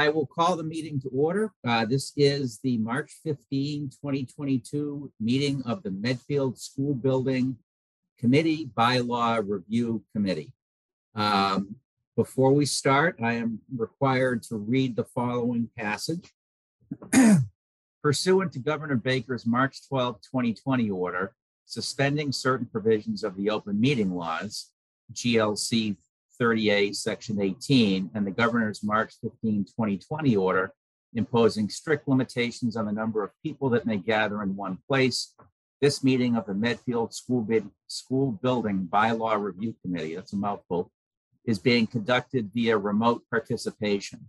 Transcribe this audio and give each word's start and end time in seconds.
I 0.00 0.08
will 0.08 0.24
call 0.24 0.56
the 0.56 0.62
meeting 0.62 0.98
to 1.02 1.10
order. 1.10 1.52
Uh, 1.62 1.84
This 1.84 2.14
is 2.16 2.58
the 2.64 2.78
March 2.78 3.10
15, 3.22 3.90
2022 3.90 5.12
meeting 5.20 5.62
of 5.66 5.82
the 5.82 5.90
Medfield 5.90 6.58
School 6.58 6.94
Building 6.94 7.58
Committee 8.18 8.70
Bylaw 8.74 9.46
Review 9.46 10.02
Committee. 10.14 10.54
Um, 11.14 11.76
Before 12.16 12.52
we 12.54 12.64
start, 12.64 13.18
I 13.22 13.34
am 13.34 13.60
required 13.76 14.42
to 14.44 14.56
read 14.56 14.96
the 14.96 15.04
following 15.04 15.68
passage. 15.76 16.32
Pursuant 18.02 18.54
to 18.54 18.58
Governor 18.58 18.96
Baker's 18.96 19.44
March 19.44 19.86
12, 19.86 20.22
2020 20.22 20.88
order 20.88 21.34
suspending 21.66 22.32
certain 22.32 22.66
provisions 22.66 23.22
of 23.22 23.36
the 23.36 23.50
open 23.50 23.78
meeting 23.78 24.14
laws, 24.14 24.70
GLC 25.12 25.98
30A, 26.40 26.94
Section 26.96 27.40
18, 27.40 28.10
and 28.14 28.26
the 28.26 28.30
governor's 28.30 28.82
March 28.82 29.14
15, 29.22 29.64
2020 29.64 30.36
order 30.36 30.72
imposing 31.14 31.68
strict 31.68 32.08
limitations 32.08 32.76
on 32.76 32.86
the 32.86 32.92
number 32.92 33.22
of 33.22 33.30
people 33.42 33.68
that 33.70 33.86
may 33.86 33.96
gather 33.96 34.42
in 34.42 34.56
one 34.56 34.78
place. 34.88 35.34
This 35.80 36.04
meeting 36.04 36.36
of 36.36 36.46
the 36.46 36.54
Medfield 36.54 37.14
School 37.14 37.42
Bid, 37.42 37.68
School 37.88 38.32
Building 38.32 38.88
Bylaw 38.90 39.40
Review 39.42 39.74
Committee, 39.82 40.14
that's 40.14 40.32
a 40.32 40.36
mouthful, 40.36 40.90
is 41.44 41.58
being 41.58 41.86
conducted 41.86 42.50
via 42.54 42.76
remote 42.76 43.22
participation. 43.30 44.28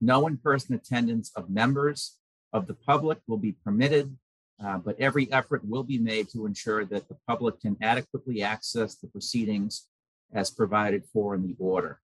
No 0.00 0.26
in-person 0.26 0.74
attendance 0.74 1.32
of 1.34 1.50
members 1.50 2.16
of 2.52 2.66
the 2.66 2.74
public 2.74 3.18
will 3.26 3.38
be 3.38 3.56
permitted, 3.64 4.16
uh, 4.62 4.78
but 4.78 4.98
every 4.98 5.30
effort 5.32 5.62
will 5.64 5.84
be 5.84 5.98
made 5.98 6.28
to 6.30 6.46
ensure 6.46 6.84
that 6.84 7.08
the 7.08 7.16
public 7.26 7.60
can 7.60 7.76
adequately 7.80 8.42
access 8.42 8.96
the 8.96 9.06
proceedings 9.06 9.86
as 10.32 10.50
provided 10.50 11.04
for 11.12 11.34
in 11.34 11.42
the 11.42 11.56
order. 11.58 12.00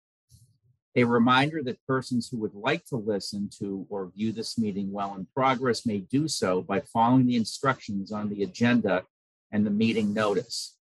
A 0.95 1.03
reminder 1.03 1.63
that 1.63 1.85
persons 1.87 2.29
who 2.29 2.37
would 2.37 2.53
like 2.53 2.85
to 2.85 2.97
listen 2.97 3.49
to 3.59 3.85
or 3.89 4.11
view 4.15 4.31
this 4.31 4.57
meeting 4.59 4.91
while 4.91 5.15
in 5.15 5.27
progress 5.33 5.85
may 5.85 5.99
do 5.99 6.27
so 6.27 6.61
by 6.61 6.81
following 6.81 7.25
the 7.25 7.35
instructions 7.35 8.11
on 8.11 8.29
the 8.29 8.43
agenda 8.43 9.03
and 9.51 9.65
the 9.65 9.71
meeting 9.71 10.13
notice. 10.13 10.77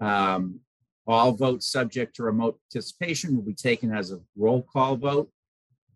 Um, 0.00 0.60
All 1.06 1.32
votes 1.32 1.70
subject 1.70 2.16
to 2.16 2.24
remote 2.24 2.58
participation 2.60 3.34
will 3.34 3.42
be 3.44 3.54
taken 3.54 3.92
as 3.92 4.12
a 4.12 4.20
roll 4.36 4.62
call 4.62 4.96
vote, 4.96 5.30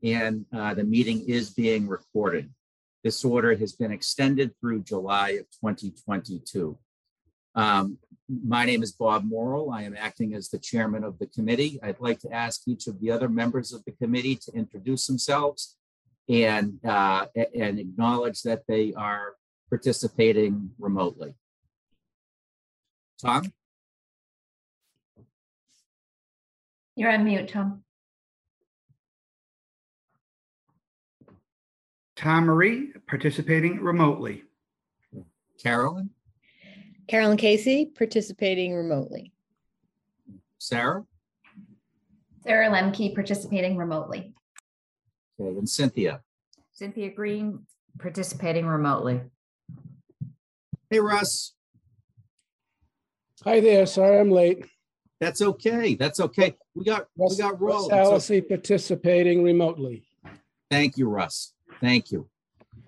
and 0.02 0.46
uh, 0.52 0.74
the 0.74 0.84
meeting 0.84 1.28
is 1.28 1.50
being 1.50 1.88
recorded. 1.88 2.50
This 3.02 3.24
order 3.24 3.56
has 3.56 3.72
been 3.72 3.92
extended 3.92 4.52
through 4.60 4.82
July 4.82 5.30
of 5.30 5.46
2022. 5.60 6.76
Um, 7.54 7.98
My 8.28 8.64
name 8.64 8.82
is 8.82 8.90
Bob 8.90 9.24
Morrell. 9.24 9.70
I 9.70 9.82
am 9.82 9.94
acting 9.96 10.34
as 10.34 10.48
the 10.48 10.58
chairman 10.58 11.04
of 11.04 11.18
the 11.20 11.28
committee. 11.28 11.78
I'd 11.82 12.00
like 12.00 12.18
to 12.20 12.32
ask 12.32 12.62
each 12.66 12.88
of 12.88 13.00
the 13.00 13.10
other 13.10 13.28
members 13.28 13.72
of 13.72 13.84
the 13.84 13.92
committee 13.92 14.34
to 14.36 14.52
introduce 14.52 15.06
themselves 15.06 15.76
and, 16.28 16.84
uh, 16.84 17.26
and 17.54 17.78
acknowledge 17.78 18.42
that 18.42 18.62
they 18.66 18.92
are 18.94 19.34
participating 19.70 20.70
remotely. 20.78 21.34
Tom? 23.22 23.52
You're 26.96 27.12
on 27.12 27.24
mute, 27.24 27.48
Tom. 27.48 27.84
Tom 32.16 32.46
Marie, 32.46 32.92
participating 33.06 33.80
remotely. 33.80 34.42
Carolyn? 35.62 36.10
Carolyn 37.08 37.36
Casey, 37.36 37.86
participating 37.86 38.74
remotely. 38.74 39.32
Sarah? 40.58 41.04
Sarah 42.42 42.68
Lemke 42.68 43.14
participating 43.14 43.76
remotely. 43.76 44.34
Okay, 45.38 45.56
and 45.56 45.68
Cynthia? 45.68 46.22
Cynthia 46.72 47.10
Green 47.10 47.66
participating 47.98 48.66
remotely. 48.66 49.20
Hey, 50.90 51.00
Russ? 51.00 51.54
Hi 53.44 53.60
there, 53.60 53.86
sorry 53.86 54.18
I'm 54.18 54.30
late. 54.30 54.66
That's 55.20 55.40
okay. 55.40 55.94
That's 55.94 56.20
okay. 56.20 56.56
We 56.74 56.84
got, 56.84 57.06
we 57.16 57.24
Russ 57.24 57.36
got 57.38 57.60
Russ 57.60 57.88
rolled. 57.90 57.92
Okay. 57.92 58.40
Participating 58.40 59.42
remotely. 59.42 60.06
Thank 60.70 60.98
you, 60.98 61.08
Russ. 61.08 61.54
Thank 61.80 62.10
you. 62.10 62.28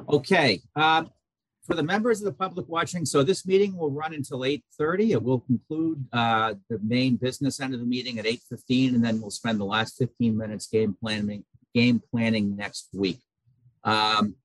Okay, 0.09 0.61
um, 0.77 1.11
for 1.69 1.77
the 1.77 1.83
members 1.83 2.21
of 2.21 2.25
the 2.25 2.33
public 2.33 2.67
watching, 2.67 3.05
so 3.05 3.23
this 3.23 3.47
meeting 3.47 3.77
will 3.77 3.91
run 3.91 4.15
until 4.15 4.43
eight 4.43 4.65
thirty. 4.79 5.13
It 5.13 5.23
will 5.23 5.41
conclude, 5.41 6.03
uh, 6.15 6.55
the 6.71 6.79
main 6.83 7.17
business 7.17 7.61
end 7.61 7.75
of 7.75 7.81
the 7.81 7.87
meeting 7.87 8.19
at 8.19 8.27
eight 8.27 8.41
fifteen, 8.49 8.95
and 8.95 9.05
then 9.05 9.21
we'll 9.21 9.31
spend 9.31 9.61
the 9.61 9.67
last 9.77 9.99
fifteen 9.99 10.35
minutes 10.43 10.67
game 10.67 10.97
planning, 10.99 11.45
game 11.75 12.03
planning 12.11 12.57
next 12.57 12.89
week. 12.95 13.21
Um, 13.85 14.37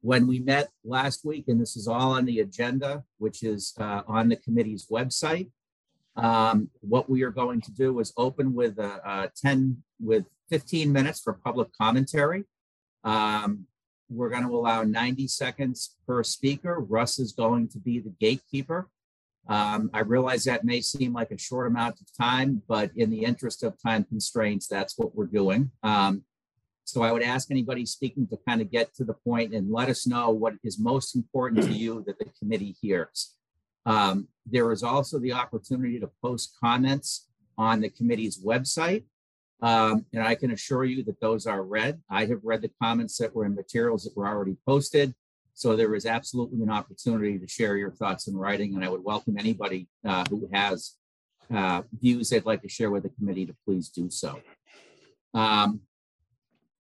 when 0.00 0.26
we 0.26 0.40
met 0.40 0.70
last 0.84 1.24
week, 1.24 1.44
and 1.46 1.60
this 1.60 1.76
is 1.76 1.86
all 1.86 2.10
on 2.18 2.24
the 2.24 2.40
agenda, 2.40 3.04
which 3.18 3.44
is, 3.44 3.72
uh, 3.78 4.02
on 4.08 4.28
the 4.28 4.36
committee's 4.36 4.88
website. 4.88 5.48
Um, 6.16 6.68
what 6.80 7.08
we 7.08 7.22
are 7.22 7.30
going 7.30 7.60
to 7.60 7.70
do 7.70 8.00
is 8.00 8.12
open 8.16 8.54
with, 8.54 8.78
uh, 8.80 8.98
uh, 9.04 9.28
ten, 9.36 9.84
with 10.00 10.24
fifteen 10.50 10.92
minutes 10.92 11.20
for 11.20 11.32
public 11.32 11.68
commentary. 11.80 12.42
Um, 13.04 13.66
we're 14.12 14.30
going 14.30 14.46
to 14.46 14.54
allow 14.54 14.82
90 14.82 15.28
seconds 15.28 15.96
per 16.06 16.22
speaker. 16.22 16.78
Russ 16.80 17.18
is 17.18 17.32
going 17.32 17.68
to 17.68 17.78
be 17.78 17.98
the 17.98 18.14
gatekeeper. 18.20 18.88
Um, 19.48 19.90
I 19.92 20.00
realize 20.00 20.44
that 20.44 20.64
may 20.64 20.80
seem 20.80 21.12
like 21.12 21.32
a 21.32 21.38
short 21.38 21.66
amount 21.66 22.00
of 22.00 22.06
time, 22.16 22.62
but 22.68 22.90
in 22.96 23.10
the 23.10 23.24
interest 23.24 23.62
of 23.62 23.80
time 23.82 24.04
constraints, 24.04 24.68
that's 24.68 24.96
what 24.96 25.14
we're 25.14 25.26
doing. 25.26 25.70
Um, 25.82 26.24
so 26.84 27.02
I 27.02 27.12
would 27.12 27.22
ask 27.22 27.50
anybody 27.50 27.86
speaking 27.86 28.26
to 28.28 28.38
kind 28.46 28.60
of 28.60 28.70
get 28.70 28.94
to 28.94 29.04
the 29.04 29.14
point 29.14 29.54
and 29.54 29.70
let 29.70 29.88
us 29.88 30.06
know 30.06 30.30
what 30.30 30.54
is 30.62 30.78
most 30.78 31.16
important 31.16 31.64
to 31.64 31.72
you 31.72 32.04
that 32.06 32.18
the 32.18 32.26
committee 32.38 32.76
hears. 32.80 33.34
Um, 33.86 34.28
there 34.46 34.70
is 34.72 34.82
also 34.82 35.18
the 35.18 35.32
opportunity 35.32 35.98
to 36.00 36.10
post 36.20 36.56
comments 36.60 37.28
on 37.58 37.80
the 37.80 37.88
committee's 37.88 38.42
website. 38.44 39.04
Um, 39.62 40.04
and 40.12 40.22
I 40.22 40.34
can 40.34 40.50
assure 40.50 40.84
you 40.84 41.04
that 41.04 41.20
those 41.20 41.46
are 41.46 41.62
read. 41.62 42.00
I 42.10 42.26
have 42.26 42.40
read 42.42 42.62
the 42.62 42.70
comments 42.82 43.16
that 43.18 43.34
were 43.34 43.44
in 43.44 43.54
materials 43.54 44.02
that 44.04 44.16
were 44.16 44.26
already 44.26 44.56
posted. 44.66 45.14
So 45.54 45.76
there 45.76 45.94
is 45.94 46.04
absolutely 46.04 46.60
an 46.62 46.70
opportunity 46.70 47.38
to 47.38 47.46
share 47.46 47.76
your 47.76 47.92
thoughts 47.92 48.26
in 48.26 48.36
writing, 48.36 48.74
and 48.74 48.84
I 48.84 48.88
would 48.88 49.04
welcome 49.04 49.36
anybody 49.38 49.86
uh, 50.04 50.24
who 50.28 50.48
has 50.52 50.94
uh, 51.54 51.82
views 52.00 52.30
they'd 52.30 52.44
like 52.44 52.62
to 52.62 52.68
share 52.68 52.90
with 52.90 53.04
the 53.04 53.10
committee 53.10 53.46
to 53.46 53.54
please 53.64 53.88
do 53.88 54.10
so. 54.10 54.40
Um, 55.34 55.82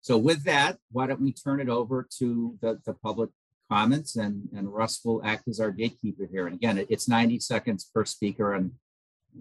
so 0.00 0.18
with 0.18 0.44
that, 0.44 0.78
why 0.92 1.06
don't 1.06 1.20
we 1.20 1.32
turn 1.32 1.60
it 1.60 1.68
over 1.68 2.06
to 2.18 2.58
the, 2.60 2.80
the 2.84 2.94
public 2.94 3.30
comments 3.70 4.16
and, 4.16 4.48
and 4.56 4.72
Russ 4.72 5.00
will 5.04 5.24
act 5.24 5.48
as 5.48 5.60
our 5.60 5.70
gatekeeper 5.70 6.26
here. 6.30 6.46
And 6.46 6.56
again, 6.56 6.78
it- 6.78 6.86
it's 6.90 7.08
90 7.08 7.40
seconds 7.40 7.88
per 7.92 8.04
speaker 8.04 8.54
and 8.54 8.72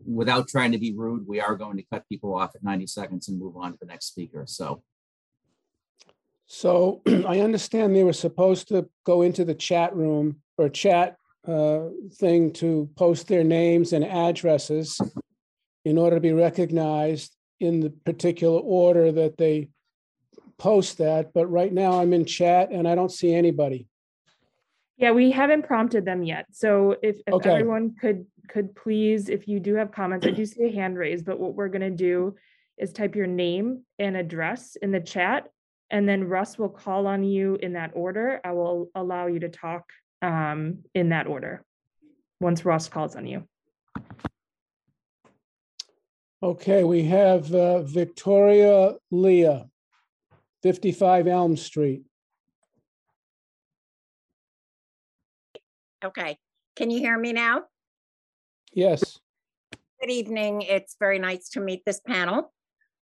without 0.06 0.48
trying 0.48 0.72
to 0.72 0.78
be 0.78 0.94
rude, 0.96 1.28
we 1.28 1.40
are 1.40 1.56
going 1.56 1.78
to 1.78 1.84
cut 1.84 2.08
people 2.10 2.36
off 2.36 2.56
at 2.56 2.64
90 2.64 2.88
seconds 2.88 3.28
and 3.28 3.40
move 3.40 3.58
on 3.58 3.72
to 3.72 3.78
the 3.80 3.86
next 3.86 4.08
speaker. 4.08 4.46
So, 4.48 4.84
So 6.46 7.02
I 7.28 7.40
understand 7.40 7.96
they 7.96 8.04
were 8.04 8.14
supposed 8.14 8.68
to 8.70 8.90
go 9.06 9.22
into 9.22 9.46
the 9.46 9.56
chat 9.56 9.96
room 9.96 10.42
or 10.58 10.70
chat 10.70 11.16
uh, 11.48 11.86
thing 12.16 12.52
to 12.52 12.90
post 12.96 13.28
their 13.28 13.44
names 13.44 13.94
and 13.94 14.04
addresses 14.04 15.00
in 15.86 15.98
order 15.98 16.18
to 16.18 16.22
be 16.22 16.34
recognized 16.34 17.36
in 17.60 17.80
the 17.80 17.90
particular 17.90 18.60
order 18.60 19.12
that 19.12 19.38
they 19.38 19.70
post 20.58 20.98
that. 20.98 21.34
But 21.34 21.48
right 21.48 21.72
now 21.72 22.02
I'm 22.02 22.14
in 22.14 22.26
chat 22.26 22.72
and 22.72 22.88
I 22.88 22.96
don't 22.96 23.12
see 23.12 23.34
anybody. 23.34 23.88
Yeah, 24.98 25.12
we 25.12 25.30
haven't 25.30 25.64
prompted 25.64 26.06
them 26.06 26.24
yet. 26.24 26.48
So 26.52 26.96
if, 27.04 27.18
if 27.28 27.34
Okay. 27.36 27.52
everyone 27.52 27.96
could, 28.00 28.26
could 28.50 28.76
please, 28.76 29.30
if 29.30 29.48
you 29.48 29.60
do 29.60 29.76
have 29.76 29.92
comments, 29.92 30.26
I 30.26 30.32
do 30.32 30.46
see 30.46 30.64
a 30.66 30.72
hand 30.72 30.98
raised, 30.98 31.24
but 31.26 31.40
what 31.40 31.54
we're 31.54 31.68
gonna 31.70 31.92
do 31.92 32.36
is 32.78 32.92
type 32.94 33.16
your 33.16 33.28
name 33.28 33.84
and 34.00 34.18
address 34.18 34.76
in 34.76 34.92
the 34.92 35.00
chat. 35.00 35.50
And 35.92 36.10
then 36.10 36.24
Russ 36.28 36.58
will 36.58 36.70
call 36.70 37.06
on 37.08 37.24
you 37.24 37.56
in 37.62 37.74
that 37.74 37.92
order. 37.94 38.42
I 38.44 38.52
will 38.54 38.90
allow 38.96 39.28
you 39.28 39.40
to 39.40 39.50
talk 39.50 39.86
um, 40.22 40.80
in 40.96 41.10
that 41.10 41.28
order. 41.28 41.64
Once 42.40 42.66
Russ 42.66 42.90
calls 42.90 43.16
on 43.16 43.26
you. 43.28 43.48
Okay, 46.42 46.84
we 46.84 47.04
have 47.04 47.54
uh, 47.54 47.82
Victoria 47.84 48.94
Leah, 49.12 49.68
55 50.62 51.28
Elm 51.28 51.58
Street. 51.58 52.04
Okay, 56.08 56.38
can 56.76 56.90
you 56.90 57.00
hear 57.00 57.18
me 57.18 57.34
now? 57.34 57.64
Yes, 58.74 59.20
Good 60.00 60.12
evening. 60.12 60.62
It's 60.62 60.96
very 61.00 61.18
nice 61.18 61.50
to 61.50 61.60
meet 61.60 61.82
this 61.84 62.00
panel. 62.00 62.54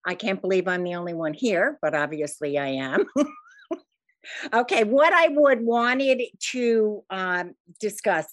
I 0.05 0.13
can't 0.13 0.39
believe 0.39 0.67
I'm 0.67 0.83
the 0.83 0.93
only 0.93 1.15
one 1.15 1.33
here, 1.33 1.79
but 1.81 1.95
obviously 1.95 2.57
I 2.57 2.67
am. 2.67 3.05
Okay, 4.53 4.85
what 4.85 5.11
I 5.11 5.27
would 5.27 5.65
wanted 5.65 6.21
to 6.51 7.03
um, 7.09 7.55
discuss 7.81 8.25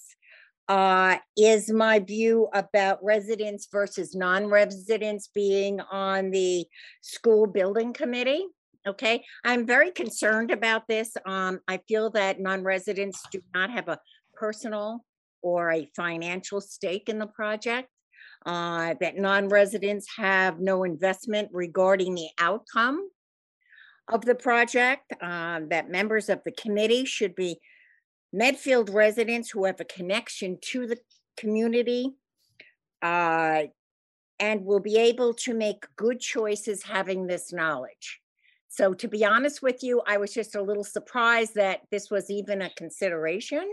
uh, 0.69 1.17
is 1.35 1.69
my 1.69 1.99
view 1.99 2.47
about 2.53 3.03
residents 3.03 3.67
versus 3.69 4.15
non-residents 4.15 5.29
being 5.35 5.81
on 5.91 6.31
the 6.31 6.65
school 7.01 7.45
building 7.45 7.91
committee. 7.91 8.45
Okay, 8.87 9.21
I'm 9.43 9.67
very 9.67 9.91
concerned 9.91 10.49
about 10.49 10.87
this. 10.87 11.11
Um, 11.25 11.59
I 11.67 11.81
feel 11.89 12.09
that 12.11 12.39
non-residents 12.39 13.21
do 13.29 13.41
not 13.53 13.69
have 13.69 13.89
a 13.89 13.99
personal 14.41 15.05
or 15.41 15.71
a 15.71 15.89
financial 15.95 16.59
stake 16.59 17.07
in 17.09 17.19
the 17.19 17.27
project. 17.27 17.87
Uh, 18.43 18.95
that 18.99 19.17
non-residents 19.17 20.07
have 20.17 20.59
no 20.59 20.83
investment 20.83 21.47
regarding 21.53 22.15
the 22.15 22.29
outcome 22.39 23.07
of 24.07 24.25
the 24.25 24.33
project. 24.33 25.13
Um, 25.21 25.69
that 25.69 25.91
members 25.91 26.27
of 26.27 26.39
the 26.43 26.51
committee 26.51 27.05
should 27.05 27.35
be 27.35 27.59
Medfield 28.33 28.89
residents 28.89 29.51
who 29.51 29.65
have 29.65 29.79
a 29.79 29.85
connection 29.85 30.57
to 30.71 30.87
the 30.87 30.97
community. 31.37 32.15
Uh, 33.01 33.63
and 34.41 34.65
will 34.65 34.79
be 34.79 34.97
able 34.97 35.35
to 35.35 35.53
make 35.53 35.85
good 35.95 36.19
choices 36.19 36.81
having 36.81 37.27
this 37.27 37.53
knowledge. 37.53 38.19
So 38.69 38.93
to 38.95 39.07
be 39.07 39.23
honest 39.23 39.61
with 39.61 39.83
you, 39.83 40.01
I 40.07 40.17
was 40.17 40.33
just 40.33 40.55
a 40.55 40.61
little 40.61 40.83
surprised 40.83 41.53
that 41.55 41.81
this 41.91 42.09
was 42.09 42.31
even 42.31 42.63
a 42.63 42.71
consideration. 42.71 43.69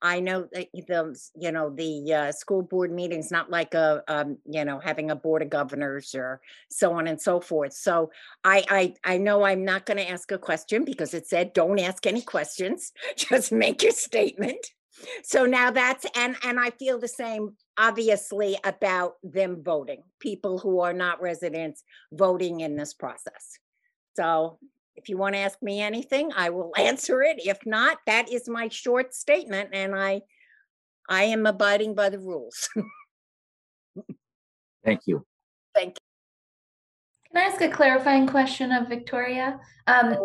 I 0.00 0.20
know 0.20 0.48
that 0.52 0.68
the, 0.72 1.18
you 1.34 1.52
know, 1.52 1.70
the 1.70 2.14
uh, 2.14 2.32
school 2.32 2.62
board 2.62 2.92
meeting's 2.92 3.30
not 3.30 3.50
like 3.50 3.74
a, 3.74 4.02
um, 4.06 4.38
you 4.44 4.64
know, 4.64 4.78
having 4.78 5.10
a 5.10 5.16
board 5.16 5.42
of 5.42 5.50
governors 5.50 6.14
or 6.14 6.40
so 6.70 6.92
on 6.92 7.08
and 7.08 7.20
so 7.20 7.40
forth. 7.40 7.72
So 7.72 8.10
I, 8.44 8.64
I, 9.04 9.14
I 9.14 9.18
know 9.18 9.44
I'm 9.44 9.64
not 9.64 9.86
going 9.86 9.96
to 9.96 10.08
ask 10.08 10.30
a 10.30 10.38
question 10.38 10.84
because 10.84 11.14
it 11.14 11.26
said, 11.26 11.52
don't 11.52 11.80
ask 11.80 12.06
any 12.06 12.22
questions, 12.22 12.92
just 13.16 13.50
make 13.50 13.82
your 13.82 13.92
statement. 13.92 14.66
So 15.22 15.46
now 15.46 15.70
that's, 15.70 16.06
and, 16.16 16.36
and 16.42 16.58
I 16.58 16.70
feel 16.70 16.98
the 16.98 17.08
same, 17.08 17.54
obviously, 17.76 18.58
about 18.64 19.14
them 19.22 19.62
voting, 19.62 20.02
people 20.20 20.58
who 20.58 20.80
are 20.80 20.92
not 20.92 21.22
residents 21.22 21.84
voting 22.12 22.60
in 22.60 22.76
this 22.76 22.94
process. 22.94 23.58
So 24.16 24.58
if 24.98 25.08
you 25.08 25.16
want 25.16 25.36
to 25.36 25.38
ask 25.38 25.62
me 25.62 25.80
anything, 25.80 26.32
I 26.36 26.50
will 26.50 26.72
answer 26.76 27.22
it. 27.22 27.36
If 27.38 27.64
not, 27.64 27.98
that 28.06 28.30
is 28.30 28.48
my 28.48 28.68
short 28.68 29.14
statement 29.14 29.70
and 29.72 29.94
I, 29.94 30.22
I 31.08 31.22
am 31.24 31.46
abiding 31.46 31.94
by 31.94 32.10
the 32.10 32.18
rules. 32.18 32.68
Thank 34.84 35.00
you. 35.06 35.24
Thank 35.74 35.90
you. 35.90 35.94
Can 37.30 37.42
I 37.42 37.46
ask 37.46 37.60
a 37.60 37.68
clarifying 37.68 38.26
question 38.26 38.72
of 38.72 38.88
Victoria? 38.88 39.60
Um, 39.86 40.16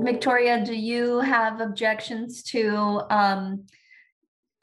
Victoria, 0.00 0.64
do 0.64 0.74
you 0.74 1.20
have 1.20 1.60
objections 1.60 2.42
to, 2.44 3.02
um, 3.10 3.64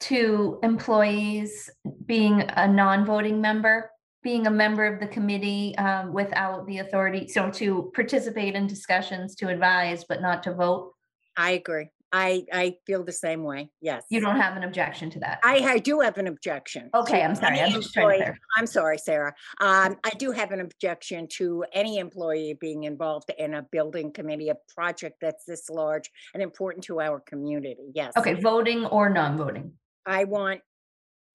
to 0.00 0.58
employees 0.62 1.70
being 2.04 2.42
a 2.42 2.68
non-voting 2.68 3.40
member? 3.40 3.90
Being 4.26 4.48
a 4.48 4.50
member 4.50 4.84
of 4.84 4.98
the 4.98 5.06
committee, 5.06 5.78
um, 5.78 6.12
without 6.12 6.66
the 6.66 6.78
authority, 6.78 7.28
so 7.28 7.48
to 7.52 7.92
participate 7.94 8.56
in 8.56 8.66
discussions, 8.66 9.36
to 9.36 9.46
advise, 9.46 10.02
but 10.02 10.20
not 10.20 10.42
to 10.42 10.52
vote? 10.52 10.94
I 11.36 11.52
agree. 11.52 11.90
I, 12.12 12.44
I 12.52 12.74
feel 12.86 13.04
the 13.04 13.12
same 13.12 13.44
way. 13.44 13.70
Yes. 13.80 14.02
You 14.10 14.20
don't 14.20 14.34
have 14.34 14.56
an 14.56 14.64
objection 14.64 15.10
to 15.10 15.20
that? 15.20 15.38
I, 15.44 15.58
I 15.74 15.78
do 15.78 16.00
have 16.00 16.18
an 16.18 16.26
objection. 16.26 16.90
Okay, 16.92 17.22
I'm 17.22 17.36
sorry, 17.36 17.60
I'm 17.60 17.70
just 17.70 17.92
trying 17.94 18.10
to 18.10 18.16
clarify. 18.16 18.38
I'm 18.56 18.66
sorry, 18.66 18.98
Sarah. 18.98 19.32
Um, 19.60 19.96
I 20.02 20.10
do 20.18 20.32
have 20.32 20.50
an 20.50 20.60
objection 20.60 21.28
to 21.38 21.64
any 21.72 21.98
employee 21.98 22.58
being 22.60 22.82
involved 22.82 23.30
in 23.38 23.54
a 23.54 23.62
building 23.70 24.12
committee, 24.12 24.48
a 24.48 24.56
project 24.74 25.18
that's 25.20 25.44
this 25.44 25.70
large 25.70 26.10
and 26.34 26.42
important 26.42 26.84
to 26.86 27.00
our 27.00 27.20
community. 27.20 27.92
Yes. 27.94 28.12
Okay, 28.16 28.34
voting 28.34 28.86
or 28.86 29.08
non-voting? 29.08 29.72
I 30.04 30.24
want 30.24 30.62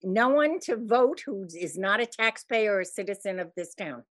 no 0.02 0.28
one 0.28 0.58
to 0.60 0.76
vote 0.76 1.22
who 1.24 1.46
is 1.54 1.78
not 1.78 2.00
a 2.00 2.06
taxpayer 2.06 2.74
or 2.74 2.80
a 2.80 2.84
citizen 2.84 3.38
of 3.38 3.50
this 3.56 3.74
town. 3.74 4.04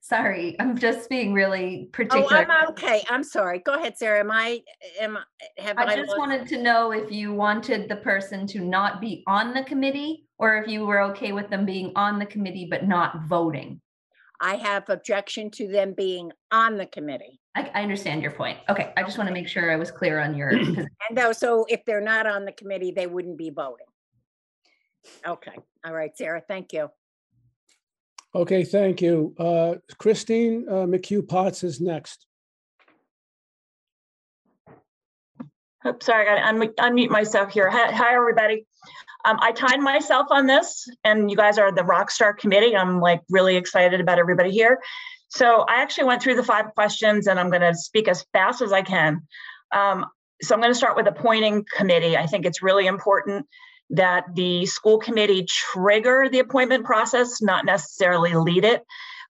Sorry, 0.00 0.54
I'm 0.60 0.76
just 0.76 1.08
being 1.08 1.32
really 1.32 1.88
particular. 1.92 2.26
Oh, 2.26 2.28
particular. 2.28 2.58
I'm 2.60 2.68
okay. 2.70 3.02
I'm 3.08 3.24
sorry. 3.24 3.60
Go 3.60 3.72
ahead, 3.72 3.96
Sarah. 3.96 4.20
Am 4.20 4.30
I, 4.30 4.60
am, 5.00 5.16
have 5.56 5.78
I? 5.78 5.84
I 5.84 5.96
just 5.96 6.08
lost- 6.10 6.18
wanted 6.18 6.46
to 6.48 6.62
know 6.62 6.92
if 6.92 7.10
you 7.10 7.32
wanted 7.32 7.88
the 7.88 7.96
person 7.96 8.46
to 8.48 8.60
not 8.60 9.00
be 9.00 9.24
on 9.26 9.54
the 9.54 9.62
committee 9.64 10.26
or 10.38 10.58
if 10.58 10.68
you 10.68 10.84
were 10.84 11.00
okay 11.04 11.32
with 11.32 11.48
them 11.48 11.64
being 11.64 11.90
on 11.96 12.18
the 12.18 12.26
committee 12.26 12.68
but 12.70 12.86
not 12.86 13.24
voting. 13.24 13.80
I 14.42 14.56
have 14.56 14.90
objection 14.90 15.50
to 15.52 15.68
them 15.68 15.94
being 15.94 16.32
on 16.52 16.76
the 16.76 16.84
committee. 16.84 17.40
I, 17.54 17.70
I 17.74 17.82
understand 17.82 18.20
your 18.20 18.32
point. 18.32 18.58
Okay, 18.68 18.92
I 18.98 19.02
just 19.04 19.16
want 19.16 19.28
to 19.28 19.32
make 19.32 19.48
sure 19.48 19.70
I 19.70 19.76
was 19.76 19.90
clear 19.90 20.20
on 20.20 20.34
your. 20.34 20.50
And 20.50 20.88
though, 21.12 21.32
so 21.32 21.64
if 21.68 21.82
they're 21.86 22.02
not 22.02 22.26
on 22.26 22.44
the 22.44 22.52
committee, 22.52 22.90
they 22.90 23.06
wouldn't 23.06 23.38
be 23.38 23.48
voting. 23.48 23.86
Okay, 25.26 25.56
all 25.84 25.92
right, 25.92 26.16
Sarah, 26.16 26.42
thank 26.46 26.72
you. 26.72 26.90
Okay, 28.34 28.64
thank 28.64 29.00
you. 29.00 29.34
Uh, 29.38 29.76
Christine 29.98 30.66
uh, 30.68 30.86
McHugh 30.86 31.26
Potts 31.26 31.62
is 31.62 31.80
next. 31.80 32.26
Oops, 35.86 36.04
sorry, 36.04 36.26
I 36.26 36.40
gotta 36.40 36.52
unmute- 36.52 36.74
unmute 36.76 37.10
myself 37.10 37.52
here. 37.52 37.70
Hi, 37.70 37.92
hi, 37.92 38.14
everybody. 38.14 38.66
Um, 39.26 39.38
I 39.40 39.52
timed 39.52 39.82
myself 39.82 40.26
on 40.30 40.46
this 40.46 40.88
and 41.04 41.30
you 41.30 41.36
guys 41.36 41.58
are 41.58 41.70
the 41.70 41.82
Rockstar 41.82 42.36
Committee. 42.36 42.76
I'm 42.76 43.00
like 43.00 43.22
really 43.30 43.56
excited 43.56 44.00
about 44.00 44.18
everybody 44.18 44.50
here. 44.50 44.80
So 45.28 45.64
I 45.68 45.82
actually 45.82 46.04
went 46.04 46.22
through 46.22 46.36
the 46.36 46.42
five 46.42 46.74
questions 46.74 47.26
and 47.26 47.38
I'm 47.38 47.50
gonna 47.50 47.74
speak 47.74 48.08
as 48.08 48.24
fast 48.32 48.62
as 48.62 48.72
I 48.72 48.82
can. 48.82 49.22
Um, 49.72 50.06
so 50.42 50.54
I'm 50.54 50.60
gonna 50.60 50.74
start 50.74 50.96
with 50.96 51.06
appointing 51.06 51.66
committee. 51.74 52.16
I 52.16 52.26
think 52.26 52.46
it's 52.46 52.62
really 52.62 52.86
important 52.86 53.46
that 53.96 54.24
the 54.34 54.66
school 54.66 54.98
committee 54.98 55.46
trigger 55.48 56.28
the 56.30 56.40
appointment 56.40 56.84
process, 56.84 57.40
not 57.40 57.64
necessarily 57.64 58.34
lead 58.34 58.64
it. 58.64 58.82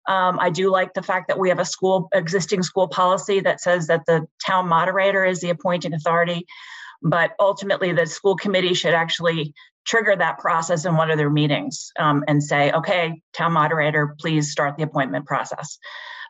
Um, 0.06 0.38
I 0.38 0.50
do 0.50 0.70
like 0.70 0.92
the 0.92 1.02
fact 1.02 1.28
that 1.28 1.38
we 1.38 1.48
have 1.48 1.58
a 1.58 1.64
school, 1.64 2.08
existing 2.12 2.62
school 2.62 2.88
policy 2.88 3.40
that 3.40 3.60
says 3.60 3.86
that 3.86 4.04
the 4.06 4.26
town 4.44 4.68
moderator 4.68 5.24
is 5.24 5.40
the 5.40 5.50
appointing 5.50 5.94
authority. 5.94 6.46
But 7.02 7.32
ultimately, 7.38 7.92
the 7.92 8.06
school 8.06 8.36
committee 8.36 8.74
should 8.74 8.94
actually 8.94 9.54
trigger 9.86 10.16
that 10.16 10.38
process 10.38 10.86
in 10.86 10.96
one 10.96 11.10
of 11.10 11.18
their 11.18 11.30
meetings 11.30 11.92
um, 11.98 12.24
and 12.26 12.42
say, 12.42 12.72
okay, 12.72 13.20
town 13.34 13.52
moderator, 13.52 14.14
please 14.18 14.50
start 14.50 14.76
the 14.76 14.82
appointment 14.82 15.26
process. 15.26 15.78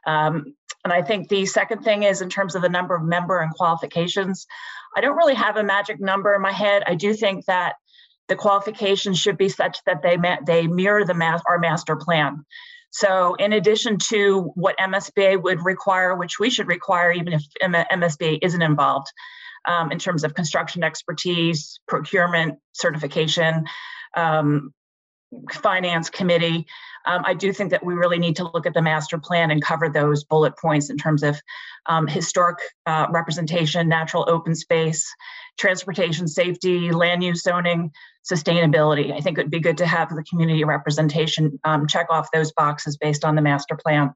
Um, 0.06 0.54
and 0.84 0.92
I 0.92 1.02
think 1.02 1.28
the 1.28 1.46
second 1.46 1.82
thing 1.82 2.02
is 2.02 2.20
in 2.20 2.28
terms 2.28 2.54
of 2.54 2.62
the 2.62 2.68
number 2.68 2.94
of 2.94 3.04
member 3.04 3.38
and 3.38 3.52
qualifications, 3.54 4.46
I 4.96 5.00
don't 5.00 5.16
really 5.16 5.34
have 5.34 5.56
a 5.56 5.64
magic 5.64 6.00
number 6.00 6.34
in 6.34 6.42
my 6.42 6.52
head. 6.52 6.82
I 6.86 6.94
do 6.94 7.14
think 7.14 7.46
that 7.46 7.76
the 8.28 8.36
qualifications 8.36 9.18
should 9.18 9.36
be 9.36 9.48
such 9.48 9.78
that 9.86 10.02
they 10.02 10.16
ma- 10.16 10.38
they 10.46 10.66
mirror 10.66 11.04
the 11.04 11.14
mas- 11.14 11.42
our 11.48 11.58
master 11.58 11.96
plan. 11.96 12.44
So 12.90 13.34
in 13.34 13.52
addition 13.52 13.98
to 14.10 14.52
what 14.54 14.78
MSBA 14.78 15.42
would 15.42 15.64
require, 15.64 16.14
which 16.14 16.38
we 16.38 16.48
should 16.48 16.68
require 16.68 17.10
even 17.10 17.32
if 17.32 17.42
MSBA 17.60 18.38
isn't 18.40 18.62
involved, 18.62 19.08
um, 19.66 19.90
in 19.90 19.98
terms 19.98 20.24
of 20.24 20.34
construction 20.34 20.84
expertise, 20.84 21.80
procurement, 21.88 22.58
certification, 22.72 23.64
um, 24.16 24.72
finance 25.52 26.10
committee, 26.10 26.66
um, 27.06 27.22
I 27.24 27.34
do 27.34 27.52
think 27.52 27.70
that 27.70 27.84
we 27.84 27.94
really 27.94 28.18
need 28.18 28.36
to 28.36 28.44
look 28.44 28.66
at 28.66 28.74
the 28.74 28.82
master 28.82 29.18
plan 29.18 29.50
and 29.50 29.62
cover 29.62 29.88
those 29.88 30.24
bullet 30.24 30.56
points 30.58 30.90
in 30.90 30.96
terms 30.96 31.22
of 31.22 31.40
um, 31.86 32.06
historic 32.06 32.58
uh, 32.86 33.06
representation, 33.10 33.88
natural 33.88 34.24
open 34.28 34.54
space, 34.54 35.06
transportation 35.58 36.26
safety, 36.26 36.90
land 36.92 37.22
use 37.22 37.42
zoning, 37.42 37.90
sustainability. 38.30 39.12
I 39.12 39.20
think 39.20 39.38
it'd 39.38 39.50
be 39.50 39.60
good 39.60 39.78
to 39.78 39.86
have 39.86 40.08
the 40.08 40.24
community 40.24 40.64
representation 40.64 41.58
um, 41.64 41.86
check 41.86 42.06
off 42.08 42.30
those 42.32 42.52
boxes 42.52 42.96
based 42.96 43.24
on 43.24 43.34
the 43.34 43.42
master 43.42 43.76
plan. 43.76 44.14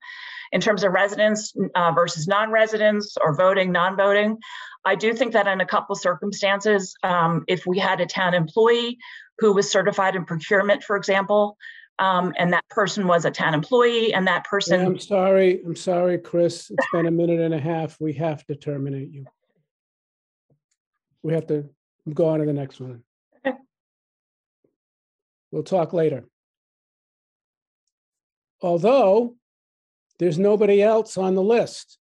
In 0.50 0.62
terms 0.62 0.82
of 0.82 0.92
residents 0.92 1.52
uh, 1.75 1.92
versus 1.92 2.26
non-residents 2.26 3.18
or 3.20 3.37
voting, 3.37 3.70
non-voting, 3.70 4.38
I 4.87 4.94
do 4.94 5.12
think 5.12 5.34
that 5.34 5.46
in 5.46 5.60
a 5.60 5.66
couple 5.66 5.94
circumstances, 5.94 6.94
um, 7.02 7.44
if 7.48 7.66
we 7.66 7.78
had 7.78 8.00
a 8.00 8.06
town 8.06 8.32
employee 8.32 8.96
who 9.38 9.52
was 9.52 9.71
certified 9.71 10.16
in 10.16 10.25
procurement, 10.25 10.83
for 10.83 10.97
example, 10.97 11.57
um, 11.99 12.33
and 12.38 12.52
that 12.52 12.68
person 12.68 13.07
was 13.07 13.25
a 13.25 13.30
town 13.30 13.54
employee 13.54 14.12
and 14.12 14.26
that 14.26 14.45
Yeah, 14.45 14.50
person 14.50 14.80
I'm 14.80 14.99
sorry, 14.99 15.62
I'm 15.64 15.76
sorry, 15.76 16.18
Chris. 16.18 16.71
It's 16.71 16.87
been 16.92 17.07
a 17.07 17.11
minute 17.11 17.40
and 17.40 17.54
a 17.54 17.59
half. 17.59 18.00
We 18.00 18.12
have 18.14 18.45
to 18.47 18.54
terminate 18.54 19.11
you. 19.11 19.26
We 21.23 21.33
have 21.35 21.47
to 21.49 21.68
go 22.14 22.28
on 22.28 22.40
to 22.40 22.47
the 22.47 22.52
next 22.52 22.80
one. 22.80 23.02
Okay. 23.45 23.57
We'll 25.50 25.64
talk 25.64 25.92
later. 25.92 26.25
Although 28.62 29.37
there's 30.18 30.38
nobody 30.38 30.83
else 30.83 31.16
on 31.16 31.35
the 31.35 31.42
list. 31.42 31.99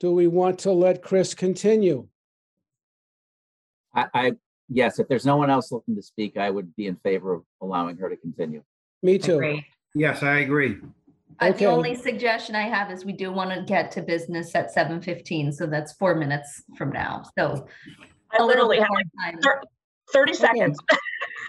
Do 0.00 0.12
we 0.12 0.28
want 0.28 0.60
to 0.60 0.72
let 0.72 1.02
Chris 1.02 1.34
continue? 1.34 2.06
I, 3.94 4.06
I, 4.14 4.32
yes, 4.68 4.98
if 4.98 5.08
there's 5.08 5.26
no 5.26 5.36
one 5.36 5.50
else 5.50 5.72
looking 5.72 5.96
to 5.96 6.02
speak, 6.02 6.36
I 6.36 6.50
would 6.50 6.74
be 6.76 6.86
in 6.86 6.96
favor 6.96 7.34
of 7.34 7.42
allowing 7.62 7.96
her 7.98 8.08
to 8.08 8.16
continue. 8.16 8.62
Me 9.02 9.18
too. 9.18 9.36
Agreed. 9.36 9.64
Yes, 9.94 10.22
I 10.22 10.38
agree. 10.40 10.76
Uh, 10.82 11.46
Okay. 11.50 11.66
The 11.66 11.70
only 11.70 11.94
suggestion 11.94 12.56
I 12.56 12.62
have 12.62 12.90
is 12.90 13.04
we 13.04 13.12
do 13.12 13.30
want 13.30 13.50
to 13.54 13.62
get 13.62 13.92
to 13.92 14.02
business 14.02 14.54
at 14.56 14.72
seven 14.72 15.00
fifteen, 15.00 15.52
so 15.52 15.66
that's 15.66 15.92
four 15.92 16.14
minutes 16.16 16.62
from 16.76 16.90
now, 16.90 17.22
so. 17.38 17.66
I 18.32 18.42
a 18.42 18.44
little 18.44 18.66
literally 18.68 18.78
have 18.78 18.88
more 18.88 18.98
like 19.24 19.32
time. 19.34 19.40
thir- 19.40 19.62
30 20.12 20.32
Okay. 20.32 20.38
seconds. 20.38 20.78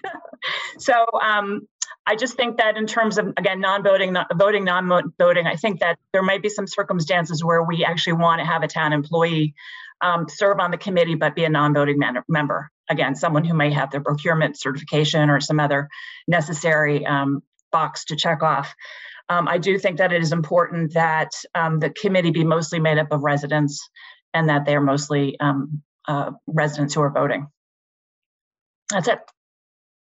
so 0.77 0.93
um, 1.21 1.67
I 2.05 2.15
just 2.15 2.35
think 2.35 2.57
that 2.57 2.77
in 2.77 2.87
terms 2.87 3.17
of, 3.17 3.27
again, 3.37 3.59
non-voting, 3.59 4.13
not 4.13 4.27
voting, 4.35 4.63
non-voting, 4.63 5.45
I 5.47 5.55
think 5.55 5.79
that 5.81 5.97
there 6.13 6.23
might 6.23 6.41
be 6.41 6.49
some 6.49 6.67
circumstances 6.67 7.43
where 7.43 7.63
we 7.63 7.83
actually 7.83 8.13
want 8.13 8.39
to 8.39 8.45
have 8.45 8.63
a 8.63 8.67
town 8.67 8.93
employee 8.93 9.53
um, 10.01 10.27
serve 10.29 10.59
on 10.59 10.71
the 10.71 10.77
committee, 10.77 11.15
but 11.15 11.35
be 11.35 11.43
a 11.45 11.49
non-voting 11.49 11.99
man- 11.99 12.23
member. 12.29 12.69
Again, 12.89 13.15
someone 13.15 13.45
who 13.45 13.53
may 13.53 13.71
have 13.71 13.91
their 13.91 14.01
procurement 14.01 14.59
certification 14.59 15.29
or 15.29 15.39
some 15.39 15.59
other 15.59 15.89
necessary 16.27 17.05
um, 17.05 17.43
box 17.71 18.05
to 18.05 18.15
check 18.15 18.41
off. 18.41 18.73
Um, 19.29 19.47
I 19.47 19.59
do 19.59 19.77
think 19.77 19.97
that 19.97 20.11
it 20.11 20.21
is 20.21 20.31
important 20.31 20.93
that 20.93 21.29
um, 21.53 21.79
the 21.79 21.91
committee 21.91 22.31
be 22.31 22.43
mostly 22.43 22.79
made 22.79 22.97
up 22.97 23.11
of 23.11 23.21
residents 23.21 23.87
and 24.33 24.49
that 24.49 24.65
they're 24.65 24.81
mostly 24.81 25.39
um, 25.39 25.83
uh, 26.07 26.31
residents 26.47 26.95
who 26.95 27.01
are 27.01 27.11
voting. 27.11 27.47
That's 28.89 29.07
it. 29.07 29.19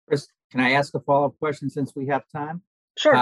Chris, 0.06 0.28
can 0.52 0.60
I 0.60 0.72
ask 0.72 0.94
a 0.94 1.00
follow-up 1.00 1.36
question 1.40 1.68
since 1.68 1.94
we 1.96 2.06
have 2.06 2.22
time? 2.32 2.62
Sure. 2.96 3.14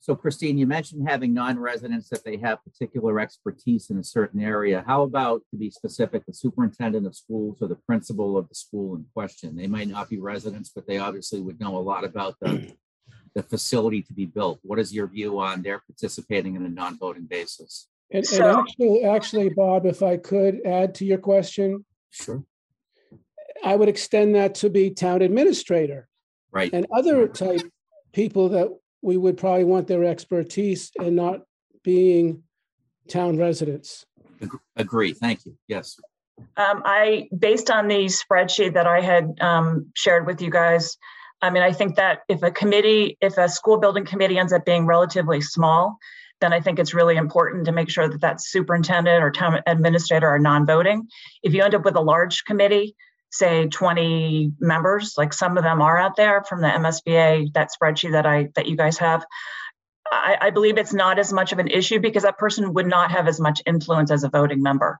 So 0.00 0.14
Christine, 0.14 0.56
you 0.56 0.66
mentioned 0.66 1.08
having 1.08 1.34
non-residents 1.34 2.08
that 2.10 2.24
they 2.24 2.36
have 2.36 2.62
particular 2.62 3.18
expertise 3.18 3.90
in 3.90 3.98
a 3.98 4.04
certain 4.04 4.40
area. 4.40 4.84
How 4.86 5.02
about, 5.02 5.42
to 5.50 5.56
be 5.56 5.70
specific, 5.70 6.24
the 6.26 6.32
superintendent 6.32 7.06
of 7.06 7.16
schools 7.16 7.58
or 7.60 7.68
the 7.68 7.74
principal 7.74 8.38
of 8.38 8.48
the 8.48 8.54
school 8.54 8.94
in 8.94 9.04
question? 9.14 9.56
They 9.56 9.66
might 9.66 9.88
not 9.88 10.08
be 10.08 10.18
residents, 10.20 10.70
but 10.72 10.86
they 10.86 10.98
obviously 10.98 11.40
would 11.40 11.58
know 11.58 11.76
a 11.76 11.80
lot 11.80 12.04
about 12.04 12.36
the, 12.40 12.72
the 13.34 13.42
facility 13.42 14.02
to 14.02 14.12
be 14.12 14.26
built. 14.26 14.60
What 14.62 14.78
is 14.78 14.94
your 14.94 15.08
view 15.08 15.40
on 15.40 15.62
their 15.62 15.80
participating 15.80 16.54
in 16.54 16.64
a 16.64 16.68
non-voting 16.68 17.26
basis? 17.26 17.88
And, 18.12 18.24
and 18.32 18.44
actually, 18.44 19.04
actually, 19.04 19.48
Bob, 19.48 19.86
if 19.86 20.02
I 20.02 20.16
could 20.16 20.60
add 20.64 20.94
to 20.96 21.04
your 21.04 21.18
question, 21.18 21.84
Sure. 22.10 22.42
I 23.64 23.76
would 23.76 23.88
extend 23.88 24.34
that 24.36 24.54
to 24.56 24.70
be 24.70 24.90
town 24.90 25.22
administrator 25.22 26.08
Right, 26.52 26.72
and 26.72 26.86
other 26.94 27.28
type 27.28 27.62
people 28.12 28.50
that 28.50 28.68
we 29.06 29.16
would 29.16 29.36
probably 29.36 29.62
want 29.62 29.86
their 29.86 30.02
expertise 30.02 30.90
and 30.98 31.14
not 31.14 31.42
being 31.84 32.42
town 33.08 33.38
residents. 33.38 34.04
agree. 34.74 35.12
Thank 35.12 35.46
you. 35.46 35.56
Yes. 35.68 36.00
Um, 36.56 36.82
I, 36.84 37.28
based 37.38 37.70
on 37.70 37.86
the 37.86 38.06
spreadsheet 38.06 38.74
that 38.74 38.88
I 38.88 39.00
had 39.00 39.38
um, 39.40 39.92
shared 39.94 40.26
with 40.26 40.42
you 40.42 40.50
guys, 40.50 40.98
I 41.40 41.50
mean, 41.50 41.62
I 41.62 41.72
think 41.72 41.94
that 41.96 42.22
if 42.28 42.42
a 42.42 42.50
committee, 42.50 43.16
if 43.20 43.38
a 43.38 43.48
school 43.48 43.78
building 43.78 44.04
committee 44.04 44.38
ends 44.38 44.52
up 44.52 44.64
being 44.64 44.86
relatively 44.86 45.40
small, 45.40 45.98
then 46.40 46.52
I 46.52 46.60
think 46.60 46.80
it's 46.80 46.92
really 46.92 47.14
important 47.14 47.64
to 47.66 47.72
make 47.72 47.88
sure 47.88 48.08
that 48.08 48.20
that 48.22 48.40
superintendent 48.42 49.22
or 49.22 49.30
town 49.30 49.60
administrator 49.68 50.26
are 50.26 50.40
non-voting. 50.40 51.06
If 51.44 51.54
you 51.54 51.62
end 51.62 51.76
up 51.76 51.84
with 51.84 51.94
a 51.94 52.00
large 52.00 52.44
committee, 52.44 52.96
say 53.36 53.68
20 53.68 54.52
members, 54.60 55.14
like 55.16 55.32
some 55.32 55.56
of 55.56 55.64
them 55.64 55.82
are 55.82 55.98
out 55.98 56.16
there 56.16 56.42
from 56.44 56.60
the 56.60 56.68
MSBA, 56.68 57.52
that 57.54 57.70
spreadsheet 57.70 58.12
that 58.12 58.26
I, 58.26 58.48
that 58.54 58.66
you 58.66 58.76
guys 58.76 58.98
have, 58.98 59.24
I, 60.10 60.36
I 60.40 60.50
believe 60.50 60.78
it's 60.78 60.94
not 60.94 61.18
as 61.18 61.32
much 61.32 61.52
of 61.52 61.58
an 61.58 61.68
issue 61.68 62.00
because 62.00 62.22
that 62.22 62.38
person 62.38 62.74
would 62.74 62.86
not 62.86 63.10
have 63.10 63.28
as 63.28 63.40
much 63.40 63.62
influence 63.66 64.10
as 64.10 64.24
a 64.24 64.28
voting 64.28 64.62
member. 64.62 64.98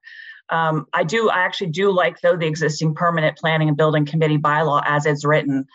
Um, 0.48 0.86
I 0.92 1.04
do, 1.04 1.28
I 1.28 1.40
actually 1.40 1.70
do 1.70 1.90
like 1.90 2.20
though 2.20 2.36
the 2.36 2.46
existing 2.46 2.94
permanent 2.94 3.36
planning 3.36 3.68
and 3.68 3.76
building 3.76 4.06
committee 4.06 4.38
bylaw 4.38 4.82
as 4.84 5.06
it's 5.06 5.24
written 5.24 5.66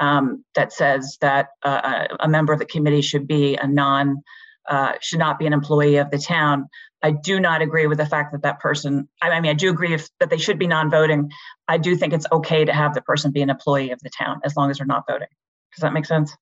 um, 0.00 0.44
that 0.54 0.72
says 0.72 1.18
that 1.20 1.48
uh, 1.64 2.06
a 2.20 2.24
a 2.24 2.28
member 2.28 2.52
of 2.52 2.58
the 2.58 2.66
committee 2.66 3.02
should 3.02 3.26
be 3.26 3.56
a 3.56 3.66
non, 3.66 4.22
uh, 4.68 4.92
should 5.00 5.18
not 5.18 5.38
be 5.38 5.46
an 5.46 5.52
employee 5.52 5.96
of 5.96 6.10
the 6.10 6.18
town. 6.18 6.68
I 7.02 7.12
do 7.12 7.38
not 7.38 7.62
agree 7.62 7.86
with 7.86 7.98
the 7.98 8.06
fact 8.06 8.32
that 8.32 8.42
that 8.42 8.58
person, 8.60 9.08
I 9.22 9.30
I 9.30 9.40
mean, 9.40 9.50
I 9.50 9.54
do 9.54 9.70
agree 9.70 9.94
if, 9.94 10.08
that 10.20 10.30
they 10.30 10.38
should 10.38 10.58
be 10.58 10.66
non-voting. 10.66 11.30
I 11.68 11.78
do 11.78 11.96
think 11.96 12.12
it's 12.12 12.26
okay 12.32 12.64
to 12.64 12.72
have 12.72 12.94
the 12.94 13.02
person 13.02 13.30
be 13.30 13.42
an 13.42 13.50
employee 13.50 13.90
of 13.90 14.00
the 14.00 14.10
town 14.10 14.40
as 14.44 14.56
long 14.56 14.70
as 14.70 14.78
they're 14.78 14.86
not 14.86 15.04
voting. 15.08 15.28
Does 15.74 15.82
that 15.82 15.92
make 15.92 16.06
sense? 16.06 16.36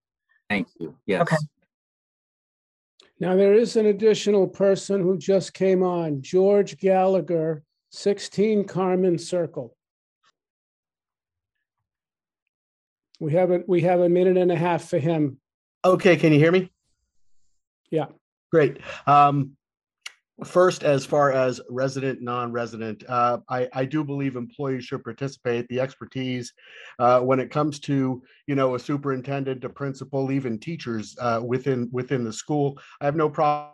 Thank 0.49 0.69
you. 0.79 0.97
Yes. 1.07 1.23
Okay. 1.23 1.37
Now, 3.19 3.35
there 3.35 3.55
is 3.55 3.77
an 3.77 3.87
additional 3.87 4.47
person 4.47 5.03
who 5.03 5.17
just 5.17 5.55
came 5.55 5.83
on, 5.83 6.21
George 6.21 6.79
Gallagher, 6.79 7.63
16 7.91 8.65
Carmen 8.65 9.19
Circle. 9.19 9.75
We 13.19 13.33
have 13.33 13.51
a, 13.51 13.63
we 13.67 13.81
have 13.83 14.01
a 14.01 14.09
minute 14.09 14.37
and 14.37 14.53
a 14.53 14.57
half 14.57 14.91
for 14.91 14.99
him. 14.99 15.39
Okay, 15.85 16.17
can 16.17 16.33
you 16.33 16.39
hear 16.39 16.53
me? 16.53 16.71
Yeah. 17.91 18.07
Great. 18.53 18.79
Um, 19.07 19.56
first, 20.45 20.83
as 20.83 21.07
far 21.07 21.33
as 21.33 21.61
resident, 21.71 22.21
non-resident, 22.21 23.05
uh, 23.09 23.39
I, 23.49 23.69
I 23.73 23.85
do 23.85 24.05
believe 24.05 24.37
employees 24.37 24.85
should 24.85 25.03
participate, 25.03 25.67
the 25.69 25.81
expertise. 25.81 26.53
Uh, 26.99 27.21
when 27.21 27.41
it 27.41 27.51
comes 27.51 27.81
to, 27.81 28.23
you 28.47 28.55
know, 28.55 28.75
a 28.75 28.79
superintendent, 28.79 29.65
a 29.65 29.69
principal, 29.69 30.31
even 30.31 30.59
teachers, 30.59 31.17
uh, 31.21 31.41
within, 31.45 31.89
within 31.93 32.25
the 32.25 32.33
school, 32.33 32.79
I 33.01 33.07
have 33.07 33.17
no 33.17 33.31
problem. 33.31 33.73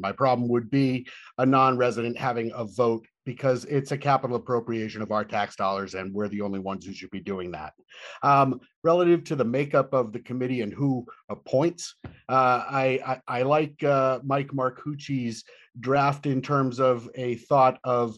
My 0.00 0.12
problem 0.12 0.48
would 0.48 0.70
be 0.70 1.06
a 1.36 1.44
non-resident 1.44 2.16
having 2.16 2.50
a 2.54 2.64
vote 2.64 3.06
because 3.26 3.66
it's 3.66 3.92
a 3.92 3.98
capital 3.98 4.36
appropriation 4.36 5.02
of 5.02 5.10
our 5.10 5.24
tax 5.24 5.56
dollars 5.56 5.94
and 5.94 6.14
we're 6.14 6.28
the 6.28 6.40
only 6.40 6.60
ones 6.60 6.86
who 6.86 6.94
should 6.94 7.10
be 7.10 7.20
doing 7.20 7.50
that. 7.50 7.74
Um, 8.22 8.60
relative 8.82 9.24
to 9.24 9.36
the 9.36 9.44
makeup 9.44 9.92
of 9.92 10.12
the 10.12 10.20
committee 10.20 10.62
and 10.62 10.72
who 10.72 11.04
appoints, 11.28 11.96
uh, 12.30 12.64
I, 12.70 13.00
I, 13.06 13.40
I 13.40 13.42
like, 13.42 13.82
uh, 13.82 14.20
Mike 14.24 14.52
Marcucci's 14.52 15.44
draft 15.80 16.26
in 16.26 16.40
terms 16.42 16.80
of 16.80 17.08
a 17.14 17.36
thought 17.36 17.78
of, 17.84 18.16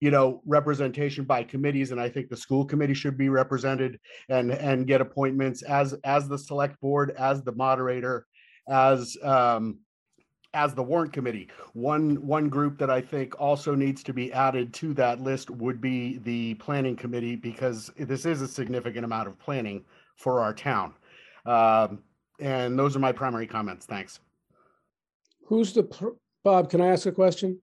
you 0.00 0.10
know, 0.10 0.42
representation 0.44 1.24
by 1.24 1.42
committees, 1.42 1.90
and 1.90 2.00
I 2.00 2.08
think 2.08 2.28
the 2.28 2.36
school 2.36 2.64
committee 2.64 2.94
should 2.94 3.16
be 3.16 3.28
represented 3.28 3.98
and, 4.28 4.52
and 4.52 4.86
get 4.86 5.00
appointments 5.00 5.62
as, 5.62 5.94
as 6.04 6.28
the 6.28 6.38
select 6.38 6.80
board, 6.80 7.12
as 7.12 7.42
the 7.42 7.52
moderator, 7.52 8.26
as, 8.68 9.16
um, 9.22 9.78
as 10.52 10.74
the 10.74 10.82
warrant 10.82 11.12
committee. 11.12 11.48
One, 11.72 12.26
one 12.26 12.48
group 12.48 12.78
that 12.78 12.90
I 12.90 13.00
think 13.00 13.40
also 13.40 13.74
needs 13.74 14.02
to 14.04 14.12
be 14.12 14.32
added 14.32 14.74
to 14.74 14.94
that 14.94 15.20
list 15.20 15.50
would 15.50 15.80
be 15.80 16.18
the 16.18 16.54
planning 16.54 16.96
committee, 16.96 17.36
because 17.36 17.90
this 17.96 18.26
is 18.26 18.42
a 18.42 18.48
significant 18.48 19.04
amount 19.04 19.28
of 19.28 19.38
planning 19.38 19.84
for 20.16 20.40
our 20.40 20.52
town. 20.54 20.94
Um, 21.44 22.02
and 22.40 22.78
those 22.78 22.96
are 22.96 23.00
my 23.00 23.12
primary 23.12 23.46
comments. 23.46 23.86
Thanks. 23.86 24.20
Who's 25.46 25.72
the, 25.72 25.84
pr- 25.84 26.16
Bob, 26.46 26.70
can 26.70 26.80
I 26.80 26.86
ask 26.90 27.06
a 27.06 27.10
question? 27.10 27.60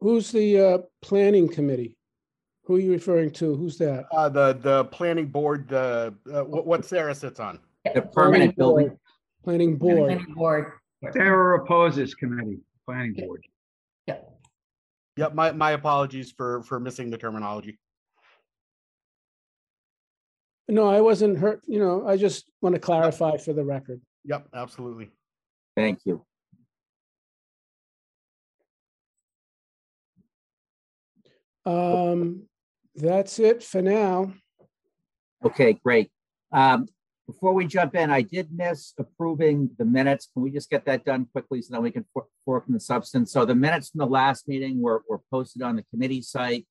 Who's 0.00 0.30
the 0.30 0.60
uh, 0.60 0.78
planning 1.00 1.48
committee? 1.48 1.96
Who 2.64 2.76
are 2.76 2.78
you 2.78 2.92
referring 2.92 3.30
to? 3.30 3.56
Who's 3.56 3.78
that? 3.78 4.04
Uh, 4.12 4.28
the, 4.28 4.58
the 4.60 4.84
planning 4.84 5.28
board, 5.28 5.66
the, 5.66 6.14
uh, 6.30 6.42
what, 6.42 6.66
what 6.66 6.84
Sarah 6.84 7.14
sits 7.14 7.40
on. 7.40 7.58
The 7.94 8.02
permanent 8.02 8.56
building. 8.56 8.94
Planning 9.42 9.76
board. 9.76 10.08
Planning 10.08 10.34
board. 10.34 10.72
Sarah 11.14 11.62
opposes 11.62 12.14
committee, 12.14 12.58
planning 12.84 13.14
board. 13.14 13.42
Yep, 14.06 15.34
my, 15.34 15.52
my 15.52 15.70
apologies 15.70 16.34
for, 16.36 16.62
for 16.64 16.78
missing 16.78 17.08
the 17.08 17.16
terminology. 17.16 17.78
No, 20.68 20.90
I 20.90 21.00
wasn't 21.00 21.38
hurt, 21.38 21.62
you 21.66 21.78
know, 21.78 22.06
I 22.06 22.18
just 22.18 22.50
want 22.60 22.74
to 22.74 22.80
clarify 22.80 23.38
for 23.38 23.54
the 23.54 23.64
record. 23.64 24.02
Yep, 24.26 24.48
absolutely. 24.54 25.08
Thank 25.74 26.00
you. 26.04 26.26
Um, 31.66 32.42
that's 32.94 33.38
it 33.38 33.62
for 33.62 33.82
now. 33.82 34.32
Okay, 35.44 35.74
great. 35.84 36.10
Um, 36.52 36.86
Before 37.26 37.52
we 37.54 37.64
jump 37.66 37.94
in, 37.94 38.10
I 38.10 38.22
did 38.22 38.48
miss 38.52 38.92
approving 38.98 39.70
the 39.78 39.84
minutes. 39.84 40.28
Can 40.32 40.42
we 40.42 40.50
just 40.50 40.68
get 40.68 40.84
that 40.86 41.04
done 41.04 41.26
quickly 41.30 41.62
so 41.62 41.74
that 41.74 41.82
we 41.82 41.92
can 41.92 42.04
for- 42.12 42.26
fork 42.44 42.64
in 42.66 42.74
the 42.74 42.80
substance? 42.80 43.32
So 43.32 43.44
the 43.44 43.54
minutes 43.54 43.90
from 43.90 44.00
the 44.00 44.06
last 44.06 44.48
meeting 44.48 44.82
were, 44.82 45.02
were 45.08 45.20
posted 45.30 45.62
on 45.62 45.76
the 45.76 45.84
committee 45.84 46.22
site. 46.22 46.66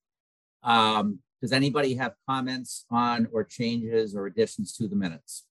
Um, 0.64 1.20
Does 1.42 1.54
anybody 1.54 1.96
have 1.96 2.14
comments 2.28 2.86
on 2.92 3.28
or 3.32 3.46
changes 3.46 4.16
or 4.16 4.26
additions 4.26 4.76
to 4.78 4.90
the 4.90 4.96
minutes? 4.98 5.46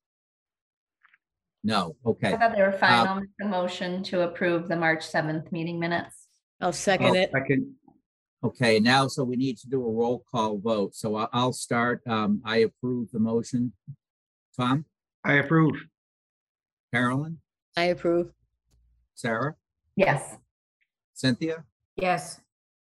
No, 1.64 1.97
okay. 2.04 2.35
I 2.35 2.37
thought 2.37 2.54
they 2.54 2.62
were 2.62 2.73
fine. 2.73 2.92
Uh, 2.92 3.11
I'll 3.11 3.21
make 3.21 3.30
the 3.38 3.47
motion 3.49 4.02
to 4.04 4.21
approve 4.23 4.68
the 4.68 4.76
March 4.76 5.04
seventh 5.07 5.50
meeting 5.50 5.78
minutes. 5.80 6.28
I'll 6.61 6.73
second 6.73 7.16
it. 7.16 7.30
Second, 7.33 7.75
Okay, 8.45 8.78
now, 8.78 9.09
so 9.09 9.25
we 9.25 9.35
need 9.37 9.59
to 9.59 9.68
do 9.68 9.85
a 9.85 9.90
roll 9.92 10.25
call 10.30 10.59
vote. 10.59 10.95
So 10.95 11.16
I- 11.16 11.28
I'll 11.33 11.52
start. 11.52 12.07
Um, 12.07 12.40
I 12.45 12.59
approve 12.59 13.11
the 13.11 13.18
motion. 13.18 13.73
Tom, 14.57 14.85
I 15.25 15.35
approve. 15.35 15.75
Carolyn, 16.92 17.40
I 17.76 17.85
approve. 17.85 18.33
Sarah, 19.14 19.57
Yes. 19.97 20.37
Cynthia, 21.14 21.64
Yes, 21.97 22.40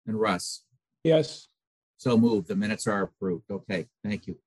and 0.06 0.18
Russ. 0.18 0.64
Yes, 1.04 1.48
So 1.96 2.18
moved. 2.18 2.48
The 2.48 2.56
minutes 2.56 2.86
are 2.86 3.02
approved. 3.02 3.50
Okay, 3.50 3.88
thank 4.02 4.26
you. 4.26 4.38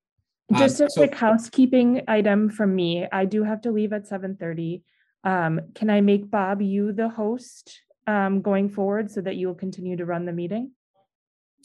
Um, 0.52 0.58
Just 0.58 0.80
a 0.82 0.90
so- 0.90 1.02
quick 1.02 1.16
housekeeping 1.16 2.02
item 2.08 2.50
from 2.50 2.76
me. 2.76 3.08
I 3.12 3.26
do 3.26 3.44
have 3.44 3.62
to 3.62 3.72
leave 3.72 3.94
at 3.94 4.06
seven 4.08 4.36
thirty. 4.36 4.84
Um, 5.24 5.72
can 5.74 5.90
I 5.90 6.02
make 6.02 6.30
Bob 6.30 6.62
you 6.62 6.92
the 6.92 7.10
host 7.10 7.82
um, 8.06 8.42
going 8.42 8.70
forward 8.70 9.10
so 9.12 9.22
that 9.22 9.36
you 9.38 9.48
will 9.48 9.56
continue 9.56 9.96
to 9.98 10.06
run 10.06 10.26
the 10.26 10.34
meeting? 10.34 10.74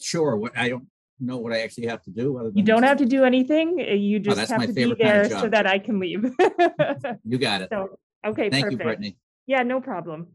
Sure, 0.03 0.35
what, 0.35 0.51
I 0.57 0.67
don't, 0.69 0.85
know 1.19 1.37
what 1.37 1.53
I 1.53 1.61
actually 1.61 1.87
have 1.87 2.01
to 2.03 2.11
do. 2.11 2.37
other 2.37 2.51
You 2.53 2.63
don't 2.63 2.83
have 2.83 2.97
to 2.97 3.05
do 3.05 3.23
anything. 3.23 3.77
uh, 3.79 3.93
You 3.93 4.19
just 4.19 4.35
that's 4.35 4.51
have 4.51 4.61
to 4.61 4.67
be 4.67 4.73
favorite 4.73 4.99
kind 4.99 5.21
of 5.21 5.29
there 5.29 5.39
so 5.39 5.47
that 5.47 5.65
I 5.65 5.79
can 5.79 5.99
leave. 5.99 6.23
You 7.23 7.37
got 7.37 7.61
it. 7.61 7.69
So, 7.71 7.97
okay, 8.25 8.49
Thank 8.49 8.65
you, 8.65 8.71
perfect. 8.71 8.83
Brittany. 8.83 9.17
Yeah, 9.47 9.63
no 9.63 9.79
problem. 9.79 10.27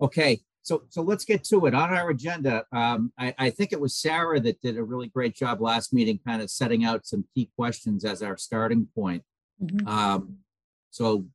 Okay, 0.00 0.40
so, 0.62 0.84
so 0.88 1.02
let's 1.02 1.26
get 1.26 1.44
to 1.44 1.66
it. 1.66 1.74
On 1.74 1.90
our 1.92 2.08
agenda, 2.08 2.64
um, 2.72 3.12
I, 3.18 3.34
I 3.38 3.50
think 3.50 3.72
it 3.72 3.80
was 3.80 3.94
Sarah 3.94 4.40
that 4.40 4.62
did 4.62 4.78
a 4.78 4.82
really 4.82 5.08
great 5.08 5.34
job 5.34 5.60
last 5.60 5.92
meeting, 5.92 6.18
kind 6.26 6.40
of 6.40 6.50
setting 6.50 6.84
out 6.84 7.06
some 7.06 7.24
key 7.34 7.50
questions 7.56 8.04
as 8.04 8.22
our 8.22 8.38
starting 8.38 8.88
point. 8.94 9.22
Mhm. 9.62 9.86
Um, 9.86 10.36
so 10.90 11.26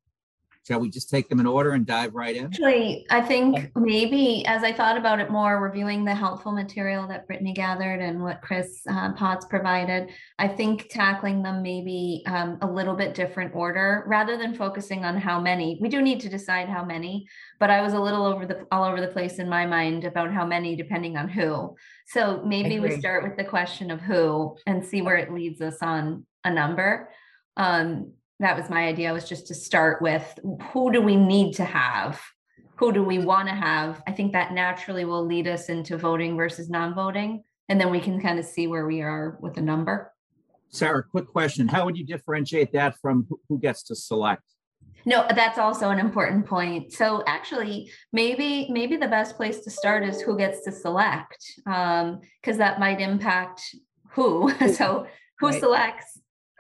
shall 0.66 0.80
we 0.80 0.90
just 0.90 1.10
take 1.10 1.30
them 1.30 1.40
in 1.40 1.46
order 1.46 1.72
and 1.72 1.86
dive 1.86 2.16
right 2.16 2.36
in? 2.36 2.46
Actually, 2.46 3.06
I 3.12 3.22
think 3.22 3.72
maybe 3.76 4.44
as 4.48 4.64
I 4.64 4.74
thought 4.74 4.98
about 4.98 5.20
it 5.20 5.30
more, 5.30 5.62
reviewing 5.62 6.04
the 6.04 6.16
helpful 6.16 6.52
material 6.52 7.08
that 7.08 7.28
Brittany 7.28 7.54
gathered 7.54 8.02
and 8.02 8.22
what 8.22 8.42
Chris 8.42 8.82
uh, 8.90 9.14
Potts 9.14 9.46
provided, 9.46 10.10
I 10.40 10.48
think 10.48 10.88
tackling 10.90 11.44
them 11.44 11.62
maybe 11.62 12.24
um, 12.26 12.58
a 12.62 12.68
little 12.68 12.96
bit 12.96 13.14
different 13.14 13.54
order 13.54 14.04
rather 14.08 14.38
than 14.38 14.56
focusing 14.56 15.06
on 15.06 15.18
how 15.18 15.40
many. 15.40 15.78
We 15.82 15.90
do 15.90 16.02
need 16.02 16.20
to 16.22 16.30
decide 16.30 16.68
how 16.68 16.84
many, 16.84 17.28
but 17.60 17.70
I 17.70 17.82
was 17.82 17.94
a 17.94 18.00
little 18.00 18.26
over 18.26 18.48
the 18.48 18.66
all 18.72 18.84
over 18.84 19.00
the 19.00 19.08
place 19.08 19.38
in 19.38 19.48
my 19.48 19.68
mind 19.68 20.04
about 20.04 20.34
how 20.34 20.46
many 20.46 20.76
depending 20.76 21.16
on 21.16 21.30
who. 21.30 21.76
So 22.08 22.42
maybe 22.44 22.80
we 22.80 23.00
start 23.00 23.24
with 23.24 23.38
the 23.38 23.44
question 23.44 23.92
of 23.92 24.02
who 24.02 24.58
and 24.66 24.84
see 24.84 25.02
where 25.02 25.18
it 25.18 25.34
leads 25.34 25.62
us 25.62 25.78
on 25.82 26.26
a 26.44 26.52
number. 26.52 27.10
Um, 27.58 28.14
that 28.40 28.58
was 28.58 28.70
my 28.70 28.86
idea 28.88 29.14
was 29.14 29.28
just 29.28 29.48
to 29.48 29.54
start 29.56 30.02
with 30.02 30.40
who 30.72 30.92
do 30.92 31.02
we 31.02 31.16
need 31.16 31.54
to 31.54 31.64
have 31.66 32.22
who 32.76 32.92
do 32.92 33.04
we 33.04 33.20
want 33.20 33.48
to 33.48 33.56
have 33.56 34.02
i 34.08 34.12
think 34.12 34.34
that 34.34 34.54
naturally 34.54 35.06
will 35.06 35.26
lead 35.26 35.48
us 35.48 35.70
into 35.70 35.98
voting 35.98 36.36
versus 36.36 36.70
non-voting 36.70 37.44
and 37.70 37.80
then 37.80 37.90
we 37.90 38.00
can 38.00 38.20
kind 38.22 38.38
of 38.40 38.46
see 38.46 38.68
where 38.68 38.86
we 38.86 39.02
are 39.02 39.38
with 39.42 39.54
the 39.56 39.62
number 39.62 40.12
Sarah, 40.72 41.04
quick 41.10 41.28
question. 41.28 41.70
How 41.70 41.86
would 41.86 41.96
you 41.98 42.06
differentiate 42.06 42.74
that 42.74 42.98
from 43.02 43.28
who- 43.48 43.60
gets 43.60 43.84
to 43.84 43.96
select? 43.96 44.44
no 45.06 45.26
that's 45.36 45.58
also 45.60 45.90
an 45.92 46.00
important 46.00 46.46
point 46.46 46.92
so 46.92 47.24
actually 47.28 47.90
maybe 48.12 48.68
maybe 48.72 48.98
the 48.98 49.08
best 49.08 49.36
place 49.38 49.60
to 49.60 49.70
start 49.70 50.04
is 50.04 50.20
who 50.22 50.36
gets 50.38 50.64
to 50.64 50.72
select 50.72 51.38
um 51.68 52.20
because 52.42 52.58
that 52.58 52.80
might 52.80 53.00
impact 53.00 53.62
who 54.10 54.52
so 54.74 55.06
who 55.40 55.48
Right. 55.48 55.60
selects 55.60 56.15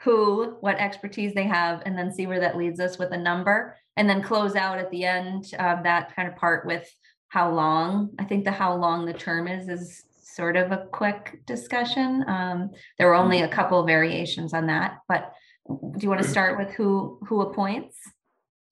who 0.05 0.55
what 0.61 0.77
expertise 0.77 1.33
they 1.33 1.43
have 1.43 1.81
and 1.85 1.97
then 1.97 2.13
see 2.13 2.27
where 2.27 2.39
that 2.39 2.57
leads 2.57 2.79
us 2.79 2.97
with 2.97 3.11
a 3.11 3.17
number 3.17 3.75
and 3.97 4.09
then 4.09 4.21
close 4.21 4.55
out 4.55 4.77
at 4.77 4.89
the 4.91 5.03
end 5.03 5.51
of 5.59 5.83
that 5.83 6.15
kind 6.15 6.27
of 6.27 6.35
part 6.35 6.65
with 6.65 6.89
how 7.27 7.51
long 7.51 8.09
i 8.19 8.23
think 8.23 8.45
the 8.45 8.51
how 8.51 8.73
long 8.75 9.05
the 9.05 9.13
term 9.13 9.47
is 9.47 9.67
is 9.67 10.03
sort 10.21 10.55
of 10.55 10.71
a 10.71 10.85
quick 10.91 11.41
discussion 11.45 12.23
um 12.27 12.69
there 12.97 13.07
were 13.07 13.15
only 13.15 13.41
a 13.41 13.47
couple 13.47 13.79
of 13.79 13.87
variations 13.87 14.53
on 14.53 14.67
that 14.67 14.99
but 15.07 15.33
do 15.67 15.99
you 15.99 16.09
want 16.09 16.21
to 16.21 16.27
start 16.27 16.57
with 16.57 16.69
who 16.71 17.19
who 17.27 17.41
appoints 17.41 17.97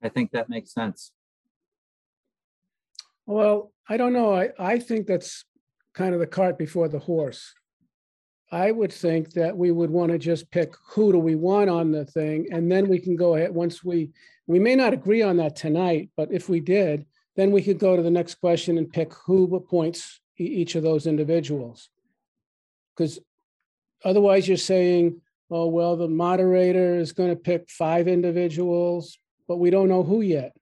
I 0.03 0.09
think 0.09 0.31
that 0.31 0.49
makes 0.49 0.73
sense. 0.73 1.11
Well, 3.25 3.71
I 3.87 3.95
don't 3.95 4.11
know. 4.11 4.35
I, 4.35 4.49
I 4.59 4.79
think 4.79 5.07
that's 5.07 5.45
kind 5.93 6.13
of 6.13 6.19
the 6.19 6.27
cart 6.27 6.57
before 6.57 6.89
the 6.89 6.99
horse. 6.99 7.53
I 8.53 8.69
would 8.69 8.93
think 8.93 9.31
that 9.31 9.57
we 9.57 9.71
would 9.71 9.89
want 9.89 10.11
to 10.11 10.19
just 10.19 10.51
pick 10.51 10.75
who 10.85 11.11
do 11.11 11.17
we 11.17 11.33
want 11.33 11.71
on 11.71 11.91
the 11.91 12.05
thing, 12.05 12.45
and 12.51 12.71
then 12.71 12.87
we 12.87 12.99
can 12.99 13.15
go 13.15 13.33
ahead, 13.33 13.51
once 13.51 13.83
we, 13.83 14.11
we 14.45 14.59
may 14.59 14.75
not 14.75 14.93
agree 14.93 15.23
on 15.23 15.37
that 15.37 15.55
tonight, 15.55 16.11
but 16.15 16.31
if 16.31 16.49
we 16.49 16.59
did, 16.59 17.07
then 17.35 17.49
we 17.49 17.63
could 17.63 17.79
go 17.79 17.95
to 17.95 18.03
the 18.03 18.11
next 18.11 18.35
question 18.35 18.77
and 18.77 18.93
pick 18.93 19.11
who 19.25 19.55
appoints 19.55 20.19
each 20.37 20.75
of 20.75 20.83
those 20.83 21.07
individuals. 21.07 21.89
Because 22.95 23.17
otherwise 24.05 24.47
you're 24.47 24.57
saying, 24.57 25.19
oh, 25.49 25.65
well, 25.65 25.97
the 25.97 26.07
moderator 26.07 26.95
is 26.99 27.11
going 27.11 27.31
to 27.31 27.35
pick 27.35 27.71
five 27.71 28.07
individuals, 28.07 29.17
but 29.47 29.57
we 29.57 29.71
don't 29.71 29.89
know 29.89 30.03
who 30.03 30.21
yet. 30.21 30.55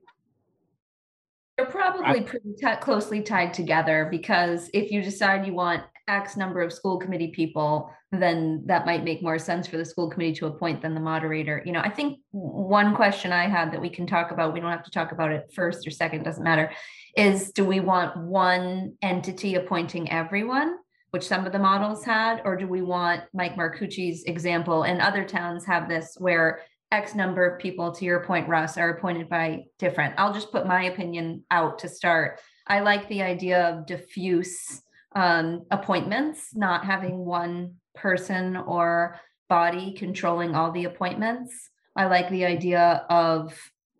They're 1.57 1.65
probably 1.65 2.21
pretty 2.21 2.53
ti- 2.57 2.77
closely 2.79 3.21
tied 3.21 3.53
together 3.53 4.07
because 4.09 4.69
if 4.73 4.91
you 4.91 5.01
decide 5.01 5.45
you 5.45 5.53
want 5.53 5.83
X 6.11 6.35
number 6.35 6.61
of 6.61 6.73
school 6.73 6.97
committee 6.97 7.29
people, 7.29 7.89
then 8.11 8.63
that 8.65 8.85
might 8.85 9.03
make 9.03 9.23
more 9.23 9.39
sense 9.39 9.65
for 9.65 9.77
the 9.77 9.85
school 9.85 10.09
committee 10.09 10.33
to 10.35 10.47
appoint 10.47 10.81
than 10.81 10.93
the 10.93 10.99
moderator. 10.99 11.63
You 11.65 11.71
know, 11.71 11.79
I 11.79 11.89
think 11.89 12.19
one 12.31 12.93
question 12.95 13.31
I 13.31 13.47
had 13.47 13.71
that 13.71 13.81
we 13.81 13.89
can 13.89 14.05
talk 14.05 14.31
about, 14.31 14.53
we 14.53 14.59
don't 14.59 14.71
have 14.71 14.83
to 14.83 14.91
talk 14.91 15.13
about 15.13 15.31
it 15.31 15.51
first 15.55 15.87
or 15.87 15.91
second, 15.91 16.23
doesn't 16.23 16.43
matter, 16.43 16.71
is 17.15 17.51
do 17.51 17.63
we 17.63 17.79
want 17.79 18.17
one 18.17 18.95
entity 19.01 19.55
appointing 19.55 20.11
everyone? 20.11 20.77
Which 21.11 21.27
some 21.27 21.45
of 21.45 21.51
the 21.51 21.59
models 21.59 22.05
had, 22.05 22.41
or 22.45 22.55
do 22.55 22.67
we 22.67 22.81
want 22.81 23.23
Mike 23.33 23.55
Marcucci's 23.55 24.23
example 24.25 24.83
and 24.83 25.01
other 25.01 25.25
towns 25.25 25.65
have 25.65 25.89
this 25.89 26.15
where 26.17 26.61
X 26.91 27.15
number 27.15 27.45
of 27.45 27.59
people, 27.59 27.91
to 27.93 28.05
your 28.05 28.23
point, 28.23 28.49
Russ, 28.49 28.77
are 28.77 28.89
appointed 28.89 29.29
by 29.29 29.63
different. 29.79 30.13
I'll 30.17 30.33
just 30.33 30.51
put 30.51 30.67
my 30.67 30.83
opinion 30.83 31.43
out 31.49 31.79
to 31.79 31.89
start. 31.89 32.39
I 32.67 32.81
like 32.81 33.07
the 33.07 33.21
idea 33.21 33.69
of 33.69 33.85
diffuse 33.85 34.81
um, 35.15 35.65
appointments, 35.71 36.55
not 36.55 36.85
having 36.85 37.17
one 37.17 37.75
person 37.95 38.55
or 38.55 39.19
body 39.49 39.93
controlling 39.93 40.55
all 40.55 40.71
the 40.71 40.85
appointments. 40.85 41.69
I 41.95 42.05
like 42.05 42.29
the 42.29 42.45
idea 42.45 43.05
of 43.09 43.57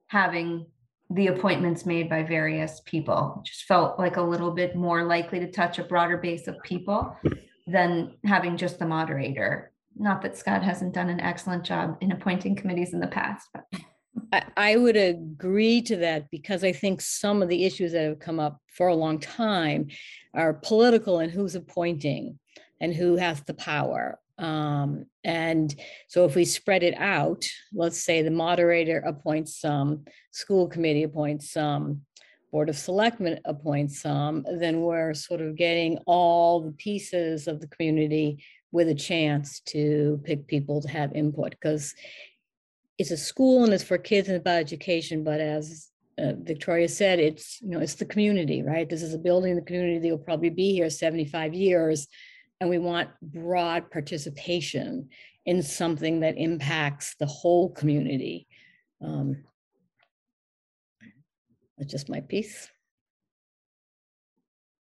having 0.08 0.66
the 1.10 1.28
appointments 1.28 1.86
made 1.86 2.10
by 2.10 2.24
various 2.24 2.82
people. 2.86 3.42
Just 3.46 3.64
felt 3.64 4.00
like 4.00 4.16
a 4.16 4.22
little 4.22 4.52
bit 4.52 4.76
more 4.76 5.04
likely 5.04 5.40
to 5.40 5.52
touch 5.52 5.78
a 5.78 5.84
broader 5.84 6.18
base 6.18 6.48
of 6.48 6.62
people 6.64 7.16
than 7.68 8.16
having 8.24 8.56
just 8.56 8.80
the 8.80 8.86
moderator. 8.86 9.74
Not 9.98 10.22
that 10.22 10.38
Scott 10.38 10.64
hasn't 10.64 10.94
done 10.94 11.10
an 11.10 11.20
excellent 11.20 11.66
job 11.66 11.98
in 12.00 12.14
appointing 12.14 12.56
committees 12.56 12.94
in 12.94 13.02
the 13.02 13.08
past, 13.08 13.50
but 13.54 13.66
I, 14.32 14.44
I 14.56 14.76
would 14.78 14.96
agree 14.96 15.82
to 15.84 15.98
that 15.98 16.30
because 16.32 16.64
I 16.64 16.72
think 16.72 17.02
some 17.02 17.42
of 17.42 17.50
the 17.50 17.66
issues 17.66 17.92
that 17.92 18.04
have 18.04 18.20
come 18.20 18.40
up 18.40 18.62
for 18.68 18.88
a 18.88 18.96
long 18.96 19.20
time 19.20 19.88
are 20.34 20.54
political 20.54 21.20
and 21.20 21.32
who's 21.32 21.56
appointing 21.56 22.40
and 22.80 22.94
who 22.94 23.16
has 23.16 23.42
the 23.42 23.54
power. 23.54 24.20
Um, 24.38 25.06
and 25.24 25.74
so 26.08 26.26
if 26.26 26.36
we 26.36 26.46
spread 26.46 26.84
it 26.84 26.96
out, 26.98 27.46
let's 27.74 28.02
say 28.02 28.22
the 28.22 28.32
moderator 28.32 29.00
appoints 29.00 29.60
some, 29.60 30.06
school 30.32 30.68
committee 30.68 31.04
appoints 31.04 31.52
some, 31.52 32.02
Board 32.52 32.68
of 32.68 32.76
Selectmen 32.76 33.40
appoints 33.46 34.02
some, 34.02 34.46
then 34.60 34.82
we're 34.82 35.14
sort 35.14 35.40
of 35.42 35.56
getting 35.56 35.98
all 36.06 36.60
the 36.60 36.74
pieces 36.74 37.48
of 37.48 37.62
the 37.62 37.68
community 37.68 38.44
with 38.74 38.90
a 38.90 38.96
chance 38.96 39.62
to 39.62 40.20
pick 40.26 40.48
people 40.48 40.82
to 40.82 40.90
have 40.90 41.14
input 41.14 41.52
because 41.52 41.94
it's 42.98 43.12
a 43.12 43.18
school 43.18 43.64
and 43.64 43.74
it's 43.74 43.84
for 43.84 43.98
kids 43.98 44.28
and 44.28 44.38
about 44.38 44.58
education, 44.58 45.24
but 45.24 45.40
as 45.40 45.91
uh, 46.18 46.34
Victoria 46.38 46.88
said, 46.88 47.20
it's, 47.20 47.62
you 47.62 47.70
know, 47.70 47.80
it's 47.80 47.96
the 47.96 48.06
community, 48.06 48.62
right? 48.62 48.90
This 48.90 49.02
is 49.02 49.14
a 49.14 49.20
building, 49.20 49.56
the 49.56 49.62
community 49.62 50.00
that 50.00 50.10
will 50.10 50.24
probably 50.24 50.50
be 50.50 50.74
here 50.74 50.90
75 50.90 51.54
years. 51.54 52.08
And 52.60 52.70
we 52.70 52.78
want 52.78 53.10
broad 53.22 53.90
participation 53.90 55.10
in 55.46 55.64
something 55.64 56.20
that 56.20 56.38
impacts 56.38 57.16
the 57.20 57.26
whole 57.26 57.70
community. 57.70 58.48
Um, 59.04 59.44
That's 61.78 61.92
just 61.92 62.10
my 62.10 62.22
piece. 62.22 62.70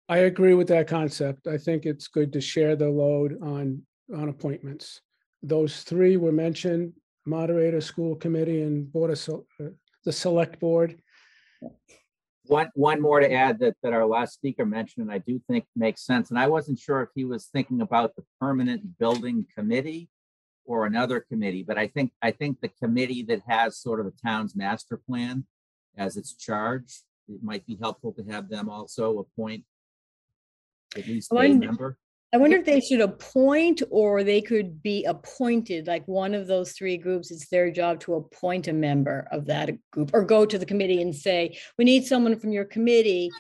I 0.10 0.20
agree 0.20 0.56
with 0.56 0.68
that 0.70 0.88
concept. 0.88 1.48
I 1.48 1.58
think 1.58 1.86
it's 1.86 2.08
good 2.08 2.34
to 2.34 2.42
share 2.42 2.76
the 2.76 2.89
load 2.89 3.38
on, 3.42 3.82
on 4.13 4.28
appointments. 4.30 5.02
Those 5.44 5.84
three 5.84 6.18
were 6.18 6.32
mentioned, 6.32 6.94
moderator, 7.26 7.80
school 7.80 8.15
committee, 8.15 8.63
and 8.63 8.92
board 8.92 9.12
of, 9.12 9.30
uh, 9.30 9.70
the 10.04 10.12
select 10.12 10.60
board. 10.60 11.00
One, 12.45 12.69
one 12.74 13.00
more 13.00 13.19
to 13.19 13.32
add 13.32 13.60
that, 13.60 13.76
that 13.84 13.93
our 13.93 14.08
last 14.08 14.34
speaker 14.34 14.65
mentioned, 14.65 15.04
and 15.04 15.12
I 15.13 15.19
do 15.19 15.39
think 15.48 15.65
makes 15.76 16.04
sense, 16.04 16.32
and 16.32 16.39
I 16.39 16.48
wasn't 16.48 16.80
sure 16.80 17.02
if 17.02 17.10
he 17.13 17.24
was 17.24 17.45
thinking 17.45 17.82
about 17.82 18.15
the 18.15 18.24
permanent 18.39 18.98
building 18.98 19.45
committee 19.56 20.10
or 20.65 20.86
another 20.86 21.19
committee, 21.19 21.63
but 21.63 21.78
I 21.78 21.88
think, 21.88 22.12
I 22.22 22.32
think 22.32 22.60
the 22.60 22.69
committee 22.69 23.24
that 23.24 23.41
has 23.48 23.78
sort 23.78 24.00
of 24.00 24.08
the 24.08 24.17
town's 24.24 24.56
master 24.56 24.98
plan 24.98 25.45
as 25.98 26.17
its 26.17 26.34
charge, 26.34 27.02
it 27.28 27.43
might 27.43 27.65
be 27.67 27.78
helpful 27.80 28.13
to 28.13 28.24
have 28.32 28.50
them 28.50 28.69
also 28.69 29.19
appoint 29.19 29.63
at 30.95 31.08
least 31.08 31.32
a 31.32 31.36
Wonder- 31.36 31.67
member. 31.67 31.98
I 32.32 32.38
wonder 32.38 32.58
if 32.58 32.65
they 32.65 32.80
should 32.80 33.02
appoint 33.02 33.82
or 33.89 34.24
they 34.24 34.42
could 34.42 34.84
be 34.84 35.04
appointed, 35.06 35.88
like 35.88 36.08
one 36.08 36.36
of 36.36 36.46
those 36.46 36.74
three 36.74 36.96
groups, 36.96 37.32
it's 37.32 37.50
their 37.50 37.72
job 37.72 38.00
to 38.02 38.13
appoint 38.15 38.68
a 38.68 38.74
member 38.74 39.28
of 39.32 39.48
that 39.48 39.72
group 39.89 40.12
or 40.13 40.24
go 40.24 40.46
to 40.46 40.60
the 40.60 40.65
committee 40.65 41.02
and 41.02 41.15
say, 41.15 41.58
we 41.80 41.86
need 41.86 42.06
someone 42.06 42.39
from 42.39 42.52
your 42.52 42.65
committee. 42.65 43.32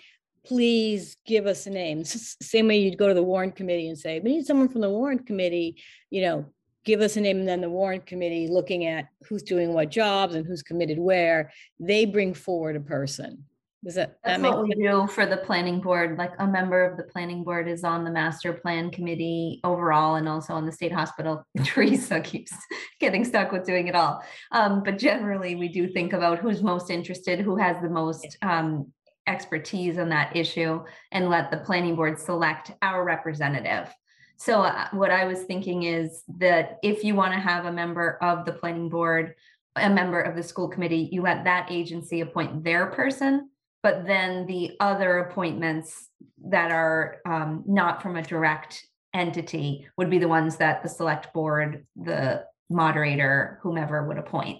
Please 0.43 1.17
give 1.27 1.45
us 1.45 1.67
a 1.67 1.69
name. 1.69 2.03
Same 2.03 2.67
way 2.67 2.79
you'd 2.79 2.97
go 2.97 3.07
to 3.07 3.13
the 3.13 3.21
warrant 3.21 3.55
committee 3.55 3.89
and 3.89 3.97
say, 3.97 4.19
we 4.21 4.31
need 4.31 4.45
someone 4.47 4.69
from 4.69 4.81
the 4.81 4.89
warrant 4.89 5.27
committee, 5.27 5.79
you 6.09 6.23
know, 6.23 6.45
give 6.83 7.01
us 7.01 7.15
a 7.15 7.21
name. 7.21 7.37
And 7.37 7.47
then 7.47 7.61
the 7.61 7.69
warrant 7.69 8.07
committee, 8.07 8.47
looking 8.47 8.85
at 8.85 9.05
who's 9.27 9.43
doing 9.43 9.73
what 9.73 9.91
jobs 9.91 10.33
and 10.33 10.47
who's 10.47 10.63
committed 10.63 10.97
where, 10.97 11.51
they 11.79 12.05
bring 12.05 12.33
forward 12.33 12.75
a 12.75 12.79
person. 12.79 13.43
Does 13.83 13.95
that, 13.95 14.17
that 14.23 14.31
That's 14.31 14.41
make 14.41 14.51
what 14.51 14.63
we 14.63 14.75
do 14.75 15.07
for 15.07 15.25
the 15.25 15.37
planning 15.37 15.79
board, 15.79 16.17
like 16.17 16.33
a 16.39 16.45
member 16.45 16.83
of 16.83 16.97
the 16.97 17.03
planning 17.03 17.45
board 17.45 17.67
is 17.67 17.85
on 17.85 18.03
the 18.03 18.11
master 18.11 18.51
plan 18.51 18.91
committee 18.91 19.61
overall 19.63 20.15
and 20.15 20.27
also 20.27 20.53
on 20.53 20.65
the 20.65 20.71
state 20.71 20.91
hospital. 20.91 21.45
Teresa 21.63 22.19
keeps 22.19 22.51
getting 22.99 23.23
stuck 23.23 23.53
with 23.53 23.65
doing 23.65 23.87
it 23.87 23.95
all. 23.95 24.21
Um, 24.51 24.83
but 24.83 24.97
generally, 24.97 25.55
we 25.55 25.69
do 25.69 25.87
think 25.87 26.11
about 26.11 26.39
who's 26.39 26.61
most 26.61 26.89
interested, 26.89 27.39
who 27.39 27.55
has 27.55 27.81
the 27.81 27.89
most 27.89 28.37
um 28.41 28.91
expertise 29.29 29.97
on 29.97 30.09
that 30.09 30.35
issue 30.35 30.83
and 31.11 31.29
let 31.29 31.51
the 31.51 31.57
planning 31.57 31.95
board 31.95 32.19
select 32.19 32.71
our 32.81 33.05
representative. 33.05 33.93
So 34.37 34.63
uh, 34.63 34.87
what 34.91 35.11
I 35.11 35.25
was 35.25 35.43
thinking 35.43 35.83
is 35.83 36.23
that 36.39 36.79
if 36.81 37.03
you 37.03 37.13
want 37.13 37.33
to 37.33 37.39
have 37.39 37.65
a 37.65 37.71
member 37.71 38.17
of 38.21 38.45
the 38.45 38.53
planning 38.53 38.89
board, 38.89 39.35
a 39.75 39.89
member 39.89 40.19
of 40.19 40.35
the 40.35 40.43
school 40.43 40.67
committee, 40.67 41.09
you 41.11 41.21
let 41.21 41.43
that 41.43 41.67
agency 41.69 42.21
appoint 42.21 42.63
their 42.63 42.87
person. 42.87 43.49
But 43.81 44.05
then 44.05 44.45
the 44.45 44.75
other 44.79 45.19
appointments 45.19 46.09
that 46.45 46.71
are 46.71 47.17
um, 47.25 47.63
not 47.65 48.01
from 48.01 48.17
a 48.17 48.21
direct 48.21 48.85
entity 49.13 49.87
would 49.97 50.09
be 50.09 50.19
the 50.19 50.27
ones 50.27 50.57
that 50.57 50.83
the 50.83 50.89
select 50.89 51.33
board, 51.33 51.85
the 51.95 52.45
moderator, 52.69 53.59
whomever 53.61 54.07
would 54.07 54.17
appoint. 54.17 54.59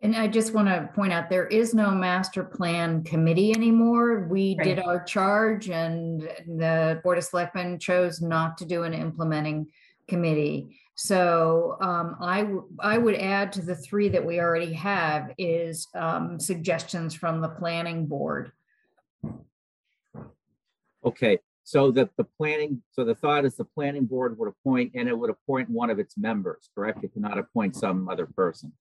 And 0.00 0.14
I 0.14 0.28
just 0.28 0.54
want 0.54 0.68
to 0.68 0.90
point 0.94 1.12
out, 1.12 1.28
there 1.28 1.46
is 1.46 1.74
no 1.74 1.90
master 1.90 2.44
plan 2.44 3.02
committee 3.02 3.52
anymore. 3.52 4.28
We 4.30 4.54
did 4.54 4.78
our 4.78 5.02
charge 5.02 5.70
and 5.70 6.22
the 6.22 7.00
Board 7.02 7.18
of 7.18 7.24
Selectmen 7.24 7.80
chose 7.80 8.20
not 8.20 8.58
to 8.58 8.64
do 8.64 8.84
an 8.84 8.94
implementing 8.94 9.66
committee. 10.06 10.78
So 11.00 11.76
um, 11.80 12.16
I, 12.20 12.98
would 12.98 13.14
add 13.14 13.52
to 13.52 13.62
the 13.62 13.76
three 13.76 14.08
that 14.08 14.26
we 14.26 14.40
already 14.40 14.72
have 14.72 15.32
is 15.38 15.86
um, 15.94 16.40
suggestions 16.40 17.14
from 17.14 17.40
the 17.40 17.50
planning 17.50 18.06
board. 18.06 18.50
Okay, 21.04 21.38
so 21.62 21.92
that 21.92 22.10
the 22.16 22.24
planning, 22.24 22.82
so 22.90 23.04
the 23.04 23.14
thought 23.14 23.44
is 23.44 23.54
the 23.54 23.64
planning 23.64 24.06
board 24.06 24.36
would 24.40 24.48
appoint, 24.48 24.90
and 24.96 25.08
it 25.08 25.16
would 25.16 25.30
appoint 25.30 25.70
one 25.70 25.88
of 25.88 26.00
its 26.00 26.18
members, 26.18 26.68
correct? 26.74 27.04
It 27.04 27.12
cannot 27.12 27.38
appoint 27.38 27.76
some 27.76 28.08
other 28.08 28.26
person. 28.26 28.72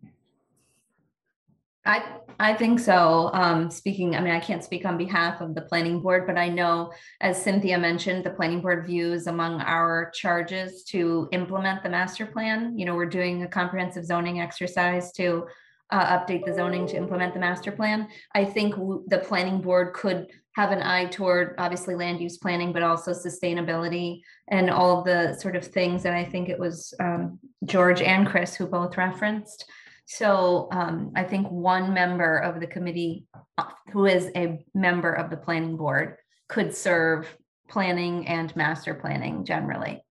I, 1.88 2.04
I 2.39 2.54
think 2.54 2.80
so. 2.80 3.32
Um, 3.34 3.71
speaking, 3.71 4.15
I 4.15 4.19
mean, 4.19 4.34
I 4.34 4.39
can't 4.39 4.63
speak 4.63 4.86
on 4.86 4.97
behalf 4.97 5.41
of 5.41 5.56
the 5.56 5.62
planning 5.62 6.02
board, 6.02 6.28
but 6.28 6.38
I 6.38 6.50
know, 6.50 6.91
as 7.21 7.41
Cynthia 7.41 7.80
mentioned, 7.80 8.23
the 8.23 8.30
planning 8.30 8.62
board 8.62 8.86
views 8.86 9.26
among 9.26 9.62
our 9.62 10.12
charges 10.13 10.84
to 10.86 11.30
implement 11.32 11.82
the 11.82 11.89
master 11.89 12.26
plan. 12.26 12.78
You 12.78 12.86
know, 12.86 12.95
we're 12.95 13.06
doing 13.06 13.41
a 13.41 13.47
comprehensive 13.47 14.06
zoning 14.06 14.41
exercise 14.41 15.12
to 15.13 15.47
uh, 15.89 16.19
update 16.19 16.45
the 16.45 16.54
zoning 16.54 16.86
to 16.88 16.97
implement 16.97 17.34
the 17.34 17.39
master 17.39 17.71
plan. 17.71 18.10
I 18.36 18.43
think 18.43 18.76
the 19.08 19.23
planning 19.26 19.62
board 19.62 19.93
could 19.93 20.28
have 20.58 20.71
an 20.71 20.82
eye 20.82 21.06
toward 21.06 21.56
obviously 21.58 21.95
land 21.95 22.19
use 22.19 22.38
planning, 22.38 22.73
but 22.73 22.84
also 22.84 23.12
sustainability 23.12 24.21
and 24.50 24.69
all 24.69 25.04
the 25.04 25.36
sort 25.36 25.56
of 25.56 25.65
things 25.65 26.04
that 26.04 26.13
I 26.13 26.26
think 26.26 26.50
it 26.50 26.60
was 26.60 26.93
um, 27.00 27.39
George 27.63 28.02
and 28.02 28.28
Chris 28.28 28.56
who 28.56 28.67
both 28.67 28.97
referenced. 28.97 29.65
So 30.07 30.69
um, 30.71 31.11
I 31.17 31.25
think 31.25 31.47
one 31.49 31.93
member 31.93 32.37
of 32.37 32.61
the 32.61 32.67
committee 32.67 33.25
uh, 33.57 33.65
who 33.91 34.05
is 34.05 34.31
a 34.37 34.65
member 34.73 35.11
of 35.11 35.29
the 35.29 35.35
planning 35.35 35.75
board 35.75 36.15
could 36.47 36.73
serve 36.73 37.27
planning 37.67 38.25
and 38.25 38.55
master 38.55 38.93
planning 38.93 39.43
generally. 39.43 40.01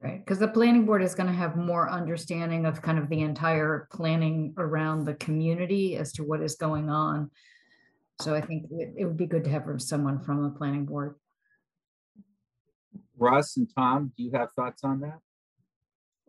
Right, 0.00 0.24
because 0.24 0.38
the 0.38 0.48
planning 0.48 0.86
board 0.86 1.02
is 1.02 1.14
going 1.14 1.26
to 1.26 1.34
have 1.34 1.56
more 1.56 1.90
understanding 1.90 2.64
of 2.64 2.80
kind 2.80 2.98
of 2.98 3.10
the 3.10 3.20
entire 3.20 3.86
planning 3.92 4.54
around 4.56 5.04
the 5.04 5.14
community 5.14 5.96
as 5.96 6.12
to 6.14 6.24
what 6.24 6.40
is 6.40 6.54
going 6.54 6.88
on. 6.88 7.30
So 8.22 8.34
I 8.34 8.40
think 8.40 8.66
it 8.70 8.94
it 8.96 9.04
would 9.04 9.18
be 9.18 9.26
good 9.26 9.44
to 9.44 9.50
have 9.50 9.64
someone 9.78 10.20
from 10.20 10.42
the 10.42 10.50
planning 10.50 10.86
board. 10.86 11.16
Russ 13.18 13.58
and 13.58 13.68
Tom, 13.76 14.12
do 14.16 14.22
you 14.22 14.30
have 14.30 14.52
thoughts 14.52 14.84
on 14.84 15.00
that? 15.00 15.18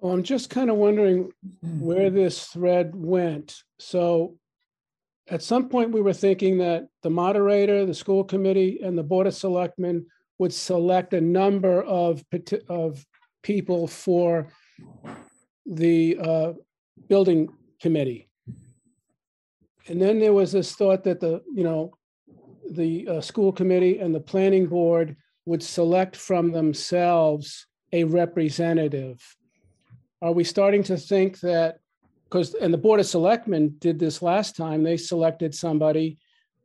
Well, 0.02 0.14
I'm 0.14 0.24
just 0.24 0.50
kind 0.50 0.70
of 0.70 0.78
wondering 0.78 1.32
where 1.62 2.10
this 2.10 2.46
thread 2.46 2.96
went. 2.96 3.64
So 3.80 4.38
at 5.30 5.44
some 5.44 5.68
point, 5.68 5.92
we 5.92 6.02
were 6.02 6.14
thinking 6.14 6.58
that 6.60 6.88
the 7.04 7.10
moderator, 7.10 7.86
the 7.86 7.94
school 7.94 8.24
committee, 8.24 8.80
and 8.82 8.98
the 8.98 9.04
board 9.04 9.28
of 9.28 9.36
selectmen 9.36 10.06
would 10.38 10.54
select 10.54 11.14
a 11.14 11.20
number 11.20 11.84
of, 11.84 12.24
of 12.70 13.06
people 13.44 13.88
for 13.88 14.48
the 15.66 16.18
uh, 16.18 16.54
building 17.10 17.50
committee. 17.82 18.30
And 19.90 20.02
then 20.02 20.20
there 20.20 20.34
was 20.34 20.54
this 20.54 20.76
thought 20.76 21.04
that 21.04 21.20
the, 21.20 21.42
you 21.54 21.64
know, 21.64 21.92
the 22.72 23.08
uh, 23.08 23.22
school 23.22 23.52
committee 23.52 24.00
and 24.00 24.16
the 24.16 24.20
planning 24.22 24.68
board 24.68 25.18
would 25.46 25.64
select 25.64 26.16
from 26.16 26.52
themselves 26.52 27.68
a 27.92 28.06
representative. 28.06 29.20
Are 30.22 30.34
we 30.34 30.44
starting 30.44 30.84
to 30.84 30.98
think 30.98 31.40
that, 31.40 31.80
because, 32.26 32.54
and 32.54 32.74
the 32.74 32.78
Board 32.78 33.00
of 33.00 33.06
Selectmen 33.06 33.76
did 33.80 33.98
this 33.98 34.22
last 34.22 34.56
time, 34.56 34.84
they 34.84 34.98
selected 34.98 35.56
somebody 35.56 36.18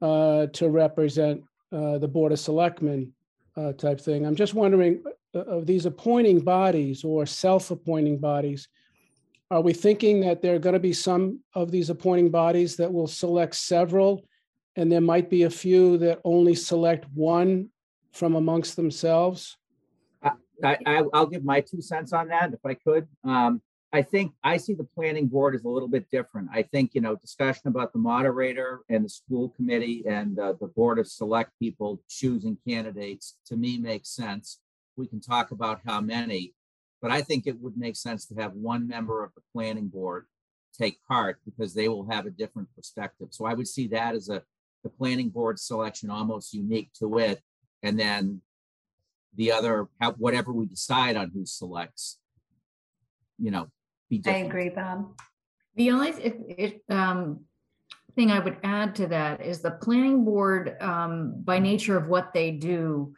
uh, 0.03 0.47
to 0.55 0.69
represent 0.69 1.43
uh, 1.73 1.99
the 1.99 2.09
Board 2.09 2.33
of 2.33 2.41
Selectmen 2.41 3.13
uh, 3.57 3.73
type 3.73 4.01
thing. 4.01 4.27
I'm 4.27 4.35
just 4.35 4.55
wondering, 4.55 5.03
uh, 5.35 5.41
of 5.41 5.67
these 5.67 5.87
appointing 5.87 6.41
bodies 6.41 7.05
or 7.05 7.27
self-appointing 7.27 8.19
bodies, 8.19 8.69
are 9.51 9.61
we 9.61 9.73
thinking 9.73 10.21
that 10.23 10.43
there 10.43 10.57
are 10.57 10.59
going 10.59 10.73
to 10.75 10.81
be 10.81 10.93
some 10.93 11.41
of 11.55 11.71
these 11.71 11.91
appointing 11.91 12.31
bodies 12.31 12.77
that 12.77 12.93
will 12.93 13.07
select 13.07 13.55
several? 13.55 14.27
And 14.75 14.91
there 14.91 15.01
might 15.01 15.31
be 15.31 15.45
a 15.45 15.51
few 15.51 15.97
that 15.99 16.21
only 16.25 16.57
select 16.57 17.07
one 17.15 17.69
from 18.13 18.35
amongst 18.35 18.75
themselves? 18.75 19.57
I, 20.63 20.79
I, 20.87 21.03
I'll 21.13 21.27
give 21.27 21.45
my 21.45 21.61
two 21.61 21.81
cents 21.81 22.13
on 22.13 22.29
that 22.29 22.53
if 22.53 22.61
I 22.65 22.75
could. 22.75 23.09
Um, 23.25 23.63
I 23.93 24.03
think 24.03 24.33
I 24.43 24.57
see 24.57 24.75
the 24.75 24.85
planning 24.85 25.29
board 25.29 25.55
as 25.55 25.63
a 25.63 25.69
little 25.69 25.89
bit 25.89 26.11
different. 26.11 26.49
I 26.53 26.63
think, 26.63 26.95
you 26.95 27.01
know, 27.01 27.15
discussion 27.15 27.69
about 27.69 27.93
the 27.93 28.01
moderator 28.01 28.81
and 28.89 29.05
the 29.05 29.09
school 29.09 29.51
committee 29.51 30.03
and 30.05 30.37
uh, 30.39 30.55
the 30.61 30.67
board 30.67 30.99
of 30.99 31.07
select 31.07 31.53
people 31.61 32.03
choosing 32.09 32.59
candidates, 32.67 33.37
to 33.47 33.57
me, 33.57 33.79
makes 33.79 34.09
sense. 34.09 34.59
We 34.97 35.07
can 35.07 35.21
talk 35.21 35.53
about 35.53 35.81
how 35.87 36.01
many, 36.01 36.55
but 37.01 37.13
I 37.13 37.23
think 37.23 37.47
it 37.47 37.61
would 37.61 37.77
make 37.77 37.95
sense 37.95 38.27
to 38.27 38.35
have 38.35 38.53
one 38.55 38.89
member 38.89 39.23
of 39.23 39.31
the 39.35 39.43
planning 39.53 39.89
board 39.89 40.27
take 40.77 40.99
part 41.07 41.39
because 41.45 41.73
they 41.73 41.87
will 41.87 42.07
have 42.11 42.27
a 42.27 42.31
different 42.31 42.69
perspective. 42.75 43.29
So 43.31 43.45
I 43.45 43.55
would 43.55 43.69
see 43.69 43.87
that 43.89 44.17
as 44.17 44.29
a, 44.29 44.43
the 44.83 44.91
planning 44.91 45.29
board 45.29 45.59
selection 45.59 46.11
almost 46.11 46.53
unique 46.53 46.91
to 46.99 47.19
it. 47.19 47.41
And 47.85 47.97
then 47.97 48.41
the 49.37 49.53
other, 49.53 49.89
have 50.01 50.15
whatever 50.19 50.53
we 50.53 50.67
decide 50.67 51.17
on 51.17 51.31
who 51.35 51.45
selects, 51.45 52.19
you 53.39 53.51
know, 53.51 53.69
be 54.09 54.23
I 54.27 54.39
agree, 54.39 54.69
Bob. 54.69 55.21
The 55.77 55.91
only, 55.91 56.11
it, 56.11 56.37
it, 56.49 56.83
um, 56.89 57.41
thing 58.15 58.31
I 58.31 58.39
would 58.39 58.59
add 58.63 58.95
to 58.97 59.07
that 59.09 59.45
is 59.45 59.61
the 59.61 59.73
planning 59.73 60.25
board, 60.25 60.81
um, 60.81 61.35
by 61.43 61.59
nature 61.59 61.97
of 61.97 62.07
what 62.07 62.33
they 62.33 62.53
do, 62.53 63.15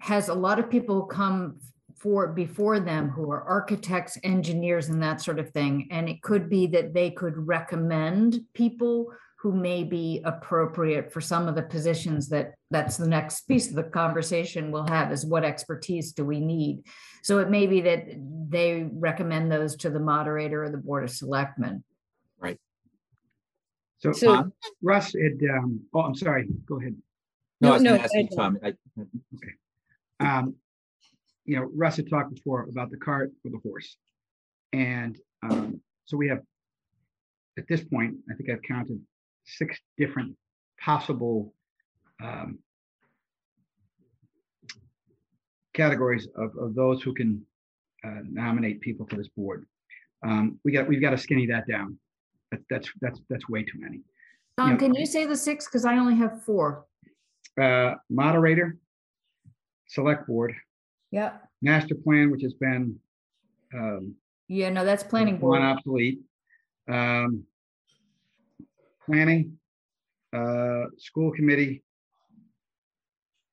has 0.00 0.28
a 0.28 0.34
lot 0.34 0.58
of 0.58 0.68
people 0.68 1.02
come 1.04 1.58
for, 1.96 2.28
before 2.28 2.78
them 2.78 3.08
who 3.08 3.30
are 3.30 3.42
architects, 3.44 4.18
engineers, 4.22 4.90
and 4.90 5.02
that 5.02 5.22
sort 5.22 5.38
of 5.38 5.50
thing. 5.50 5.88
And 5.90 6.08
it 6.08 6.20
could 6.20 6.50
be 6.50 6.66
that 6.68 6.92
they 6.92 7.10
could 7.10 7.34
recommend 7.38 8.40
people 8.52 9.06
who 9.44 9.52
may 9.52 9.84
be 9.84 10.22
appropriate 10.24 11.12
for 11.12 11.20
some 11.20 11.46
of 11.48 11.54
the 11.54 11.62
positions 11.62 12.30
that, 12.30 12.54
that's 12.70 12.96
the 12.96 13.06
next 13.06 13.42
piece 13.42 13.68
of 13.68 13.74
the 13.74 13.82
conversation 13.82 14.70
we'll 14.72 14.86
have 14.86 15.12
is 15.12 15.26
what 15.26 15.44
expertise 15.44 16.12
do 16.12 16.24
we 16.24 16.40
need? 16.40 16.82
So 17.22 17.40
it 17.40 17.50
may 17.50 17.66
be 17.66 17.82
that 17.82 18.06
they 18.48 18.88
recommend 18.90 19.52
those 19.52 19.76
to 19.76 19.90
the 19.90 20.00
moderator 20.00 20.64
or 20.64 20.70
the 20.70 20.78
board 20.78 21.04
of 21.04 21.10
selectmen. 21.10 21.84
So 23.98 24.12
So- 24.12 24.34
Tom? 24.34 24.52
Russ, 24.82 25.14
it, 25.14 25.40
um, 25.50 25.80
oh, 25.94 26.00
I'm 26.00 26.14
sorry, 26.14 26.46
go 26.66 26.78
ahead. 26.78 26.94
No, 27.60 27.68
I 27.68 27.70
No, 27.70 27.72
was 27.74 27.82
gonna 27.82 27.96
no, 27.96 28.02
ask 28.02 28.14
you, 28.14 28.28
I- 28.32 28.36
Tom. 28.36 28.58
I- 30.20 30.38
Um, 30.38 30.56
you 31.44 31.56
know, 31.56 31.70
Russ 31.74 31.96
had 31.96 32.08
talked 32.10 32.34
before 32.34 32.62
about 32.68 32.90
the 32.90 32.96
cart 32.98 33.30
or 33.44 33.50
the 33.50 33.58
horse. 33.58 33.96
And, 34.72 35.18
um, 35.42 35.80
so 36.06 36.16
we 36.16 36.28
have, 36.28 36.42
at 37.58 37.66
this 37.68 37.82
point, 37.84 38.16
I 38.30 38.34
think 38.34 38.48
I've 38.50 38.62
counted 38.62 39.00
six 39.44 39.78
different 39.98 40.36
possible, 40.80 41.54
um, 42.22 42.58
categories 45.72 46.28
of, 46.36 46.56
of 46.56 46.74
those 46.74 47.02
who 47.02 47.12
can, 47.14 47.44
uh, 48.04 48.20
nominate 48.30 48.80
people 48.80 49.06
for 49.08 49.16
this 49.16 49.28
board. 49.28 49.66
Um, 50.22 50.58
we 50.64 50.72
got, 50.72 50.86
we've 50.88 51.00
got 51.00 51.10
to 51.10 51.18
skinny 51.18 51.46
that 51.46 51.66
down. 51.66 51.98
That, 52.50 52.60
that's, 52.70 52.88
that's, 53.00 53.20
that's 53.28 53.48
way 53.48 53.62
too 53.64 53.78
many. 53.80 54.00
Tom, 54.56 54.72
Yeah. 54.72 54.76
can 54.76 54.94
you 54.94 55.06
say 55.06 55.26
the 55.26 55.36
six? 55.36 55.66
Because 55.66 55.84
I 55.84 55.96
only 55.98 56.14
have 56.16 56.42
four. 56.44 56.86
Uh, 57.60 57.94
moderator, 58.10 58.78
select 59.88 60.26
board, 60.26 60.54
Yeah. 61.10 61.38
master 61.62 61.94
plan, 61.94 62.30
which 62.30 62.42
has 62.42 62.54
been, 62.54 62.98
um, 63.74 64.14
Yeah, 64.48 64.70
no, 64.70 64.84
that's 64.84 65.02
planning 65.02 65.38
board. 65.38 65.62
obsolete. 65.62 66.20
Um, 66.88 67.44
Planning, 69.06 69.58
uh, 70.34 70.84
school 70.98 71.30
committee, 71.32 71.82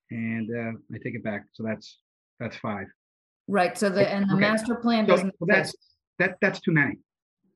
and 0.10 0.50
uh, 0.50 0.72
I 0.94 0.98
take 1.04 1.16
it 1.16 1.24
back. 1.24 1.46
So 1.54 1.64
that's, 1.64 2.00
that's 2.40 2.56
five. 2.58 2.88
Right, 3.48 3.78
so 3.78 3.90
the, 3.90 4.08
and 4.10 4.30
the 4.30 4.34
Okay, 4.36 4.42
master 4.42 4.76
plan 4.76 5.06
So 5.06 5.12
doesn't. 5.16 5.36
so 5.40 5.46
that's, 5.48 5.76
that, 6.20 6.38
that's 6.42 6.60
too 6.62 6.72
many. 6.72 6.98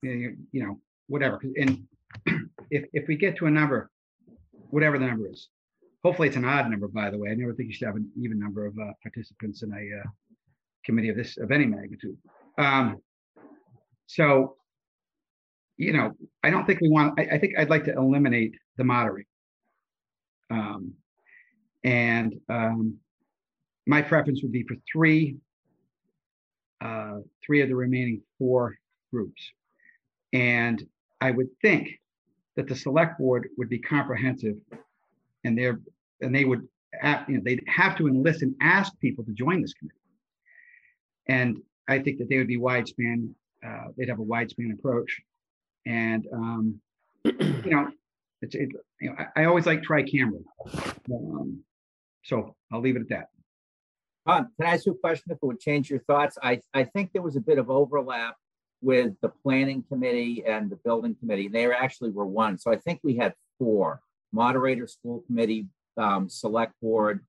Yeah, 0.04 0.12
You 0.12 0.38
you 0.52 0.66
know, 0.66 0.80
whatever. 1.08 1.40
And 1.58 1.84
if, 2.70 2.86
if 2.94 3.08
we 3.08 3.16
get 3.16 3.38
to 3.38 3.46
a 3.46 3.52
number, 3.52 3.90
whatever 4.72 4.98
the 5.00 5.06
number 5.06 5.30
is, 5.30 5.48
hopefully 6.04 6.28
it's 6.28 6.38
an 6.38 6.46
odd 6.46 6.70
number, 6.70 6.88
by 6.88 7.10
the 7.10 7.18
way. 7.18 7.30
I 7.30 7.36
never 7.36 7.54
think 7.54 7.70
you 7.70 7.74
should 7.76 7.88
have 7.88 7.96
an 7.96 8.10
even 8.18 8.40
number 8.40 8.66
of 8.66 8.78
uh, 8.78 8.92
participants 9.02 9.64
in 9.64 9.72
a 9.72 10.00
uh, 10.02 10.10
committee 10.86 11.10
of 11.10 11.16
this, 11.16 11.38
of 11.38 11.52
any 11.52 11.66
magnitude. 11.66 12.18
Um, 12.58 12.98
So, 14.08 14.56
you 15.78 15.94
know, 15.94 16.12
I 16.44 16.50
don't 16.50 16.66
think 16.66 16.82
we 16.82 16.90
want, 16.90 17.20
I, 17.20 17.24
I 17.36 17.38
think 17.40 17.58
I'd 17.58 17.70
like 17.70 17.84
to 17.86 17.94
eliminate 17.94 18.56
the 18.78 18.84
moderator. 18.84 19.28
Um, 20.50 20.94
And 21.84 22.36
um, 22.50 22.98
my 23.86 24.02
preference 24.02 24.42
would 24.42 24.52
be 24.52 24.64
for 24.64 24.76
three 24.92 25.36
uh, 26.82 27.20
three 27.46 27.62
of 27.62 27.70
the 27.70 27.76
remaining 27.76 28.22
four 28.38 28.76
groups. 29.12 29.42
And 30.34 30.86
I 31.22 31.32
would 31.32 31.48
think 31.62 32.00
that 32.56 32.68
the 32.68 32.76
select 32.76 33.18
board 33.18 33.48
would 33.58 33.70
be 33.70 33.80
comprehensive 33.80 34.56
and 35.44 35.58
they're, 35.58 35.80
and 36.22 36.34
they 36.36 36.46
would, 36.46 36.68
a- 37.02 37.24
you 37.28 37.36
know, 37.36 37.42
they'd 37.44 37.64
have 37.68 37.96
to 37.98 38.08
enlist 38.08 38.42
and 38.42 38.56
ask 38.62 38.98
people 39.00 39.24
to 39.26 39.32
join 39.32 39.62
this 39.62 39.74
committee. 39.74 40.00
And 41.28 41.58
I 41.88 42.00
think 42.00 42.18
that 42.20 42.30
they 42.30 42.38
would 42.38 42.48
be 42.48 42.58
wide 42.58 42.88
span, 42.88 43.34
uh, 43.66 43.86
they'd 43.96 44.10
have 44.10 44.20
a 44.20 44.24
wide 44.24 44.50
span 44.50 44.76
approach. 44.78 45.22
And, 45.86 46.28
um, 46.34 46.82
you 47.24 47.62
know, 47.66 47.92
it's, 48.42 48.56
it, 48.56 48.70
you 49.02 49.10
know, 49.10 49.16
I, 49.18 49.44
I 49.44 49.46
always 49.46 49.66
like 49.66 49.82
tricameral. 49.82 50.44
Um, 51.12 51.64
So 52.24 52.56
I'll 52.72 52.82
leave 52.82 52.96
it 52.96 53.02
at 53.02 53.10
that. 53.10 53.28
Bob, 54.26 54.48
can 54.60 54.68
I 54.68 54.74
ask 54.74 54.88
you 54.88 54.94
a 54.94 54.98
question 54.98 55.32
if 55.32 55.38
it 55.38 55.46
would 55.46 55.60
change 55.60 55.90
your 55.90 56.00
thoughts? 56.00 56.38
I, 56.42 56.60
I 56.74 56.84
think 56.84 57.14
there 57.14 57.22
was 57.22 57.36
a 57.36 57.42
bit 57.42 57.60
of 57.60 57.70
overlap 57.70 58.36
with 58.82 59.14
the 59.22 59.30
planning 59.30 59.84
committee 59.88 60.44
and 60.46 60.70
the 60.70 60.78
building 60.78 61.16
committee. 61.16 61.48
They 61.48 61.68
were 61.68 61.76
actually 61.76 62.10
were 62.10 62.26
one. 62.26 62.58
So 62.58 62.72
I 62.72 62.78
think 62.78 63.00
we 63.04 63.16
had 63.16 63.36
four, 63.60 64.02
moderator, 64.34 64.88
school 64.88 65.24
committee, 65.28 65.68
um, 65.98 66.28
select 66.28 66.74
board, 66.82 67.24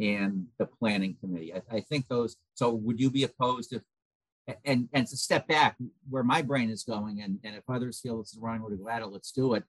and 0.00 0.46
the 0.58 0.66
planning 0.66 1.16
committee. 1.20 1.52
I, 1.54 1.62
I 1.76 1.80
think 1.80 2.08
those, 2.08 2.36
so 2.54 2.72
would 2.72 2.98
you 2.98 3.10
be 3.10 3.24
opposed 3.24 3.74
if, 3.74 3.82
and, 4.64 4.88
and 4.92 5.06
to 5.06 5.16
step 5.16 5.46
back 5.46 5.76
where 6.08 6.22
my 6.22 6.42
brain 6.42 6.70
is 6.70 6.84
going 6.84 7.20
and, 7.22 7.38
and 7.44 7.54
if 7.54 7.64
others 7.68 8.00
feel 8.00 8.18
this 8.18 8.28
is 8.28 8.34
the 8.34 8.40
wrong 8.40 8.62
way 8.62 8.70
to 8.70 8.76
go 8.76 8.88
at 8.88 9.02
it, 9.02 9.06
let's 9.06 9.32
do 9.32 9.54
it. 9.54 9.64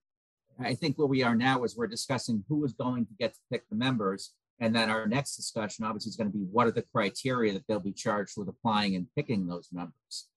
I 0.59 0.73
think 0.73 0.97
where 0.97 1.07
we 1.07 1.23
are 1.23 1.35
now 1.35 1.63
is 1.63 1.75
we're 1.75 1.87
discussing 1.87 2.43
who 2.49 2.65
is 2.65 2.73
going 2.73 3.05
to 3.05 3.13
get 3.19 3.33
to 3.33 3.39
pick 3.51 3.67
the 3.69 3.75
members. 3.75 4.33
And 4.59 4.75
then 4.75 4.89
our 4.89 5.07
next 5.07 5.37
discussion 5.37 5.85
obviously 5.85 6.09
is 6.09 6.17
going 6.17 6.31
to 6.31 6.37
be 6.37 6.43
what 6.43 6.67
are 6.67 6.71
the 6.71 6.81
criteria 6.81 7.53
that 7.53 7.63
they'll 7.67 7.79
be 7.79 7.93
charged 7.93 8.33
with 8.37 8.49
applying 8.49 8.95
and 8.95 9.07
picking 9.15 9.47
those 9.47 9.69
members. 9.71 10.27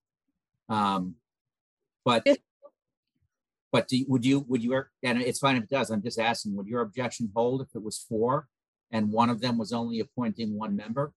Um, 0.69 1.17
but 2.05 2.25
but 3.73 3.89
do, 3.89 4.05
would 4.07 4.25
you, 4.25 4.41
would 4.49 4.63
you, 4.63 4.85
and 5.03 5.21
it's 5.21 5.39
fine 5.39 5.57
if 5.57 5.65
it 5.65 5.71
does, 5.71 5.91
I'm 5.91 6.03
just 6.03 6.21
asking, 6.21 6.55
would 6.57 6.67
your 6.67 6.83
objection 6.83 7.33
hold 7.35 7.63
if 7.63 7.75
it 7.75 7.83
was 7.83 8.05
four? 8.07 8.47
And 8.91 9.11
one 9.11 9.31
of 9.31 9.41
them 9.41 9.57
was 9.57 9.73
only 9.73 9.99
appointing 10.01 10.55
one 10.55 10.77
member? 10.77 11.15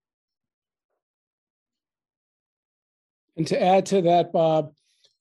And 3.38 3.46
to 3.48 3.62
add 3.62 3.86
to 3.88 4.02
that, 4.04 4.32
Bob, 4.32 4.74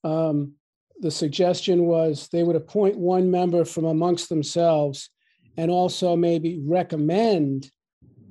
um, 0.05 0.55
the 1.01 1.11
suggestion 1.11 1.87
was 1.87 2.29
they 2.29 2.43
would 2.43 2.57
appoint 2.57 2.97
one 2.97 3.31
member 3.31 3.65
from 3.65 3.85
amongst 3.85 4.29
themselves 4.29 5.11
and 5.57 5.71
also 5.71 6.17
maybe 6.17 6.61
recommend 6.65 7.71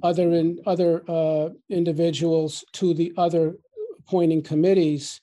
other 0.02 0.34
in, 0.34 0.60
other 0.66 1.04
uh, 1.10 1.50
individuals 1.70 2.64
to 2.74 2.94
the 2.94 3.14
other 3.18 3.56
appointing 4.00 4.42
committees 4.42 5.22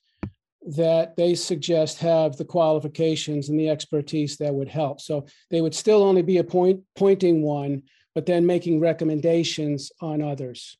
that 0.66 1.16
they 1.16 1.34
suggest 1.34 1.98
have 1.98 2.36
the 2.36 2.44
qualifications 2.44 3.48
and 3.48 3.58
the 3.58 3.68
expertise 3.68 4.36
that 4.36 4.54
would 4.54 4.68
help. 4.68 5.00
So 5.00 5.26
they 5.50 5.60
would 5.60 5.74
still 5.74 6.02
only 6.02 6.22
be 6.22 6.38
appoint, 6.38 6.82
appointing 6.96 7.42
one, 7.42 7.82
but 8.14 8.26
then 8.26 8.46
making 8.46 8.80
recommendations 8.80 9.90
on 10.00 10.22
others. 10.22 10.76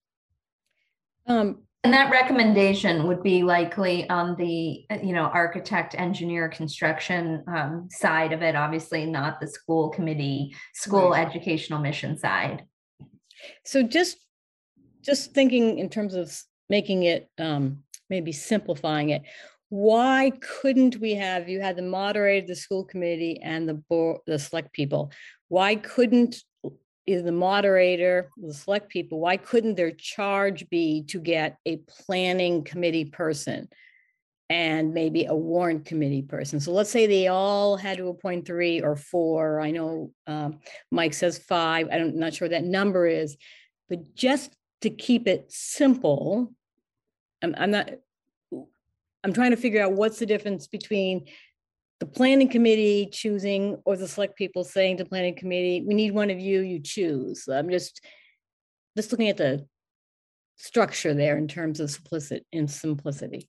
Um, 1.27 1.63
And 1.83 1.95
that 1.95 2.11
recommendation 2.11 3.07
would 3.07 3.23
be 3.23 3.43
likely 3.43 4.09
on 4.11 4.37
the, 4.37 4.85
you 5.03 5.15
know, 5.15 5.25
architect, 5.25 5.95
engineer, 5.97 6.49
construction 6.49 7.43
um, 7.49 7.89
side 7.91 8.35
of 8.35 8.43
it, 8.43 8.55
obviously 8.55 9.07
not 9.07 9.41
the 9.41 9.49
school 9.49 9.89
committee, 9.89 10.55
school 10.75 11.15
educational 11.15 11.79
mission 11.79 12.19
side. 12.19 12.65
So 13.65 13.83
just, 13.83 14.19
just 15.03 15.33
thinking 15.33 15.79
in 15.79 15.89
terms 15.89 16.15
of 16.15 16.39
making 16.69 17.05
it, 17.05 17.31
um, 17.39 17.79
maybe 18.11 18.33
simplifying 18.33 19.09
it. 19.09 19.23
Why 19.71 20.33
couldn't 20.61 21.01
we 21.01 21.15
have, 21.15 21.49
you 21.49 21.63
had 21.63 21.77
the 21.77 21.83
moderator, 21.83 22.47
the 22.47 22.57
school 22.57 22.85
committee 22.85 23.41
and 23.43 23.67
the 23.67 23.75
board, 23.75 24.19
the 24.27 24.39
select 24.39 24.75
people? 24.75 25.13
Why 25.49 25.77
couldn't 25.77 26.37
either 27.11 27.23
the 27.23 27.33
moderator, 27.33 28.31
the 28.37 28.55
select 28.55 28.89
people, 28.89 29.21
why 29.21 29.37
couldn't 29.37 29.75
their 29.75 29.91
charge 29.91 30.69
be 30.71 31.03
to 31.09 31.19
get 31.19 31.59
a 31.67 31.77
planning 31.89 32.63
committee 32.63 33.05
person? 33.05 33.69
And 34.49 34.95
maybe 34.95 35.27
a 35.27 35.35
warrant 35.35 35.87
committee 35.87 36.23
person. 36.23 36.59
So 36.59 36.73
let's 36.73 36.91
say 36.91 37.07
they 37.07 37.29
all 37.29 37.77
had 37.77 37.99
to 37.99 38.09
appoint 38.09 38.47
three 38.47 38.81
or 38.81 38.97
four. 38.97 39.61
I 39.61 39.71
know, 39.71 40.11
um, 40.27 40.59
Mike 40.91 41.15
says 41.15 41.39
five. 41.39 41.89
I 41.89 41.99
don't, 41.99 42.17
not 42.17 42.35
sure 42.35 42.47
what 42.47 42.53
that 42.53 42.65
number 42.65 43.07
is. 43.07 43.37
But 43.89 44.15
just 44.17 44.53
to 44.81 44.91
keep 44.91 45.29
it 45.29 45.53
simple, 45.53 46.53
I'm, 47.43 47.55
I'm 47.57 47.71
not, 47.71 47.91
I'm 49.23 49.33
trying 49.33 49.53
to 49.53 49.57
figure 49.57 49.83
out 49.83 49.93
what's 49.93 50.19
the 50.19 50.27
difference 50.27 50.67
between 50.67 51.27
the 52.01 52.07
planning 52.07 52.49
committee 52.49 53.09
choosing 53.13 53.77
or 53.85 53.97
the 53.97 54.09
select 54.09 54.37
people 54.37 54.65
saying 54.65 54.97
to 54.97 55.05
planning 55.05 55.37
committee, 55.37 55.85
we 55.87 55.95
need 55.95 56.13
one 56.13 56.31
of 56.31 56.41
you, 56.41 56.61
you 56.61 56.81
choose. 56.81 57.47
I'm 57.47 57.71
just, 57.71 58.01
just 58.97 59.13
looking 59.13 59.29
at 59.29 59.37
the 59.37 59.67
structure 60.57 61.15
there 61.15 61.37
in 61.37 61.47
terms 61.47 61.79
of 61.79 61.91
simplicity, 61.91 62.45
in 62.53 62.69
simplicity. 62.69 63.49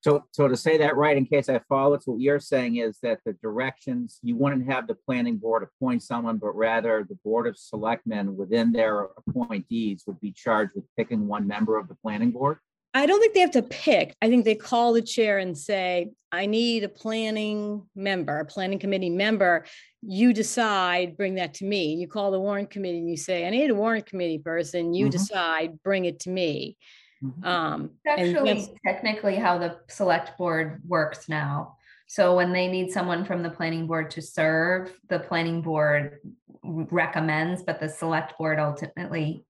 So, 0.00 0.24
so 0.32 0.48
to 0.48 0.56
say 0.56 0.76
that 0.78 0.96
right, 0.96 1.16
in 1.16 1.24
case 1.24 1.48
I 1.48 1.60
follow, 1.66 1.94
it's 1.94 2.06
what 2.06 2.20
you're 2.20 2.40
saying 2.40 2.76
is 2.76 2.98
that 3.02 3.20
the 3.24 3.32
directions, 3.34 4.18
you 4.22 4.36
wouldn't 4.36 4.70
have 4.70 4.86
the 4.86 4.96
planning 4.96 5.38
board 5.38 5.62
appoint 5.62 6.02
someone, 6.02 6.36
but 6.36 6.54
rather 6.54 7.06
the 7.08 7.16
board 7.24 7.46
of 7.46 7.56
selectmen 7.56 8.36
within 8.36 8.70
their 8.72 9.08
appointees 9.16 10.04
would 10.06 10.20
be 10.20 10.32
charged 10.32 10.72
with 10.74 10.84
picking 10.98 11.26
one 11.26 11.46
member 11.46 11.78
of 11.78 11.88
the 11.88 11.94
planning 11.94 12.32
board? 12.32 12.58
I 12.96 13.06
don't 13.06 13.20
think 13.20 13.34
they 13.34 13.40
have 13.40 13.50
to 13.52 13.62
pick. 13.62 14.14
I 14.22 14.28
think 14.28 14.44
they 14.44 14.54
call 14.54 14.92
the 14.92 15.02
chair 15.02 15.38
and 15.38 15.58
say, 15.58 16.10
I 16.30 16.46
need 16.46 16.84
a 16.84 16.88
planning 16.88 17.82
member, 17.96 18.38
a 18.38 18.44
planning 18.44 18.78
committee 18.78 19.10
member. 19.10 19.66
You 20.00 20.32
decide, 20.32 21.16
bring 21.16 21.34
that 21.34 21.54
to 21.54 21.64
me. 21.64 21.94
You 21.94 22.06
call 22.06 22.30
the 22.30 22.38
warrant 22.40 22.70
committee 22.70 22.98
and 22.98 23.10
you 23.10 23.16
say, 23.16 23.46
I 23.46 23.50
need 23.50 23.70
a 23.70 23.74
warrant 23.74 24.06
committee 24.06 24.38
person. 24.38 24.94
You 24.94 25.06
Mhm. 25.08 25.10
decide, 25.10 25.82
bring 25.82 26.04
it 26.04 26.20
to 26.20 26.30
me. 26.30 26.76
Mhm. 27.22 27.44
Um, 27.44 27.82
It's 27.84 28.00
that's- 28.04 28.28
Actually, 28.28 28.78
technically 28.86 29.34
how 29.36 29.58
the 29.58 29.78
select 29.88 30.38
board 30.38 30.80
works 30.86 31.28
now. 31.28 31.76
So 32.06 32.36
when 32.36 32.52
they 32.52 32.68
need 32.68 32.92
someone 32.92 33.24
from 33.24 33.42
the 33.42 33.50
planning 33.50 33.86
board 33.88 34.10
to 34.12 34.22
serve, 34.22 34.96
the 35.08 35.18
planning 35.18 35.62
board 35.62 36.20
recommends, 36.62 37.62
but 37.62 37.80
the 37.80 37.88
select 37.88 38.38
board 38.38 38.58
ultimately 38.60 39.44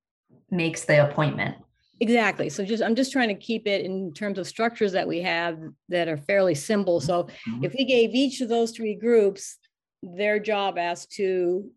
makes 0.51 0.85
the 0.85 1.09
appointment. 1.09 1.57
Exactly. 2.01 2.49
So 2.49 2.65
just, 2.65 2.83
I'm 2.83 2.95
just 2.95 3.13
trying 3.13 3.29
to 3.29 3.35
keep 3.35 3.67
it 3.67 3.85
in 3.85 4.13
terms 4.13 4.39
of 4.39 4.47
structures 4.47 4.93
that 4.93 5.07
we 5.07 5.21
have 5.23 5.59
that 5.89 6.09
are 6.09 6.17
fairly 6.17 6.55
simple. 6.55 7.01
So 7.01 7.29
Mhm. 7.49 7.65
if 7.65 7.75
we 7.75 7.85
gave 7.85 8.15
each 8.15 8.41
of 8.41 8.49
those 8.49 8.73
three 8.73 8.95
groups 8.95 9.59
their 10.03 10.39
job 10.39 10.77
as 10.77 11.07
to 11.07 11.71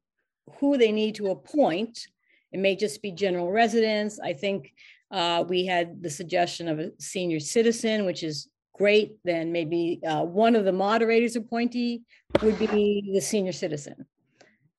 who 0.60 0.77
they 0.77 0.91
need 0.91 1.15
to 1.15 1.27
appoint, 1.27 2.08
it 2.51 2.60
may 2.60 2.75
just 2.75 3.01
be 3.01 3.12
general 3.12 3.51
residents. 3.51 4.19
I 4.19 4.34
think 4.34 4.73
uh, 5.12 5.45
we 5.47 5.65
had 5.65 6.01
the 6.01 6.10
suggestion 6.10 6.67
of 6.67 6.80
a 6.80 6.91
senior 6.99 7.39
citizen, 7.39 8.03
which 8.06 8.23
is 8.23 8.49
great. 8.73 9.15
Then 9.23 9.51
maybe 9.51 10.01
uh, 10.06 10.23
one 10.23 10.56
of 10.56 10.65
the 10.65 10.73
moderators 10.73 11.36
appointee 11.36 12.01
would 12.41 12.60
be 12.60 13.12
the 13.13 13.21
senior 13.21 13.53
citizen. 13.53 14.06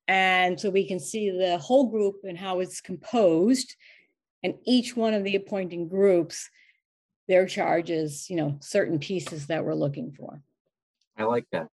And 0.07 0.59
so 0.59 0.71
we 0.71 0.87
can 0.87 1.01
see 1.01 1.31
the 1.31 1.59
whole 1.59 1.87
group 1.87 2.17
and 2.25 2.37
how 2.37 2.61
it's 2.61 2.81
composed. 2.81 3.75
And 4.43 4.55
each 4.65 4.97
one 4.97 5.15
of 5.15 5.25
the 5.25 5.37
appointing 5.37 5.89
groups, 5.89 6.49
their 7.27 7.47
charges, 7.47 8.31
you 8.31 8.37
know, 8.37 8.59
certain 8.61 8.99
pieces 8.99 9.47
that 9.49 9.65
we're 9.65 9.75
looking 9.75 10.13
for. 10.13 10.41
I 11.17 11.25
like 11.25 11.47
that. 11.53 11.69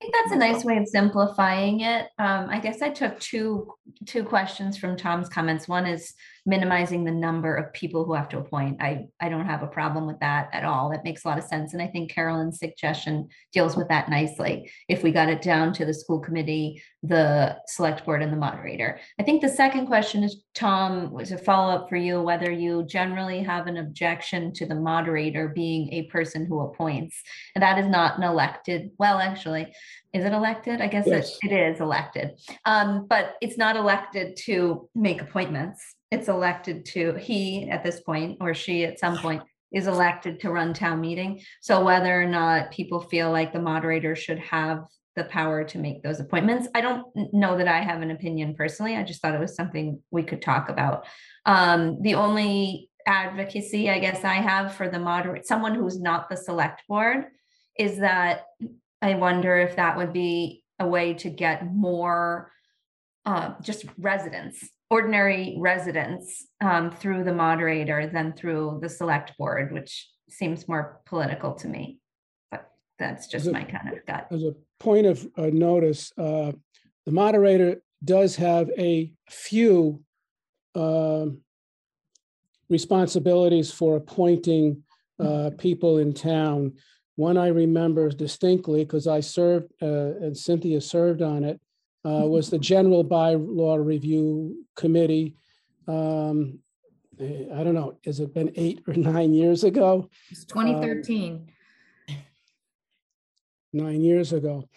I 0.00 0.04
think 0.04 0.14
that's 0.14 0.32
a 0.32 0.38
nice 0.38 0.64
way 0.64 0.76
of 0.76 0.86
simplifying 0.86 1.80
it. 1.80 2.08
Um, 2.18 2.48
I 2.50 2.58
guess 2.60 2.82
I 2.82 2.90
took 2.90 3.18
two, 3.20 3.72
two 4.06 4.22
questions 4.22 4.76
from 4.76 4.96
Tom's 4.96 5.28
comments. 5.28 5.66
One 5.66 5.86
is 5.86 6.14
minimizing 6.46 7.04
the 7.04 7.10
number 7.10 7.54
of 7.54 7.72
people 7.72 8.04
who 8.04 8.14
have 8.14 8.28
to 8.28 8.38
appoint. 8.38 8.82
I, 8.82 9.06
I 9.20 9.28
don't 9.28 9.46
have 9.46 9.62
a 9.62 9.68
problem 9.68 10.06
with 10.06 10.20
that 10.20 10.50
at 10.52 10.64
all. 10.64 10.90
That 10.90 11.04
makes 11.04 11.24
a 11.24 11.28
lot 11.28 11.38
of 11.38 11.44
sense. 11.44 11.72
And 11.72 11.80
I 11.80 11.86
think 11.86 12.10
Carolyn's 12.10 12.58
suggestion 12.58 13.28
deals 13.52 13.76
with 13.76 13.88
that 13.88 14.10
nicely. 14.10 14.70
If 14.88 15.02
we 15.02 15.10
got 15.10 15.30
it 15.30 15.40
down 15.40 15.72
to 15.74 15.84
the 15.84 15.94
school 15.94 16.20
committee, 16.20 16.82
the 17.02 17.56
select 17.66 18.04
board 18.04 18.22
and 18.22 18.32
the 18.32 18.36
moderator. 18.36 19.00
I 19.18 19.22
think 19.22 19.40
the 19.40 19.48
second 19.48 19.86
question 19.86 20.22
is, 20.22 20.42
Tom, 20.54 21.10
was 21.10 21.32
a 21.32 21.38
follow-up 21.38 21.88
for 21.88 21.96
you, 21.96 22.20
whether 22.20 22.50
you 22.50 22.84
generally 22.84 23.42
have 23.42 23.66
an 23.66 23.78
objection 23.78 24.52
to 24.54 24.66
the 24.66 24.74
moderator 24.74 25.48
being 25.48 25.92
a 25.92 26.04
person 26.04 26.46
who 26.46 26.60
appoints. 26.60 27.22
And 27.54 27.62
that 27.62 27.78
is 27.78 27.86
not 27.86 28.18
an 28.18 28.24
elected, 28.24 28.90
well, 28.98 29.18
actually, 29.18 29.72
is 30.12 30.24
it 30.24 30.32
elected? 30.32 30.80
I 30.80 30.86
guess 30.86 31.06
it 31.06 31.28
it 31.42 31.52
is 31.52 31.80
elected. 31.80 32.38
Um, 32.64 33.06
but 33.08 33.34
it's 33.40 33.58
not 33.58 33.76
elected 33.76 34.36
to 34.44 34.88
make 34.94 35.20
appointments. 35.20 35.96
It's 36.10 36.28
elected 36.28 36.84
to, 36.86 37.14
he 37.14 37.68
at 37.70 37.82
this 37.82 38.00
point, 38.00 38.38
or 38.40 38.54
she 38.54 38.84
at 38.84 38.98
some 38.98 39.18
point, 39.18 39.42
is 39.72 39.86
elected 39.86 40.40
to 40.40 40.50
run 40.50 40.72
town 40.72 41.00
meeting. 41.00 41.40
So 41.60 41.82
whether 41.82 42.20
or 42.20 42.26
not 42.26 42.70
people 42.70 43.00
feel 43.00 43.32
like 43.32 43.52
the 43.52 43.60
moderator 43.60 44.14
should 44.14 44.38
have 44.38 44.84
the 45.16 45.24
power 45.24 45.64
to 45.64 45.78
make 45.78 46.02
those 46.02 46.20
appointments, 46.20 46.68
I 46.74 46.80
don't 46.80 47.06
know 47.32 47.56
that 47.56 47.68
I 47.68 47.80
have 47.80 48.02
an 48.02 48.10
opinion 48.10 48.54
personally. 48.54 48.96
I 48.96 49.04
just 49.04 49.22
thought 49.22 49.34
it 49.34 49.40
was 49.40 49.54
something 49.54 50.00
we 50.10 50.22
could 50.22 50.42
talk 50.42 50.68
about. 50.68 51.06
Um, 51.46 52.02
the 52.02 52.14
only 52.14 52.90
advocacy 53.06 53.90
I 53.90 53.98
guess 53.98 54.24
I 54.24 54.34
have 54.34 54.74
for 54.74 54.88
the 54.88 54.98
moderate, 54.98 55.46
someone 55.46 55.74
who's 55.74 56.00
not 56.00 56.28
the 56.28 56.36
select 56.36 56.82
board, 56.88 57.26
is 57.78 57.98
that 57.98 58.44
I 59.02 59.14
wonder 59.14 59.56
if 59.56 59.76
that 59.76 59.96
would 59.96 60.12
be 60.12 60.62
a 60.78 60.86
way 60.86 61.14
to 61.14 61.30
get 61.30 61.66
more 61.66 62.50
uh, 63.26 63.54
just 63.62 63.84
residents, 63.98 64.68
ordinary 64.90 65.56
residents 65.58 66.46
um, 66.60 66.90
through 66.90 67.24
the 67.24 67.34
moderator 67.34 68.06
than 68.06 68.32
through 68.32 68.78
the 68.82 68.88
select 68.88 69.36
board, 69.38 69.72
which 69.72 70.08
seems 70.28 70.68
more 70.68 71.00
political 71.06 71.54
to 71.54 71.68
me. 71.68 71.98
But 72.50 72.70
that's 72.98 73.26
just 73.26 73.46
it- 73.46 73.52
my 73.52 73.64
kind 73.64 73.92
of 73.92 74.04
gut. 74.06 74.28
As 74.30 74.42
a 74.44 74.54
point 74.78 75.06
of 75.06 75.26
uh, 75.36 75.46
notice, 75.52 76.12
uh, 76.18 76.52
the 77.06 77.12
moderator 77.12 77.82
does 78.04 78.36
have 78.36 78.70
a 78.78 79.12
few 79.30 80.02
um, 80.74 81.40
responsibilities 82.68 83.70
for 83.70 83.96
appointing 83.96 84.82
uh, 85.18 85.50
people 85.58 85.98
in 85.98 86.12
town. 86.12 86.72
One 87.16 87.36
I 87.36 87.48
remember 87.48 88.08
distinctly 88.10 88.84
because 88.84 89.06
I 89.06 89.20
served 89.20 89.72
uh, 89.80 89.86
and 90.20 90.36
Cynthia 90.36 90.80
served 90.80 91.22
on 91.22 91.44
it, 91.44 91.60
uh, 92.04 92.26
was 92.26 92.50
the 92.50 92.58
General 92.58 93.04
Bylaw 93.04 93.84
Review 93.84 94.64
Committee. 94.76 95.36
Um, 95.88 96.60
I 97.20 97.62
don't 97.62 97.74
know, 97.74 97.96
has 98.04 98.20
it 98.20 98.34
been 98.34 98.52
eight 98.56 98.82
or 98.86 98.94
nine 98.94 99.32
years 99.32 99.64
ago? 99.64 100.10
It's 100.30 100.44
2013. 100.44 101.50
nine 103.72 104.00
years 104.02 104.32
ago. 104.32 104.68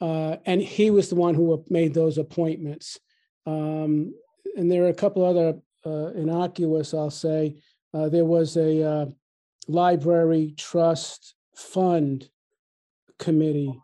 Uh, 0.00 0.36
And 0.46 0.60
he 0.62 0.90
was 0.90 1.08
the 1.08 1.16
one 1.16 1.34
who 1.34 1.64
made 1.68 1.94
those 1.94 2.18
appointments. 2.18 2.98
Um, 3.46 4.14
And 4.56 4.70
there 4.70 4.84
are 4.84 4.88
a 4.88 4.94
couple 4.94 5.24
other 5.24 5.60
uh, 5.86 6.12
innocuous, 6.14 6.94
I'll 6.94 7.10
say. 7.10 7.56
Uh, 7.94 8.08
There 8.08 8.24
was 8.24 8.56
a 8.56 8.82
uh, 8.82 9.06
library 9.66 10.54
trust 10.56 11.34
fund 11.54 12.28
committee 13.18 13.80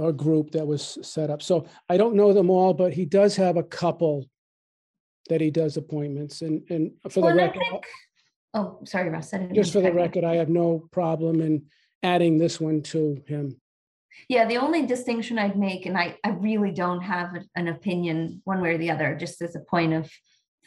or 0.00 0.12
group 0.12 0.50
that 0.52 0.66
was 0.66 0.98
set 1.02 1.30
up. 1.30 1.42
So 1.42 1.66
I 1.88 1.96
don't 1.96 2.14
know 2.14 2.32
them 2.32 2.50
all, 2.50 2.72
but 2.72 2.92
he 2.94 3.04
does 3.04 3.36
have 3.36 3.56
a 3.56 3.62
couple 3.62 4.26
that 5.28 5.40
he 5.40 5.50
does 5.50 5.76
appointments 5.76 6.40
and, 6.40 6.62
and 6.70 6.92
for 7.10 7.20
the 7.20 7.26
Well, 7.26 7.40
I 7.40 7.42
record, 7.44 7.62
think- 7.70 7.86
Oh, 8.52 8.80
sorry, 8.84 9.10
Russ. 9.10 9.32
Just 9.52 9.72
for 9.72 9.80
the 9.80 9.92
record, 9.92 10.24
I 10.24 10.34
have 10.36 10.48
no 10.48 10.88
problem 10.90 11.40
in 11.40 11.66
adding 12.02 12.36
this 12.36 12.60
one 12.60 12.82
to 12.82 13.22
him. 13.28 13.60
Yeah, 14.28 14.44
the 14.46 14.56
only 14.56 14.86
distinction 14.86 15.38
I'd 15.38 15.56
make, 15.56 15.86
and 15.86 15.96
I, 15.96 16.16
I 16.24 16.30
really 16.30 16.72
don't 16.72 17.00
have 17.00 17.36
an 17.54 17.68
opinion 17.68 18.42
one 18.44 18.60
way 18.60 18.74
or 18.74 18.78
the 18.78 18.90
other, 18.90 19.14
just 19.14 19.40
as 19.40 19.54
a 19.54 19.60
point 19.60 19.92
of, 19.92 20.10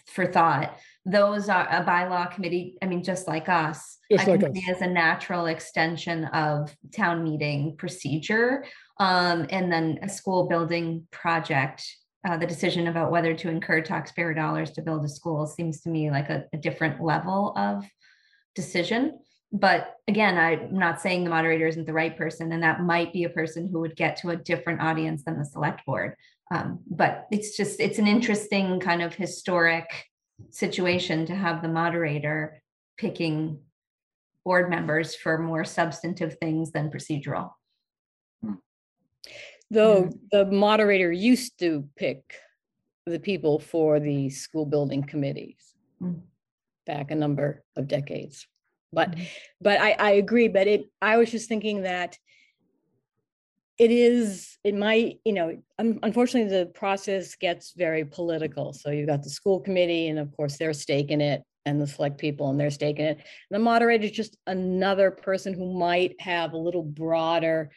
for 0.07 0.25
thought. 0.25 0.77
Those 1.05 1.49
are 1.49 1.67
a 1.69 1.83
bylaw 1.83 2.31
committee, 2.33 2.77
I 2.81 2.85
mean, 2.85 3.03
just 3.03 3.27
like 3.27 3.49
us. 3.49 3.97
Just 4.09 4.27
like 4.27 4.43
us. 4.43 4.51
As 4.69 4.81
a 4.81 4.87
natural 4.87 5.47
extension 5.47 6.25
of 6.25 6.75
town 6.95 7.23
meeting 7.23 7.75
procedure. 7.77 8.63
Um, 8.99 9.47
and 9.49 9.71
then 9.71 9.99
a 10.01 10.07
school 10.07 10.47
building 10.47 11.07
project, 11.11 11.83
uh, 12.27 12.37
the 12.37 12.47
decision 12.47 12.87
about 12.87 13.11
whether 13.11 13.33
to 13.33 13.49
incur 13.49 13.81
taxpayer 13.81 14.33
dollars 14.33 14.71
to 14.71 14.81
build 14.81 15.03
a 15.03 15.09
school 15.09 15.45
seems 15.45 15.81
to 15.81 15.89
me 15.89 16.09
like 16.09 16.29
a, 16.29 16.45
a 16.53 16.57
different 16.57 17.03
level 17.03 17.53
of 17.57 17.85
decision. 18.55 19.19
But 19.51 19.95
again, 20.07 20.37
I'm 20.37 20.77
not 20.77 21.01
saying 21.01 21.23
the 21.23 21.29
moderator 21.29 21.67
isn't 21.67 21.85
the 21.85 21.93
right 21.93 22.17
person, 22.17 22.51
and 22.51 22.63
that 22.63 22.81
might 22.81 23.13
be 23.13 23.25
a 23.25 23.29
person 23.29 23.67
who 23.69 23.81
would 23.81 23.95
get 23.95 24.15
to 24.17 24.29
a 24.29 24.35
different 24.35 24.81
audience 24.81 25.23
than 25.25 25.37
the 25.37 25.45
select 25.45 25.85
board. 25.85 26.15
Um, 26.51 26.79
but 26.89 27.27
it's 27.31 27.57
just, 27.57 27.79
it's 27.79 27.99
an 27.99 28.07
interesting 28.07 28.79
kind 28.79 29.01
of 29.01 29.13
historic 29.13 30.05
situation 30.49 31.25
to 31.25 31.35
have 31.35 31.61
the 31.61 31.67
moderator 31.67 32.61
picking 32.97 33.59
board 34.45 34.69
members 34.69 35.15
for 35.15 35.37
more 35.37 35.63
substantive 35.63 36.37
things 36.39 36.71
than 36.71 36.91
procedural. 36.91 37.51
Though 39.71 40.09
the 40.31 40.45
moderator 40.45 41.11
used 41.11 41.57
to 41.59 41.87
pick 41.95 42.35
the 43.05 43.19
people 43.19 43.59
for 43.59 43.99
the 43.99 44.29
school 44.29 44.65
building 44.65 45.03
committees 45.03 45.73
Mm. 46.01 46.21
back 46.85 47.11
a 47.11 47.15
number 47.15 47.63
of 47.77 47.87
decades. 47.87 48.45
But, 48.91 49.15
but 49.61 49.79
I, 49.79 49.91
I 49.93 50.11
agree, 50.11 50.49
but 50.49 50.67
it, 50.67 50.89
I 51.01 51.17
was 51.17 51.31
just 51.31 51.47
thinking 51.47 51.83
that 51.83 52.17
it 53.83 53.91
is, 53.91 54.57
it 54.63 54.73
might, 54.75 55.19
you 55.25 55.33
know, 55.33 55.61
un- 55.77 55.99
unfortunately, 56.03 56.57
the 56.57 56.67
process 56.67 57.35
gets 57.35 57.73
very 57.75 58.05
political. 58.05 58.71
So 58.71 58.91
you've 58.91 59.09
got 59.09 59.23
the 59.23 59.29
school 59.29 59.59
committee 59.59 60.07
and 60.07 60.17
of 60.17 60.31
course 60.37 60.57
their 60.57 60.71
stake 60.71 61.11
in 61.11 61.19
it 61.19 61.43
and 61.65 61.81
the 61.81 61.87
select 61.87 62.17
people 62.17 62.49
and 62.49 62.57
their 62.57 62.71
stake 62.71 62.97
in 62.99 63.05
it. 63.05 63.17
And 63.17 63.25
the 63.51 63.59
moderator 63.59 64.05
is 64.05 64.11
just 64.11 64.37
another 64.47 65.11
person 65.11 65.53
who 65.53 65.77
might 65.77 66.15
have 66.21 66.53
a 66.53 66.57
little 66.57 66.83
broader 66.83 67.71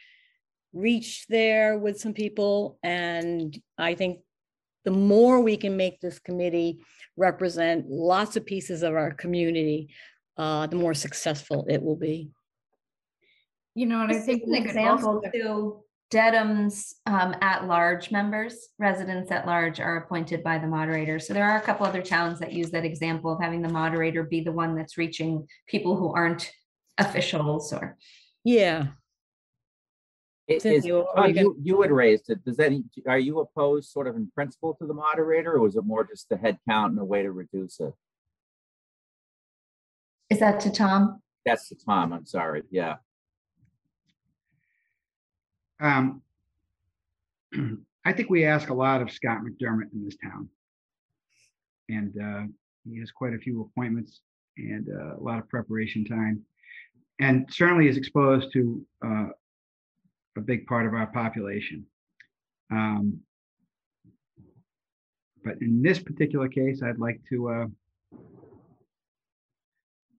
reach 0.71 1.25
there 1.27 1.77
with 1.77 1.99
some 1.99 2.13
people. 2.13 2.79
And 2.83 3.57
I 3.77 3.93
think 3.95 4.19
the 4.85 4.91
more 4.91 5.41
we 5.41 5.57
can 5.57 5.75
make 5.75 5.99
this 5.99 6.19
committee 6.19 6.79
represent 7.17 7.89
lots 7.89 8.37
of 8.37 8.45
pieces 8.45 8.81
of 8.81 8.93
our 8.93 9.11
community, 9.13 9.89
uh, 10.37 10.67
the 10.67 10.77
more 10.77 10.93
successful 10.93 11.65
it 11.67 11.81
will 11.83 11.97
be. 11.97 12.29
You 13.75 13.87
know, 13.87 14.01
and 14.03 14.11
I 14.11 14.15
Just 14.15 14.25
think 14.25 14.43
an 14.45 14.55
example 14.55 15.21
also- 15.25 15.31
too, 15.33 15.83
Dedham's 16.09 16.95
um, 17.05 17.35
at-large 17.41 18.11
members, 18.11 18.69
residents 18.79 19.29
at 19.29 19.45
large 19.45 19.79
are 19.81 19.97
appointed 19.97 20.41
by 20.41 20.57
the 20.57 20.67
moderator. 20.67 21.19
So 21.19 21.33
there 21.33 21.43
are 21.49 21.57
a 21.57 21.61
couple 21.61 21.85
other 21.85 22.01
towns 22.01 22.39
that 22.39 22.53
use 22.53 22.71
that 22.71 22.85
example 22.85 23.33
of 23.33 23.41
having 23.41 23.61
the 23.61 23.69
moderator 23.69 24.23
be 24.23 24.41
the 24.41 24.51
one 24.53 24.75
that's 24.75 24.97
reaching 24.97 25.45
people 25.67 25.97
who 25.97 26.13
aren't 26.13 26.49
officials 26.97 27.73
or. 27.73 27.97
Yeah, 28.45 28.87
Is- 30.47 30.63
Cynthia, 30.63 30.95
what 30.95 31.07
were 31.07 31.21
Todd, 31.23 31.27
you 31.29 31.35
gonna- 31.35 31.47
you, 31.47 31.57
you 31.61 31.81
had 31.81 31.91
raised 31.91 32.29
it. 32.29 32.43
Does 32.45 32.55
that, 32.55 32.71
are 33.05 33.19
you 33.19 33.39
opposed 33.39 33.89
sort 33.91 34.07
of 34.07 34.15
in 34.15 34.31
principle 34.33 34.75
to 34.75 34.87
the 34.87 34.93
moderator 34.93 35.53
or 35.55 35.59
was 35.59 35.75
it 35.75 35.83
more 35.83 36.05
just 36.05 36.29
the 36.29 36.37
head 36.37 36.57
count 36.69 36.91
and 36.93 37.01
a 37.01 37.05
way 37.05 37.23
to 37.23 37.31
reduce 37.33 37.81
it? 37.81 37.93
Is 40.29 40.39
that 40.39 40.61
to 40.61 40.71
Tom? 40.71 41.21
That's 41.45 41.67
to 41.69 41.75
Tom, 41.75 42.13
I'm 42.13 42.25
sorry. 42.25 42.63
Yeah. 42.71 42.95
Um, 45.79 46.21
I 48.05 48.13
think 48.13 48.29
we 48.29 48.45
ask 48.45 48.69
a 48.69 48.73
lot 48.73 49.01
of 49.01 49.11
Scott 49.11 49.39
McDermott 49.43 49.91
in 49.93 50.05
this 50.05 50.17
town. 50.17 50.49
And 51.89 52.13
uh, 52.21 52.43
he 52.89 52.99
has 52.99 53.11
quite 53.11 53.33
a 53.33 53.37
few 53.37 53.61
appointments 53.61 54.21
and 54.57 54.87
uh, 54.89 55.17
a 55.17 55.21
lot 55.21 55.39
of 55.39 55.49
preparation 55.49 56.05
time. 56.05 56.41
And 57.19 57.47
certainly 57.51 57.87
is 57.87 57.97
exposed 57.97 58.51
to 58.53 58.85
uh, 59.05 59.27
a 60.37 60.41
big 60.41 60.67
part 60.67 60.85
of 60.85 60.93
our 60.93 61.07
population. 61.07 61.85
Um, 62.71 63.21
But 65.43 65.61
in 65.61 65.81
this 65.81 65.99
particular 65.99 66.49
case, 66.49 66.81
I'd 66.83 66.99
like 66.99 67.21
to 67.29 67.49
uh, 67.49 67.67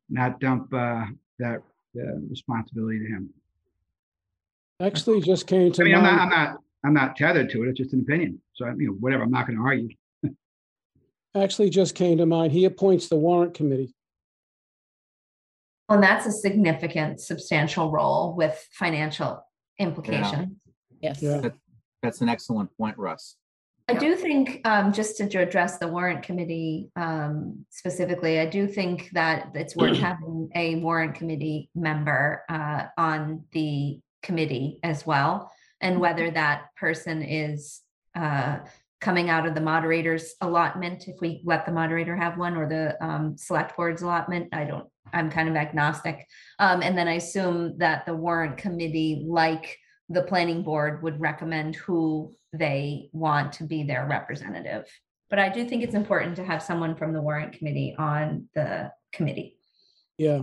not 0.09 0.41
dump 0.41 0.73
uh, 0.73 1.05
that 1.39 1.61
uh, 1.97 2.19
responsibility 2.31 2.99
to 3.01 3.05
him. 3.05 3.31
Actually, 4.81 5.21
just 5.21 5.47
came 5.47 5.73
to 5.73 5.83
I 5.83 5.85
mean, 5.85 5.95
I'm 5.97 6.03
not. 6.03 6.21
I'm 6.21 6.29
not, 6.29 6.57
I'm 6.85 6.95
not 6.95 7.17
tethered 7.17 7.51
to 7.51 7.65
it. 7.65 7.71
It's 7.71 7.79
just 7.79 7.93
an 7.93 8.01
opinion. 8.01 8.41
So, 8.55 8.67
you 8.79 8.89
know, 8.89 8.93
whatever, 8.95 9.25
I'm 9.25 9.31
not 9.31 9.47
going 9.47 9.59
to 9.59 9.65
argue. 9.65 9.89
actually 11.35 11.71
just 11.71 11.97
came 11.97 12.19
to 12.19 12.27
mind. 12.27 12.53
He 12.53 12.65
appoints 12.65 13.09
the 13.09 13.17
warrant 13.17 13.55
committee. 13.55 13.95
Well, 15.89 15.99
And 15.99 16.05
that's 16.05 16.27
a 16.27 16.33
significant, 16.33 17.21
substantial 17.21 17.91
role 17.91 18.35
with 18.37 18.69
financial 18.73 19.45
implication. 19.79 20.61
yes. 21.01 21.21
Yeah. 21.21 21.49
That's 22.03 22.21
an 22.21 22.29
excellent 22.29 22.71
point, 22.77 22.97
Russ. 22.97 23.37
I 23.89 23.95
do 23.95 24.15
think, 24.15 24.61
um, 24.65 24.93
just 24.93 25.17
to 25.17 25.39
address 25.39 25.79
the 25.79 25.89
warrant 25.89 26.23
committee, 26.23 26.91
um, 26.95 27.65
specifically, 27.71 28.39
I 28.39 28.47
do 28.47 28.69
think 28.69 29.11
that 29.13 29.51
it's 29.55 29.75
worth 29.75 29.97
having 30.01 30.51
a 30.55 30.77
warrant 30.77 31.15
committee 31.15 31.71
member, 31.75 32.45
uh, 32.49 32.85
on 32.97 33.45
the 33.53 33.99
committee 34.29 34.79
as 34.83 35.07
well. 35.11 35.51
And 35.81 36.01
whether 36.05 36.31
that 36.31 36.59
person 36.77 37.23
is, 37.23 37.81
uh, 38.15 38.59
coming 39.01 39.31
out 39.31 39.47
of 39.47 39.55
the 39.55 39.61
moderator's 39.73 40.35
allotment, 40.41 40.99
if 41.07 41.17
we 41.21 41.41
let 41.45 41.65
the 41.65 41.73
moderator 41.81 42.17
have 42.17 42.37
one, 42.37 42.57
or 42.57 42.69
the, 42.69 42.85
um, 43.09 43.37
select 43.39 43.77
board's 43.77 44.03
allotment, 44.03 44.49
I 44.53 44.65
don't, 44.65 44.87
I'm 45.13 45.31
kind 45.31 45.49
of 45.49 45.57
agnostic. 45.57 46.27
Um, 46.59 46.83
and 46.83 46.95
then 46.99 47.09
I 47.09 47.15
assume 47.15 47.79
that 47.79 48.05
the 48.07 48.15
warrant 48.15 48.57
committee, 48.59 49.25
like 49.27 49.79
the 50.09 50.23
planning 50.31 50.63
board 50.63 51.03
would 51.03 51.21
recommend 51.21 51.77
who 51.77 52.33
they 52.53 53.09
want 53.13 53.53
to 53.55 53.65
be 53.65 53.83
their 53.85 54.07
representative. 54.07 54.85
But 55.31 55.39
I 55.39 55.49
do 55.49 55.69
think 55.69 55.83
it's 55.83 55.95
important 55.95 56.37
to 56.37 56.45
have 56.45 56.63
someone 56.63 56.95
from 56.97 57.13
the 57.13 57.23
warrant 57.23 57.53
committee 57.57 57.95
on 57.99 58.49
the 58.55 58.91
committee. 59.13 59.59
Yeah, 60.17 60.43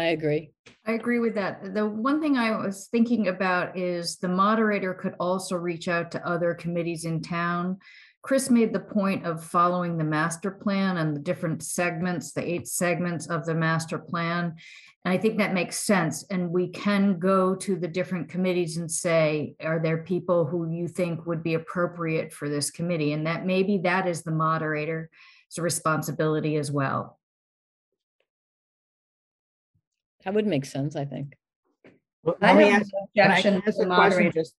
I 0.00 0.06
agree. 0.06 0.50
I 0.86 0.92
agree 0.92 1.18
with 1.18 1.34
that. 1.34 1.74
The 1.74 1.86
one 1.86 2.22
thing 2.22 2.38
I 2.38 2.56
was 2.56 2.88
thinking 2.90 3.28
about 3.28 3.76
is 3.76 4.16
the 4.16 4.28
moderator 4.28 4.94
could 4.94 5.14
also 5.20 5.56
reach 5.56 5.88
out 5.88 6.10
to 6.12 6.26
other 6.26 6.54
committees 6.54 7.04
in 7.04 7.20
town. 7.20 7.78
Chris 8.22 8.48
made 8.48 8.72
the 8.72 8.80
point 8.80 9.26
of 9.26 9.44
following 9.44 9.98
the 9.98 10.04
master 10.04 10.50
plan 10.50 10.96
and 10.96 11.14
the 11.14 11.20
different 11.20 11.62
segments, 11.62 12.32
the 12.32 12.42
eight 12.42 12.66
segments 12.66 13.26
of 13.26 13.44
the 13.44 13.54
master 13.54 13.98
plan. 13.98 14.54
And 15.04 15.12
I 15.12 15.18
think 15.18 15.36
that 15.36 15.54
makes 15.54 15.78
sense. 15.78 16.24
And 16.30 16.50
we 16.50 16.68
can 16.68 17.18
go 17.18 17.54
to 17.56 17.76
the 17.76 17.88
different 17.88 18.30
committees 18.30 18.78
and 18.78 18.90
say, 18.90 19.54
are 19.62 19.80
there 19.82 20.02
people 20.02 20.46
who 20.46 20.70
you 20.70 20.88
think 20.88 21.26
would 21.26 21.42
be 21.42 21.54
appropriate 21.54 22.32
for 22.32 22.48
this 22.48 22.70
committee? 22.70 23.12
And 23.12 23.26
that 23.26 23.44
maybe 23.44 23.78
that 23.84 24.08
is 24.08 24.22
the 24.22 24.32
moderator's 24.32 25.08
responsibility 25.58 26.56
as 26.56 26.70
well. 26.70 27.19
That 30.24 30.34
would 30.34 30.46
make 30.46 30.64
sense, 30.64 30.96
I 30.96 31.04
think. 31.04 31.34
Well, 32.22 32.36
I 32.42 32.48
Let 32.52 32.56
me 32.58 32.64
have 32.70 32.82
ask, 32.82 32.90
no 32.92 33.06
can 33.16 33.30
I 33.30 33.38
objection 33.38 33.54
ask 33.54 33.64
to 33.64 33.70
a 33.70 33.72
the 33.72 33.86
question 33.86 33.88
moderator. 33.88 34.30
just, 34.32 34.54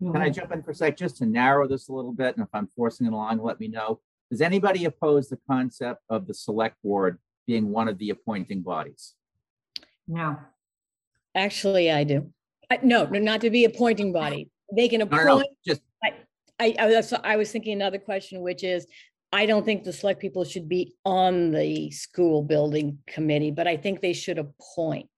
can 0.00 0.16
I 0.16 0.28
jump 0.28 0.52
in 0.52 0.62
for 0.62 0.72
a 0.72 0.74
sec, 0.74 0.96
just 0.96 1.16
to 1.18 1.26
narrow 1.26 1.66
this 1.66 1.88
a 1.88 1.92
little 1.92 2.12
bit, 2.12 2.36
and 2.36 2.44
if 2.44 2.50
I'm 2.52 2.68
forcing 2.76 3.06
it 3.06 3.12
along, 3.12 3.38
let 3.42 3.58
me 3.58 3.68
know. 3.68 4.00
Does 4.30 4.40
anybody 4.42 4.84
oppose 4.84 5.28
the 5.28 5.38
concept 5.48 6.02
of 6.10 6.26
the 6.26 6.34
select 6.34 6.76
board 6.82 7.18
being 7.46 7.70
one 7.70 7.88
of 7.88 7.96
the 7.98 8.10
appointing 8.10 8.60
bodies? 8.60 9.14
No. 10.06 10.36
Actually, 11.34 11.90
I 11.90 12.04
do. 12.04 12.30
I- 12.70 12.80
No, 12.82 13.04
no, 13.06 13.18
not 13.18 13.40
to 13.42 13.50
be 13.50 13.64
a 13.64 13.68
appointing 13.68 14.12
body. 14.12 14.50
They 14.72 14.88
can 14.88 14.98
No, 15.00 15.06
no, 15.06 15.16
no, 15.16 15.32
appoint, 15.38 15.48
just, 15.66 15.80
I, 16.58 16.74
I 16.78 16.86
was, 16.86 17.12
I 17.12 17.36
was 17.36 17.50
thinking 17.52 17.74
another 17.74 17.98
question, 17.98 18.40
which 18.40 18.64
is, 18.64 18.86
I 19.32 19.46
don't 19.46 19.64
think 19.64 19.84
the 19.84 19.92
select 19.92 20.20
people 20.20 20.44
should 20.44 20.68
be 20.68 20.94
on 21.04 21.50
the 21.50 21.90
school 21.90 22.42
building 22.42 22.98
committee, 23.06 23.50
but 23.50 23.66
I 23.66 23.76
think 23.76 24.00
they 24.00 24.12
should 24.12 24.38
appoint. 24.38 25.08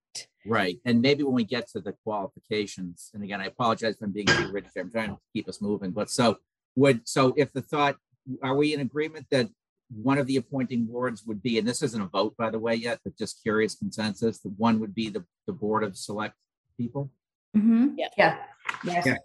right, 0.46 0.78
and 0.84 1.02
maybe 1.02 1.22
when 1.22 1.34
we 1.34 1.44
get 1.44 1.68
to 1.68 1.80
the 1.80 1.92
qualifications, 2.04 3.11
and 3.12 3.22
again, 3.22 3.40
I 3.40 3.46
apologize 3.46 3.96
for 3.98 4.06
being 4.06 4.26
too 4.26 4.50
rich, 4.50 4.66
I'm 4.76 4.90
trying 4.90 5.11
to 5.11 5.18
keep 5.32 5.48
us 5.48 5.61
moving, 5.61 5.90
but 5.90 6.11
so 6.11 6.38
would, 6.74 7.06
so 7.06 7.34
if 7.36 7.52
the 7.52 7.61
thought, 7.61 7.96
are 8.42 8.56
we 8.56 8.72
in 8.72 8.80
agreement 8.80 9.26
that 9.30 9.48
one 9.90 10.18
of 10.18 10.26
the 10.26 10.36
appointing 10.36 10.86
boards 10.86 11.24
would 11.24 11.42
be, 11.42 11.59
and 11.59 11.68
this 11.68 11.82
isn't 11.82 12.00
a 12.00 12.06
vote, 12.06 12.36
by 12.36 12.50
the 12.50 12.59
way, 12.59 12.74
yet, 12.74 13.00
but 13.04 13.16
just 13.16 13.42
curious 13.42 13.74
consensus, 13.74 14.38
the 14.38 14.48
one 14.50 14.80
would 14.80 14.94
be 14.94 15.09
the, 15.11 15.24
the 15.46 15.52
Board 15.52 15.84
of 15.84 15.96
Select 15.96 16.34
People? 16.76 17.11
Mhm. 17.56 17.94
Yeah, 17.96 18.38
yes. 18.84 19.06
Yeah. 19.06 19.16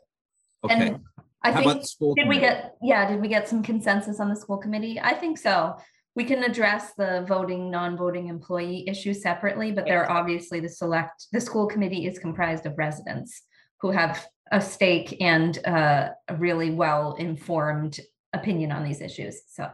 Okay, 0.63 0.87
And 0.89 0.99
I 1.43 1.51
how 1.51 1.61
about 1.61 1.69
think, 1.71 1.81
the 1.81 1.87
school? 1.87 2.15
did 2.15 2.27
we 2.27 2.39
get, 2.39 2.75
yeah, 2.81 3.09
did 3.09 3.21
we 3.21 3.27
get 3.27 3.47
some 3.47 3.61
consensus 3.61 4.19
on 4.19 4.29
the 4.29 4.35
school 4.35 4.57
committee? 4.57 4.99
I 4.99 5.13
think 5.13 5.37
so. 5.37 5.75
We 6.15 6.23
can 6.23 6.43
address 6.43 6.93
the 6.93 7.25
voting, 7.27 7.71
non-voting 7.71 8.27
employee 8.27 8.87
issue 8.87 9.13
separately, 9.13 9.71
but 9.71 9.85
there 9.85 10.05
are 10.05 10.11
obviously 10.11 10.59
the 10.59 10.69
select, 10.69 11.27
the 11.31 11.41
school 11.41 11.65
committee 11.65 12.05
is 12.05 12.19
comprised 12.19 12.65
of 12.65 12.77
residents 12.77 13.41
who 13.81 13.91
have 13.91 14.25
a 14.51 14.61
stake 14.61 15.17
and 15.19 15.57
uh, 15.65 16.09
a 16.27 16.35
really 16.35 16.69
well-informed 16.69 17.99
opinion 18.31 18.71
on 18.71 18.83
these 18.83 19.01
issues, 19.01 19.41
so. 19.47 19.69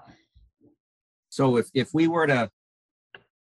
So 1.30 1.58
if, 1.58 1.68
if 1.74 1.90
we 1.94 2.08
were 2.08 2.26
to, 2.26 2.50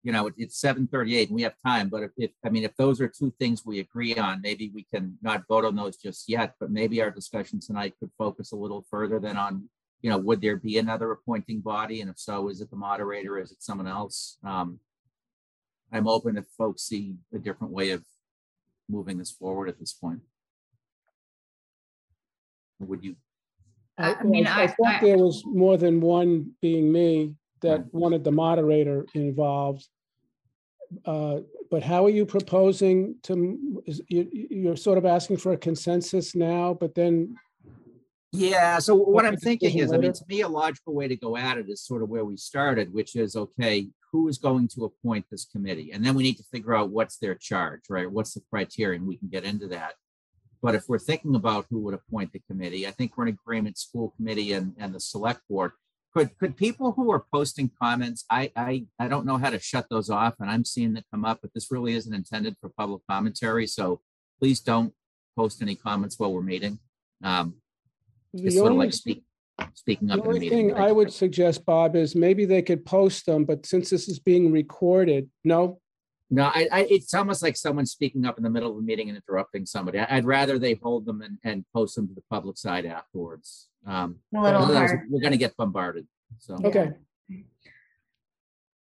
you 0.10 0.14
know, 0.14 0.28
it's 0.38 0.60
seven 0.60 0.88
thirty-eight 0.88 1.28
and 1.30 1.36
we 1.36 1.44
have 1.44 1.54
time, 1.64 1.88
but 1.88 2.02
if- 2.02 2.12
if, 2.18 2.32
I 2.44 2.50
mean, 2.50 2.64
if 2.64 2.76
those 2.78 3.00
are 3.00 3.08
two 3.08 3.30
things 3.38 3.64
we 3.64 3.78
agree 3.80 4.16
on, 4.16 4.42
maybe 4.42 4.72
we 4.74 4.82
can 4.92 5.16
not 5.22 5.46
vote 5.48 5.66
on 5.66 5.76
those 5.76 5.98
just 5.98 6.28
yet, 6.28 6.56
but 6.60 6.72
maybe 6.72 7.00
our 7.00 7.12
discussion 7.12 7.60
tonight 7.60 7.94
could 8.00 8.10
focus 8.18 8.52
a 8.52 8.56
little 8.56 8.82
further 8.90 9.20
than 9.20 9.38
on, 9.38 9.70
you 10.02 10.10
know, 10.10 10.18
would 10.18 10.42
there 10.42 10.58
be 10.58 10.80
another 10.80 11.12
appointing 11.12 11.60
body? 11.60 12.02
And 12.02 12.10
if 12.10 12.18
so, 12.18 12.50
is 12.50 12.60
it 12.60 12.72
the 12.72 12.76
moderator? 12.76 13.38
Is 13.38 13.52
it 13.52 13.62
someone 13.62 13.86
else? 13.86 14.40
Um, 14.44 14.80
I'm 15.92 16.08
open 16.08 16.38
if 16.38 16.46
folks 16.58 16.82
see 16.82 17.14
a 17.32 17.38
different 17.38 17.72
way 17.72 17.92
of 17.92 18.04
moving 18.90 19.20
this 19.20 19.30
forward 19.30 19.70
at 19.70 19.78
this 19.80 19.94
point. 19.94 20.22
Would 22.80 23.04
you, 23.04 23.16
I- 23.96 24.16
I 24.16 24.24
mean, 24.24 24.48
I- 24.48 24.66
thought 24.66 24.96
I- 25.04 25.06
there 25.06 25.20
was 25.20 25.44
more 25.46 25.78
than 25.78 26.02
one, 26.02 26.56
being 26.64 26.92
me, 26.92 27.36
that 27.62 27.94
wanted 27.94 28.24
the 28.24 28.32
moderator 28.32 29.06
involved. 29.14 29.86
Uh, 31.06 31.40
But 31.72 31.84
how 31.84 32.06
are 32.06 32.10
you 32.10 32.26
proposing 32.26 33.16
to, 33.24 33.34
is, 33.86 34.02
you, 34.08 34.28
you're 34.50 34.76
sort 34.76 34.98
of 34.98 35.06
asking 35.06 35.38
for 35.38 35.54
a 35.54 35.58
consensus 35.58 36.36
now, 36.36 36.74
but 36.74 36.96
then, 36.96 37.36
Yeah, 38.32 38.80
so 38.80 38.96
what 38.96 39.26
I'm 39.26 39.38
thinking 39.38 39.80
is, 39.80 39.92
I 39.92 39.98
mean, 39.98 40.14
to 40.14 40.26
me, 40.28 40.42
a 40.42 40.48
logical 40.48 40.94
way 40.94 41.08
to 41.08 41.16
go 41.16 41.36
at 41.36 41.58
it 41.58 41.68
is 41.70 41.82
sort 41.82 42.04
of 42.04 42.10
where 42.10 42.26
we 42.26 42.38
started, 42.38 42.94
which 42.94 43.16
is, 43.16 43.36
okay, 43.36 43.90
who 44.12 44.28
is 44.28 44.38
going 44.38 44.68
to 44.76 44.86
appoint 44.86 45.26
this 45.30 45.46
committee? 45.46 45.92
And 45.94 46.06
then 46.06 46.16
we 46.16 46.24
need 46.24 46.38
to 46.38 46.44
figure 46.52 46.76
out 46.76 46.90
what's 46.90 47.18
their 47.18 47.36
charge, 47.36 47.82
right? 47.90 48.12
What's 48.12 48.34
the 48.34 48.42
criteria? 48.50 49.00
And 49.00 49.08
we 49.08 49.18
can 49.18 49.30
get 49.30 49.46
into 49.46 49.68
that. 49.70 49.94
But 50.62 50.76
if 50.76 50.84
we're 50.88 51.00
thinking 51.00 51.36
about 51.36 51.66
who 51.70 51.80
would 51.80 51.94
appoint 51.94 52.34
the 52.34 52.42
committee, 52.48 52.86
I 52.86 52.92
think 52.92 53.16
we're 53.16 53.28
in 53.28 53.38
agreement, 53.42 53.78
school 53.78 54.14
committee 54.18 54.54
and, 54.54 54.74
and 54.78 54.94
the 54.94 55.00
select 55.00 55.42
board. 55.50 55.72
Could, 56.14 56.38
could 56.40 56.58
people 56.58 56.92
who 56.94 57.12
are 57.12 57.26
posting 57.32 57.70
comments, 57.82 58.26
I, 58.30 58.52
I, 58.56 58.86
I 58.98 59.08
don't 59.08 59.26
know 59.26 59.38
how 59.38 59.52
to 59.52 59.60
shut 59.60 59.86
those 59.90 60.10
off 60.10 60.36
and 60.40 60.50
I'm 60.50 60.66
seeing 60.66 60.94
that 60.94 61.06
come 61.12 61.24
up, 61.24 61.40
but 61.42 61.54
this 61.54 61.72
really 61.72 61.94
isn't 61.94 62.14
intended 62.14 62.56
for 62.60 62.70
public 62.70 63.02
commentary. 63.08 63.68
So 63.68 64.02
please 64.40 64.60
don't 64.60 64.94
post 65.38 65.62
any 65.62 65.76
comments 65.76 66.18
while 66.18 66.34
we're 66.34 66.42
meeting. 66.42 66.80
Um, 67.24 67.56
it's 68.34 68.44
the 68.44 68.52
sort 68.52 68.72
of 68.72 68.78
like 68.78 68.94
speak, 68.94 69.24
speaking 69.74 70.08
the 70.08 70.16
up 70.16 70.20
in 70.22 70.26
a 70.26 70.28
only 70.28 70.40
meeting. 70.40 70.70
thing 70.70 70.78
I 70.78 70.92
would 70.92 71.14
suggest, 71.14 71.66
Bob, 71.66 71.96
is 71.96 72.16
maybe 72.16 72.46
they 72.46 72.62
could 72.62 72.86
post 72.86 73.26
them, 73.26 73.46
but 73.46 73.66
since 73.66 73.90
this 73.90 74.08
is 74.08 74.20
being 74.20 74.52
recorded, 74.52 75.30
no? 75.44 75.80
No, 76.32 76.44
I, 76.44 76.68
I, 76.72 76.80
it's 76.90 77.14
almost 77.14 77.42
like 77.42 77.58
someone 77.58 77.86
speaking 77.88 78.26
up 78.26 78.38
in 78.38 78.44
the 78.44 78.50
middle 78.50 78.72
of 78.72 78.78
a 78.78 78.82
meeting 78.82 79.10
and 79.10 79.18
interrupting 79.18 79.66
somebody. 79.66 79.98
I- 80.00 80.18
I'd 80.18 80.26
rather 80.26 80.60
they 80.60 80.76
hold 80.76 81.06
them 81.06 81.22
and, 81.22 81.38
and 81.44 81.66
post 81.74 81.96
them 81.96 82.08
to 82.08 82.14
the 82.14 82.22
public 82.30 82.58
side 82.58 82.86
afterwards. 82.86 83.70
Um, 83.88 84.18
A 84.36 84.42
little 84.42 84.62
otherwise 84.64 84.92
hard. 84.92 85.08
We're 85.10 85.22
gonna 85.22 85.38
get 85.38 85.56
bombarded, 85.58 86.08
so. 86.38 86.56
Okay, 86.64 86.92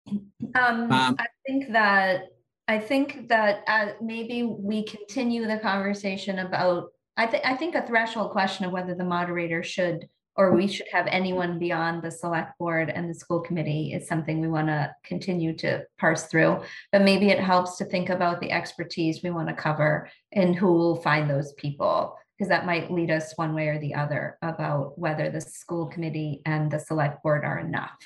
Um, 0.07 0.91
Um, 0.91 1.15
I 1.19 1.25
think 1.47 1.71
that, 1.71 2.25
I 2.67 2.79
think 2.79 3.27
that, 3.29 3.63
uh, 3.67 3.93
maybe 4.01 4.43
we 4.43 4.83
continue 4.83 5.47
the 5.47 5.57
conversation 5.57 6.39
about, 6.39 6.89
I 7.17 7.25
think, 7.27 7.45
I 7.45 7.55
think 7.55 7.75
a 7.75 7.85
threshold 7.85 8.31
question 8.31 8.65
of 8.65 8.71
whether 8.71 8.93
the 8.93 9.05
moderator 9.05 9.63
should, 9.63 10.07
or 10.39 10.55
we 10.55 10.67
should 10.67 10.87
have 10.89 11.05
anyone 11.07 11.59
beyond 11.59 12.01
the 12.01 12.09
select 12.09 12.57
board 12.57 12.89
and 12.89 13.09
the 13.09 13.13
school 13.13 13.41
committee 13.41 13.91
is 13.91 14.07
something 14.07 14.39
we 14.39 14.47
want 14.47 14.69
to 14.69 14.89
continue 15.03 15.53
to 15.53 15.83
parse 15.97 16.27
through. 16.27 16.61
But 16.93 17.01
maybe 17.01 17.27
it 17.27 17.41
helps 17.41 17.75
to 17.75 17.83
think 17.83 18.07
about 18.07 18.39
the 18.39 18.49
expertise 18.49 19.21
we 19.21 19.31
want 19.31 19.49
to 19.49 19.53
cover 19.53 20.09
and 20.31 20.55
who 20.55 20.67
will 20.67 20.95
find 20.95 21.29
those 21.29 21.51
people. 21.57 22.17
Because 22.37 22.47
that 22.47 22.65
might 22.65 22.89
lead 22.89 23.11
us 23.11 23.33
one 23.35 23.53
way 23.53 23.67
or 23.67 23.79
the 23.79 23.95
other 23.95 24.37
about 24.41 24.97
whether 24.97 25.29
the 25.29 25.41
school 25.41 25.87
committee 25.87 26.41
and 26.45 26.71
the 26.71 26.79
select 26.79 27.21
board 27.21 27.43
are 27.43 27.59
enough. 27.59 27.99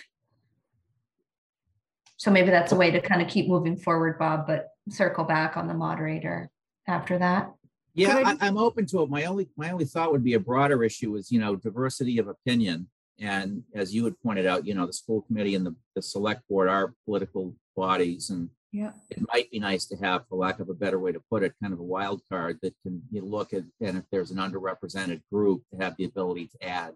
So 2.17 2.31
maybe 2.31 2.49
that's 2.49 2.71
a 2.71 2.75
way 2.75 2.89
to 2.89 2.99
kind 2.99 3.21
of 3.21 3.27
keep 3.27 3.47
moving 3.47 3.77
forward, 3.77 4.17
Bob, 4.17 4.47
but 4.47 4.69
circle 4.89 5.23
back 5.23 5.55
on 5.55 5.67
the 5.67 5.75
moderator 5.75 6.49
after 6.87 7.19
that. 7.19 7.51
Yeah, 7.95 8.23
I 8.25 8.37
I'm 8.41 8.57
open 8.57 8.85
to 8.87 9.01
it. 9.03 9.09
My 9.09 9.25
only, 9.25 9.49
my 9.55 9.71
only 9.71 9.85
thought 9.85 10.11
would 10.11 10.23
be 10.23 10.33
a 10.33 10.39
broader 10.39 10.83
issue 10.83 11.15
is, 11.15 11.31
you 11.31 11.39
know, 11.39 11.55
diversity 11.55 12.17
of 12.17 12.27
opinion. 12.27 12.87
And 13.19 13.63
as 13.75 13.93
you 13.93 14.03
had 14.05 14.19
pointed 14.21 14.47
out, 14.47 14.65
you 14.65 14.73
know, 14.73 14.87
the 14.87 14.93
school 14.93 15.21
committee 15.21 15.55
and 15.55 15.65
the, 15.65 15.75
the 15.95 16.01
select 16.01 16.47
board 16.49 16.67
are 16.67 16.95
political 17.05 17.55
bodies 17.75 18.31
and 18.31 18.49
Yeah. 18.71 18.93
it 19.11 19.19
might 19.31 19.51
be 19.51 19.59
nice 19.59 19.85
to 19.85 19.95
have, 19.97 20.27
for 20.27 20.37
lack 20.37 20.59
of 20.59 20.69
a 20.69 20.73
better 20.73 20.99
way 20.99 21.11
to 21.11 21.21
put 21.29 21.43
it, 21.43 21.53
kind 21.61 21.73
of 21.73 21.79
a 21.79 21.83
wild 21.83 22.21
card 22.27 22.57
that 22.63 22.73
can, 22.81 23.03
you 23.11 23.21
look 23.23 23.53
at, 23.53 23.63
and 23.79 23.97
if 23.97 24.05
there's 24.11 24.31
an 24.31 24.37
underrepresented 24.37 25.21
group, 25.31 25.61
to 25.69 25.77
have 25.77 25.95
the 25.97 26.05
ability 26.05 26.47
to 26.47 26.67
add 26.67 26.93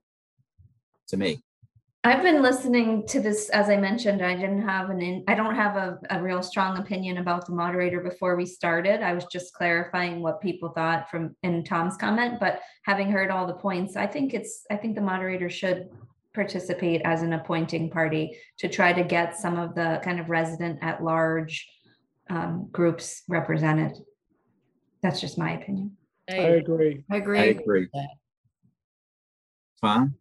to 1.09 1.17
me. 1.17 1.39
I've 2.03 2.23
been 2.23 2.41
listening 2.41 3.05
to 3.07 3.19
this, 3.19 3.49
as 3.49 3.69
I 3.69 3.75
mentioned, 3.75 4.21
I 4.23 4.33
didn't 4.35 4.61
have 4.61 4.89
an, 4.89 5.01
in- 5.01 5.23
I 5.27 5.35
don't 5.35 5.55
have 5.55 5.75
a, 5.75 5.99
a 6.09 6.21
real 6.21 6.41
strong 6.41 6.77
opinion 6.77 7.17
about 7.17 7.45
the 7.45 7.53
moderator 7.53 7.99
before 7.99 8.35
we 8.37 8.45
started. 8.45 9.01
I 9.01 9.13
was 9.13 9.25
just 9.25 9.53
clarifying 9.53 10.21
what 10.21 10.39
people 10.39 10.69
thought 10.69 11.09
from, 11.09 11.35
in 11.43 11.63
Tom's 11.63 11.97
comment, 11.97 12.39
but 12.39 12.61
having 12.85 13.11
heard 13.11 13.29
all 13.29 13.45
the 13.45 13.53
points, 13.55 13.97
I 13.97 14.07
think 14.07 14.33
it's, 14.33 14.65
I 14.71 14.77
think 14.77 14.95
the 14.95 15.01
moderator 15.01 15.49
should 15.49 15.89
participate 16.33 17.01
as 17.03 17.23
an 17.23 17.33
appointing 17.33 17.89
party 17.89 18.37
to 18.59 18.69
try 18.69 18.93
to 18.93 19.03
get 19.03 19.35
some 19.37 19.57
of 19.57 19.75
the 19.75 19.99
kind 20.03 20.19
of 20.19 20.29
resident 20.29 20.79
at 20.81 21.03
large 21.03 21.67
um, 22.29 22.69
groups 22.71 23.23
represented. 23.27 23.97
That's 25.01 25.19
just 25.19 25.37
my 25.37 25.51
opinion. 25.53 25.97
I 26.29 26.33
agree. 26.35 27.03
I- 27.09 27.15
agree. 27.17 27.39
I 27.39 27.41
I 27.41 27.45
agree. 27.47 27.83
agree. 27.83 28.07
Tom? 29.83 30.15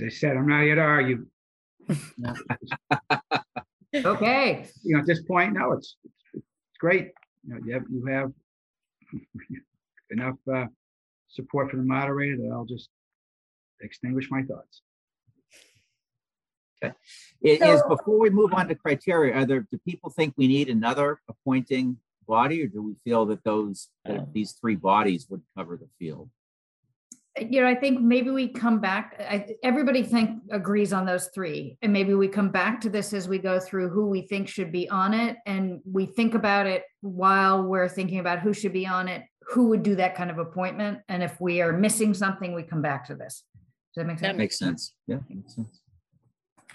As 0.00 0.06
I 0.06 0.08
said, 0.08 0.36
I'm 0.36 0.46
not 0.46 0.62
here 0.62 0.74
to 0.76 0.80
argue. 0.80 1.26
Okay, 3.92 4.68
You 4.84 4.94
know, 4.94 5.00
at 5.00 5.06
this 5.06 5.20
point, 5.24 5.52
no, 5.54 5.72
it's, 5.72 5.96
it's 6.04 6.14
it's 6.34 6.78
great. 6.78 7.10
You 7.44 7.54
know, 7.54 7.60
you 7.66 7.72
have, 7.74 7.82
you 7.90 8.06
have 8.06 8.32
enough 10.10 10.36
uh, 10.54 10.66
support 11.26 11.70
from 11.72 11.80
the 11.80 11.86
moderator 11.86 12.36
that 12.36 12.50
I'll 12.52 12.64
just 12.66 12.88
extinguish 13.80 14.28
my 14.30 14.42
thoughts. 14.42 14.82
Okay. 16.84 16.94
It 17.42 17.60
is, 17.62 17.80
So- 17.80 17.88
before 17.88 18.20
we 18.20 18.30
move 18.30 18.54
on 18.54 18.68
to 18.68 18.76
criteria, 18.76 19.34
are 19.34 19.44
there, 19.44 19.66
do 19.72 19.78
people 19.84 20.08
think 20.10 20.34
we 20.36 20.46
need 20.46 20.68
another 20.68 21.18
appointing 21.28 21.96
body? 22.28 22.62
Or 22.62 22.68
do 22.68 22.82
we 22.82 22.94
feel 23.02 23.26
that 23.26 23.42
those, 23.42 23.88
that 24.04 24.20
Oh. 24.20 24.28
these 24.32 24.52
three 24.52 24.76
bodies 24.76 25.26
would 25.30 25.42
cover 25.56 25.76
the 25.76 25.88
field? 25.98 26.30
You 27.38 27.60
know, 27.60 27.68
I 27.68 27.74
think 27.74 28.00
maybe 28.00 28.30
we 28.30 28.48
come 28.48 28.80
back, 28.80 29.14
I, 29.20 29.54
everybody 29.62 30.02
think, 30.02 30.42
agrees 30.50 30.92
on 30.92 31.06
those 31.06 31.28
three. 31.34 31.78
And 31.80 31.92
maybe 31.92 32.14
we 32.14 32.28
come 32.28 32.50
back 32.50 32.80
to 32.82 32.90
this 32.90 33.12
as 33.12 33.28
we 33.28 33.38
go 33.38 33.60
through 33.60 33.90
who 33.90 34.08
we 34.08 34.22
think 34.22 34.48
should 34.48 34.72
be 34.72 34.88
on 34.90 35.14
it. 35.14 35.36
And 35.46 35.80
we 35.90 36.06
think 36.06 36.34
about 36.34 36.66
it 36.66 36.84
while 37.00 37.62
we're 37.62 37.88
thinking 37.88 38.18
about 38.18 38.40
who 38.40 38.52
should 38.52 38.72
be 38.72 38.86
on 38.86 39.06
it, 39.08 39.22
who 39.42 39.68
would 39.68 39.82
do 39.82 39.94
that 39.96 40.16
kind 40.16 40.30
of 40.30 40.38
appointment. 40.38 40.98
And 41.08 41.22
if 41.22 41.40
we 41.40 41.60
are 41.60 41.72
missing 41.72 42.14
something, 42.14 42.52
we 42.52 42.62
come 42.64 42.82
back 42.82 43.06
to 43.06 43.14
this. 43.14 43.44
Does 43.94 44.02
that 44.02 44.06
make 44.06 44.18
sense? 44.18 44.32
That? 44.32 44.36
Makes 44.36 44.58
sense. 44.58 44.94
Yeah, 45.06 45.18
makes 45.28 45.54
sense. 45.54 45.80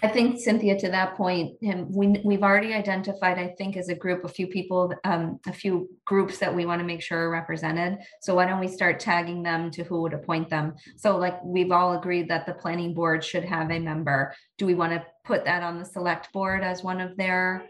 I 0.03 0.09
think 0.09 0.39
Cynthia, 0.39 0.77
to 0.79 0.89
that 0.89 1.15
point, 1.15 1.55
him, 1.61 1.87
we, 1.91 2.21
we've 2.23 2.43
already 2.43 2.73
identified, 2.73 3.39
I 3.39 3.55
think, 3.57 3.77
as 3.77 3.87
a 3.87 3.95
group, 3.95 4.25
a 4.25 4.29
few 4.29 4.45
people, 4.47 4.93
um, 5.05 5.39
a 5.47 5.53
few 5.53 5.89
groups 6.03 6.37
that 6.39 6.53
we 6.53 6.65
want 6.65 6.79
to 6.79 6.85
make 6.85 7.01
sure 7.01 7.27
are 7.27 7.31
represented. 7.31 7.99
So 8.21 8.35
why 8.35 8.45
don't 8.45 8.59
we 8.59 8.67
start 8.67 8.99
tagging 8.99 9.41
them 9.41 9.71
to 9.71 9.83
who 9.83 10.01
would 10.01 10.13
appoint 10.13 10.49
them? 10.49 10.75
So 10.97 11.15
like, 11.17 11.41
we've 11.43 11.71
all 11.71 11.97
agreed 11.97 12.29
that 12.29 12.45
the 12.45 12.53
planning 12.53 12.93
board 12.93 13.23
should 13.23 13.45
have 13.45 13.71
a 13.71 13.79
member. 13.79 14.35
Do 14.57 14.65
we 14.65 14.75
want 14.75 14.91
to 14.93 15.05
put 15.23 15.45
that 15.45 15.63
on 15.63 15.79
the 15.79 15.85
select 15.85 16.31
board 16.33 16.61
as 16.61 16.83
one 16.83 16.99
of 16.99 17.15
their 17.15 17.65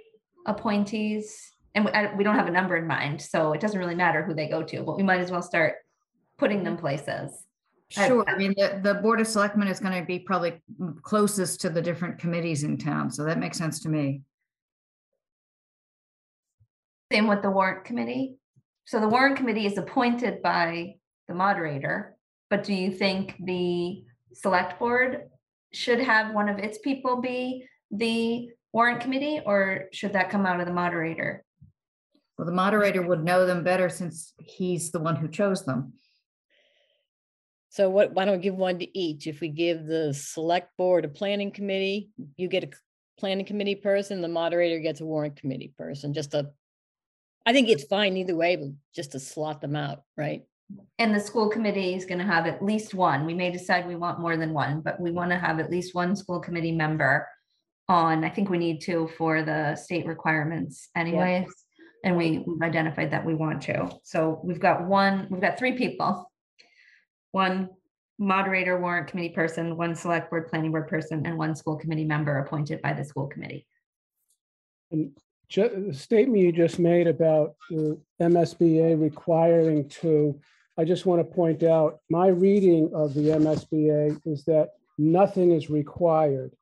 appointees? 0.48 1.54
And 1.76 1.86
we, 1.86 1.92
I- 1.92 2.16
we 2.16 2.24
don't 2.24 2.36
have 2.36 2.48
a 2.48 2.52
number 2.52 2.76
in 2.76 2.88
mind, 2.88 3.22
so 3.22 3.54
it 3.54 3.62
doesn't 3.62 3.80
really 3.80 3.96
matter 3.96 4.24
who 4.24 4.34
they 4.34 4.50
go 4.50 4.64
to, 4.64 4.84
but 4.84 4.98
we 4.98 5.04
might 5.04 5.22
as 5.22 5.30
well 5.30 5.44
start 5.44 5.76
putting 6.38 6.64
them 6.64 6.76
places. 6.76 7.45
I- 7.98 8.08
Sure. 8.08 8.26
I 8.28 8.38
mean, 8.38 8.54
the, 8.58 8.80
the 8.84 8.96
Board 8.96 9.22
of 9.22 9.28
Selectmen 9.28 9.68
is 9.68 9.80
going 9.80 10.00
to 10.00 10.06
be 10.06 10.20
probably 10.20 10.62
closest 11.04 11.62
to 11.62 11.70
the 11.70 11.82
different 11.82 12.18
committees 12.18 12.64
in 12.64 12.78
town. 12.78 13.12
So 13.12 13.24
that 13.26 13.40
makes 13.40 13.58
sense 13.58 13.80
to 13.82 13.90
me. 13.90 14.22
Same 17.12 17.28
with 17.28 17.42
the 17.42 17.52
warrant 17.52 17.86
committee. 17.86 18.38
So 18.86 19.00
the 19.00 19.08
warrant 19.08 19.38
committee 19.38 19.66
is 19.66 19.78
appointed 19.78 20.42
by 20.42 20.96
the 21.28 21.36
moderator, 21.36 22.16
but 22.50 22.64
do 22.64 22.74
you 22.74 22.92
think 22.92 23.36
the 23.44 24.04
select 24.34 24.80
board 24.80 25.30
should 25.74 26.00
have 26.00 26.34
one 26.34 26.50
of 26.50 26.60
its 26.60 26.78
people 26.80 27.22
be 27.22 27.66
the 27.92 28.50
warrant 28.74 29.00
committee, 29.02 29.42
or 29.46 29.86
should 29.94 30.14
that 30.14 30.30
come 30.30 30.46
out 30.46 30.60
of 30.60 30.66
the 30.66 30.74
moderator? 30.74 31.44
Well, 32.38 32.46
the 32.46 32.52
moderator 32.52 33.02
would 33.02 33.24
know 33.24 33.46
them 33.46 33.64
better 33.64 33.90
since 33.90 34.34
he's 34.40 34.92
the 34.92 35.00
one 35.00 35.16
who 35.16 35.28
chose 35.28 35.64
them. 35.66 35.94
So 37.76 37.90
what, 37.90 38.14
why 38.14 38.24
don't 38.24 38.38
we 38.38 38.42
give 38.42 38.56
one 38.56 38.80
to 38.80 38.98
each? 38.98 39.28
If 39.28 39.42
we 39.42 39.50
give 39.50 39.86
the 39.86 40.14
select 40.14 40.78
board 40.78 41.04
a 41.04 41.10
planning 41.10 41.52
committee, 41.52 42.10
you 42.38 42.48
get 42.48 42.64
a 42.64 42.70
planning 43.20 43.46
committee 43.46 43.76
person, 43.76 44.22
the 44.22 44.30
moderator 44.30 44.80
gets 44.80 45.02
a 45.02 45.06
warrant 45.06 45.36
committee 45.36 45.74
person, 45.78 46.14
just 46.14 46.34
a. 46.34 46.52
I 47.46 47.52
think 47.52 47.68
it's 47.68 47.84
fine 47.84 48.16
either 48.16 48.34
way, 48.34 48.56
but 48.56 48.70
just 48.96 49.12
to 49.12 49.20
slot 49.20 49.60
them 49.60 49.76
out, 49.76 50.04
right? 50.16 50.46
And 51.00 51.14
the 51.14 51.20
school 51.20 51.50
committee 51.50 51.96
is 51.96 52.06
gonna 52.06 52.24
have 52.24 52.48
at 52.48 52.64
least 52.64 52.94
one. 52.94 53.26
We 53.26 53.34
may 53.34 53.52
decide 53.52 53.86
we 53.86 53.98
want 53.98 54.22
more 54.22 54.38
than 54.38 54.54
one, 54.54 54.80
but 54.80 54.98
we 54.98 55.12
want 55.12 55.32
to 55.32 55.38
have 55.38 55.60
at 55.60 55.70
least 55.70 55.94
one 55.94 56.16
school 56.16 56.40
committee 56.40 56.72
member 56.72 57.28
on, 57.90 58.24
I 58.24 58.30
think 58.30 58.50
we 58.50 58.58
need 58.58 58.80
to 58.84 59.10
for 59.18 59.44
the 59.44 59.76
state 59.76 60.06
requirements 60.06 60.88
anyways. 60.96 61.50
And 62.06 62.16
we, 62.16 62.42
we've 62.48 62.62
identified 62.62 63.12
that 63.12 63.26
we 63.26 63.36
want 63.36 63.64
to. 63.64 63.92
So 64.04 64.40
we've 64.46 64.62
got 64.62 64.88
one, 64.88 65.28
we've 65.30 65.42
got 65.42 65.60
three 65.60 65.74
people. 65.74 66.32
One 67.36 67.68
moderator 68.18 68.80
warrant 68.80 69.08
committee 69.08 69.36
person, 69.36 69.76
one 69.76 69.94
select 69.94 70.30
board 70.30 70.48
planning 70.48 70.72
board 70.72 70.88
person, 70.88 71.26
and 71.26 71.38
one 71.38 71.54
school 71.54 71.76
committee 71.76 72.06
member 72.06 72.38
appointed 72.40 72.82
by 72.82 72.94
the 72.94 73.04
school 73.04 73.28
committee. 73.28 73.68
Ju- 75.50 75.86
the 75.88 75.94
statement 75.94 76.42
you 76.42 76.54
just 76.54 76.80
made 76.80 77.08
about 77.08 77.56
the 77.70 78.00
MSBA 78.22 79.02
requiring 79.02 79.90
two, 79.90 80.40
I 80.78 80.86
just 80.86 81.06
want 81.06 81.20
to 81.20 81.36
point 81.36 81.62
out, 81.64 82.00
my 82.10 82.28
reading 82.28 82.90
of 82.96 83.14
the 83.14 83.32
MSBA 83.32 84.18
is 84.26 84.46
that 84.46 84.70
nothing 84.98 85.52
is 85.52 85.70
required. 85.70 86.54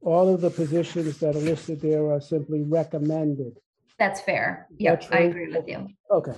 All 0.00 0.32
of 0.32 0.40
the 0.40 0.50
positions 0.50 1.18
that 1.18 1.34
are 1.34 1.40
listed 1.40 1.80
there 1.80 2.12
are 2.12 2.20
simply 2.20 2.62
recommended. 2.62 3.58
That's 3.98 4.20
fair. 4.20 4.68
Yep, 4.78 5.00
That's 5.00 5.12
I 5.12 5.16
right. 5.16 5.30
agree 5.30 5.52
with 5.52 5.66
you. 5.66 5.88
Okay. 6.08 6.34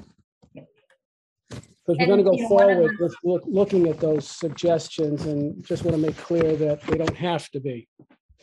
Because 1.87 1.99
we're 2.01 2.07
going 2.07 2.25
to 2.25 2.43
go 2.43 2.49
forward 2.49 2.97
with 2.99 3.15
look- 3.23 3.45
looking 3.47 3.87
at 3.89 4.01
those 4.01 4.27
suggestions 4.27 5.25
and 5.25 5.65
just 5.65 5.85
want 5.85 5.97
to 5.97 6.03
make 6.03 6.17
clear 6.17 6.57
that 6.57 6.81
they 6.83 6.99
don't 6.99 7.17
have 7.17 7.49
to 7.51 7.61
be. 7.61 7.89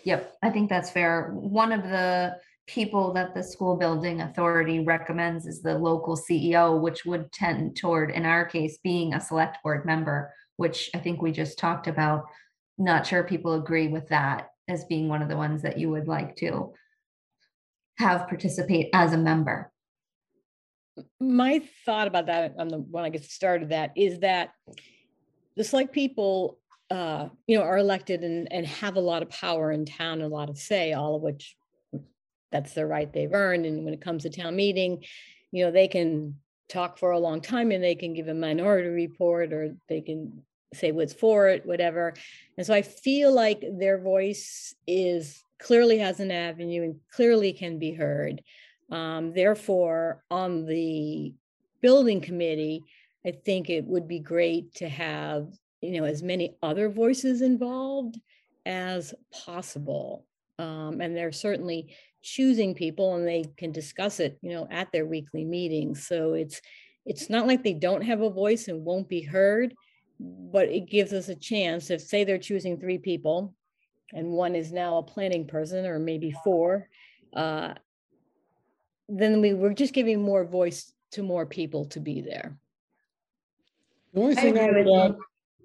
Yep, 0.06 0.36
I 0.42 0.50
think 0.50 0.70
that's 0.70 0.92
fair. 0.92 1.32
One 1.34 1.72
of 1.72 1.84
the 1.84 2.38
people 2.68 3.14
that 3.14 3.34
the 3.34 3.44
school 3.44 3.76
building 3.76 4.22
authority 4.22 4.80
recommends 4.80 5.46
is 5.46 5.62
the 5.62 5.78
local 5.78 6.16
CEO, 6.16 6.80
which 6.80 7.06
would 7.06 7.32
tend 7.34 7.76
toward, 7.76 8.12
in 8.12 8.26
our 8.26 8.46
case, 8.46 8.78
being 8.84 9.14
a 9.14 9.20
select 9.20 9.58
board 9.64 9.86
member, 9.86 10.34
which 10.56 10.90
I 10.96 11.00
think 11.00 11.22
we 11.22 11.32
just 11.34 11.58
talked 11.58 11.88
about. 11.88 12.26
Not 12.78 13.06
sure 13.06 13.24
people 13.24 13.54
agree 13.54 13.90
with 13.90 14.08
that 14.10 14.50
as 14.70 14.86
being 14.86 15.10
one 15.10 15.22
of 15.22 15.28
the 15.28 15.38
ones 15.38 15.62
that 15.64 15.78
you 15.78 15.90
would 15.90 16.08
like 16.08 16.38
to 16.38 16.74
have 17.98 18.30
participate 18.30 18.90
as 18.94 19.12
a 19.12 19.18
member. 19.18 19.73
My 21.20 21.62
thought 21.86 22.08
about 22.08 22.28
that 22.28 22.56
on 22.58 22.68
the, 22.68 22.78
when 22.78 23.04
I 23.04 23.10
get 23.10 23.24
started 23.24 23.70
that 23.70 23.92
is 23.96 24.20
that 24.20 24.52
the 25.56 25.64
select 25.64 25.92
people, 25.92 26.60
uh, 26.92 27.30
you 27.48 27.58
know, 27.58 27.64
are 27.64 27.78
elected 27.78 28.24
and, 28.24 28.52
and 28.52 28.66
have 28.66 28.96
a 28.96 29.02
lot 29.02 29.22
of 29.22 29.30
power 29.30 29.72
in 29.72 29.86
town, 29.86 30.22
and 30.22 30.32
a 30.32 30.36
lot 30.36 30.50
of 30.50 30.58
say, 30.58 30.94
all 30.94 31.16
of 31.16 31.22
which 31.22 31.56
that's 32.52 32.74
their 32.74 32.88
right 32.88 33.12
they've 33.12 33.34
earned. 33.34 33.66
And 33.66 33.84
when 33.84 33.94
it 33.94 34.02
comes 34.02 34.24
to 34.24 34.30
town 34.30 34.56
meeting, 34.56 35.04
you 35.52 35.66
know, 35.66 35.72
they 35.72 35.88
can 35.88 36.36
talk 36.70 36.98
for 36.98 37.12
a 37.12 37.20
long 37.20 37.42
time 37.42 37.72
and 37.72 37.84
they 37.84 37.96
can 37.96 38.14
give 38.14 38.28
a 38.28 38.34
minority 38.34 38.90
report 38.90 39.54
or 39.54 39.76
they 39.90 40.02
can 40.02 40.44
say 40.74 40.92
what's 40.92 41.14
for 41.14 41.50
it, 41.50 41.66
whatever. 41.66 42.14
And 42.58 42.66
so 42.66 42.74
I 42.74 42.82
feel 42.82 43.34
like 43.34 43.64
their 43.80 44.00
voice 44.00 44.74
is 44.88 45.44
clearly 45.60 46.00
has 46.00 46.20
an 46.20 46.32
avenue 46.32 46.84
and 46.84 46.96
clearly 47.12 47.54
can 47.54 47.80
be 47.80 47.94
heard. 47.94 48.42
Um, 48.92 49.34
therefore, 49.34 50.24
on 50.30 50.66
the 50.66 51.34
building 51.82 52.22
committee, 52.22 52.82
I 53.26 53.32
think 53.32 53.70
it 53.70 53.86
would 53.86 54.08
be 54.08 54.20
great 54.20 54.74
to 54.76 54.90
have, 54.90 55.48
you 55.82 56.00
know, 56.00 56.06
as 56.06 56.22
many 56.22 56.56
other 56.62 56.90
voices 56.90 57.42
involved 57.42 58.20
as 58.66 59.14
possible. 59.46 60.26
Um, 60.60 61.02
and 61.02 61.16
they're 61.16 61.32
certainly 61.32 61.96
choosing 62.22 62.74
people 62.74 63.16
and 63.16 63.28
they 63.28 63.46
can 63.58 63.72
discuss 63.72 64.20
it, 64.20 64.38
you 64.42 64.52
know, 64.52 64.68
at 64.72 64.92
their 64.92 65.06
weekly 65.06 65.46
meetings. 65.46 66.08
So 66.08 66.34
it's 66.34 66.62
it's 67.06 67.30
not 67.30 67.48
like 67.48 67.64
they 67.64 67.74
don't 67.74 68.02
have 68.02 68.22
a 68.22 68.30
voice 68.30 68.70
and 68.70 68.86
won't 68.86 69.10
be 69.10 69.22
heard, 69.22 69.76
but 70.20 70.70
it 70.70 70.90
gives 70.90 71.12
us 71.12 71.28
a 71.28 71.36
chance 71.36 71.90
if 71.90 72.02
say 72.02 72.24
they're 72.24 72.38
choosing 72.38 72.80
three 72.80 72.98
people 72.98 73.54
and 74.14 74.32
one 74.32 74.56
is 74.56 74.72
now 74.72 74.98
a 74.98 75.04
planning 75.04 75.46
person 75.46 75.86
or 75.86 76.00
maybe 76.00 76.34
four, 76.44 76.88
uh, 77.36 77.74
then 79.10 79.42
we 79.42 79.54
we're 79.54 79.74
just 79.74 79.94
giving 79.94 80.22
more 80.22 80.44
voice 80.46 80.92
to 81.12 81.24
more 81.24 81.46
people 81.46 81.86
to 81.86 82.00
be 82.00 82.22
there. 82.22 82.58
The 84.14 84.22
only 84.22 84.36
thing 84.36 84.58
I 84.58 84.64
agree 84.64 84.84
would 84.84 85.02
add, 85.02 85.16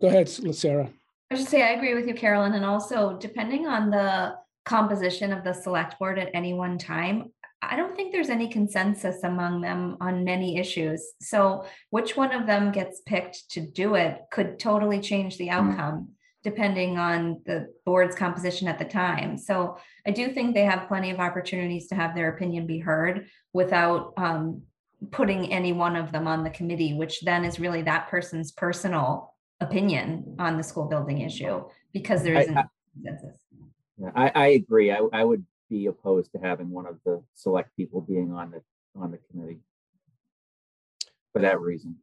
go 0.01 0.09
ahead, 0.09 0.28
Sarah. 0.28 0.91
I 1.30 1.36
should 1.36 1.49
say 1.49 1.62
I 1.62 1.72
agree 1.72 1.95
with 1.95 2.07
you, 2.07 2.14
Carolyn, 2.14 2.55
and 2.55 2.64
also 2.64 3.18
depending 3.18 3.66
on 3.66 3.91
the 3.91 4.36
composition 4.64 5.32
of 5.32 5.45
the 5.45 5.53
select 5.53 5.99
board 5.99 6.18
at 6.18 6.30
any 6.34 6.55
one 6.55 6.78
time, 6.78 7.32
I 7.61 7.76
don't 7.76 7.97
think 7.97 8.12
there's 8.12 8.30
any 8.30 8.49
consensus 8.49 9.24
among 9.24 9.61
them 9.61 9.97
on 10.01 10.24
many 10.24 10.59
issues. 10.59 11.12
So 11.20 11.66
which 11.91 12.16
one 12.16 12.32
of 12.32 12.47
them 12.47 12.70
gets 12.70 13.01
picked 13.01 13.51
to 13.51 13.61
do 13.61 13.97
it 13.97 14.20
could 14.30 14.59
totally 14.59 15.01
change 15.01 15.36
the 15.36 15.49
mm-hmm. 15.49 15.70
outcome 15.70 16.11
depending 16.49 16.97
on 16.97 17.43
the 17.45 17.67
board's 17.85 18.17
composition 18.17 18.69
at 18.69 18.79
the 18.79 18.85
time. 18.85 19.37
So 19.37 19.77
I 20.07 20.13
do 20.13 20.33
think 20.33 20.55
they 20.55 20.65
have 20.65 20.89
plenty 20.89 21.11
of 21.11 21.19
opportunities 21.21 21.89
to 21.89 21.95
have 21.95 22.15
their 22.15 22.31
opinion 22.35 22.67
be 22.67 22.79
heard 22.79 23.27
without 23.53 24.15
um, 24.17 24.63
putting 25.11 25.53
any 25.53 25.75
one 25.75 25.95
of 25.95 26.11
them 26.11 26.27
on 26.27 26.45
the 26.45 26.51
committee, 26.51 26.95
which 26.95 27.21
then 27.21 27.45
is 27.45 27.61
really 27.61 27.83
that 27.83 28.09
person's 28.09 28.51
personal 28.51 29.35
opinion 29.61 30.37
on 30.39 30.57
the 30.57 30.63
school 30.63 30.87
building 30.89 31.21
issue. 31.21 31.65
because 31.93 32.23
there 32.23 32.37
I- 32.37 32.41
isn't 32.41 32.57
I- 32.57 32.65
consensus. 32.95 33.37
I, 34.15 34.33
I 34.35 34.47
agree. 34.61 34.91
I, 34.91 35.01
I 35.13 35.25
would 35.25 35.45
be 35.69 35.85
opposed 35.87 36.33
to 36.33 36.39
having 36.39 36.71
one 36.71 36.87
of 36.87 36.99
the 37.05 37.23
select 37.35 37.77
people 37.77 38.01
being 38.01 38.33
on 38.33 38.53
the, 38.53 38.63
on 38.99 39.11
the 39.11 39.19
committee. 39.31 39.59
For 41.35 41.41
that 41.43 41.61
reason. 41.61 41.97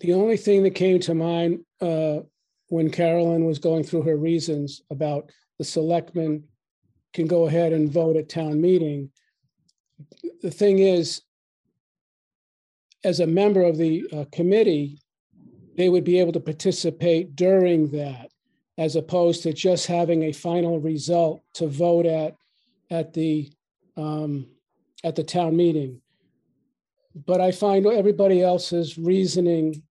The 0.00 0.12
only 0.12 0.36
thing 0.36 0.62
that 0.62 0.74
came 0.76 1.00
to 1.00 1.14
mind 1.14 1.64
uh, 1.80 2.20
when 2.68 2.90
Carolyn 2.90 3.44
was 3.44 3.58
going 3.58 3.84
through 3.84 4.02
her 4.02 4.16
reasons 4.16 4.82
about 4.90 5.30
the 5.58 5.64
selectmen 5.64 6.44
can 7.12 7.26
go 7.26 7.46
ahead 7.46 7.72
and 7.72 7.92
vote 7.92 8.16
at 8.16 8.28
town 8.28 8.60
meeting. 8.60 9.10
The 10.42 10.50
thing 10.50 10.80
is, 10.80 11.22
as 13.04 13.20
a 13.20 13.26
member 13.26 13.62
of 13.62 13.76
the 13.76 14.04
uh, 14.12 14.24
committee, 14.32 15.00
they 15.76 15.88
would 15.88 16.04
be 16.04 16.18
able 16.18 16.32
to 16.32 16.40
participate 16.40 17.36
during 17.36 17.90
that 17.90 18.30
as 18.78 18.96
opposed 18.96 19.42
to 19.42 19.52
just 19.52 19.86
having 19.86 20.24
a 20.24 20.32
final 20.32 20.80
result 20.80 21.42
to 21.54 21.68
vote 21.68 22.06
at, 22.06 22.34
at 22.90 23.12
the, 23.12 23.52
um, 23.96 24.46
at 25.04 25.14
the 25.14 25.22
town 25.22 25.56
meeting. 25.56 26.00
But 27.14 27.40
I 27.40 27.52
find 27.52 27.86
everybody 27.86 28.42
else's 28.42 28.98
reasoning 28.98 29.82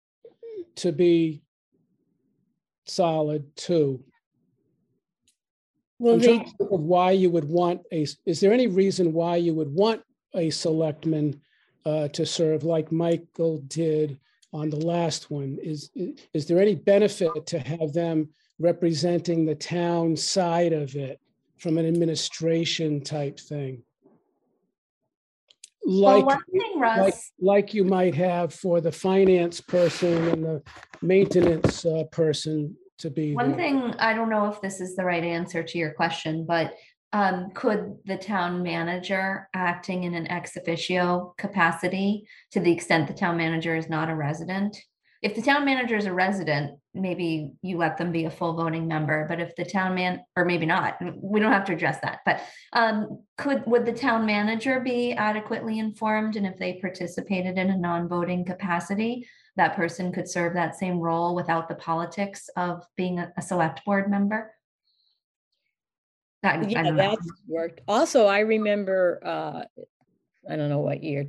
to 0.78 0.91
be 0.91 1.43
solid 2.86 3.56
too. 3.56 4.04
Well, 6.00 6.16
I'm 6.16 6.20
they, 6.20 6.38
trying 6.38 6.54
of 6.60 6.80
why 6.82 7.12
you 7.12 7.30
would 7.30 7.48
want 7.48 7.82
a, 7.92 8.06
is 8.26 8.40
there 8.40 8.52
any 8.52 8.68
reason 8.68 9.14
why 9.14 9.38
you 9.38 9.54
would 9.54 9.74
want 9.74 10.02
a 10.36 10.50
selectman 10.50 11.40
uh, 11.86 12.08
to 12.10 12.26
serve 12.26 12.64
like 12.64 12.92
Michael 12.92 13.60
did 13.68 14.20
on 14.52 14.70
the 14.70 14.86
last 14.86 15.32
one? 15.32 15.58
Is 15.62 15.92
is 16.34 16.46
there 16.46 16.60
any 16.60 16.76
benefit 16.76 17.46
to 17.48 17.60
have 17.60 17.94
them 17.94 18.30
representing 18.60 19.46
the 19.46 19.56
town 19.56 20.16
side 20.16 20.74
of 20.74 20.96
it 20.96 21.20
from 21.58 21.78
an 21.78 21.86
administration 21.86 23.02
type 23.02 23.40
thing? 23.40 23.84
Well, 25.86 26.16
Like, 26.18 26.26
one 26.26 26.40
thing, 26.52 26.80
like, 26.80 27.16
like 27.40 27.74
you 27.74 27.84
might 27.84 28.16
have 28.16 28.54
for 28.54 28.80
the 28.80 28.92
finance 28.92 29.60
person 29.60 30.28
and 30.30 30.44
the 30.44 30.64
maintenance 31.02 31.86
uh, 31.86 32.06
person 32.12 32.76
to 33.00 33.10
be 33.10 33.34
one 33.34 33.50
there. 33.50 33.58
thing, 33.58 33.96
I 34.00 34.14
don't 34.14 34.30
know 34.30 34.48
if 34.48 34.62
this 34.62 34.80
is 34.80 34.96
the 34.96 35.04
right 35.04 35.24
answer 35.24 35.62
to 35.64 35.78
your 35.78 35.92
question, 35.92 36.46
but 36.46 36.74
um, 37.12 37.52
could 37.54 37.98
the 38.06 38.18
town 38.18 38.64
manager 38.64 39.48
acting 39.54 40.04
in 40.04 40.16
an 40.16 40.30
ex 40.32 40.58
officio 40.58 41.36
capacity 41.38 42.28
to 42.52 42.60
the 42.60 42.72
extent 42.72 43.08
the 43.08 43.14
town 43.14 43.38
manager 43.38 43.76
is 43.76 43.90
not 43.90 44.10
a 44.10 44.16
resident? 44.16 44.78
If 45.24 45.36
the 45.36 45.41
town 45.41 45.63
manager 45.63 45.95
is 45.95 46.05
a 46.05 46.11
resident, 46.13 46.78
maybe 46.93 47.53
you 47.61 47.78
let 47.78 47.97
them 47.97 48.11
be 48.11 48.26
a 48.26 48.30
full 48.30 48.55
voting 48.55 48.89
member, 48.89 49.26
but 49.30 49.39
if 49.39 49.55
the 49.55 49.63
town 49.63 49.95
man, 49.95 50.21
or 50.36 50.43
maybe 50.43 50.65
not, 50.65 50.97
we 51.15 51.39
don't 51.39 51.53
have 51.53 51.63
to 51.65 51.74
address 51.74 51.99
that, 52.01 52.19
but 52.26 52.41
um, 52.74 53.24
could, 53.38 53.65
would 53.65 53.86
the 53.86 53.93
town 53.93 54.26
manager 54.26 54.82
be 54.82 55.13
adequately 55.13 55.80
informed? 55.80 56.36
And 56.36 56.45
if 56.45 56.57
they 56.57 56.74
participated 56.74 57.57
in 57.57 57.69
a 57.69 57.78
non-voting 57.78 58.43
capacity, 58.43 59.26
that 59.55 59.78
person 59.78 60.11
could 60.11 60.28
serve 60.28 60.55
that 60.55 60.76
same 60.76 60.99
role 60.99 61.36
without 61.36 61.69
the 61.69 61.76
politics 61.76 62.49
of 62.57 62.86
being 62.97 63.19
a, 63.19 63.32
a 63.38 63.41
select 63.41 63.86
board 63.86 64.11
member? 64.11 64.53
That, 66.41 66.69
yeah, 66.69 66.91
that's 66.91 67.32
worked. 67.47 67.80
Also, 67.88 68.26
I 68.26 68.39
remember, 68.39 69.21
uh, 69.26 69.63
I 70.49 70.55
don't 70.57 70.67
know 70.67 70.80
what 70.80 71.01
year, 71.01 71.28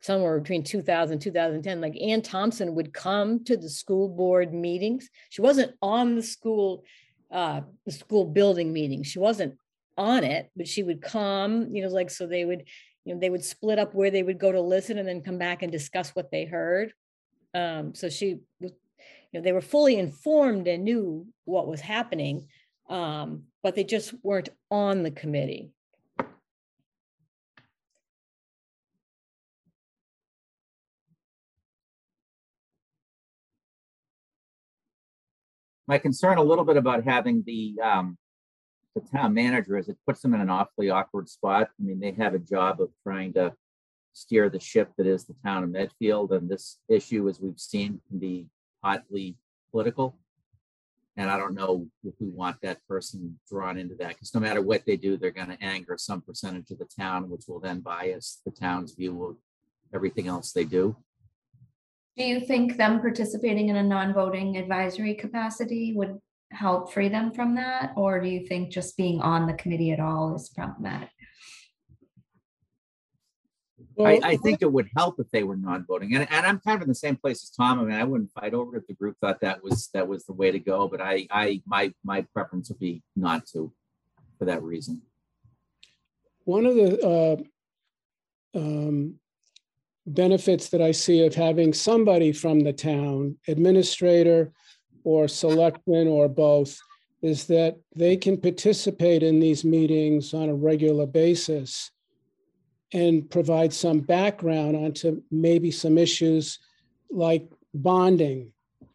somewhere 0.00 0.38
between 0.38 0.62
2000, 0.62 1.18
2010, 1.18 1.80
like 1.80 2.00
Ann 2.00 2.22
Thompson 2.22 2.74
would 2.74 2.92
come 2.92 3.44
to 3.44 3.56
the 3.56 3.68
school 3.68 4.08
board 4.08 4.54
meetings. 4.54 5.08
She 5.30 5.42
wasn't 5.42 5.74
on 5.82 6.14
the 6.14 6.22
school, 6.22 6.84
uh, 7.30 7.62
the 7.84 7.92
school 7.92 8.24
building 8.24 8.72
meeting. 8.72 9.02
She 9.02 9.18
wasn't 9.18 9.58
on 9.96 10.24
it, 10.24 10.50
but 10.56 10.68
she 10.68 10.82
would 10.82 11.02
come, 11.02 11.74
you 11.74 11.82
know, 11.82 11.88
like, 11.88 12.10
so 12.10 12.26
they 12.26 12.44
would, 12.44 12.64
you 13.04 13.14
know, 13.14 13.20
they 13.20 13.30
would 13.30 13.44
split 13.44 13.78
up 13.78 13.94
where 13.94 14.10
they 14.10 14.22
would 14.22 14.38
go 14.38 14.52
to 14.52 14.60
listen 14.60 14.98
and 14.98 15.08
then 15.08 15.22
come 15.22 15.38
back 15.38 15.62
and 15.62 15.72
discuss 15.72 16.10
what 16.10 16.30
they 16.30 16.44
heard. 16.44 16.92
Um, 17.54 17.94
so 17.94 18.08
she 18.08 18.38
was, 18.60 18.72
you 19.32 19.40
know, 19.40 19.42
they 19.42 19.52
were 19.52 19.60
fully 19.60 19.98
informed 19.98 20.68
and 20.68 20.84
knew 20.84 21.26
what 21.44 21.66
was 21.66 21.80
happening. 21.80 22.46
Um, 22.88 23.44
but 23.62 23.74
they 23.74 23.84
just 23.84 24.14
weren't 24.22 24.48
on 24.70 25.02
the 25.02 25.10
committee. 25.10 25.72
My 35.88 35.96
concern 35.96 36.36
a 36.36 36.42
little 36.42 36.66
bit 36.66 36.76
about 36.76 37.04
having 37.04 37.42
the, 37.46 37.74
um, 37.82 38.18
the 38.94 39.00
town 39.00 39.32
manager 39.32 39.78
is 39.78 39.88
it 39.88 39.96
puts 40.06 40.20
them 40.20 40.34
in 40.34 40.40
an 40.42 40.50
awfully 40.50 40.90
awkward 40.90 41.30
spot. 41.30 41.70
I 41.80 41.82
mean, 41.82 41.98
they 41.98 42.12
have 42.12 42.34
a 42.34 42.38
job 42.38 42.82
of 42.82 42.90
trying 43.02 43.32
to 43.32 43.54
steer 44.12 44.50
the 44.50 44.60
ship 44.60 44.92
that 44.98 45.06
is 45.06 45.24
the 45.24 45.34
town 45.42 45.64
of 45.64 45.70
Medfield, 45.70 46.32
and 46.32 46.48
this 46.48 46.78
issue, 46.88 47.26
as 47.28 47.40
we've 47.40 47.58
seen, 47.58 48.00
can 48.08 48.18
be 48.18 48.46
hotly 48.84 49.36
political. 49.70 50.18
And 51.16 51.30
I 51.30 51.38
don't 51.38 51.54
know 51.54 51.86
if 52.04 52.14
we 52.20 52.28
want 52.28 52.60
that 52.60 52.86
person 52.86 53.38
drawn 53.50 53.78
into 53.78 53.94
that, 53.96 54.10
because 54.10 54.34
no 54.34 54.40
matter 54.40 54.60
what 54.60 54.84
they 54.84 54.96
do, 54.96 55.16
they're 55.16 55.30
gonna 55.30 55.56
anger 55.60 55.96
some 55.96 56.20
percentage 56.20 56.70
of 56.70 56.78
the 56.78 56.88
town, 56.98 57.30
which 57.30 57.44
will 57.48 57.60
then 57.60 57.80
bias 57.80 58.40
the 58.44 58.52
town's 58.52 58.92
view 58.92 59.24
of 59.24 59.36
everything 59.94 60.28
else 60.28 60.52
they 60.52 60.64
do. 60.64 60.96
Do 62.18 62.24
you 62.24 62.40
think 62.40 62.76
them 62.76 63.00
participating 63.00 63.68
in 63.68 63.76
a 63.76 63.82
non-voting 63.82 64.56
advisory 64.56 65.14
capacity 65.14 65.94
would 65.94 66.18
help 66.50 66.92
free 66.92 67.08
them 67.08 67.30
from 67.30 67.54
that? 67.54 67.92
Or 67.96 68.20
do 68.20 68.28
you 68.28 68.44
think 68.44 68.70
just 68.70 68.96
being 68.96 69.20
on 69.20 69.46
the 69.46 69.52
committee 69.52 69.92
at 69.92 70.00
all 70.00 70.34
is 70.34 70.48
problematic? 70.48 71.10
I, 74.00 74.20
I 74.22 74.36
think 74.36 74.62
it 74.62 74.72
would 74.72 74.88
help 74.96 75.20
if 75.20 75.30
they 75.30 75.42
were 75.42 75.56
non-voting, 75.56 76.14
and, 76.14 76.28
and 76.30 76.46
I'm 76.46 76.60
kind 76.60 76.76
of 76.76 76.82
in 76.82 76.88
the 76.88 76.94
same 76.94 77.16
place 77.16 77.42
as 77.42 77.50
Tom. 77.50 77.80
I 77.80 77.82
mean, 77.82 77.96
I 77.96 78.04
wouldn't 78.04 78.32
fight 78.32 78.54
over 78.54 78.76
it 78.76 78.80
if 78.80 78.86
the 78.86 78.94
group 78.94 79.16
thought 79.20 79.40
that 79.40 79.62
was, 79.62 79.88
that 79.92 80.06
was 80.06 80.24
the 80.24 80.32
way 80.32 80.52
to 80.52 80.58
go, 80.60 80.86
but 80.86 81.00
I, 81.00 81.26
I, 81.30 81.62
my, 81.66 81.92
my 82.04 82.22
preference 82.32 82.68
would 82.68 82.78
be 82.78 83.02
not 83.16 83.46
to, 83.54 83.72
for 84.38 84.44
that 84.44 84.62
reason. 84.62 85.02
One 86.44 86.64
of 86.64 86.76
the 86.76 87.44
uh, 88.54 88.58
um, 88.58 89.18
benefits 90.08 90.68
that 90.70 90.82
I 90.82 90.92
see 90.92 91.24
of 91.24 91.34
having 91.34 91.72
somebody 91.72 92.32
from 92.32 92.60
the 92.60 92.72
town, 92.72 93.36
administrator 93.46 94.52
or 95.04 95.28
selectman 95.28 96.08
or 96.08 96.28
both, 96.28 96.78
is 97.22 97.46
that 97.46 97.76
they 97.96 98.16
can 98.16 98.36
participate 98.36 99.22
in 99.22 99.40
these 99.40 99.64
meetings 99.64 100.34
on 100.34 100.48
a 100.48 100.54
regular 100.54 101.06
basis 101.06 101.90
and 102.92 103.28
provide 103.28 103.72
some 103.72 104.00
background 104.00 104.76
onto 104.76 105.22
maybe 105.30 105.70
some 105.70 105.98
issues 105.98 106.58
like 107.10 107.46
bonding, 107.74 108.52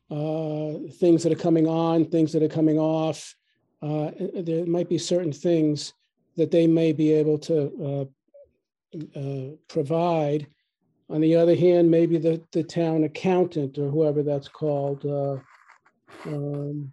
uh, 0.09 0.73
things 0.99 1.23
that 1.23 1.31
are 1.31 1.35
coming 1.35 1.67
on, 1.67 2.05
things 2.05 2.31
that 2.31 2.43
are 2.43 2.47
coming 2.47 2.79
off. 2.79 3.35
Uh, 3.81 4.11
There 4.35 4.65
might 4.65 4.89
be 4.89 4.97
certain 4.97 5.33
things 5.33 5.93
that 6.37 6.49
they 6.49 6.65
may 6.65 6.91
be 6.91 7.11
able 7.11 7.37
to 7.39 8.07
uh, 8.95 9.19
uh, 9.19 9.55
provide. 9.67 10.47
On 11.09 11.21
the 11.21 11.35
other 11.35 11.55
hand, 11.55 11.91
maybe 11.91 12.17
the, 12.17 12.41
the 12.51 12.63
town 12.63 13.03
accountant 13.03 13.77
or 13.77 13.89
whoever 13.89 14.23
that's 14.23 14.47
called, 14.47 15.05
uh, 15.05 15.37
um, 16.25 16.91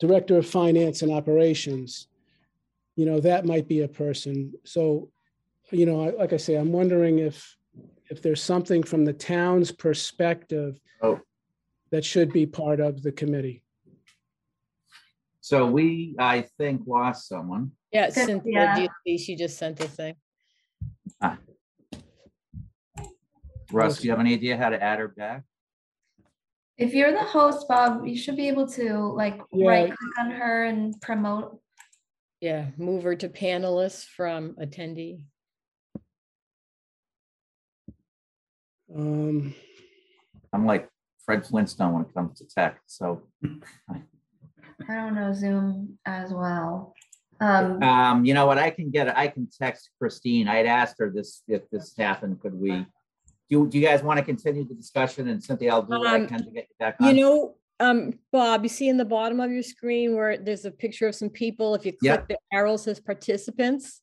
Director 0.00 0.38
of 0.38 0.46
Finance 0.46 1.02
and 1.02 1.12
Operations, 1.12 2.08
you 2.96 3.06
know, 3.06 3.20
that 3.20 3.44
might 3.46 3.68
be 3.68 3.80
a 3.82 3.88
person. 3.88 4.52
So, 4.64 5.10
you 5.70 5.86
know, 5.86 6.00
I- 6.02 6.10
like 6.16 6.32
I 6.32 6.38
say, 6.38 6.56
I'm 6.56 6.72
wondering 6.72 7.18
if, 7.20 7.56
if 8.10 8.20
there's 8.20 8.42
something 8.42 8.82
from 8.82 9.04
the 9.04 9.12
town's 9.12 9.70
perspective 9.70 10.80
Oh. 11.02 11.20
that 11.90 12.04
should 12.04 12.32
be 12.32 12.46
part 12.46 12.80
of 12.80 13.02
the 13.02 13.12
committee. 13.12 13.62
So 15.40 15.66
we, 15.66 16.14
I 16.18 16.42
think, 16.58 16.82
lost 16.86 17.28
someone. 17.28 17.72
Yeah, 17.92 18.08
Cynthia, 18.10 18.88
yeah. 19.06 19.16
she 19.18 19.36
just 19.36 19.58
sent 19.58 19.80
a 19.80 19.88
thing. 19.88 20.14
Russ, 23.72 23.98
do 23.98 24.04
you 24.06 24.10
have 24.10 24.20
any 24.20 24.34
idea 24.34 24.56
how 24.56 24.68
to 24.68 24.82
add 24.82 24.98
her 24.98 25.08
back? 25.08 25.42
If 26.78 26.94
you're 26.94 27.12
the 27.12 27.24
host, 27.24 27.68
Bob, 27.68 28.06
you 28.06 28.16
should 28.16 28.36
be 28.36 28.48
able 28.48 28.66
to 28.68 28.94
like 28.98 29.40
Yeah. 29.52 29.68
right 29.68 29.86
click 29.86 30.18
on 30.18 30.30
her 30.30 30.64
and 30.64 31.00
promote. 31.00 31.60
Yeah, 32.40 32.70
move 32.76 33.04
her 33.04 33.14
to 33.16 33.28
panelists 33.28 34.04
from 34.04 34.54
attendee. 34.56 35.24
Um, 38.94 39.54
I'm 40.52 40.66
like 40.66 40.88
Fred 41.24 41.46
Flintstone 41.46 41.94
when 41.94 42.02
it 42.02 42.12
comes 42.14 42.38
to 42.38 42.46
tech, 42.46 42.80
so. 42.86 43.22
I 43.44 44.94
don't 44.94 45.14
know 45.14 45.32
Zoom 45.32 45.98
as 46.04 46.32
well. 46.32 46.94
Um, 47.40 47.82
Um, 47.82 48.24
you 48.24 48.34
know 48.34 48.46
what, 48.46 48.58
I 48.58 48.70
can 48.70 48.90
get, 48.90 49.16
I 49.16 49.28
can 49.28 49.48
text 49.48 49.90
Christine. 49.98 50.48
I'd 50.48 50.66
asked 50.66 50.96
her 50.98 51.10
this, 51.10 51.42
if 51.48 51.68
this 51.70 51.96
happened, 51.96 52.40
could 52.40 52.54
we? 52.54 52.86
Do, 53.52 53.68
do 53.68 53.78
you 53.78 53.86
guys 53.86 54.02
want 54.02 54.18
to 54.18 54.24
continue 54.24 54.64
the 54.66 54.72
discussion 54.72 55.28
and 55.28 55.44
Cynthia, 55.44 55.72
I'll 55.74 55.82
do 55.82 55.98
what 55.98 56.06
I 56.06 56.20
Um, 56.20 56.26
can 56.26 56.42
to 56.42 56.50
get 56.50 56.68
you 56.70 56.74
back 56.78 56.96
on. 56.98 57.06
You 57.14 57.20
know, 57.20 57.54
Um, 57.80 58.18
Bob, 58.30 58.62
you 58.62 58.68
see 58.70 58.88
in 58.88 58.96
the 58.96 59.04
bottom 59.04 59.40
of 59.40 59.50
your 59.50 59.62
screen 59.62 60.14
where 60.14 60.38
there's 60.38 60.64
a 60.64 60.70
picture 60.70 61.08
of 61.08 61.14
some 61.16 61.28
people, 61.28 61.74
if 61.74 61.84
you 61.84 61.92
Yep. 62.00 62.28
click 62.28 62.28
the 62.28 62.56
arrow 62.56 62.76
says 62.78 62.98
participants. 62.98 64.00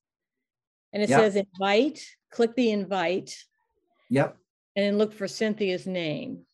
And 0.93 1.01
it 1.01 1.09
Yep. 1.09 1.19
says 1.19 1.35
invite, 1.37 2.05
click 2.29 2.55
the 2.55 2.69
invite 2.71 3.35
Yep. 4.09 4.37
and 4.75 4.85
then 4.85 4.97
look 4.99 5.13
for 5.13 5.27
Cynthia's 5.27 5.87
name. 5.87 6.45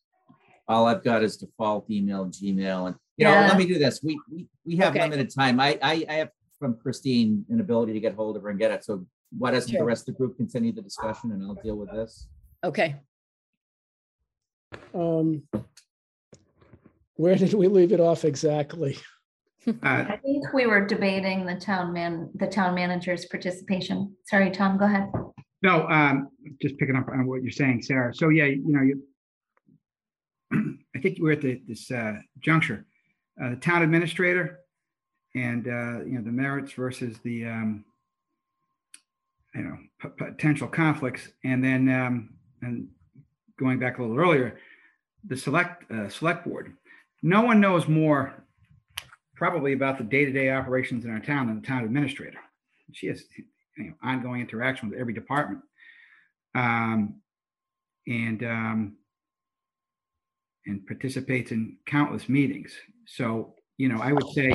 All 0.68 0.86
I've 0.86 1.04
got 1.04 1.22
is 1.24 1.36
default 1.36 1.90
email, 1.90 2.28
Gmail, 2.28 2.88
and, 2.88 2.96
you 3.18 3.26
know, 3.26 3.40
let 3.40 3.58
me 3.58 3.66
do 3.66 3.78
this. 3.80 4.02
We, 4.04 4.20
we, 4.32 4.48
we 4.66 4.76
have 4.78 4.96
Okay. 4.96 5.04
limited 5.04 5.34
time. 5.34 5.60
I, 5.60 5.80
I, 5.82 6.06
I 6.08 6.14
have 6.14 6.30
from 6.60 6.78
Christine 6.78 7.46
an 7.50 7.60
ability 7.60 7.92
to 7.94 8.00
get 8.00 8.14
hold 8.14 8.38
of 8.38 8.44
her 8.44 8.50
and 8.50 8.60
get 8.60 8.72
it. 8.72 8.86
So 8.86 9.06
why 9.38 9.52
doesn't 9.52 9.76
the 9.76 9.84
rest 9.84 10.08
of 10.08 10.14
the 10.14 10.18
group 10.20 10.38
continue 10.38 10.72
the 10.72 10.82
discussion 10.82 11.32
and 11.32 11.44
I'll 11.44 11.56
deal 11.56 11.76
with 11.76 11.92
this? 11.92 12.28
Okay, 12.66 12.96
Um, 14.96 15.44
Where 17.16 17.36
did 17.36 17.54
we 17.54 17.68
leave 17.68 17.92
it 17.92 18.00
off 18.00 18.26
exactly? 18.26 18.98
Uh, 19.68 19.74
I 19.84 20.18
think 20.18 20.52
we 20.52 20.66
were 20.66 20.86
debating 20.86 21.46
the 21.46 21.56
town 21.56 21.94
man, 21.94 22.32
the 22.34 22.48
town 22.48 22.74
manager's 22.74 23.26
participation. 23.26 24.16
Sorry, 24.26 24.50
Tom, 24.50 24.80
go 24.80 24.86
ahead. 24.86 25.12
No, 25.62 25.88
um, 25.88 26.30
just 26.60 26.78
picking 26.78 26.96
up 26.96 27.08
on 27.10 27.28
what 27.28 27.44
you're 27.44 27.52
saying, 27.52 27.84
Sarah. 27.84 28.14
So 28.14 28.30
yeah, 28.30 28.46
you 28.46 28.64
know, 28.66 28.82
you. 28.82 29.04
I 30.96 31.00
think 31.00 31.18
we're 31.20 31.34
at 31.34 31.42
the, 31.42 31.62
this, 31.68 31.90
uh, 31.92 32.14
juncture, 32.40 32.86
uh, 33.44 33.52
the 33.52 33.56
town 33.58 33.84
administrator 33.84 34.60
and, 35.36 35.68
uh, 35.68 36.04
you 36.06 36.14
know, 36.18 36.22
the 36.24 36.32
merits 36.32 36.74
versus 36.74 37.18
the, 37.24 37.46
um, 37.46 37.86
you 39.54 39.62
know, 39.62 39.78
p- 40.02 40.10
potential 40.18 40.68
conflicts. 40.68 41.28
And 41.44 41.64
then, 41.64 41.90
um, 41.90 42.35
and 42.66 42.88
going 43.58 43.80
back 43.80 43.98
a 43.98 44.02
little 44.02 44.18
earlier, 44.18 44.58
the 45.28 45.38
select, 45.38 45.90
uh, 45.92 46.10
select 46.10 46.46
board. 46.46 46.76
No 47.24 47.42
one 47.42 47.60
knows 47.60 47.88
more 47.88 48.34
probably 49.36 49.74
about 49.74 49.98
the 49.98 50.04
day-to-day 50.04 50.50
operations 50.52 51.06
in 51.06 51.12
our 51.12 51.20
town 51.20 51.48
than 51.48 51.62
the 51.62 51.68
town 51.68 51.84
administrator. 51.84 52.40
She 52.94 53.08
has 53.08 53.24
you 53.78 53.86
know, 53.86 53.94
ongoing 54.04 54.42
interaction 54.42 54.90
with 54.90 55.00
every 55.00 55.14
department. 55.14 55.62
Um, 56.54 57.22
and, 58.08 58.44
um, 58.44 58.98
and 60.68 60.86
participates 60.88 61.52
in 61.52 61.78
countless 61.86 62.30
meetings. 62.30 62.74
So, 63.06 63.56
you 63.78 63.90
know, 63.90 64.00
I 64.02 64.14
would 64.14 64.28
say, 64.30 64.54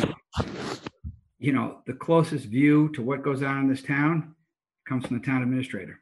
you 1.38 1.52
know, 1.52 1.82
the 1.86 1.92
closest 1.92 2.46
view 2.46 2.90
to 2.94 3.02
what 3.02 3.22
goes 3.22 3.42
on 3.42 3.58
in 3.58 3.68
this 3.68 3.82
town 3.82 4.34
comes 4.88 5.06
from 5.06 5.18
the 5.18 5.24
town 5.24 5.42
administrator. 5.42 5.98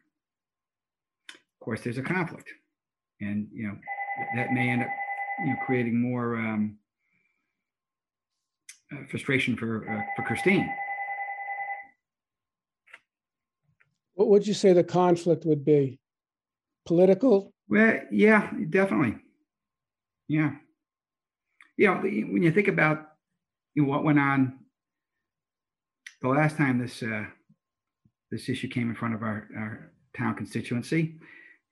Of 1.69 1.73
course, 1.73 1.85
there's 1.85 1.99
a 1.99 2.03
conflict 2.03 2.49
and, 3.21 3.47
you 3.53 3.69
know, 3.69 3.77
that 4.37 4.55
may 4.55 4.71
end 4.71 4.85
up, 4.85 4.89
you 5.41 5.51
know, 5.51 5.57
creating 5.67 6.01
more, 6.01 6.35
um, 6.37 6.79
uh, 8.91 9.05
frustration 9.11 9.55
for, 9.55 9.87
uh, 9.87 10.01
for 10.17 10.23
Christine. 10.23 10.67
What 14.15 14.29
would 14.29 14.47
you 14.47 14.55
say 14.55 14.73
the 14.73 14.83
conflict 14.83 15.45
would 15.45 15.63
be? 15.63 16.01
Political? 16.87 17.53
Well, 17.69 18.01
yeah, 18.11 18.51
definitely. 18.71 19.19
Yeah. 20.27 20.53
You 21.77 21.87
know, 21.89 22.01
when 22.01 22.43
you 22.43 22.51
think 22.51 22.69
about 22.69 23.09
you 23.75 23.83
know, 23.83 23.91
what 23.91 24.05
went 24.05 24.19
on 24.19 24.61
the 26.23 26.29
last 26.29 26.57
time 26.57 26.79
this 26.79 27.03
uh, 27.03 27.27
this 28.31 28.49
issue 28.49 28.69
came 28.69 28.89
in 28.89 28.97
front 28.97 29.15
of 29.15 29.23
our, 29.23 29.49
our 29.55 29.93
town 30.17 30.35
constituency, 30.35 31.19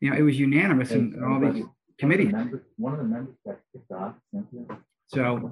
you 0.00 0.10
know, 0.10 0.16
it 0.16 0.22
was 0.22 0.38
unanimous 0.38 0.90
in 0.90 1.22
all 1.24 1.40
these 1.40 1.64
committees. 1.98 2.32
One 2.76 2.92
of 2.92 2.98
the 2.98 3.04
members 3.04 3.34
got 3.46 3.58
kicked 3.72 3.90
off. 3.92 4.14
So, 5.08 5.50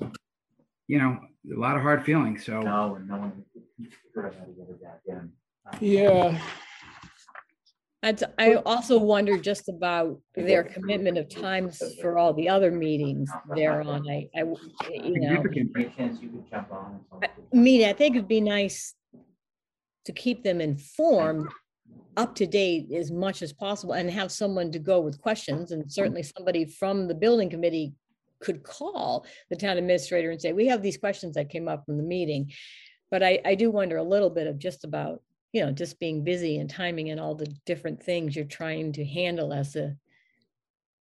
you 0.88 0.98
know, 0.98 1.18
a 1.54 1.58
lot 1.58 1.76
of 1.76 1.82
hard 1.82 2.04
feelings. 2.04 2.44
So, 2.44 2.60
No, 2.60 2.96
and 2.96 3.08
no 3.08 3.18
one. 3.18 3.44
figured 3.78 4.34
how 4.38 4.44
to 4.44 4.52
get 4.52 4.66
her 4.68 4.74
back 4.74 5.00
in. 5.06 5.32
Yeah, 5.80 6.38
I'd- 8.02 8.24
I 8.38 8.54
also 8.56 8.98
wonder 8.98 9.38
just 9.38 9.68
about 9.70 10.20
their 10.34 10.62
commitment 10.62 11.16
of 11.16 11.28
times 11.30 11.82
for 12.02 12.18
all 12.18 12.34
the 12.34 12.50
other 12.50 12.70
meetings 12.70 13.30
they're 13.54 13.80
on. 13.80 14.06
I, 14.08 14.28
you 14.34 14.44
know. 14.44 15.28
significant. 15.28 15.70
Any 15.74 15.88
chance 15.96 16.20
you 16.20 16.28
could 16.28 16.50
jump 16.50 16.70
on? 16.70 17.00
I 17.22 17.28
mean, 17.56 17.88
I 17.88 17.94
think 17.94 18.16
it'd 18.16 18.28
be 18.28 18.42
nice 18.42 18.94
to 20.04 20.12
keep 20.12 20.42
them 20.42 20.60
informed, 20.60 21.48
up 22.16 22.34
to 22.36 22.46
date 22.46 22.92
as 22.92 23.10
much 23.10 23.42
as 23.42 23.52
possible 23.52 23.94
and 23.94 24.10
have 24.10 24.30
someone 24.30 24.70
to 24.72 24.78
go 24.78 25.00
with 25.00 25.20
questions. 25.20 25.72
And 25.72 25.82
mm-hmm. 25.82 25.90
certainly 25.90 26.22
somebody 26.22 26.64
from 26.64 27.08
the 27.08 27.14
building 27.14 27.50
committee 27.50 27.92
could 28.40 28.62
call 28.62 29.26
the 29.50 29.56
town 29.56 29.78
administrator 29.78 30.30
and 30.30 30.40
say, 30.40 30.52
we 30.52 30.66
have 30.66 30.82
these 30.82 30.98
questions 30.98 31.34
that 31.34 31.50
came 31.50 31.66
up 31.66 31.84
from 31.84 31.96
the 31.96 32.02
meeting. 32.02 32.52
But 33.10 33.22
I, 33.22 33.40
I 33.44 33.54
do 33.54 33.70
wonder 33.70 33.96
a 33.96 34.02
little 34.02 34.30
bit 34.30 34.46
of 34.46 34.58
just 34.58 34.84
about, 34.84 35.22
you 35.52 35.64
know, 35.64 35.72
just 35.72 35.98
being 35.98 36.24
busy 36.24 36.58
and 36.58 36.68
timing 36.68 37.10
and 37.10 37.20
all 37.20 37.34
the 37.34 37.52
different 37.64 38.02
things 38.02 38.34
you're 38.34 38.44
trying 38.44 38.92
to 38.92 39.04
handle 39.04 39.52
as 39.52 39.76
a 39.76 39.96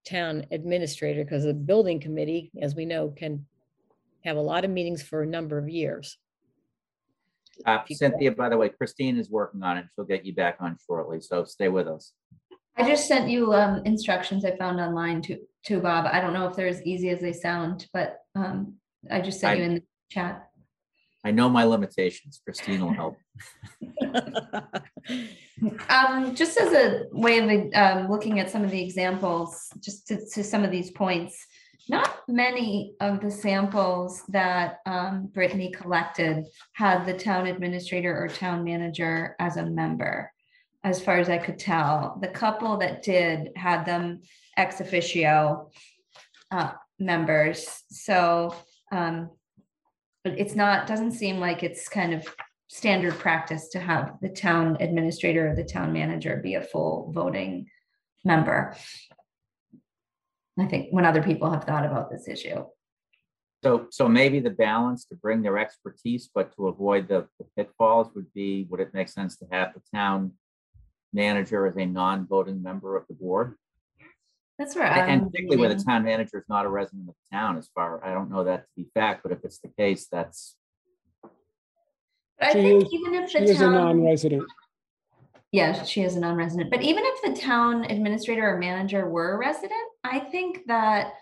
town 0.05 0.45
administrator, 0.51 1.23
because 1.23 1.43
the 1.43 1.53
building 1.53 1.99
committee, 1.99 2.51
as 2.61 2.75
we 2.75 2.85
know, 2.85 3.09
can 3.09 3.45
have 4.23 4.37
a 4.37 4.41
lot 4.41 4.65
of 4.65 4.71
meetings 4.71 5.01
for 5.01 5.21
a 5.21 5.27
number 5.27 5.57
of 5.57 5.69
years. 5.69 6.17
Uh, 7.65 7.79
Cynthia, 7.91 8.31
by 8.31 8.49
the 8.49 8.57
way, 8.57 8.69
Christine 8.69 9.17
is 9.17 9.29
working 9.29 9.63
on 9.63 9.77
it. 9.77 9.85
She'll 9.95 10.05
get 10.05 10.25
you 10.25 10.33
back 10.33 10.57
on 10.59 10.77
shortly, 10.85 11.21
so 11.21 11.43
stay 11.43 11.69
with 11.69 11.87
us. 11.87 12.13
I 12.77 12.87
just 12.87 13.07
sent 13.07 13.29
you 13.29 13.53
um 13.53 13.81
instructions 13.85 14.45
I 14.45 14.55
found 14.57 14.79
online 14.79 15.21
to 15.23 15.37
to 15.65 15.79
Bob. 15.79 16.07
I 16.11 16.21
don't 16.21 16.33
know 16.33 16.47
if 16.47 16.55
they're 16.55 16.67
as 16.67 16.81
easy 16.83 17.09
as 17.09 17.19
they 17.19 17.33
sound, 17.33 17.87
but 17.93 18.19
um 18.35 18.75
I 19.09 19.21
just 19.21 19.39
sent 19.39 19.53
I- 19.53 19.55
you 19.57 19.63
in 19.63 19.73
the 19.75 19.83
chat. 20.09 20.47
I 21.23 21.29
know 21.29 21.49
my 21.49 21.65
limitations. 21.65 22.41
Christine 22.43 22.81
will 22.81 22.93
help. 22.93 23.15
Um, 25.89 26.33
just 26.33 26.57
as 26.57 26.73
a 26.73 27.03
way 27.11 27.37
of 27.37 27.73
um 27.75 28.09
looking 28.09 28.39
at 28.39 28.49
some 28.49 28.63
of 28.63 28.71
the 28.71 28.81
examples, 28.81 29.67
just 29.79 30.07
to 30.07 30.17
to 30.33 30.43
some 30.43 30.63
of 30.63 30.71
these 30.71 30.89
points. 30.89 31.45
Not 31.89 32.21
many 32.27 32.95
of 32.99 33.21
the 33.21 33.31
samples 33.31 34.23
that 34.29 34.79
um 34.85 35.27
Brittany 35.33 35.71
collected 35.71 36.45
had 36.73 37.05
the 37.05 37.17
town 37.17 37.47
administrator 37.47 38.17
or 38.17 38.27
town 38.27 38.63
manager 38.63 39.35
as 39.39 39.57
a 39.57 39.65
member. 39.65 40.31
As 40.83 41.03
far 41.03 41.17
as 41.19 41.29
I 41.29 41.37
could 41.37 41.59
tell, 41.59 42.17
the 42.21 42.27
couple 42.27 42.77
that 42.77 43.03
did 43.03 43.51
had 43.55 43.85
them 43.85 44.21
ex 44.57 44.79
officio 44.79 45.69
uh 46.51 46.71
members, 46.99 47.83
so 47.89 48.55
um. 48.91 49.31
But 50.23 50.37
it's 50.37 50.53
not, 50.53 50.85
doesn't 50.85 51.13
seem 51.13 51.39
like 51.39 51.63
it's 51.63 51.89
kind 51.89 52.13
of 52.13 52.23
standard 52.67 53.17
practice 53.17 53.69
to 53.69 53.79
have 53.79 54.19
the 54.21 54.29
town 54.29 54.77
administrator 54.79 55.49
or 55.49 55.55
the 55.55 55.63
town 55.63 55.91
manager 55.91 56.39
be 56.43 56.53
a 56.53 56.61
full 56.61 57.11
voting 57.11 57.65
member. 58.23 58.75
I 60.59 60.65
think 60.65 60.87
when 60.91 61.05
other 61.05 61.23
people 61.23 61.49
have 61.49 61.63
thought 61.63 61.85
about 61.85 62.09
this 62.11 62.27
issue. 62.27 62.65
So, 63.63 63.87
so 63.91 64.09
maybe 64.09 64.39
the 64.39 64.49
balance 64.49 65.05
to 65.05 65.15
bring 65.15 65.41
their 65.43 65.57
expertise, 65.57 66.29
but 66.33 66.53
to 66.55 66.67
avoid 66.67 67.07
the 67.07 67.27
the 67.39 67.45
pitfalls 67.55 68.09
would 68.15 68.33
be, 68.33 68.65
would 68.69 68.79
it 68.79 68.93
make 68.93 69.07
sense 69.07 69.37
to 69.37 69.45
have 69.51 69.73
the 69.73 69.81
town 69.95 70.33
manager 71.13 71.67
as 71.67 71.77
a 71.77 71.85
non-voting 71.85 72.61
member 72.61 72.97
of 72.97 73.05
the 73.07 73.13
board? 73.13 73.55
That's 74.57 74.75
where 74.75 74.85
And 74.85 75.01
and 75.11 75.21
I'm 75.23 75.29
particularly 75.29 75.57
where 75.61 75.73
the 75.73 75.83
town 75.83 76.03
manager 76.03 76.37
is 76.39 76.45
not 76.49 76.65
a 76.65 76.69
resident 76.69 77.07
of 77.09 77.15
the 77.15 77.37
town 77.37 77.57
as 77.57 77.69
far, 77.73 78.03
I 78.03 78.13
don't 78.13 78.29
know 78.31 78.43
that 78.43 78.63
to 78.63 78.69
be 78.75 78.87
fact, 78.93 79.23
but 79.23 79.31
if 79.31 79.39
it's 79.43 79.59
the 79.59 79.69
case, 79.69 80.07
that's, 80.11 80.55
But 81.21 81.31
I 82.49 82.53
She 82.53 82.61
think 82.61 82.85
is- 82.85 82.93
even 82.93 83.13
if 83.15 83.29
she 83.29 83.39
the 83.39 83.43
is 83.45 83.61
a 83.61 83.65
town, 83.65 83.73
non-resident. 83.73 84.43
Yeah, 85.51 85.83
she 85.83 86.01
is 86.01 86.15
a 86.15 86.19
non-resident, 86.19 86.69
but 86.69 86.81
even 86.81 87.03
if 87.05 87.21
the 87.35 87.41
town 87.41 87.83
administrator 87.85 88.55
or 88.55 88.57
manager 88.57 89.09
were 89.09 89.33
a 89.33 89.37
resident, 89.37 89.73
I 90.03 90.19
think 90.19 90.61
that 90.67 91.13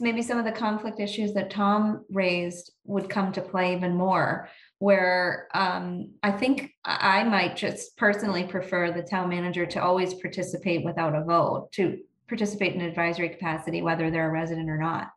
maybe 0.00 0.22
some 0.22 0.38
of 0.38 0.44
the 0.44 0.52
conflict 0.52 0.98
issues 1.00 1.32
that 1.34 1.50
Tom 1.50 2.04
raised 2.10 2.72
would 2.84 3.08
come 3.08 3.32
to 3.32 3.40
play 3.40 3.74
even 3.74 3.94
more. 3.94 4.48
Where 4.78 5.46
um, 5.54 6.14
I 6.22 6.32
think 6.32 6.72
I 6.84 7.20
I 7.20 7.24
might 7.24 7.56
just 7.56 7.96
personally 7.96 8.44
prefer 8.44 8.90
the 8.90 9.02
town 9.02 9.28
manager 9.28 9.66
to 9.66 9.82
always 9.82 10.14
participate 10.14 10.84
without 10.84 11.14
a 11.14 11.22
vote, 11.22 11.70
to 11.72 11.98
participate 12.28 12.74
in 12.74 12.80
advisory 12.80 13.28
capacity, 13.28 13.82
whether 13.82 14.10
they're 14.10 14.28
a 14.28 14.32
resident 14.32 14.70
or 14.70 14.78
not. 14.78 15.10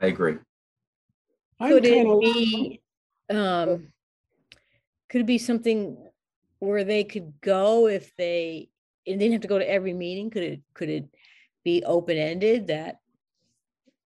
I 0.00 0.06
agree. 0.06 0.38
Could 1.60 1.84
it 1.84 2.20
be, 2.20 2.80
um, 3.28 3.92
could 5.08 5.22
it 5.22 5.26
be 5.26 5.38
something 5.38 6.07
where 6.58 6.84
they 6.84 7.04
could 7.04 7.40
go 7.40 7.86
if 7.86 8.14
they, 8.16 8.68
and 9.06 9.20
they 9.20 9.24
didn't 9.24 9.34
have 9.34 9.42
to 9.42 9.48
go 9.48 9.58
to 9.58 9.70
every 9.70 9.92
meeting? 9.92 10.30
Could 10.30 10.42
it, 10.42 10.60
could 10.74 10.88
it 10.88 11.04
be 11.64 11.82
open-ended 11.84 12.68
that, 12.68 13.00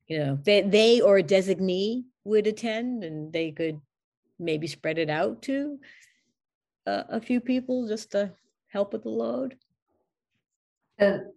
you 0.06 0.18
know, 0.18 0.38
they, 0.44 0.62
they 0.62 1.00
or 1.00 1.18
a 1.18 1.22
designee 1.22 2.04
would 2.24 2.46
attend 2.46 3.04
and 3.04 3.32
they 3.32 3.52
could 3.52 3.80
maybe 4.38 4.66
spread 4.66 4.98
it 4.98 5.10
out 5.10 5.42
to 5.42 5.78
a, 6.86 7.04
a 7.10 7.20
few 7.20 7.40
people 7.40 7.86
just 7.86 8.12
to 8.12 8.32
help 8.68 8.92
with 8.92 9.02
the 9.04 9.10
load? 9.10 9.56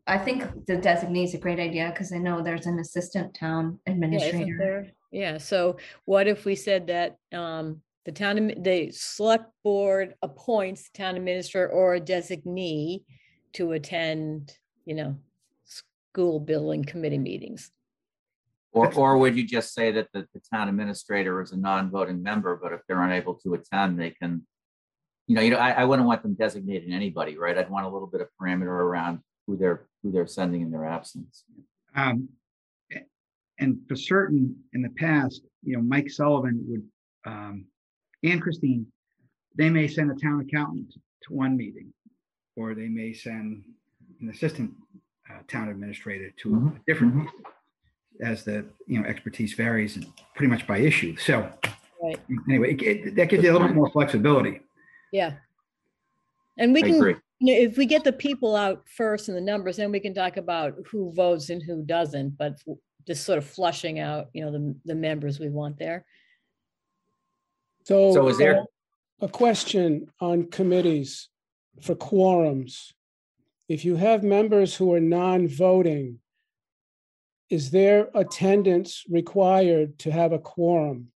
I 0.08 0.18
think 0.18 0.66
the 0.68 0.76
designee 0.76 1.24
is 1.24 1.34
a 1.34 1.38
great 1.38 1.60
idea 1.60 1.90
because 1.90 2.12
I 2.12 2.18
know 2.18 2.42
there's 2.42 2.66
an 2.66 2.80
assistant 2.80 3.34
town 3.34 3.80
Yeah, 3.86 3.94
administrator. 3.94 4.58
there? 4.60 4.92
Yeah, 5.12 5.38
so 5.38 5.78
what 6.06 6.28
if 6.28 6.44
we 6.44 6.56
said 6.56 6.88
that 6.88 7.18
um 7.32 7.82
the 8.06 8.12
town, 8.12 8.38
admi- 8.38 8.64
the 8.64 8.92
select 8.92 9.46
board 9.64 10.16
appoints 10.22 10.90
the 10.90 10.98
town 10.98 11.16
administrator 11.16 11.70
or 11.70 11.96
a 11.96 12.02
designee 12.02 13.04
to 13.54 13.72
attend, 13.74 14.58
you 14.86 14.96
know, 14.96 15.18
school 15.66 16.40
building 16.40 16.84
committee 16.84 17.18
meetings? 17.18 17.72
Or, 18.72 18.92
or 18.96 19.18
would 19.20 19.36
you 19.38 19.46
just 19.46 19.74
say 19.74 19.92
that 19.92 20.08
the, 20.14 20.28
the 20.34 20.42
town 20.52 20.68
administrator 20.68 21.42
is 21.42 21.52
a 21.52 21.58
non-voting 21.58 22.24
member, 22.24 22.60
but 22.62 22.74
if 22.74 22.82
they're 22.88 23.04
unable 23.04 23.36
to 23.36 23.54
attend, 23.54 24.00
they 24.00 24.10
can, 24.12 24.46
you 25.28 25.36
know, 25.36 25.42
you 25.42 25.52
know, 25.52 25.58
I, 25.58 25.72
I 25.72 25.86
wouldn't 25.86 26.08
want 26.08 26.24
them 26.24 26.34
designating 26.34 26.92
anybody, 26.92 27.38
right? 27.38 27.58
I'd 27.58 27.70
want 27.70 27.86
a 27.86 27.90
little 27.90 28.08
bit 28.08 28.22
of 28.22 28.30
parameter 28.42 28.66
around 28.66 29.20
who 29.46 29.58
they're, 29.58 29.86
who 30.02 30.12
they're 30.12 30.26
sending 30.26 30.62
in 30.62 30.72
their 30.72 30.86
absence. 30.86 31.46
Um, 31.96 32.30
and 33.60 33.78
for 33.88 33.96
certain, 33.96 34.56
in 34.74 34.82
the 34.82 34.90
past, 34.90 35.44
you 35.62 35.78
know, 35.78 35.84
Mike 35.84 36.10
Sullivan 36.10 36.66
would, 36.68 36.84
um, 37.32 37.66
and 38.24 38.42
Christine, 38.42 38.88
they 39.56 39.70
may 39.70 39.88
send 39.88 40.12
a 40.12 40.16
town 40.16 40.40
accountant 40.42 40.94
to 41.24 41.34
one 41.34 41.56
meeting, 41.58 41.94
or 42.56 42.74
they 42.74 42.88
may 42.88 43.14
send 43.14 43.64
an 44.22 44.30
assistant, 44.30 44.72
uh, 45.30 45.40
town 45.48 45.70
administrator 45.70 46.32
to 46.42 46.54
a 46.54 46.58
Mhm, 46.58 46.86
different, 46.88 47.14
mhm. 47.14 47.18
meeting, 47.26 47.44
as 48.22 48.44
the, 48.44 48.66
you 48.88 49.00
know, 49.00 49.06
expertise 49.08 49.54
varies 49.54 49.96
and 49.98 50.06
pretty 50.36 50.50
much 50.50 50.66
by 50.68 50.80
issue. 50.80 51.16
So 51.18 51.52
Right, 52.02 52.20
anyway, 52.50 52.74
it- 52.74 52.82
it- 53.08 53.16
that 53.16 53.30
gives 53.30 53.44
you 53.44 53.52
a 53.52 53.54
little 53.54 53.68
bit 53.68 53.76
more 53.76 53.90
flexibility. 53.92 54.60
yeah. 55.12 55.38
And 56.58 56.74
we 56.74 56.84
I 56.84 56.88
can, 56.88 56.96
agree. 56.98 57.16
if 57.40 57.78
we 57.78 57.86
get 57.86 58.04
the 58.04 58.12
people 58.14 58.56
out 58.56 58.88
first 58.90 59.28
and 59.30 59.38
the 59.38 59.42
numbers, 59.42 59.78
then 59.78 59.92
we 59.92 60.00
can 60.00 60.14
talk 60.14 60.38
about 60.38 60.76
who 60.92 61.12
votes 61.14 61.50
and 61.50 61.64
who 61.64 61.84
doesn't, 61.84 62.38
but 62.38 62.62
just 63.08 63.26
sort 63.26 63.38
of 63.38 63.46
flushing 63.46 64.00
out, 64.00 64.30
you 64.34 64.44
know, 64.44 64.52
the, 64.52 64.76
the 64.86 64.96
members 64.96 65.40
we 65.40 65.50
want 65.50 65.78
there. 65.80 66.06
So 67.86 68.28
is 68.28 68.38
there, 68.38 68.62
uh, 68.62 68.66
A 69.22 69.28
question 69.28 70.08
on 70.20 70.50
committees 70.50 71.30
for 71.82 71.96
quorums. 71.96 72.94
If 73.70 73.86
you 73.86 73.96
have 73.96 74.24
members 74.24 74.76
who 74.76 74.94
are 74.94 75.00
non-voting, 75.00 76.20
is 77.50 77.72
their 77.72 78.10
attendance 78.16 79.04
required 79.10 79.98
to 80.00 80.12
have 80.12 80.32
a 80.34 80.40
quorum? 80.40 81.12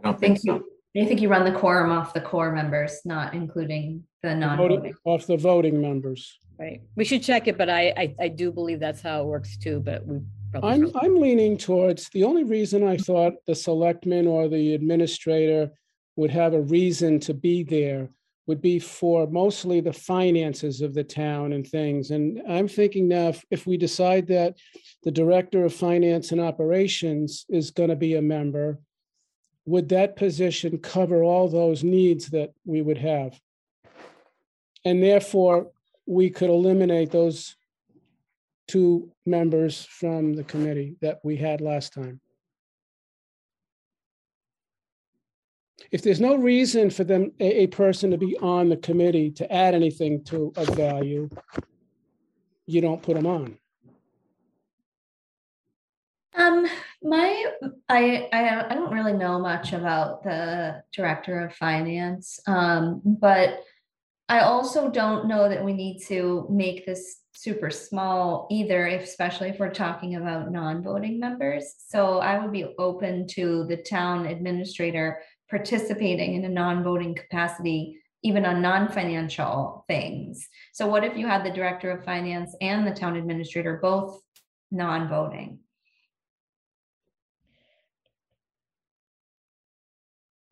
I 0.00 0.04
don't 0.04 0.20
think 0.20 0.38
think 0.40 0.46
so. 0.58 0.64
you, 0.94 1.02
I 1.02 1.06
think 1.06 1.20
you 1.20 1.28
run 1.28 1.44
the 1.44 1.58
quorum 1.58 1.90
off 1.90 2.14
the 2.14 2.20
core 2.20 2.52
members, 2.52 3.00
not 3.04 3.34
including 3.34 4.04
the 4.22 4.28
Voting- 4.30 4.40
non-voting. 4.40 4.94
Off 5.04 5.26
the 5.26 5.36
voting 5.36 5.80
members? 5.80 6.38
Right, 6.58 6.80
we 6.96 7.04
should 7.04 7.22
check 7.22 7.48
it, 7.48 7.58
but 7.58 7.68
I, 7.68 7.88
I, 7.96 8.14
I 8.20 8.28
do 8.28 8.52
believe 8.52 8.78
that's 8.78 9.00
how 9.00 9.22
it 9.22 9.26
works 9.26 9.56
too, 9.56 9.80
but 9.80 10.06
we. 10.06 10.20
I'm, 10.62 10.90
I'm 10.96 11.16
leaning 11.16 11.56
towards, 11.56 12.08
the 12.10 12.24
only 12.24 12.44
reason 12.44 12.82
I 12.82 12.96
thought 12.96 13.34
the 13.46 13.54
selectman 13.54 14.26
or 14.26 14.48
the 14.48 14.74
administrator 14.74 15.70
would 16.16 16.30
have 16.30 16.54
a 16.54 16.60
reason 16.60 17.20
to 17.20 17.34
be 17.34 17.62
there 17.62 18.08
would 18.46 18.60
be 18.60 18.78
for 18.78 19.26
mostly 19.28 19.80
the 19.80 19.92
finances 19.92 20.80
of 20.80 20.94
the 20.94 21.04
town 21.04 21.52
and 21.52 21.66
things. 21.66 22.10
And 22.10 22.42
I'm 22.48 22.66
thinking 22.66 23.06
now, 23.06 23.28
if, 23.28 23.44
if 23.50 23.66
we 23.66 23.76
decide 23.76 24.26
that 24.28 24.56
the 25.04 25.12
director 25.12 25.64
of 25.64 25.72
finance 25.72 26.32
and 26.32 26.40
operations 26.40 27.46
is 27.48 27.70
going 27.70 27.90
to 27.90 27.96
be 27.96 28.16
a 28.16 28.22
member, 28.22 28.80
would 29.64 29.88
that 29.90 30.16
position 30.16 30.78
cover 30.78 31.22
all 31.22 31.48
those 31.48 31.84
needs 31.84 32.30
that 32.30 32.52
we 32.64 32.82
would 32.82 32.98
have? 32.98 33.38
And 34.84 35.00
therefore, 35.00 35.70
we 36.06 36.28
could 36.28 36.50
eliminate 36.50 37.12
those 37.12 37.54
two 38.68 39.12
members 39.26 39.84
from 39.84 40.34
the 40.34 40.44
committee 40.44 40.96
that 41.00 41.20
we 41.22 41.36
had 41.36 41.60
last 41.60 41.92
time. 41.92 42.20
If 45.90 46.02
there's 46.02 46.20
no 46.20 46.36
reason 46.36 46.90
for 46.90 47.04
them, 47.04 47.32
a, 47.40 47.64
a 47.64 47.66
person 47.66 48.10
to 48.12 48.18
be 48.18 48.36
on 48.38 48.68
the 48.68 48.76
committee 48.76 49.30
to 49.32 49.52
add 49.52 49.74
anything 49.74 50.24
to 50.24 50.52
of 50.56 50.68
value, 50.68 51.28
you 52.66 52.80
don't 52.80 53.02
put 53.02 53.14
them 53.14 53.26
on. 53.26 53.58
Um, 56.34 56.66
my, 57.02 57.44
I, 57.88 58.28
I, 58.32 58.66
I 58.70 58.74
don't 58.74 58.92
really 58.92 59.12
know 59.12 59.38
much 59.38 59.74
about 59.74 60.22
the 60.22 60.82
director 60.94 61.40
of 61.40 61.54
finance, 61.54 62.40
um, 62.46 63.02
but 63.04 63.60
I 64.32 64.40
also 64.40 64.88
don't 64.88 65.28
know 65.28 65.46
that 65.46 65.62
we 65.62 65.74
need 65.74 65.98
to 66.06 66.46
make 66.48 66.86
this 66.86 67.18
super 67.32 67.68
small 67.68 68.48
either, 68.50 68.86
especially 68.86 69.50
if 69.50 69.58
we're 69.58 69.74
talking 69.74 70.16
about 70.16 70.50
non-voting 70.50 71.20
members. 71.20 71.74
So 71.86 72.16
I 72.20 72.38
would 72.38 72.50
be 72.50 72.72
open 72.78 73.26
to 73.32 73.66
the 73.66 73.76
town 73.76 74.24
administrator 74.24 75.20
participating 75.50 76.32
in 76.32 76.46
a 76.46 76.48
non-voting 76.48 77.14
capacity, 77.14 78.00
even 78.22 78.46
on 78.46 78.62
non-financial 78.62 79.84
things. 79.86 80.48
So 80.72 80.86
what 80.86 81.04
if 81.04 81.14
you 81.14 81.26
had 81.26 81.44
the 81.44 81.50
director 81.50 81.90
of 81.90 82.02
finance 82.02 82.56
and 82.62 82.86
the 82.86 82.94
town 82.94 83.16
administrator 83.16 83.80
both 83.82 84.18
non-voting? 84.70 85.58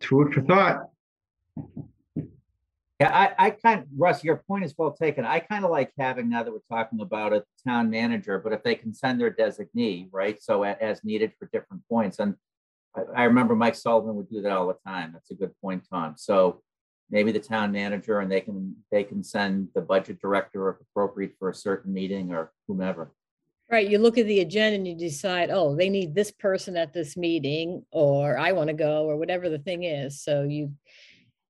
Food 0.02 0.34
for 0.34 0.42
thought. 0.42 0.89
Yeah, 3.00 3.16
I, 3.16 3.46
I 3.46 3.50
kind, 3.50 3.86
Russ, 3.96 4.22
your 4.22 4.44
point 4.46 4.62
is 4.62 4.74
well 4.76 4.92
taken. 4.92 5.24
I 5.24 5.40
kind 5.40 5.64
of 5.64 5.70
like 5.70 5.90
having, 5.98 6.28
now 6.28 6.42
that 6.42 6.52
we're 6.52 6.58
talking 6.70 7.00
about 7.00 7.32
a 7.32 7.44
town 7.66 7.88
manager, 7.88 8.38
but 8.38 8.52
if 8.52 8.62
they 8.62 8.74
can 8.74 8.92
send 8.92 9.18
their 9.18 9.30
designee, 9.30 10.08
right? 10.12 10.40
So 10.42 10.64
as 10.64 11.02
needed 11.02 11.32
for 11.38 11.48
different 11.50 11.82
points. 11.88 12.18
And 12.18 12.34
I, 12.94 13.22
I 13.22 13.24
remember 13.24 13.56
Mike 13.56 13.74
Sullivan 13.74 14.16
would 14.16 14.28
do 14.28 14.42
that 14.42 14.52
all 14.52 14.68
the 14.68 14.76
time. 14.86 15.12
That's 15.14 15.30
a 15.30 15.34
good 15.34 15.52
point, 15.62 15.86
Tom. 15.90 16.16
So 16.18 16.60
maybe 17.10 17.32
the 17.32 17.40
town 17.40 17.72
manager 17.72 18.20
and 18.20 18.30
they 18.30 18.42
can, 18.42 18.76
they 18.92 19.02
can 19.02 19.24
send 19.24 19.68
the 19.74 19.80
budget 19.80 20.20
director 20.20 20.68
if 20.68 20.76
appropriate 20.82 21.32
for 21.38 21.48
a 21.48 21.54
certain 21.54 21.94
meeting 21.94 22.32
or 22.32 22.52
whomever. 22.68 23.14
Right, 23.70 23.88
you 23.88 23.96
look 23.96 24.18
at 24.18 24.26
the 24.26 24.40
agenda 24.40 24.76
and 24.76 24.86
you 24.86 24.94
decide, 24.94 25.48
oh, 25.50 25.74
they 25.74 25.88
need 25.88 26.14
this 26.14 26.32
person 26.32 26.76
at 26.76 26.92
this 26.92 27.16
meeting, 27.16 27.86
or 27.92 28.36
I 28.36 28.52
want 28.52 28.68
to 28.68 28.74
go, 28.74 29.04
or 29.04 29.16
whatever 29.16 29.48
the 29.48 29.60
thing 29.60 29.84
is, 29.84 30.20
so 30.20 30.42
you, 30.42 30.72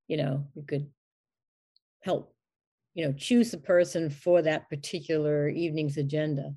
you 0.06 0.16
know, 0.18 0.46
you 0.54 0.62
could 0.62 0.86
help, 2.02 2.32
you 2.94 3.04
know, 3.06 3.12
choose 3.12 3.50
the 3.50 3.58
person 3.58 4.10
for 4.10 4.42
that 4.42 4.68
particular 4.68 5.48
evening's 5.48 5.96
agenda. 5.96 6.54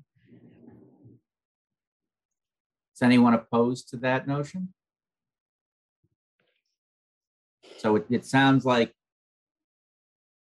Is 2.94 3.02
anyone 3.02 3.34
opposed 3.34 3.88
to 3.90 3.96
that 3.98 4.26
notion? 4.26 4.72
So 7.78 7.96
it, 7.96 8.06
it 8.10 8.24
sounds 8.24 8.64
like. 8.64 8.92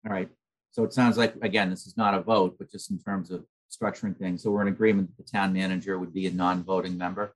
All 0.05 0.11
right, 0.11 0.29
so 0.71 0.83
it 0.83 0.91
sounds 0.91 1.17
like, 1.17 1.33
again, 1.41 1.69
this 1.69 1.87
is 1.87 1.95
not 1.95 2.13
a 2.13 2.21
vote, 2.21 2.55
but 2.59 2.69
just 2.69 2.91
in 2.91 2.99
terms 2.99 3.31
of 3.31 3.45
structuring 3.71 4.17
things. 4.17 4.43
So 4.43 4.51
we're 4.51 4.61
in 4.63 4.67
agreement 4.67 5.09
that 5.15 5.25
the 5.25 5.31
town 5.31 5.53
manager 5.53 5.97
would 5.97 6.13
be 6.13 6.27
a 6.27 6.31
non-voting 6.31 6.97
member. 6.97 7.33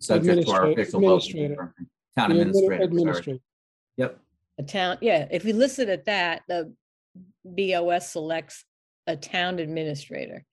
Subject 0.00 0.46
to 0.46 0.52
our 0.52 0.66
Administra- 0.66 0.72
official 0.72 1.00
vote. 1.00 1.24
administrator. 1.24 1.74
Town 2.16 2.28
The 2.30 2.34
admini- 2.36 2.40
administrator, 2.42 2.68
sorry. 2.76 2.84
administrator. 2.84 3.38
Yep, 3.96 4.18
A 4.58 4.62
town, 4.62 4.98
yeah, 5.00 5.28
if 5.30 5.44
we 5.44 5.52
listed 5.54 5.88
at 5.88 6.04
that, 6.04 6.42
the 6.46 6.74
BOS 7.44 8.12
selects 8.12 8.64
a 9.06 9.16
town 9.16 9.58
administrator. 9.58 10.44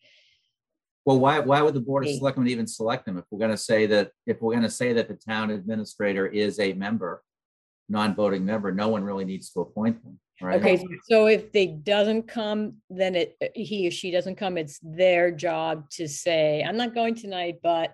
well, 1.05 1.19
why, 1.19 1.39
why 1.39 1.61
would 1.61 1.73
the 1.73 1.79
Board 1.79 2.05
of 2.05 2.09
Selectmen 2.09 2.47
even 2.47 2.67
select 2.67 3.05
them 3.05 3.17
if 3.17 3.25
we're 3.31 3.39
gonna 3.39 3.57
say 3.57 3.85
that, 3.85 4.11
if 4.25 4.41
we're 4.41 4.53
gonna 4.53 4.69
say 4.69 4.93
that 4.93 5.07
the 5.07 5.15
town 5.15 5.51
administrator 5.51 6.27
is 6.27 6.59
a 6.59 6.73
member? 6.73 7.23
Non-voting 7.89 8.43
member, 8.43 8.73
no 8.73 8.89
one 8.89 9.03
really 9.03 9.23
needs 9.23 9.49
to 9.51 9.61
appoint 9.61 10.03
them, 10.03 10.19
right? 10.41 10.59
Okay, 10.59 10.85
so 11.09 11.27
if 11.27 11.53
they 11.53 11.67
doesn't 11.67 12.23
come, 12.27 12.73
then 12.89 13.15
it, 13.15 13.37
he 13.55 13.87
or 13.87 13.91
she 13.91 14.11
doesn't 14.11 14.35
come, 14.35 14.57
it's 14.57 14.77
their 14.83 15.31
job 15.31 15.89
to 15.91 16.05
say, 16.05 16.61
I'm 16.67 16.75
not 16.75 16.93
going 16.93 17.15
tonight, 17.15 17.59
but 17.63 17.93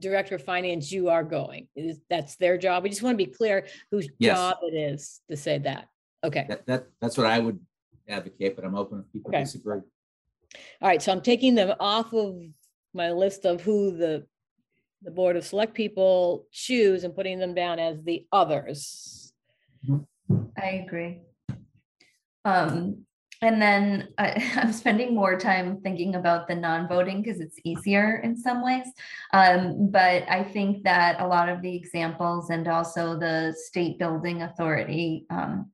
Director 0.00 0.34
of 0.34 0.42
Finance, 0.42 0.90
you 0.90 1.08
are 1.08 1.22
going. 1.22 1.68
Is, 1.76 2.00
that's 2.10 2.34
their 2.34 2.58
job. 2.58 2.82
We 2.82 2.88
just 2.88 3.02
want 3.02 3.16
to 3.16 3.24
be 3.24 3.30
clear 3.30 3.66
whose 3.92 4.08
Yes. 4.18 4.36
job 4.36 4.56
it 4.62 4.76
is 4.76 5.20
to 5.30 5.36
say 5.36 5.58
that. 5.58 5.86
Okay, 6.24 6.46
That, 6.48 6.66
that, 6.66 6.86
that's 7.00 7.16
what 7.16 7.28
I 7.28 7.38
would 7.38 7.60
advocate, 8.08 8.56
but 8.56 8.64
I'm 8.64 8.74
open 8.74 9.00
if 9.00 9.12
people 9.12 9.30
Okay. 9.30 9.40
disagree. 9.44 9.80
all 10.80 10.88
right, 10.88 11.00
so 11.00 11.12
I'm 11.12 11.22
taking 11.22 11.54
them 11.54 11.74
off 11.80 12.12
of 12.12 12.36
my 12.94 13.10
list 13.10 13.44
of 13.46 13.60
who 13.62 13.96
the 13.96 14.26
the 15.04 15.10
Board 15.10 15.34
of 15.36 15.44
Select 15.44 15.74
people 15.74 16.46
choose 16.52 17.02
and 17.02 17.12
putting 17.12 17.40
them 17.40 17.54
down 17.54 17.80
as 17.80 18.00
the 18.04 18.24
others. 18.30 19.32
I 20.56 20.84
agree. 20.86 21.22
Um, 22.44 23.04
and 23.40 23.60
then 23.60 24.10
I, 24.16 24.52
I'm 24.56 24.72
spending 24.72 25.12
more 25.12 25.36
time 25.36 25.80
thinking 25.80 26.14
about 26.14 26.46
the 26.46 26.54
non-voting 26.54 27.20
because 27.22 27.40
it's 27.40 27.58
easier 27.64 28.18
in 28.22 28.36
some 28.36 28.62
ways. 28.62 28.86
Um, 29.32 29.90
but 29.90 30.22
I 30.30 30.44
think 30.44 30.84
that 30.84 31.20
a 31.20 31.26
lot 31.26 31.48
of 31.48 31.62
the 31.62 31.74
examples 31.74 32.50
and 32.50 32.68
also 32.68 33.18
the 33.18 33.52
state 33.58 33.98
building 33.98 34.42
authority 34.42 35.26
um, 35.30 35.72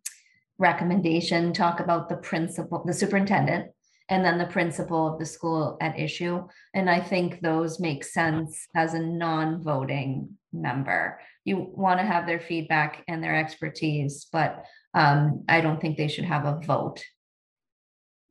recommendation 0.59 1.53
talk 1.53 1.81
about 1.81 2.09
the 2.09 2.17
principal, 2.17 2.83
the 2.85 2.93
superintendent 2.93 3.71
and 4.09 4.25
then 4.25 4.39
the 4.39 4.47
principal 4.47 5.07
of 5.07 5.19
the 5.19 5.27
school 5.27 5.77
at 5.81 5.99
issue. 5.99 6.47
And 6.75 6.89
I 6.89 7.01
think 7.01 7.41
those 7.41 7.79
make 7.79 8.05
sense 8.05 8.67
as 8.75 8.95
a 8.95 9.01
non-voting 9.01 10.31
member. 10.53 11.21
You 11.45 11.71
want 11.75 12.01
to 12.01 12.07
have 12.07 12.27
their 12.27 12.41
feedback 12.41 13.05
and 13.07 13.23
their 13.23 13.37
expertise, 13.37 14.27
but 14.33 14.65
um, 14.95 15.45
I 15.49 15.61
don't 15.61 15.81
think 15.81 15.97
they 15.97 16.09
should 16.09 16.25
have 16.25 16.47
a 16.47 16.61
vote. 16.65 17.05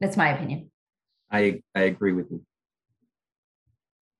That's 0.01 0.17
my 0.17 0.29
opinion. 0.29 0.71
I, 1.31 1.61
I 1.75 1.81
agree 1.81 2.13
with 2.13 2.27
you. 2.31 2.43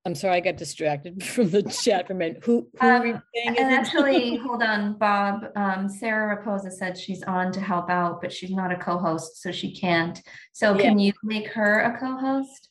I'm 0.07 0.15
sorry, 0.15 0.37
I 0.37 0.39
got 0.39 0.55
distracted 0.55 1.21
from 1.33 1.49
the 1.49 1.61
chat 1.63 2.07
for 2.07 2.13
a 2.13 2.15
minute. 2.15 2.39
Who? 2.45 2.69
who 2.79 2.87
are 2.87 3.03
we 3.03 3.11
Um, 3.11 3.21
saying 3.35 3.57
And 3.59 3.73
actually, 3.73 4.37
hold 4.45 4.63
on, 4.63 4.97
Bob, 4.97 5.47
um, 5.57 5.89
Sarah 5.89 6.37
Raposa 6.37 6.71
said 6.71 6.97
she's 6.97 7.23
on 7.23 7.51
to 7.51 7.59
help 7.59 7.89
out, 7.89 8.21
but 8.21 8.31
she's 8.31 8.51
not 8.51 8.71
a 8.71 8.77
co-host, 8.77 9.41
so 9.41 9.51
she 9.51 9.75
can't. 9.75 10.17
So 10.53 10.73
Yeah. 10.75 10.81
can 10.83 10.97
you 10.99 11.11
make 11.23 11.49
her 11.49 11.81
a 11.81 11.99
co-host? 11.99 12.69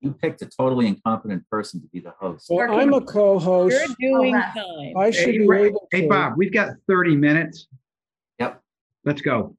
You 0.00 0.12
picked 0.12 0.42
a 0.42 0.46
totally 0.46 0.88
incompetent 0.88 1.48
person 1.48 1.80
to 1.82 1.86
be 1.88 2.00
the 2.00 2.12
host. 2.18 2.48
Well, 2.50 2.76
I'm 2.78 2.92
a 2.92 3.00
co-host. 3.00 3.76
You're 4.00 4.18
doing 4.18 4.32
that's- 4.34 4.54
time. 4.56 4.92
I 4.98 5.10
should 5.12 5.26
Hey, 5.34 5.38
be 5.38 5.46
Ra- 5.46 5.58
able 5.58 5.80
to. 5.90 5.96
Hey, 5.96 6.02
to. 6.02 6.08
Bob, 6.08 6.32
we've 6.36 6.52
got 6.52 6.70
thirty 6.88 7.16
minutes. 7.16 7.68
Yep. 8.40 8.60
Let's 9.04 9.22
go. 9.22 9.56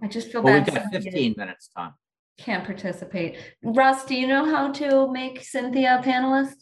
I 0.00 0.06
just 0.08 0.30
feel 0.32 0.42
Well, 0.42 0.54
we've 0.54 0.64
bad. 0.64 0.74
got 0.74 0.82
somebody 0.84 1.04
that 1.04 1.12
fifteen 1.12 1.34
minutes, 1.36 1.68
Tom. 1.76 1.92
Can't 2.38 2.64
participate. 2.64 3.36
Russ, 3.62 4.04
do 4.04 4.14
you 4.14 4.26
know 4.26 4.44
how 4.44 4.72
to 4.72 5.10
make 5.12 5.42
Cynthia 5.42 6.00
a 6.00 6.02
panelist? 6.06 6.54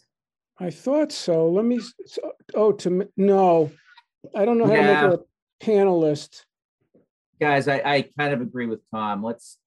I 0.59 0.69
thought 0.69 1.11
so. 1.11 1.49
Let 1.49 1.65
me, 1.65 1.79
so- 2.05 2.31
oh, 2.53 2.71
to, 2.73 3.09
no. 3.17 3.71
I 4.35 4.45
don't 4.45 4.57
know 4.57 4.67
how 4.67 4.73
to 4.75 4.81
make 4.81 4.97
her 4.97 5.13
a 5.13 5.65
panelist. 5.65 6.43
Guys, 7.41 7.67
I, 7.67 7.81
I 7.83 8.09
kind 8.17 8.33
of 8.33 8.41
agree 8.41 8.67
with 8.67 8.79
Tom. 8.91 9.23
Let's, 9.23 9.57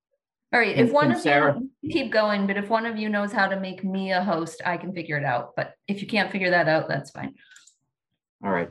All 0.53 0.61
right, 0.61 0.77
if 0.77 0.93
one 0.93 1.11
of 1.13 1.21
Sarah- 1.21 1.61
you, 1.83 1.91
keep 1.91 2.13
going, 2.13 2.47
but 2.47 2.57
if 2.57 2.71
one 2.71 2.87
of 2.87 2.97
you 2.97 3.09
knows 3.09 3.33
how 3.33 3.49
to 3.49 3.59
make 3.59 3.83
me 3.85 4.13
a 4.13 4.23
host, 4.23 4.63
I 4.65 4.77
can 4.77 4.93
figure 4.95 5.19
it 5.19 5.25
out. 5.25 5.55
But 5.57 5.75
if 5.89 6.01
you 6.01 6.07
can't 6.07 6.31
figure 6.31 6.51
that 6.51 6.69
out, 6.69 6.89
that's 6.89 7.11
fine. 7.11 7.35
all 8.45 8.51
right. 8.51 8.71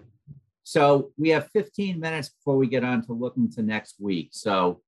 So 0.63 1.11
we 1.15 1.29
have 1.29 1.51
fifteen 1.51 1.99
minutes 1.99 2.29
before 2.29 2.57
we 2.57 2.65
get 2.65 2.83
on 2.83 3.05
to 3.05 3.13
looking 3.13 3.51
to 3.51 3.61
next 3.61 3.97
week. 3.99 4.29
So 4.31 4.81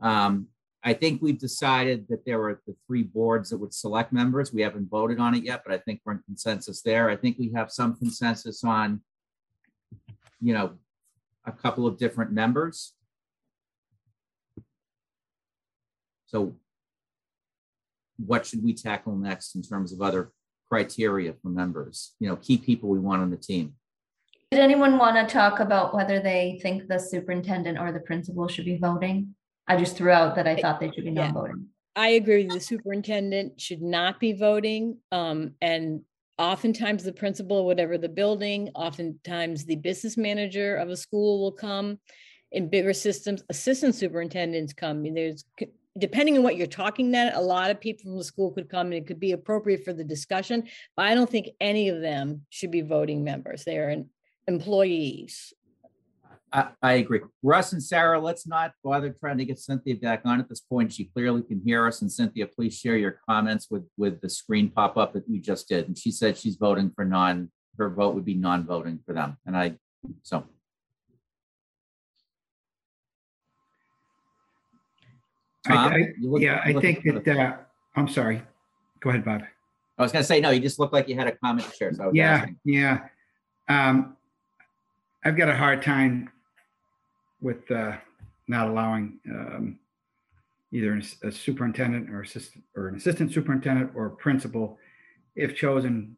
um, 0.00 0.46
I 0.82 0.94
think 0.94 1.20
we've 1.20 1.38
decided 1.38 2.06
that 2.08 2.24
there 2.24 2.42
are 2.42 2.60
the 2.66 2.74
three 2.86 3.02
boards 3.02 3.50
that 3.50 3.58
would 3.58 3.74
select 3.74 4.12
members. 4.12 4.52
We 4.52 4.62
haven't 4.62 4.88
voted 4.88 5.20
on 5.20 5.34
it 5.34 5.44
yet, 5.44 5.62
but 5.64 5.74
I 5.74 5.78
think 5.78 6.00
we're 6.04 6.14
in 6.14 6.22
consensus 6.24 6.80
there. 6.80 7.10
I 7.10 7.16
think 7.16 7.38
we 7.38 7.52
have 7.54 7.70
some 7.70 7.96
consensus 7.96 8.64
on, 8.64 9.02
you 10.40 10.54
know, 10.54 10.72
a 11.44 11.52
couple 11.52 11.86
of 11.86 11.98
different 11.98 12.32
members. 12.32 12.94
So 16.26 16.54
what 18.16 18.46
should 18.46 18.62
we 18.62 18.72
tackle 18.72 19.16
next 19.16 19.56
in 19.56 19.62
terms 19.62 19.92
of 19.92 20.00
other 20.00 20.32
criteria 20.68 21.34
for 21.42 21.48
members? 21.48 22.14
You 22.20 22.28
know, 22.28 22.36
key 22.36 22.56
people 22.56 22.88
we 22.88 22.98
want 22.98 23.20
on 23.20 23.30
the 23.30 23.36
team. 23.36 23.74
Did 24.50 24.60
anyone 24.60 24.96
want 24.96 25.16
to 25.16 25.32
talk 25.32 25.60
about 25.60 25.94
whether 25.94 26.20
they 26.20 26.58
think 26.62 26.88
the 26.88 26.98
superintendent 26.98 27.78
or 27.78 27.92
the 27.92 28.00
principal 28.00 28.48
should 28.48 28.64
be 28.64 28.78
voting? 28.78 29.34
I 29.70 29.76
just 29.76 29.96
threw 29.96 30.10
out 30.10 30.34
that 30.34 30.48
I 30.48 30.56
thought 30.56 30.80
they 30.80 30.90
should 30.90 31.04
be 31.04 31.12
non-voting. 31.12 31.66
I 31.94 32.08
agree. 32.08 32.44
The 32.44 32.58
superintendent 32.58 33.60
should 33.60 33.80
not 33.80 34.18
be 34.18 34.32
voting. 34.32 34.98
Um, 35.12 35.52
and 35.62 36.00
oftentimes 36.38 37.04
the 37.04 37.12
principal, 37.12 37.64
whatever 37.64 37.96
the 37.96 38.08
building, 38.08 38.70
oftentimes 38.74 39.64
the 39.64 39.76
business 39.76 40.16
manager 40.16 40.74
of 40.74 40.88
a 40.88 40.96
school 40.96 41.40
will 41.40 41.52
come. 41.52 42.00
In 42.50 42.68
bigger 42.68 42.92
systems, 42.92 43.44
assistant 43.48 43.94
superintendents 43.94 44.72
come. 44.72 44.96
I 44.96 45.00
mean, 45.00 45.14
There's, 45.14 45.44
depending 45.96 46.36
on 46.36 46.42
what 46.42 46.56
you're 46.56 46.66
talking 46.66 47.12
that, 47.12 47.36
a 47.36 47.40
lot 47.40 47.70
of 47.70 47.80
people 47.80 48.10
from 48.10 48.18
the 48.18 48.24
school 48.24 48.50
could 48.50 48.68
come 48.68 48.86
and 48.86 48.94
it 48.94 49.06
could 49.06 49.20
be 49.20 49.30
appropriate 49.30 49.84
for 49.84 49.92
the 49.92 50.02
discussion. 50.02 50.66
But 50.96 51.06
I 51.06 51.14
don't 51.14 51.30
think 51.30 51.50
any 51.60 51.90
of 51.90 52.00
them 52.00 52.44
should 52.48 52.72
be 52.72 52.80
voting 52.80 53.22
members. 53.22 53.62
They 53.62 53.78
are 53.78 53.94
employees. 54.48 55.54
I, 56.52 56.68
I 56.82 56.92
agree. 56.94 57.20
Russ 57.42 57.72
and 57.72 57.82
Sarah, 57.82 58.18
let's 58.18 58.46
not 58.46 58.72
bother 58.82 59.10
trying 59.10 59.38
to 59.38 59.44
get 59.44 59.58
Cynthia 59.58 59.94
back 59.96 60.22
on 60.24 60.40
at 60.40 60.48
this 60.48 60.60
point. 60.60 60.92
She 60.92 61.04
clearly 61.04 61.42
can 61.42 61.60
hear 61.64 61.86
us. 61.86 62.02
And 62.02 62.10
Cynthia, 62.10 62.46
please 62.46 62.76
share 62.76 62.96
your 62.96 63.20
comments 63.28 63.68
with, 63.70 63.86
with 63.96 64.20
the 64.20 64.28
screen 64.28 64.68
pop-up 64.68 65.12
that 65.12 65.28
you 65.28 65.40
just 65.40 65.68
did. 65.68 65.86
And 65.86 65.96
she 65.96 66.10
said 66.10 66.36
she's 66.36 66.56
voting 66.56 66.90
for 66.94 67.04
non, 67.04 67.50
her 67.78 67.88
vote 67.88 68.14
would 68.14 68.24
be 68.24 68.34
non-voting 68.34 69.00
for 69.06 69.12
them. 69.14 69.36
And 69.46 69.56
I, 69.56 69.76
so, 70.22 70.44
I- 75.66 75.74
Tom, 75.74 75.92
I- 75.92 76.12
you 76.18 76.30
look- 76.30 76.42
Yeah, 76.42 76.62
I 76.64 76.72
think 76.72 77.04
that, 77.04 77.28
uh, 77.38 77.56
I'm 77.94 78.08
sorry. 78.08 78.42
Go 79.00 79.10
ahead, 79.10 79.24
Bob. 79.24 79.42
I 79.98 80.02
was 80.02 80.12
gonna 80.12 80.24
say, 80.24 80.40
no, 80.40 80.50
you 80.50 80.60
just 80.60 80.78
looked 80.78 80.92
like 80.94 81.08
you 81.08 81.14
had 81.14 81.26
a 81.26 81.32
comment 81.32 81.68
to 81.68 81.76
share. 81.76 81.92
So 81.92 82.04
I 82.04 82.06
was 82.06 82.14
Yeah, 82.16 82.32
asking. 82.32 82.58
yeah. 82.64 83.08
Um, 83.68 84.16
I've 85.24 85.36
got 85.36 85.48
a 85.50 85.56
hard 85.56 85.82
time 85.82 86.30
with, 87.40 87.70
uh, 87.70 87.96
not 88.48 88.68
allowing, 88.68 89.18
um, 89.28 89.78
either 90.72 91.00
a 91.22 91.32
superintendent 91.32 92.10
or 92.10 92.22
assistant, 92.22 92.64
or 92.76 92.88
an 92.88 92.96
assistant 92.96 93.32
superintendent 93.32 93.90
or 93.94 94.10
principal, 94.10 94.78
if 95.34 95.56
chosen, 95.56 96.16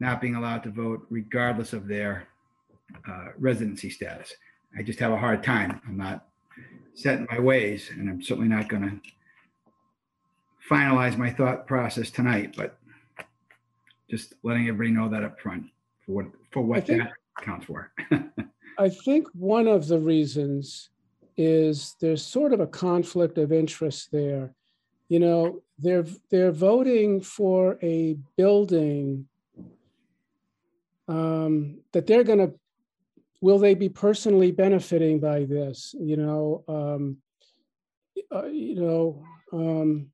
not 0.00 0.20
being 0.20 0.34
allowed 0.34 0.62
to 0.64 0.70
vote 0.70 1.06
regardless 1.10 1.72
of 1.72 1.86
their, 1.86 2.26
uh, 3.08 3.28
residency 3.38 3.88
status. 3.88 4.34
I 4.76 4.82
just 4.82 4.98
have 4.98 5.12
a 5.12 5.18
hard 5.18 5.42
time. 5.42 5.80
I'm 5.86 5.96
not 5.96 6.26
set 6.94 7.18
in 7.18 7.26
my 7.30 7.38
ways 7.38 7.90
and 7.90 8.08
I'm 8.08 8.22
certainly 8.22 8.48
not 8.48 8.68
gonna 8.68 9.00
finalize 10.68 11.16
my 11.16 11.30
thought 11.30 11.66
process 11.66 12.10
tonight, 12.10 12.54
but 12.56 12.78
just 14.10 14.34
letting 14.42 14.68
everybody 14.68 14.90
know 14.90 15.08
that 15.08 15.22
up 15.22 15.40
front 15.40 15.66
for 16.04 16.12
what, 16.12 16.26
for 16.50 16.62
what 16.62 16.86
think- 16.86 17.02
that 17.02 17.12
counts 17.42 17.66
for. 17.66 17.92
I 18.78 18.88
think 18.88 19.28
one 19.34 19.68
of 19.68 19.86
the 19.86 20.00
reasons 20.00 20.90
is 21.36 21.96
there's 22.00 22.24
sort 22.24 22.52
of 22.52 22.60
a 22.60 22.66
conflict 22.66 23.38
of 23.38 23.52
interest 23.52 24.10
there. 24.12 24.54
You 25.08 25.20
know, 25.20 25.62
they're, 25.78 26.06
they're 26.30 26.52
voting 26.52 27.20
for 27.20 27.78
a 27.82 28.16
building 28.36 29.28
um, 31.08 31.80
that 31.92 32.06
they're 32.06 32.24
gonna, 32.24 32.52
will 33.40 33.58
they 33.58 33.74
be 33.74 33.88
personally 33.88 34.52
benefiting 34.52 35.20
by 35.20 35.44
this, 35.44 35.94
you 35.98 36.16
know? 36.16 36.64
um, 36.68 37.18
uh, 38.34 38.46
You 38.46 38.74
know, 38.76 39.24
um, 39.52 40.10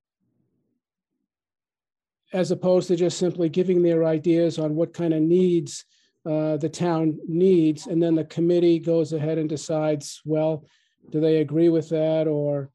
as 2.33 2.51
opposed 2.51 2.89
to 2.89 2.97
just 2.97 3.19
simply 3.19 3.49
giving 3.49 3.83
their 3.83 4.05
ideas 4.05 4.59
on 4.59 4.75
what 4.75 4.93
kind 4.93 5.15
of 5.15 5.23
needs 5.23 5.85
uh, 6.29 6.57
the 6.59 6.69
town 6.69 7.19
needs, 7.27 7.87
and 7.87 8.03
then 8.03 8.15
the 8.15 8.25
committee 8.25 8.79
goes 8.79 9.13
ahead 9.13 9.39
and 9.39 9.49
decides, 9.49 10.21
well, 10.25 10.65
do 11.11 11.21
they 11.21 11.37
agree 11.39 11.71
with 11.71 11.89
that, 11.89 12.27
or 12.29 12.71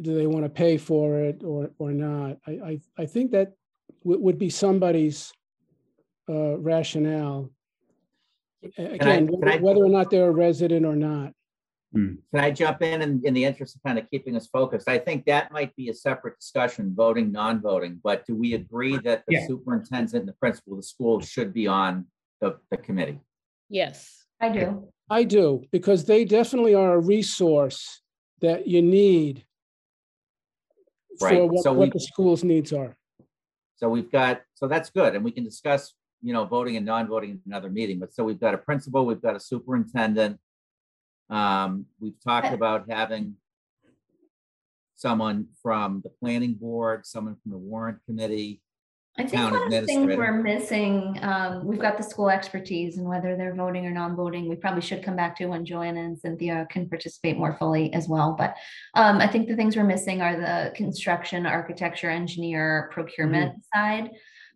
do 0.00 0.14
they 0.14 0.28
want 0.28 0.44
to 0.44 0.48
pay 0.48 0.76
for 0.76 1.18
it, 1.20 1.42
or, 1.42 1.70
or 1.78 1.90
not? 1.90 2.36
I, 2.46 2.52
I, 2.52 2.80
I 3.02 3.06
think 3.06 3.32
that 3.32 3.52
would, 4.04 4.20
would 4.20 4.38
be 4.38 4.50
somebody's 4.50 5.32
uh, 6.28 6.56
rationale. 6.58 7.50
Again, 8.78 9.26
can 9.26 9.48
I- 9.48 9.58
whether 9.58 9.84
or 9.84 9.88
not 9.88 10.10
they're 10.10 10.28
a 10.28 10.32
resident 10.46 10.86
or 10.86 10.96
not. 10.96 11.32
Can 11.94 12.18
I 12.34 12.50
jump 12.50 12.82
in 12.82 13.02
in, 13.02 13.22
in 13.24 13.34
the 13.34 13.44
interest 13.44 13.76
of 13.76 13.82
kind 13.84 14.00
of 14.00 14.10
keeping 14.10 14.34
us 14.34 14.48
focused? 14.48 14.88
I 14.88 14.98
think 14.98 15.26
that 15.26 15.52
might 15.52 15.74
be 15.76 15.90
a 15.90 15.94
separate 15.94 16.36
discussion, 16.40 16.92
voting, 16.92 17.30
non-voting, 17.30 18.00
but 18.02 18.26
do 18.26 18.34
we 18.34 18.54
agree 18.54 18.98
that 18.98 19.22
the 19.28 19.34
Yeah. 19.34 19.46
superintendent 19.46 20.14
and 20.14 20.26
the 20.28 20.32
principal 20.32 20.72
of 20.72 20.80
the 20.80 20.82
school 20.82 21.20
should 21.20 21.52
be 21.54 21.68
on 21.68 22.06
the, 22.44 22.58
the 22.70 22.76
committee? 22.76 23.18
Yes. 23.68 24.24
I 24.40 24.50
do. 24.50 24.88
I 25.10 25.24
do, 25.24 25.62
because 25.72 26.04
they 26.04 26.24
definitely 26.24 26.74
are 26.74 26.94
a 26.94 27.00
resource 27.00 28.02
that 28.40 28.66
you 28.66 28.82
need 28.82 29.44
for 31.18 31.28
Right, 31.28 31.48
what, 31.48 31.62
so 31.62 31.72
what 31.72 31.86
we- 31.88 31.90
the 31.90 32.00
school's 32.00 32.44
needs 32.44 32.72
are. 32.72 32.96
So 33.76 33.88
we've 33.88 34.10
got, 34.10 34.42
so 34.54 34.68
that's 34.68 34.90
good, 34.90 35.14
and 35.14 35.24
we 35.24 35.32
can 35.32 35.44
discuss, 35.44 35.94
you 36.22 36.32
know, 36.32 36.44
voting 36.44 36.76
and 36.76 36.86
non-voting 36.86 37.30
in 37.30 37.40
another 37.46 37.68
meeting, 37.70 37.98
but 37.98 38.14
so 38.14 38.22
we've 38.24 38.40
got 38.40 38.54
a 38.54 38.58
principal, 38.58 39.04
we've 39.04 39.20
got 39.20 39.36
a 39.36 39.40
superintendent. 39.40 40.38
Um, 41.28 41.86
we've 42.00 42.18
talked 42.22 42.52
about 42.52 42.90
having 42.90 43.34
someone 44.94 45.48
from 45.62 46.02
the 46.04 46.10
planning 46.10 46.54
board, 46.54 47.04
someone 47.04 47.36
from 47.42 47.50
the 47.50 47.58
warrant 47.58 47.98
committee. 48.06 48.62
I 49.16 49.24
think 49.24 49.52
one 49.52 49.62
of 49.62 49.70
the 49.70 49.82
things 49.82 50.16
we're 50.16 50.42
missing, 50.42 51.20
um, 51.22 51.64
we've 51.64 51.80
got 51.80 51.96
the 51.96 52.02
school 52.02 52.28
expertise 52.28 52.98
and 52.98 53.06
whether 53.06 53.36
they're 53.36 53.54
voting 53.54 53.86
or 53.86 53.92
non-voting, 53.92 54.48
we 54.48 54.56
probably 54.56 54.80
should 54.80 55.04
come 55.04 55.14
back 55.14 55.36
to 55.36 55.46
when 55.46 55.64
Joanna 55.64 56.00
and 56.00 56.18
Cynthia 56.18 56.66
can 56.68 56.88
participate 56.88 57.38
more 57.38 57.54
fully 57.56 57.92
as 57.92 58.08
well. 58.08 58.34
But 58.36 58.56
um, 58.94 59.18
I 59.18 59.28
think 59.28 59.46
the 59.46 59.54
things 59.54 59.76
we're 59.76 59.84
missing 59.84 60.20
are 60.20 60.36
the 60.36 60.72
construction, 60.74 61.46
architecture, 61.46 62.10
engineer, 62.10 62.90
procurement 62.92 63.64
side. 63.72 64.10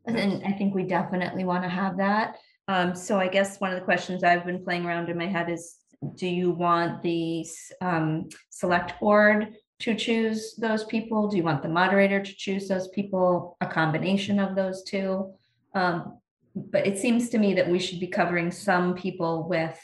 And 0.06 0.42
I 0.44 0.52
think 0.52 0.74
we 0.74 0.82
definitely 0.82 1.44
want 1.44 1.62
to 1.62 1.68
have 1.68 1.96
that. 1.98 2.38
Um, 2.66 2.96
so 2.96 3.20
I 3.20 3.28
guess 3.28 3.60
one 3.60 3.72
of 3.72 3.78
the 3.78 3.84
questions 3.84 4.24
I've 4.24 4.44
been 4.44 4.64
playing 4.64 4.86
around 4.86 5.08
in 5.08 5.16
my 5.16 5.26
head 5.26 5.48
is, 5.50 5.76
do 6.16 6.26
you 6.26 6.50
want 6.50 7.02
the 7.02 7.46
um, 7.80 8.28
select 8.50 8.98
board 8.98 9.54
to 9.80 9.94
choose 9.94 10.54
those 10.56 10.84
people? 10.84 11.28
Do 11.28 11.36
you 11.36 11.42
want 11.42 11.62
the 11.62 11.68
moderator 11.68 12.20
to 12.20 12.34
choose 12.36 12.68
those 12.68 12.88
people? 12.88 13.56
A 13.60 13.66
combination 13.66 14.38
of 14.38 14.56
those 14.56 14.82
two? 14.82 15.32
Um, 15.74 16.18
But 16.54 16.86
it 16.86 16.98
seems 16.98 17.28
to 17.30 17.38
me 17.38 17.54
that 17.54 17.68
we 17.68 17.78
should 17.78 18.00
be 18.00 18.08
covering 18.08 18.50
some 18.50 18.94
people 18.94 19.48
with 19.48 19.78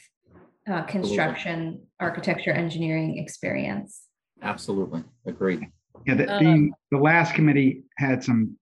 uh, 0.67 0.83
construction, 0.85 1.83
architecture, 2.01 2.51
engineering 2.51 3.19
experience. 3.19 4.09
Absolutely, 4.43 5.05
agreed. 5.27 5.69
Yeah, 6.07 6.15
the, 6.15 6.27
the, 6.27 6.49
Um, 6.49 6.75
the 6.91 6.99
last 6.99 7.35
committee 7.35 7.85
had 7.97 8.25
some 8.25 8.57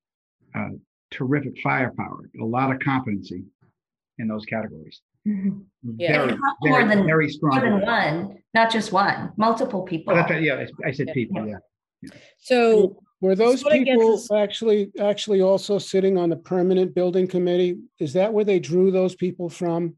uh, 0.55 0.73
terrific 1.11 1.55
firepower, 1.63 2.29
a 2.41 2.45
lot 2.45 2.71
of 2.73 2.81
competency 2.81 3.45
in 4.19 4.29
those 4.29 4.45
categories. 4.45 5.01
Yeah. 5.25 6.27
Very, 6.27 6.39
More 6.63 6.85
than- 6.87 7.07
very 7.07 7.29
strong. 7.29 7.53
More 7.61 7.81
than 7.81 7.87
one, 7.87 8.39
not 8.55 8.71
just 8.73 8.93
one, 8.93 9.33
multiple 9.37 9.83
people. 9.83 10.13
Oh, 10.13 10.17
that's 10.17 10.31
right, 10.31 10.43
Yeah, 10.43 10.65
I 10.85 10.93
said 10.93 11.09
people, 11.15 11.47
yeah. 11.47 11.59
So 12.39 13.03
Were 13.21 13.37
those 13.37 13.63
what 13.63 13.73
I 13.73 13.79
guess 13.79 13.95
people 13.97 14.15
is- 14.15 14.31
actually, 14.33 14.91
actually 14.99 15.41
also 15.41 15.79
sitting 15.79 16.19
on 16.19 16.29
the 16.31 16.37
permanent 16.37 16.95
building 16.95 17.27
committee? 17.29 17.79
Is 18.01 18.13
that 18.15 18.33
where 18.33 18.45
they 18.45 18.59
drew 18.59 18.91
those 18.91 19.15
people 19.15 19.49
from? 19.49 19.97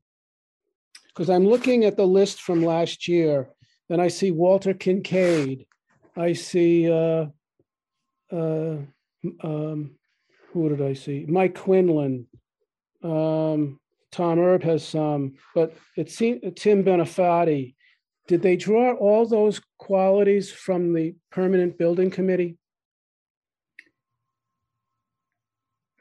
Because 1.08 1.30
I'm 1.30 1.46
looking 1.46 1.84
at 1.84 1.96
the 1.96 2.06
list 2.06 2.42
from 2.42 2.62
last 2.62 3.08
year, 3.08 3.48
and 3.88 4.00
I 4.02 4.08
see 4.08 4.30
Walter 4.30 4.74
Kincaid. 4.74 5.66
I 6.16 6.32
see, 6.34 6.90
uh, 6.90 7.26
uh, 8.32 8.76
um, 9.42 9.96
who 10.52 10.68
did 10.68 10.82
I 10.82 10.92
see? 10.92 11.24
Mike 11.28 11.54
Quinlan. 11.54 12.26
Um, 13.02 13.78
Tom 14.14 14.38
Erb 14.38 14.62
has 14.62 14.86
some, 14.86 15.34
but 15.56 15.74
it 15.96 16.08
seemed, 16.08 16.40
Tim 16.56 16.84
Benefati. 16.84 17.74
Did 18.28 18.42
they 18.42 18.54
draw 18.56 18.92
all 18.92 19.26
those 19.26 19.60
qualities 19.78 20.52
from 20.52 20.94
the 20.94 21.16
permanent 21.32 21.76
building 21.76 22.10
committee? 22.12 22.56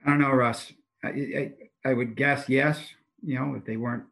I 0.05 0.11
don't 0.11 0.19
know, 0.19 0.29
Russ. 0.29 0.71
I, 1.03 1.07
I, 1.09 1.51
I 1.83 1.93
would 1.93 2.15
guess 2.15 2.47
yes, 2.47 2.87
you 3.23 3.39
know, 3.39 3.55
if 3.55 3.65
they 3.65 3.77
weren't, 3.77 4.03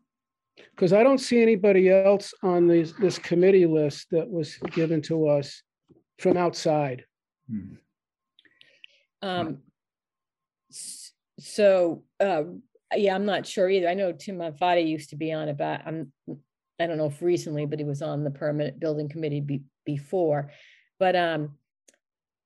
Because 0.72 0.94
I 0.94 1.04
don't 1.04 1.20
see 1.20 1.40
anybody 1.40 1.92
else 1.92 2.34
on 2.42 2.68
this, 2.68 2.94
this 2.94 3.20
committee 3.20 3.68
list 3.68 4.08
that 4.10 4.28
was 4.28 4.56
given 4.74 5.02
to 5.04 5.28
us 5.28 5.62
from 6.18 6.38
outside. 6.38 7.06
hmm. 7.48 7.76
Um, 9.22 9.60
so, 11.40 12.04
uh, 12.20 12.44
yeah, 12.96 13.16
I'm 13.16 13.26
not 13.26 13.46
sure 13.46 13.70
either. 13.70 13.88
I 13.88 13.94
know 13.94 14.12
Tim 14.12 14.38
Monfatti 14.38 14.88
used 14.88 15.10
to 15.12 15.16
be 15.16 15.32
on 15.32 15.54
but 15.56 15.82
I'm, 15.86 16.12
I 16.80 16.88
don't 16.88 16.98
know 16.98 17.08
if 17.08 17.22
recently, 17.22 17.66
but 17.66 17.80
he 17.80 17.86
was 17.86 18.02
on 18.02 18.24
the 18.24 18.32
permanent 18.32 18.80
building 18.80 19.10
committee 19.10 19.42
be, 19.42 19.62
before. 19.86 20.52
But, 21.00 21.16
um, 21.16 21.58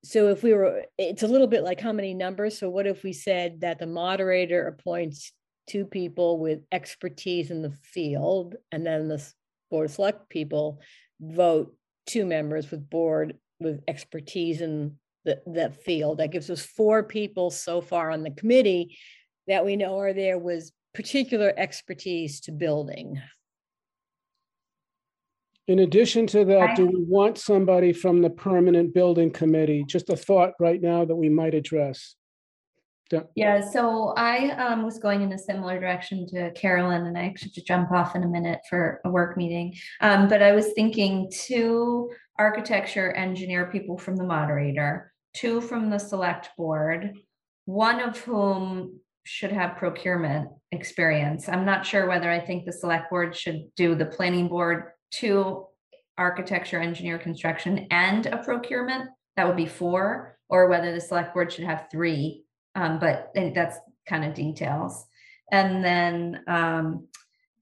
so 0.04 0.28
if 0.28 0.44
we 0.44 0.54
were, 0.54 0.84
it's 1.00 1.24
a 1.24 1.28
little 1.28 1.48
bit 1.48 1.64
like 1.64 1.82
how 1.82 1.92
many 1.92 2.14
numbers? 2.14 2.60
So 2.60 2.70
what 2.70 2.86
if 2.86 3.04
we 3.04 3.12
said 3.12 3.62
that 3.62 3.80
the 3.80 3.88
moderator 3.88 4.68
appoints 4.68 5.32
two 5.68 5.86
people 5.86 6.38
with 6.38 6.60
expertise 6.72 7.50
in 7.50 7.64
the 7.64 7.72
field 7.82 8.56
and 8.72 8.86
then 8.86 9.08
the 9.08 9.26
board 9.72 9.90
select 9.90 10.30
people 10.30 10.80
vote 11.20 11.76
two 12.06 12.26
members 12.26 12.70
with 12.70 12.88
board 12.88 13.38
with 13.60 13.82
expertise 13.88 14.62
in 14.62 14.96
the, 15.24 15.42
that 15.48 15.84
field. 15.84 16.20
That 16.20 16.32
gives 16.32 16.50
us 16.50 16.64
four 16.64 17.04
people 17.04 17.50
so 17.50 17.82
far 17.82 18.12
on 18.12 18.22
the 18.22 18.32
committee 18.32 18.98
that 19.48 19.66
we 19.66 19.76
know 19.76 20.00
are 20.00 20.14
there 20.14 20.38
with 20.38 20.72
particular 20.94 21.54
expertise 21.58 22.40
to 22.42 22.52
building. 22.52 23.22
In 25.68 25.80
addition 25.80 26.28
to 26.28 26.46
that, 26.46 26.76
do 26.76 26.86
we 26.86 27.04
want 27.08 27.40
somebody 27.40 27.92
from 27.92 28.22
the 28.22 28.30
permanent 28.30 28.94
building 28.94 29.32
committee? 29.32 29.84
Just 29.88 30.10
a 30.10 30.16
thought 30.16 30.52
right 30.60 30.80
now 30.80 31.06
that 31.06 31.16
we 31.16 31.28
might 31.28 31.56
address. 31.56 32.16
Yeah, 33.36 33.62
so 33.62 34.14
I 34.18 34.50
um 34.52 34.84
was 34.84 34.98
going 34.98 35.22
in 35.22 35.32
a 35.32 35.38
similar 35.38 35.80
direction 35.80 36.28
to 36.30 36.52
Carolyn 36.52 37.06
and 37.06 37.18
I 37.18 37.26
actually 37.26 37.50
have 37.50 37.56
to 37.56 37.64
jump 37.64 37.92
off 37.92 38.16
in 38.16 38.24
a 38.24 38.28
minute 38.28 38.62
for 38.70 39.00
a 39.06 39.10
work 39.10 39.38
meeting. 39.38 39.76
Um, 40.02 40.28
but 40.28 40.42
I 40.42 40.54
was 40.54 40.74
thinking 40.74 41.30
two 41.32 42.12
architecture 42.38 43.12
engineer 43.12 43.68
people 43.68 43.98
from 43.98 44.16
the 44.16 44.24
moderator, 44.24 45.14
two 45.34 45.62
from 45.62 45.90
the 45.90 46.00
select 46.00 46.50
board, 46.58 47.14
one 47.66 48.00
of 48.00 48.18
whom 48.20 49.00
should 49.26 49.52
have 49.52 49.78
procurement 49.78 50.50
experience. 50.72 51.50
I'm 51.50 51.66
not 51.66 51.86
sure 51.86 52.08
whether 52.08 52.30
I 52.30 52.40
think 52.40 52.66
the 52.66 52.72
select 52.72 53.10
board 53.10 53.36
should 53.36 53.66
do 53.76 53.96
the 53.96 54.06
planning 54.06 54.48
board, 54.48 54.92
two 55.12 55.66
architecture, 56.18 56.80
engineer, 56.80 57.18
construction, 57.18 57.88
and 57.92 58.28
a 58.28 58.38
procurement. 58.38 59.10
That 59.36 59.48
would 59.48 59.58
be 59.58 59.66
four, 59.66 60.38
or 60.48 60.70
whether 60.70 60.94
the 60.94 61.02
select 61.02 61.34
board 61.34 61.52
should 61.52 61.66
have 61.66 61.88
three. 61.92 62.44
Um, 62.76 63.00
but 63.00 63.32
that's 63.36 63.78
kind 64.08 64.24
of 64.24 64.34
details. 64.34 65.06
And 65.52 65.84
then 65.84 66.42
um, 66.48 67.08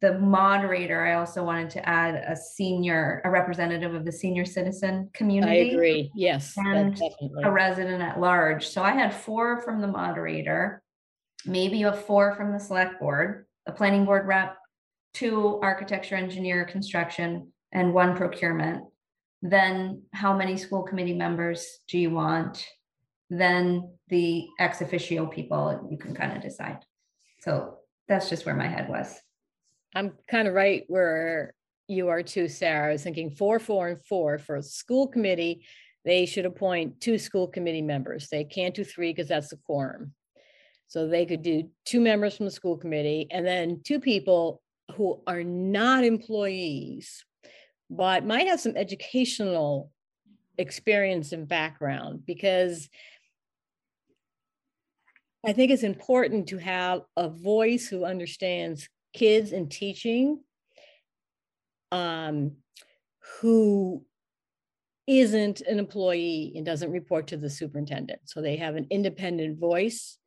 the 0.01 0.19
moderator, 0.19 1.05
I 1.05 1.13
also 1.13 1.45
wanted 1.45 1.69
to 1.71 1.89
add 1.89 2.15
a 2.15 2.35
senior, 2.35 3.21
a 3.23 3.29
representative 3.29 3.93
of 3.95 4.03
the 4.03 4.11
senior 4.11 4.43
citizen 4.43 5.09
community. 5.13 5.51
I 5.51 5.55
community. 5.55 5.75
agree, 5.75 6.11
yes, 6.13 6.55
that 6.55 6.65
And 6.65 6.91
definitely. 6.91 7.43
A 7.43 7.49
resident 7.51 8.01
at 8.01 8.19
large. 8.19 8.67
So 8.67 8.83
I 8.83 8.91
had 8.91 9.15
four 9.15 9.61
from 9.61 9.79
the 9.79 9.87
moderator, 9.87 10.82
maybe 11.45 11.83
a 11.83 11.93
four 11.93 12.35
from 12.35 12.51
the 12.51 12.59
select 12.59 12.99
board, 12.99 13.45
a 13.65 13.71
planning 13.71 14.05
board 14.05 14.27
rep, 14.27 14.57
two 15.13 15.59
architecture, 15.61 16.15
engineer, 16.15 16.65
construction, 16.65 17.51
and 17.71 17.93
one 17.93 18.15
procurement. 18.15 18.83
Then 19.41 20.03
how 20.13 20.35
many 20.35 20.57
school 20.57 20.83
committee 20.83 21.13
members 21.13 21.79
do 21.87 21.97
you 21.97 22.11
want? 22.11 22.65
Then 23.29 23.89
the 24.07 24.47
ex 24.59 24.81
officio 24.81 25.25
people, 25.25 25.87
you 25.91 25.97
can 25.97 26.15
kind 26.15 26.35
of 26.35 26.41
decide. 26.41 26.79
So 27.41 27.79
that's 28.07 28.29
just 28.29 28.45
where 28.45 28.55
my 28.55 28.67
head 28.67 28.89
was. 28.89 29.19
I'm 29.95 30.13
kind 30.29 30.47
of 30.47 30.53
right 30.53 30.83
where 30.87 31.53
you 31.87 32.07
are 32.07 32.23
too, 32.23 32.47
Sarah. 32.47 32.89
I 32.89 32.93
was 32.93 33.03
thinking 33.03 33.31
four, 33.31 33.59
four, 33.59 33.89
and 33.89 34.05
four 34.05 34.37
for 34.37 34.55
a 34.55 34.63
school 34.63 35.07
committee. 35.07 35.65
They 36.05 36.25
should 36.25 36.45
appoint 36.45 37.01
two 37.01 37.17
school 37.17 37.47
committee 37.47 37.81
members. 37.81 38.27
They 38.29 38.43
can't 38.43 38.75
do 38.75 38.83
three 38.83 39.11
because 39.11 39.27
that's 39.27 39.49
the 39.49 39.57
quorum. 39.65 40.13
So 40.87 41.07
they 41.07 41.25
could 41.25 41.41
do 41.41 41.69
two 41.85 41.99
members 41.99 42.37
from 42.37 42.45
the 42.45 42.51
school 42.51 42.77
committee 42.77 43.27
and 43.31 43.45
then 43.45 43.81
two 43.83 43.99
people 43.99 44.61
who 44.95 45.21
are 45.25 45.43
not 45.43 46.03
employees, 46.03 47.25
but 47.89 48.25
might 48.25 48.47
have 48.47 48.59
some 48.59 48.77
educational 48.77 49.91
experience 50.57 51.31
and 51.31 51.47
background 51.47 52.25
because 52.25 52.89
I 55.45 55.53
think 55.53 55.71
it's 55.71 55.83
important 55.83 56.47
to 56.49 56.57
have 56.57 57.01
a 57.17 57.27
voice 57.27 57.87
who 57.87 58.05
understands 58.05 58.87
kids 59.13 59.51
and 59.51 59.69
teaching 59.69 60.39
um, 61.91 62.53
who 63.39 64.05
isn't 65.05 65.61
an 65.61 65.79
employee 65.79 66.53
and 66.55 66.65
doesn't 66.65 66.91
report 66.91 67.27
to 67.27 67.37
the 67.37 67.49
superintendent. 67.49 68.21
So 68.25 68.41
they 68.41 68.55
have 68.57 68.75
an 68.75 68.87
independent 68.89 69.59
voice, 69.59 70.17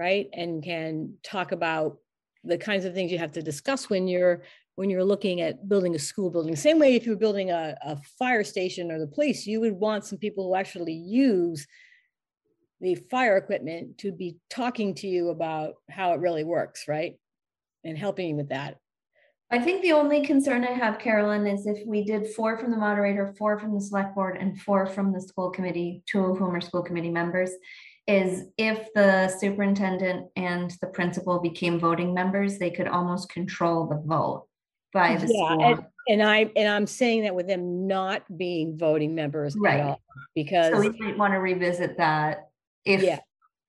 right? 0.00 0.30
And 0.32 0.62
can 0.62 1.12
talk 1.22 1.52
about 1.52 1.98
the 2.42 2.56
kinds 2.56 2.86
of 2.86 2.94
things 2.94 3.12
you 3.12 3.18
have 3.18 3.32
to 3.32 3.42
discuss 3.42 3.90
when 3.90 4.08
you're 4.08 4.42
when 4.76 4.88
you're 4.88 5.04
looking 5.04 5.42
at 5.42 5.68
building 5.68 5.94
a 5.94 5.98
school 5.98 6.30
building. 6.30 6.56
Same 6.56 6.78
way 6.78 6.94
if 6.94 7.04
you're 7.04 7.16
building 7.16 7.50
a, 7.50 7.76
a 7.82 7.96
fire 8.18 8.42
station 8.42 8.90
or 8.90 8.98
the 8.98 9.06
police, 9.06 9.46
you 9.46 9.60
would 9.60 9.74
want 9.74 10.06
some 10.06 10.16
people 10.16 10.44
who 10.44 10.54
actually 10.54 10.94
use 10.94 11.66
the 12.80 12.94
fire 13.10 13.36
equipment 13.36 13.98
to 13.98 14.10
be 14.10 14.38
talking 14.48 14.94
to 14.94 15.06
you 15.06 15.28
about 15.28 15.74
how 15.90 16.14
it 16.14 16.20
really 16.20 16.44
works, 16.44 16.88
right? 16.88 17.16
And 17.84 17.98
helping 17.98 18.30
you 18.30 18.36
with 18.36 18.48
that. 18.48 18.78
I 19.50 19.58
think 19.58 19.82
the 19.82 19.92
only 19.92 20.24
concern 20.24 20.64
I 20.64 20.72
have, 20.72 20.98
Carolyn, 20.98 21.46
is 21.46 21.66
if 21.66 21.86
we 21.86 22.02
did 22.02 22.28
four 22.28 22.56
from 22.56 22.70
the 22.70 22.78
moderator, 22.78 23.34
four 23.36 23.58
from 23.58 23.74
the 23.74 23.80
select 23.82 24.14
board, 24.14 24.38
and 24.40 24.58
four 24.62 24.86
from 24.86 25.12
the 25.12 25.20
school 25.20 25.50
committee, 25.50 26.02
two 26.06 26.24
of 26.24 26.38
whom 26.38 26.54
are 26.54 26.60
school 26.62 26.82
committee 26.82 27.10
members, 27.10 27.50
is 28.10 28.46
if 28.58 28.92
the 28.94 29.28
superintendent 29.28 30.26
and 30.34 30.72
the 30.80 30.88
principal 30.88 31.38
became 31.40 31.78
voting 31.78 32.12
members, 32.12 32.58
they 32.58 32.70
could 32.70 32.88
almost 32.88 33.28
control 33.28 33.86
the 33.86 34.02
vote 34.04 34.46
by 34.92 35.16
the 35.16 35.28
Yeah, 35.32 35.52
and, 35.52 35.76
school. 35.78 35.92
and 36.08 36.22
I, 36.22 36.50
and 36.56 36.68
I'm 36.68 36.86
saying 36.86 37.22
that 37.22 37.34
with 37.34 37.46
them 37.46 37.86
not 37.86 38.22
being 38.36 38.76
voting 38.76 39.14
members 39.14 39.54
at 39.54 39.62
Right. 39.62 39.80
all, 39.80 40.00
because, 40.34 40.72
So 40.72 40.80
we 40.80 40.90
might 40.98 41.16
want 41.16 41.34
to 41.34 41.38
revisit 41.38 41.96
that 41.98 42.48
if 42.84 43.02
yeah. 43.02 43.20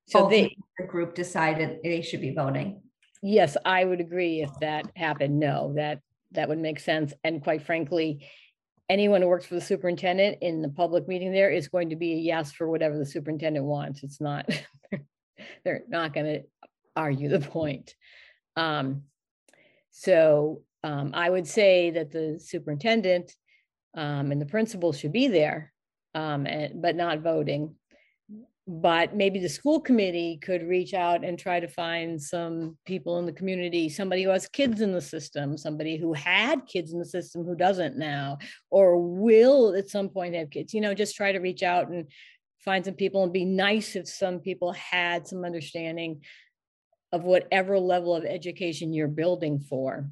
So 0.08 0.28
they, 0.28 0.58
the 0.78 0.86
group 0.86 1.16
decided 1.16 1.78
they 1.84 2.02
should 2.02 2.20
be 2.22 2.34
voting. 2.34 2.82
yes, 3.22 3.56
I 3.64 3.86
would 3.86 4.02
agree 4.02 4.42
if 4.42 4.50
that 4.60 4.86
happened, 4.96 5.40
no, 5.40 5.74
that, 5.76 6.00
that 6.32 6.50
would 6.50 6.58
make 6.58 6.80
sense. 6.80 7.14
And 7.24 7.42
quite 7.44 7.62
frankly, 7.62 8.28
anyone 8.92 9.22
who 9.22 9.28
works 9.28 9.46
for 9.46 9.56
the 9.56 9.62
superintendent 9.62 10.38
in 10.42 10.62
the 10.62 10.70
public 10.70 11.08
meeting 11.08 11.32
there 11.32 11.50
is 11.50 11.68
going 11.70 11.90
to 11.90 11.96
be 11.96 12.12
a 12.14 12.18
yes 12.32 12.52
for 12.52 12.70
whatever 12.70 12.98
the 12.98 13.06
superintendent 13.06 13.66
wants. 13.66 14.04
It's 14.04 14.22
not, 14.22 14.50
they're 15.64 15.84
not 15.88 16.14
gonna 16.14 16.40
argue 16.96 17.30
the 17.30 17.40
point. 17.40 17.96
Um, 18.56 19.04
so, 19.92 20.62
um, 20.84 21.12
I 21.14 21.30
would 21.30 21.48
say 21.48 21.92
that 21.92 22.12
the 22.12 22.40
superintendent 22.40 23.36
um, 23.96 24.32
and 24.32 24.42
the 24.42 24.46
principal 24.46 24.94
should 24.94 25.14
be 25.14 25.28
there. 25.28 25.72
um, 26.14 26.46
and, 26.46 26.82
but 26.82 26.96
not 26.96 27.22
voting. 27.22 27.76
But 28.68 29.16
maybe 29.16 29.40
the 29.40 29.50
school 29.50 29.80
committee 29.82 30.38
could 30.42 30.64
reach 30.64 30.94
out 30.94 31.26
and 31.26 31.38
try 31.38 31.60
to 31.60 31.68
find 31.68 32.22
some 32.22 32.78
people 32.86 33.18
in 33.18 33.26
the 33.26 33.34
community, 33.34 33.90
somebody 33.90 34.24
who 34.24 34.30
has 34.30 34.48
kids 34.48 34.82
in 34.82 34.92
the 34.92 35.02
system, 35.02 35.58
somebody 35.58 35.98
who 35.98 36.14
had 36.14 36.68
kids 36.68 36.94
in 36.94 37.00
the 37.00 37.06
system 37.06 37.44
who 37.44 37.56
doesn't 37.56 37.98
now, 37.98 38.38
or 38.70 39.02
will 39.02 39.76
at 39.76 39.90
some 39.90 40.10
point 40.10 40.36
have 40.36 40.52
kids, 40.52 40.74
you 40.74 40.82
know, 40.82 40.94
just 40.94 41.16
try 41.16 41.32
to 41.32 41.40
reach 41.40 41.64
out 41.64 41.90
and 41.90 42.08
find 42.60 42.86
some 42.86 42.94
people 42.94 43.24
and 43.24 43.34
be 43.34 43.46
nice 43.46 43.96
if 43.96 44.08
some 44.08 44.40
people 44.40 44.72
had 44.74 45.28
some 45.28 45.44
understanding 45.44 46.22
of 47.12 47.24
whatever 47.24 47.80
level 47.80 48.16
of 48.16 48.24
education 48.26 48.94
you're 48.94 49.08
building 49.08 49.60
for. 49.60 50.10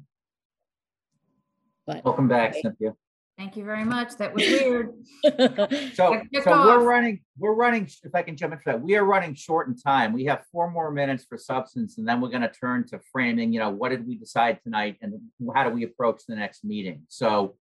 But 1.86 2.04
Welcome 2.04 2.28
back, 2.28 2.54
Cynthia. 2.54 2.94
Thank 3.40 3.56
you 3.56 3.64
very 3.64 3.86
much. 3.86 4.16
That 4.18 4.34
was 4.34 4.42
weird. 4.44 4.92
So, 5.94 6.12
Kick- 6.12 6.30
kick 6.30 6.44
so 6.44 6.50
we're 6.50 6.84
running, 6.84 7.20
we're 7.38 7.54
running, 7.54 7.88
if 8.04 8.14
I 8.14 8.20
can 8.22 8.36
jump 8.36 8.52
into 8.52 8.64
that, 8.66 8.82
we 8.82 8.96
are 8.96 9.04
running 9.04 9.34
short 9.34 9.66
in 9.66 9.74
time. 9.78 10.12
We 10.12 10.26
have 10.26 10.44
four 10.52 10.70
more 10.70 10.90
minutes 10.90 11.24
for 11.24 11.38
substance 11.38 11.96
and 11.96 12.06
then 12.06 12.20
we're 12.20 12.28
gonna 12.28 12.52
turn 12.52 12.86
to 12.88 13.00
framing, 13.10 13.50
you 13.54 13.58
know, 13.60 13.70
what 13.70 13.88
did 13.88 14.06
we 14.06 14.16
decide 14.16 14.60
tonight 14.62 14.98
and 15.00 15.14
how 15.54 15.64
do 15.64 15.70
we 15.70 15.84
approach 15.84 16.20
the 16.28 16.34
next 16.36 16.64
meeting? 16.64 17.04
So, 17.08 17.56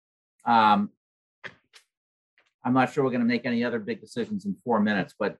um, 0.45 0.91
I'm 2.63 2.73
not 2.73 2.93
sure 2.93 3.03
we're 3.03 3.11
gonna 3.11 3.25
make 3.25 3.45
any 3.45 3.65
other 3.65 3.79
big 3.79 3.99
decisions 3.99 4.45
in 4.45 4.55
four 4.63 4.79
minutes, 4.79 5.13
but 5.19 5.35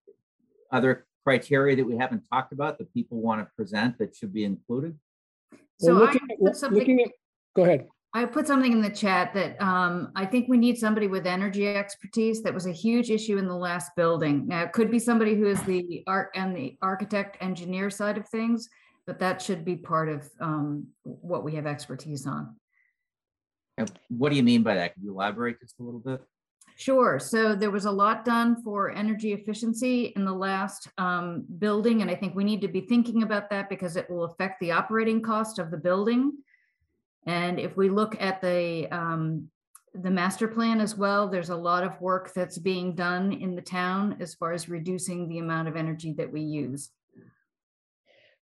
other 0.69 1.05
criteria 1.23 1.77
that 1.77 1.85
we 1.85 1.95
haven't 1.95 2.23
talked 2.29 2.51
about 2.51 2.77
that 2.79 2.93
people 2.93 3.21
want 3.21 3.39
to 3.39 3.47
present 3.55 3.97
that 3.99 4.13
should 4.17 4.33
be 4.33 4.43
included? 4.43 4.99
So 5.79 5.95
I 5.95 5.99
looking 5.99 6.27
put 6.41 6.49
at- 6.49 6.57
something- 6.57 6.77
looking 6.79 7.01
at, 7.03 7.11
go 7.55 7.63
ahead. 7.63 7.87
I 8.15 8.23
put 8.23 8.47
something 8.47 8.71
in 8.71 8.81
the 8.81 8.89
chat 8.89 9.33
that 9.33 9.61
um, 9.61 10.13
I 10.15 10.25
think 10.25 10.47
we 10.47 10.55
need 10.55 10.77
somebody 10.77 11.07
with 11.07 11.27
energy 11.27 11.67
expertise. 11.67 12.41
That 12.41 12.53
was 12.53 12.65
a 12.65 12.71
huge 12.71 13.11
issue 13.11 13.37
in 13.37 13.45
the 13.45 13.57
last 13.57 13.91
building. 13.97 14.47
Now, 14.47 14.63
it 14.63 14.71
could 14.71 14.89
be 14.89 14.99
somebody 14.99 15.35
who 15.35 15.47
is 15.47 15.61
the 15.63 16.01
art 16.07 16.29
and 16.33 16.55
the 16.55 16.77
architect 16.81 17.35
engineer 17.41 17.89
side 17.89 18.17
of 18.17 18.25
things, 18.29 18.69
but 19.05 19.19
that 19.19 19.41
should 19.41 19.65
be 19.65 19.75
part 19.75 20.07
of 20.07 20.29
um, 20.39 20.87
what 21.03 21.43
we 21.43 21.55
have 21.55 21.67
expertise 21.67 22.25
on. 22.25 22.55
What 24.07 24.29
do 24.29 24.37
you 24.37 24.43
mean 24.43 24.63
by 24.63 24.75
that? 24.75 24.93
Can 24.93 25.03
you 25.03 25.11
elaborate 25.11 25.59
just 25.59 25.77
a 25.81 25.83
little 25.83 25.99
bit? 25.99 26.21
Sure. 26.77 27.19
So 27.19 27.53
there 27.53 27.71
was 27.71 27.83
a 27.83 27.91
lot 27.91 28.23
done 28.23 28.63
for 28.63 28.91
energy 28.91 29.33
efficiency 29.33 30.13
in 30.15 30.23
the 30.23 30.33
last 30.33 30.87
um, 30.97 31.43
building, 31.59 32.01
and 32.01 32.09
I 32.09 32.15
think 32.15 32.33
we 32.33 32.45
need 32.45 32.61
to 32.61 32.69
be 32.69 32.79
thinking 32.79 33.23
about 33.23 33.49
that 33.49 33.67
because 33.67 33.97
it 33.97 34.09
will 34.09 34.23
affect 34.23 34.61
the 34.61 34.71
operating 34.71 35.21
cost 35.21 35.59
of 35.59 35.69
the 35.69 35.77
building. 35.77 36.31
And 37.25 37.59
if 37.59 37.75
we 37.75 37.89
look 37.89 38.21
at 38.21 38.41
the 38.41 38.87
um, 38.91 39.49
the 39.93 40.11
master 40.11 40.47
plan 40.47 40.81
as 40.81 40.95
well, 40.95 41.27
there's 41.29 41.49
a 41.49 41.55
lot 41.55 41.83
of 41.83 41.99
work 42.01 42.33
that's 42.33 42.57
being 42.57 42.95
done 42.95 43.31
in 43.31 43.55
the 43.55 43.61
town 43.61 44.17
as 44.19 44.35
far 44.35 44.51
as 44.51 44.67
reducing 44.67 45.29
the 45.29 45.39
amount 45.39 45.67
of 45.67 45.75
energy 45.75 46.13
that 46.17 46.31
we 46.31 46.41
use. 46.41 46.91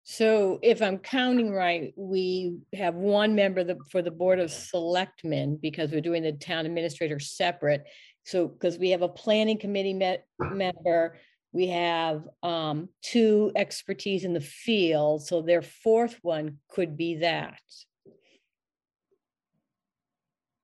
So 0.04 0.58
if 0.62 0.82
I'm 0.82 0.98
counting 0.98 1.52
right, 1.52 1.92
we 1.96 2.56
have 2.74 2.94
one 2.94 3.34
member 3.34 3.62
the- 3.62 3.78
for 3.90 4.02
the 4.02 4.10
Board 4.10 4.40
of 4.40 4.50
Selectmen 4.50 5.56
because 5.56 5.92
we're 5.92 6.00
doing 6.00 6.24
the 6.24 6.32
town 6.32 6.66
administrator 6.66 7.20
separate. 7.20 7.84
So, 8.24 8.48
because 8.48 8.78
we 8.78 8.90
have 8.90 9.02
a 9.02 9.08
planning 9.08 9.58
committee 9.58 9.94
met, 9.94 10.26
member, 10.38 11.18
we 11.52 11.68
have 11.68 12.28
um, 12.42 12.88
two 13.02 13.52
expertise 13.54 14.24
in 14.24 14.32
the 14.32 14.40
field, 14.40 15.26
so 15.26 15.42
their 15.42 15.62
fourth 15.62 16.18
one 16.22 16.58
could 16.68 16.96
be 16.96 17.16
that. 17.16 17.60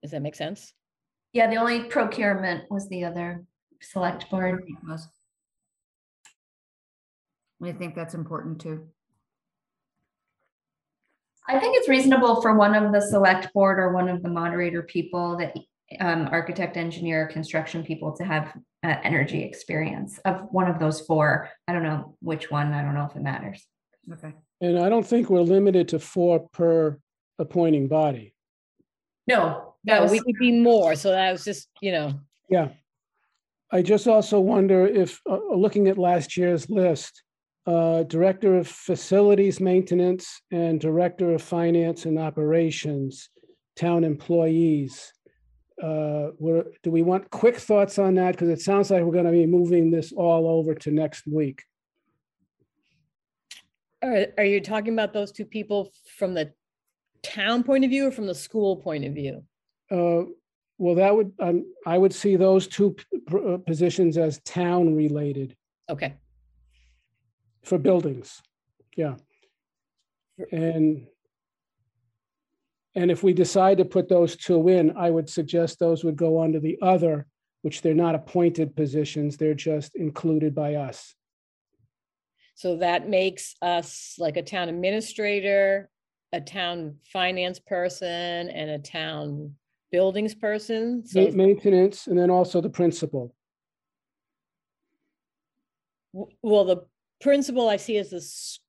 Does 0.02 0.12
that 0.12 0.22
make 0.22 0.34
sense? 0.34 0.72
Yeah, 1.32 1.48
the 1.48 1.56
only 1.56 1.84
procurement 1.84 2.70
was 2.70 2.88
the 2.88 3.04
other 3.04 3.44
select 3.80 4.30
board. 4.30 4.64
Was- 4.86 5.08
I 7.62 7.72
think 7.72 7.94
that's 7.94 8.14
important 8.14 8.60
too. 8.60 8.88
I 11.48 11.58
think 11.58 11.76
it's 11.76 11.88
reasonable 11.88 12.42
for 12.42 12.54
one 12.54 12.74
of 12.74 12.92
the 12.92 13.00
select 13.00 13.52
board 13.54 13.78
or 13.78 13.92
one 13.92 14.08
of 14.08 14.22
the 14.22 14.28
moderator 14.28 14.82
people 14.82 15.38
that 15.38 15.56
um, 16.00 16.28
architect, 16.30 16.76
engineer, 16.76 17.26
construction 17.26 17.82
people 17.82 18.14
to 18.16 18.24
have 18.24 18.52
uh, 18.84 18.96
energy 19.02 19.42
experience 19.42 20.18
of 20.26 20.42
one 20.50 20.70
of 20.70 20.78
those 20.78 21.00
four. 21.00 21.48
I 21.66 21.72
don't 21.72 21.82
know 21.82 22.16
which 22.20 22.50
one. 22.50 22.74
I 22.74 22.82
don't 22.82 22.94
know 22.94 23.06
if 23.10 23.16
it 23.16 23.22
matters. 23.22 23.66
Okay. 24.12 24.34
And 24.60 24.78
I 24.78 24.88
don't 24.88 25.06
think 25.06 25.30
we're 25.30 25.40
limited 25.40 25.88
to 25.88 25.98
four 25.98 26.40
per 26.40 26.98
appointing 27.38 27.88
body. 27.88 28.34
No, 29.26 29.36
that 29.36 29.68
No, 29.84 30.06
we 30.06 30.20
could 30.20 30.36
be 30.38 30.52
more, 30.52 30.94
so 30.94 31.10
that 31.10 31.32
was 31.32 31.44
just, 31.44 31.68
you 31.80 31.92
know, 31.92 32.20
Yeah. 32.48 32.70
I 33.70 33.82
just 33.82 34.09
also 34.09 34.40
wonder 34.40 34.86
if, 34.86 35.20
uh, 35.28 35.38
looking 35.55 35.88
at 35.88 35.98
last 35.98 36.36
year's 36.36 36.70
list, 36.70 37.22
uh, 37.66 38.02
Director 38.05 38.56
of 38.56 38.66
Facilities 38.66 39.60
Maintenance 39.60 40.40
and 40.50 40.80
Director 40.80 41.34
of 41.34 41.42
Finance 41.42 42.06
and 42.06 42.18
Operations, 42.18 43.28
town 43.76 44.05
employees. 44.05 45.12
Uh, 45.82 46.30
were, 46.38 46.72
do 46.82 46.90
we 46.90 47.02
want 47.02 47.30
quick 47.30 47.56
thoughts 47.56 47.98
on 47.98 48.14
that? 48.14 48.32
Because 48.32 48.48
it 48.48 48.60
sounds 48.60 48.90
like 48.90 49.02
we're 49.02 49.12
going 49.12 49.26
to 49.26 49.32
be 49.32 49.46
moving 49.46 49.90
this 49.90 50.12
all 50.12 50.48
over 50.48 50.74
to 50.74 50.90
next 50.90 51.26
week. 51.26 51.62
are, 54.02 54.26
are 54.38 54.44
you 54.44 54.60
talking 54.60 54.92
about 54.92 55.12
those 55.12 55.30
two 55.30 55.44
people 55.44 55.92
from 56.16 56.32
the 56.34 56.52
town 57.22 57.62
point 57.62 57.84
of 57.84 57.90
view 57.90 58.06
or 58.06 58.10
from 58.10 58.26
the 58.26 58.34
school 58.34 58.76
point 58.76 59.05
of 59.05 59.12
view? 59.12 59.44
Uh, 59.90 60.24
Well, 60.81 60.94
that 60.94 61.15
would, 61.16 61.32
um, 61.40 61.65
I 61.86 61.98
would 61.98 62.15
see 62.15 62.36
those 62.36 62.69
two 62.69 62.94
p- 62.94 63.05
uh, 63.36 63.59
positions 63.59 64.16
as 64.16 64.40
town-related 64.44 65.56
Okay, 65.90 66.15
for 67.65 67.78
buildings. 67.78 68.40
Yeah. 68.97 69.16
And 70.52 71.09
and 72.94 73.10
if 73.10 73.23
we 73.24 73.32
decide 73.32 73.78
to 73.78 73.85
put 73.85 74.09
those 74.09 74.36
two 74.36 74.69
in, 74.69 74.97
I 74.97 75.10
would 75.10 75.28
suggest 75.28 75.78
those 75.78 76.05
would 76.05 76.16
go 76.16 76.40
under 76.40 76.60
the 76.60 76.78
other, 76.82 77.27
which 77.62 77.81
they're 77.82 77.94
not 78.06 78.15
appointed 78.15 78.74
positions, 78.77 79.36
they're 79.36 79.55
just 79.55 79.97
included 79.97 80.55
by 80.55 80.74
us. 80.74 81.15
so 82.55 82.77
that 82.77 83.09
makes 83.09 83.55
us 83.62 84.15
like 84.19 84.36
a 84.36 84.43
town 84.43 84.69
administrator, 84.69 85.89
a 86.32 86.40
town 86.40 86.97
finance 87.12 87.59
person 87.60 88.48
and 88.51 88.70
a 88.70 88.78
town 88.78 89.55
buildings 89.93 90.35
person. 90.35 91.05
So, 91.06 91.31
Maintenance, 91.31 92.06
and 92.06 92.19
then 92.19 92.31
also 92.31 92.60
the 92.60 92.70
principal. 92.70 93.35
w- 96.15 96.35
well, 96.43 96.65
the 96.65 96.78
principal 97.20 97.69
I 97.69 97.77
see 97.77 97.97
is 97.97 98.10
this, 98.10 98.60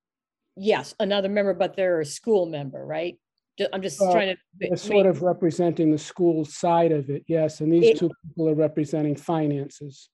yes, 0.55 0.93
another 0.99 1.29
member, 1.29 1.53
but 1.53 1.75
they're 1.75 2.01
a 2.01 2.05
school 2.05 2.45
member, 2.45 2.85
right? 2.85 3.17
Ju- 3.57 3.67
I'm 3.73 3.81
just 3.81 4.01
Uh, 4.01 4.11
trying 4.11 4.35
to. 4.35 4.41
They're 4.59 4.69
ma- 4.71 4.75
sort 4.75 5.05
of 5.05 5.21
representing 5.21 5.91
the 5.91 5.97
school 5.97 6.45
side 6.45 6.91
of 6.91 7.09
it, 7.09 7.23
yes, 7.27 7.61
and 7.61 7.71
these 7.71 7.85
It- 7.91 7.97
two 7.97 8.11
people 8.27 8.49
are 8.49 8.55
representing 8.55 9.15
finances. 9.15 10.09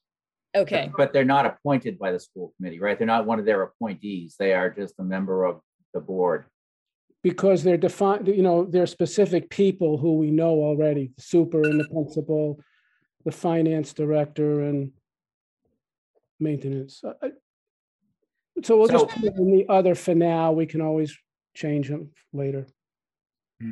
Okay, 0.55 0.89
But 0.95 1.11
they're 1.11 1.25
not 1.25 1.45
appointed 1.45 1.99
by 1.99 2.13
the 2.13 2.19
school 2.19 2.53
committee, 2.55 2.79
right? 2.79 2.97
They're 2.97 3.05
not 3.05 3.25
one 3.25 3.39
of 3.39 3.45
their 3.45 3.61
appointees. 3.61 4.37
They 4.39 4.53
are 4.53 4.69
just 4.69 4.97
a 4.99 5.03
member 5.03 5.43
of 5.43 5.59
the 5.93 5.99
board. 5.99 6.45
Because 7.25 7.63
they're 7.63 7.75
defined, 7.75 8.27
you 8.27 8.43
know, 8.43 8.65
they're 8.65 8.85
specific 8.85 9.49
people 9.49 9.97
who 9.97 10.13
we 10.19 10.29
know 10.29 10.51
already, 10.61 11.11
the 11.15 11.23
super 11.23 11.63
and 11.63 11.79
the 11.79 11.85
principal, 11.89 12.59
the 13.25 13.31
finance 13.31 13.93
director 13.93 14.61
and 14.61 14.91
maintenance. 16.39 17.03
I- 17.03 17.31
So 18.63 18.77
we'll 18.77 18.89
just 18.89 19.09
So- 19.09 19.15
put 19.15 19.23
it 19.25 19.33
in 19.37 19.51
the 19.51 19.65
other 19.67 19.95
for 19.95 20.13
now. 20.13 20.51
We 20.51 20.67
can 20.67 20.81
always 20.81 21.17
change 21.55 21.89
them 21.89 22.11
later. 22.31 22.67
Hmm. 23.59 23.71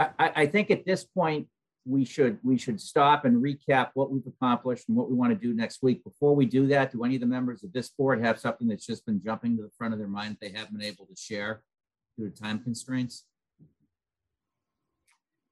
I, 0.00 0.10
I, 0.18 0.32
I 0.42 0.46
think 0.46 0.72
at 0.72 0.84
this 0.84 1.04
point, 1.04 1.46
we 1.86 2.04
should, 2.04 2.40
we 2.42 2.58
should 2.58 2.80
stop 2.80 3.24
and 3.24 3.40
recap 3.40 3.90
what 3.94 4.10
we've 4.10 4.26
accomplished 4.26 4.88
and 4.88 4.96
what 4.96 5.08
we 5.08 5.14
want 5.16 5.32
to 5.32 5.38
do 5.46 5.54
next 5.54 5.80
week. 5.80 6.02
Before 6.02 6.34
we 6.34 6.44
do 6.44 6.66
that, 6.66 6.90
do 6.90 7.04
any 7.04 7.14
of 7.14 7.20
the 7.20 7.26
members 7.28 7.62
of 7.62 7.72
this 7.72 7.88
board 7.90 8.20
have 8.20 8.40
something 8.40 8.66
that's 8.66 8.84
just 8.84 9.06
been 9.06 9.22
jumping 9.22 9.56
to 9.58 9.62
the 9.62 9.70
front 9.78 9.94
of 9.94 10.00
their 10.00 10.08
mind 10.08 10.32
that 10.34 10.40
they 10.40 10.58
haven't 10.58 10.76
been 10.76 10.86
able 10.86 11.06
to 11.06 11.14
share 11.14 11.62
due 12.20 12.30
to 12.30 12.36
time 12.42 12.60
constraints? 12.62 13.24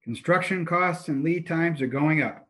Construction 0.03 0.65
costs 0.65 1.09
and 1.09 1.23
lead 1.23 1.47
times 1.47 1.81
are 1.81 1.87
going 1.87 2.21
up. 2.21 2.47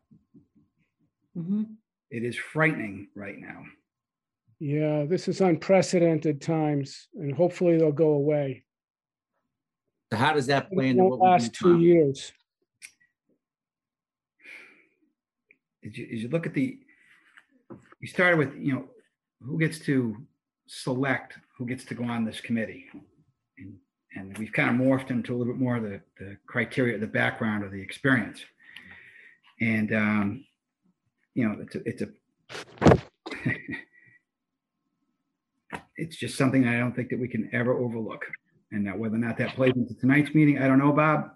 Mhm. 1.36 1.76
It 2.10 2.24
is 2.24 2.36
frightening 2.36 3.08
right 3.14 3.38
now. 3.38 3.64
Yeah, 4.58 5.04
this 5.06 5.26
is 5.28 5.40
unprecedented 5.40 6.40
times 6.42 7.08
and 7.14 7.32
hopefully 7.34 7.78
they'll 7.78 7.92
go 7.92 8.12
away. 8.12 8.64
So 10.12 10.18
how 10.18 10.32
does 10.34 10.46
that 10.46 10.70
play 10.70 10.88
It 10.88 10.90
into 10.90 11.04
won't 11.04 11.20
what 11.20 11.26
we 11.26 11.30
last 11.30 11.52
do? 11.54 11.58
two 11.76 11.80
years. 11.80 12.32
As 15.84 15.96
you, 15.96 16.08
as 16.12 16.22
you 16.22 16.28
look 16.28 16.46
at 16.46 16.52
the, 16.52 16.78
you 18.00 18.06
started 18.08 18.36
with, 18.38 18.54
you 18.56 18.74
know, 18.74 18.88
who 19.40 19.58
gets 19.58 19.78
to 19.80 20.26
select 20.66 21.38
who 21.56 21.66
gets 21.66 21.84
to 21.86 21.94
go 21.94 22.04
on 22.04 22.24
this 22.24 22.40
committee? 22.40 22.86
And, 23.58 23.78
and 24.14 24.36
we've 24.38 24.52
kind 24.52 24.70
of 24.70 24.76
morphed 24.76 25.10
into 25.10 25.34
a 25.34 25.36
little 25.36 25.52
bit 25.52 25.60
more 25.60 25.76
of 25.76 25.82
the, 25.82 26.00
the 26.18 26.36
criteria, 26.46 26.98
the 26.98 27.06
background 27.06 27.64
of 27.64 27.70
the 27.70 27.80
experience. 27.80 28.44
And, 29.60 29.94
um, 29.94 30.44
you 31.34 31.48
know, 31.48 31.56
it's 31.60 31.76
a, 31.76 31.80
it's 31.84 32.02
a 32.02 32.08
it's 35.96 36.16
just 36.16 36.36
something 36.36 36.66
I 36.66 36.78
don't 36.78 36.96
think 36.96 37.10
that 37.10 37.20
we 37.20 37.28
can 37.28 37.48
ever 37.52 37.74
overlook. 37.74 38.24
And 38.72 38.84
now 38.84 38.96
whether 38.96 39.16
or 39.16 39.18
not 39.18 39.36
that 39.38 39.54
plays 39.54 39.74
into 39.76 39.94
tonight's 39.94 40.34
meeting, 40.34 40.58
I 40.58 40.66
don't 40.66 40.78
know, 40.78 40.92
Bob. 40.92 41.30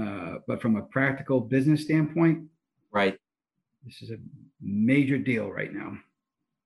Uh, 0.00 0.38
But 0.46 0.62
from 0.62 0.76
a 0.76 0.82
practical 0.82 1.40
business 1.40 1.82
standpoint, 1.82 2.44
Right, 2.90 3.18
this 3.84 4.00
is 4.00 4.10
a 4.10 4.16
major 4.60 5.18
deal 5.18 5.50
right 5.50 5.72
now. 5.72 5.98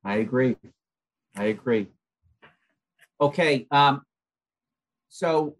I 0.04 0.16
agree. 0.16 0.56
I 1.36 1.46
agree. 1.46 1.88
Okay, 3.20 3.66
um, 3.70 4.02
so 5.12 5.56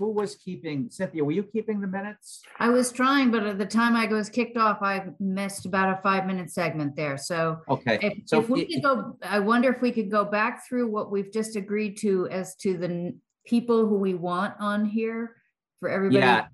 who 0.00 0.10
was 0.10 0.34
keeping, 0.34 0.90
Cynthia, 0.90 1.24
were 1.24 1.30
you 1.30 1.44
keeping 1.44 1.80
the 1.80 1.86
minutes? 1.86 2.42
I 2.58 2.68
was 2.68 2.90
trying, 2.90 3.30
but 3.30 3.44
at 3.44 3.58
the 3.58 3.64
time 3.66 3.94
I 3.94 4.06
was 4.06 4.28
kicked 4.28 4.56
off, 4.56 4.78
I 4.82 5.04
missed 5.20 5.64
about 5.66 5.96
a 5.96 6.02
five-minute 6.02 6.50
segment 6.50 6.96
there. 6.96 7.16
So 7.16 7.60
Okay, 7.68 8.00
if, 8.02 8.12
so 8.26 8.40
if 8.40 8.48
we 8.48 8.62
i- 8.62 8.64
could 8.64 8.82
go, 8.82 9.16
I 9.22 9.38
wonder 9.38 9.72
if 9.72 9.80
we 9.80 9.92
could 9.92 10.10
go 10.10 10.24
back 10.24 10.66
through 10.68 10.88
what 10.90 11.12
we've 11.12 11.32
just 11.32 11.54
agreed 11.54 11.96
to 11.98 12.28
as 12.30 12.56
to 12.56 12.76
the 12.76 13.14
people 13.46 13.86
who 13.86 13.94
we 13.96 14.14
want 14.14 14.54
on 14.58 14.84
here 14.84 15.36
for 15.78 15.88
everybody. 15.88 16.18
Yeah. 16.18 16.46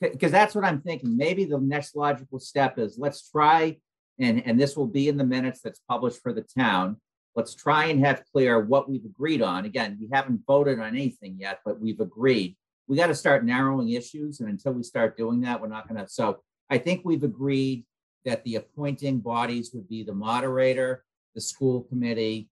Because 0.00 0.32
that's 0.32 0.56
what 0.56 0.64
I'm 0.64 0.80
thinking. 0.82 1.16
Maybe 1.16 1.44
the 1.44 1.60
next 1.60 1.94
logical 1.94 2.40
step 2.40 2.80
is 2.80 2.98
let's 2.98 3.30
try, 3.30 3.78
and, 4.18 4.44
and 4.44 4.58
this 4.60 4.76
will 4.76 4.88
be 4.88 5.06
in 5.08 5.16
the 5.16 5.24
minutes 5.24 5.60
that's 5.62 5.80
published 5.88 6.20
for 6.20 6.32
the 6.32 6.42
town. 6.58 6.96
Let's 7.36 7.54
try 7.54 7.86
and 7.86 8.04
have 8.04 8.24
clear 8.32 8.60
what 8.60 8.88
we've 8.88 9.04
agreed 9.04 9.42
on. 9.42 9.64
Again, 9.64 9.98
we 10.00 10.08
haven't 10.12 10.42
voted 10.46 10.78
on 10.78 10.88
anything 10.88 11.36
yet, 11.38 11.60
but 11.64 11.80
we've 11.80 12.00
agreed. 12.00 12.56
We 12.86 12.96
got 12.96 13.08
to 13.08 13.14
start 13.14 13.44
narrowing 13.44 13.90
issues, 13.90 14.40
and 14.40 14.48
until 14.48 14.72
we 14.72 14.82
start 14.82 15.16
doing 15.16 15.40
that, 15.40 15.60
we're 15.60 15.68
not 15.68 15.88
gonna, 15.88 16.06
so 16.06 16.40
I 16.70 16.78
think 16.78 17.02
we've 17.04 17.24
agreed 17.24 17.84
that 18.24 18.44
the 18.44 18.56
appointing 18.56 19.18
bodies 19.20 19.70
would 19.74 19.88
be 19.88 20.02
the 20.02 20.14
moderator, 20.14 21.04
the 21.34 21.40
school 21.40 21.82
committee, 21.82 22.48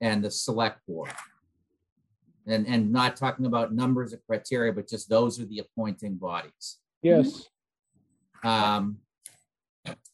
and 0.00 0.24
the 0.24 0.30
select 0.30 0.84
board. 0.86 1.12
And, 2.46 2.66
and 2.66 2.92
not 2.92 3.16
talking 3.16 3.46
about 3.46 3.72
numbers 3.72 4.12
of 4.12 4.20
criteria, 4.26 4.72
but 4.72 4.88
just 4.88 5.08
those 5.08 5.40
are 5.40 5.46
the 5.46 5.60
appointing 5.60 6.16
bodies. 6.16 6.78
Yes, 7.02 7.48
Um, 8.44 8.98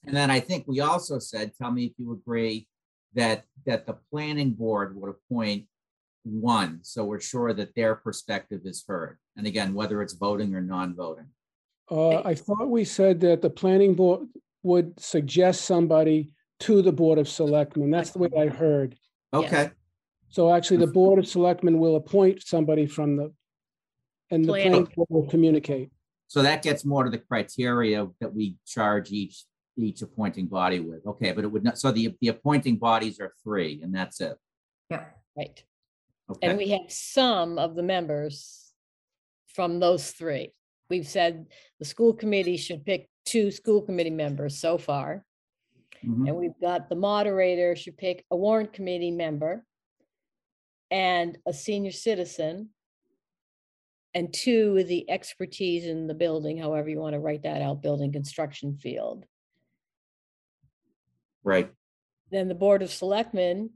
and 0.07 0.17
then 0.17 0.31
I 0.31 0.41
think 0.41 0.67
we 0.67 0.81
also 0.81 1.19
said, 1.19 1.53
tell 1.55 1.71
me 1.71 1.87
if 1.87 1.93
you 1.99 2.13
agree, 2.13 2.69
that, 3.15 3.45
that 3.67 3.87
the 3.87 3.97
planning 4.11 4.51
board 4.53 4.97
would 4.97 5.11
appoint 5.11 5.67
one, 6.25 6.81
so 6.83 7.05
we're 7.05 7.21
sure 7.21 7.53
that 7.53 7.75
their 7.75 7.95
perspective 7.95 8.61
is 8.65 8.85
heard. 8.87 9.19
And 9.37 9.47
again, 9.47 9.75
whether 9.75 10.03
it's 10.03 10.13
voting 10.15 10.55
or 10.55 10.61
non-voting. 10.61 11.29
uh, 11.91 12.21
I 12.23 12.35
thought 12.35 12.69
we 12.69 12.85
said 12.85 13.21
that 13.21 13.43
the 13.43 13.51
planning 13.51 13.95
board 13.95 14.29
would 14.63 14.99
suggest 15.01 15.63
somebody 15.63 16.35
to 16.61 16.83
the 16.83 16.93
Board 16.93 17.19
of 17.19 17.27
Selectmen. 17.29 17.91
That's 17.91 18.11
the 18.11 18.19
way 18.19 18.29
I 18.39 18.47
heard. 18.49 18.95
Okay, 19.33 19.71
So 20.29 20.53
actually, 20.55 20.77
the 20.79 20.87
Board 20.89 21.19
of 21.19 21.27
Selectmen 21.27 21.79
will 21.79 21.97
appoint 21.97 22.43
somebody 22.43 22.87
from 22.87 23.17
the, 23.17 23.33
and 24.31 24.45
the 24.45 24.49
Planning. 24.49 24.71
planning 24.73 24.93
board 24.95 25.09
will 25.11 25.27
communicate. 25.27 25.91
so 26.29 26.43
that 26.43 26.63
gets 26.63 26.85
more 26.85 27.05
to 27.05 27.11
the 27.11 27.19
criteria 27.19 28.07
that 28.21 28.35
we 28.35 28.57
charge 28.67 29.11
each, 29.11 29.45
each 29.77 30.03
appointing 30.03 30.47
body 30.47 30.81
with. 30.81 31.07
Okay, 31.07 31.33
but 31.33 31.45
it 31.45 31.49
would 31.49 31.65
not, 31.65 31.79
so 31.79 31.91
the, 31.91 32.15
the 32.21 32.29
appointing 32.29 32.77
bodies 32.77 33.21
are 33.21 33.33
three, 33.43 33.81
and 33.83 33.95
that's 33.95 34.21
it. 34.21 34.37
Yep. 34.91 35.17
Right. 35.37 35.65
And 36.43 36.53
Okay, 36.53 36.57
we 36.57 36.71
have 36.71 36.91
some 36.91 37.59
of 37.59 37.75
the 37.75 37.83
members 37.83 38.73
from 39.49 39.81
those 39.81 40.11
three. 40.13 40.53
We've 40.89 41.07
said 41.07 41.47
the 41.79 41.85
school 41.85 42.13
committee 42.13 42.57
should 42.57 42.85
pick 42.85 43.09
two 43.25 43.51
school 43.51 43.83
committee 43.83 44.11
members 44.11 44.59
so 44.59 44.79
far. 44.79 45.25
Mhm. 46.05 46.29
And 46.29 46.37
we've 46.37 46.59
got 46.61 46.89
the 46.89 46.97
moderator 46.97 47.77
should 47.77 47.97
pick 47.97 48.25
a 48.31 48.37
warrant 48.37 48.73
committee 48.73 49.11
member 49.11 49.65
and 50.91 51.39
a 51.47 51.53
senior 51.53 51.93
citizen. 51.93 52.71
And 54.15 54.33
two, 54.33 54.73
with 54.73 54.89
the 54.89 55.09
expertise 55.09 55.85
in 55.85 56.09
the 56.09 56.15
building, 56.15 56.59
however 56.59 56.89
you 56.89 56.99
want 56.99 57.15
to 57.15 57.21
write 57.21 57.43
that 57.45 57.63
out, 57.63 57.83
building 57.83 58.13
construction 58.13 58.77
field. 58.77 59.25
Right, 61.45 61.71
Then 62.31 62.49
the 62.49 62.55
Board 62.55 62.83
of 62.83 62.91
Selectmen, 62.91 63.71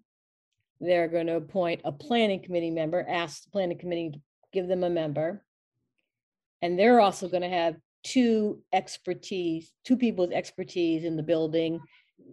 they're 0.81 1.09
going 1.09 1.27
to 1.29 1.37
appoint 1.37 1.81
a 1.85 1.93
planning 1.93 2.43
committee 2.43 2.71
member, 2.71 3.05
ask 3.09 3.45
the 3.45 3.51
planning 3.51 3.79
committee 3.79 4.11
to 4.11 4.21
give 4.53 4.69
them 4.69 4.85
a 4.85 4.91
member. 4.91 5.45
And 6.63 6.79
they're 6.79 7.01
also 7.01 7.29
going 7.29 7.43
to 7.43 7.49
have 7.49 7.77
two 8.03 8.63
expertise, 8.73 9.73
two 9.85 9.97
people 9.97 10.27
with 10.27 10.35
expertise 10.37 11.05
in 11.05 11.17
the 11.17 11.23
building, 11.23 11.81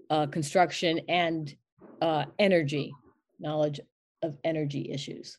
uh, 0.10 0.28
construction 0.28 1.02
and 1.08 1.54
uh, 2.02 2.26
energy, 2.40 2.94
knowledge 3.40 3.80
of 4.22 4.38
energy 4.44 4.92
issues. 4.92 5.38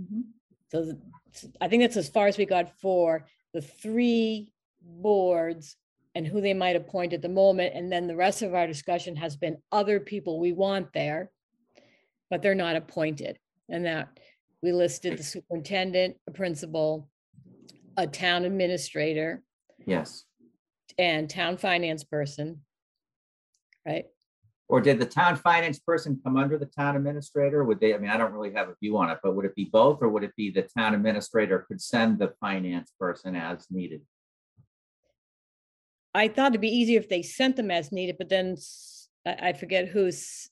Mhm. 0.00 0.24
So 0.70 0.84
th- 0.84 0.96
s- 1.32 1.46
I 1.60 1.68
think 1.68 1.82
that's 1.82 1.96
as 1.96 2.08
far 2.08 2.26
as 2.26 2.36
we 2.38 2.46
got 2.46 2.78
for 2.80 3.26
the 3.52 3.62
three 3.62 4.52
boards 4.82 5.76
and 6.14 6.26
who 6.26 6.40
they 6.40 6.54
might 6.54 6.76
appoint 6.76 7.12
at 7.12 7.22
the 7.22 7.28
moment. 7.28 7.74
And 7.74 7.90
then 7.90 8.06
the 8.06 8.16
rest 8.16 8.42
of 8.42 8.54
our 8.54 8.66
discussion 8.66 9.16
has 9.16 9.36
been 9.36 9.58
other 9.72 9.98
people 9.98 10.38
we 10.38 10.52
want 10.52 10.92
there, 10.92 11.30
but 12.30 12.42
they're 12.42 12.54
not 12.54 12.76
appointed. 12.76 13.38
And 13.68 13.84
that 13.86 14.08
we 14.62 14.72
listed 14.72 15.18
the 15.18 15.22
superintendent, 15.22 16.16
a 16.28 16.30
principal, 16.30 17.08
a 17.96 18.06
town 18.06 18.44
administrator, 18.44 19.42
yes. 19.86 20.24
and 20.98 21.28
town 21.28 21.56
finance 21.56 22.04
person. 22.04 22.60
Right? 23.86 24.06
Or 24.68 24.80
did 24.80 24.98
the 24.98 25.06
town 25.06 25.36
finance 25.36 25.78
person 25.78 26.20
come 26.24 26.36
under 26.38 26.56
the 26.56 26.66
town 26.66 26.96
administrator? 26.96 27.64
Would 27.64 27.80
they, 27.80 27.94
I 27.94 27.98
mean, 27.98 28.10
I 28.10 28.16
don't 28.16 28.32
really 28.32 28.52
have 28.54 28.68
a 28.68 28.76
view 28.80 28.96
on 28.96 29.10
it, 29.10 29.18
but 29.22 29.36
would 29.36 29.44
it 29.44 29.54
be 29.54 29.66
both, 29.66 29.98
or 30.00 30.08
would 30.08 30.24
it 30.24 30.34
be 30.36 30.50
the 30.50 30.66
town 30.76 30.94
administrator 30.94 31.66
could 31.68 31.82
send 31.82 32.18
the 32.18 32.32
finance 32.40 32.90
person 32.98 33.36
as 33.36 33.66
needed? 33.70 34.00
I 36.14 36.28
thought 36.28 36.52
it'd 36.52 36.60
be 36.60 36.68
easier 36.68 37.00
if 37.00 37.08
they 37.08 37.22
sent 37.22 37.56
them 37.56 37.70
as 37.70 37.90
needed, 37.90 38.16
but 38.18 38.28
then 38.28 38.56
I 39.26 39.52
forget 39.52 39.88
who's 39.88 40.48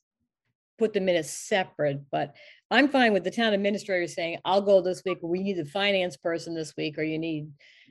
put 0.79 0.93
them 0.93 1.09
in 1.09 1.17
as 1.17 1.31
separate, 1.31 2.01
but 2.11 2.35
I'm 2.71 2.89
fine 2.89 3.13
with 3.13 3.23
the 3.23 3.31
town 3.31 3.53
administrator 3.53 4.09
saying, 4.09 4.39
I'll 4.45 4.63
go 4.63 4.81
this 4.81 5.03
week, 5.05 5.19
we 5.23 5.43
need 5.43 5.59
the 5.59 5.65
finance 5.65 6.17
person 6.17 6.55
this 6.55 6.75
week, 6.77 6.99
or 6.99 7.03
you 7.03 7.19
need, 7.19 7.51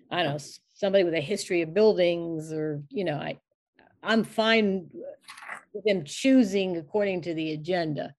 I 0.10 0.24
don't 0.24 0.34
know, 0.34 0.40
somebody 0.74 1.04
with 1.04 1.14
a 1.14 1.22
history 1.22 1.62
of 1.62 1.74
buildings, 1.74 2.52
or, 2.52 2.82
you 2.90 3.06
know, 3.06 3.16
I, 3.16 3.38
I'm 4.04 4.24
fine 4.24 4.90
with 5.74 5.86
them 5.86 6.04
choosing 6.04 6.76
according 6.78 7.22
to 7.22 7.34
the 7.34 7.54
agenda 7.54 8.14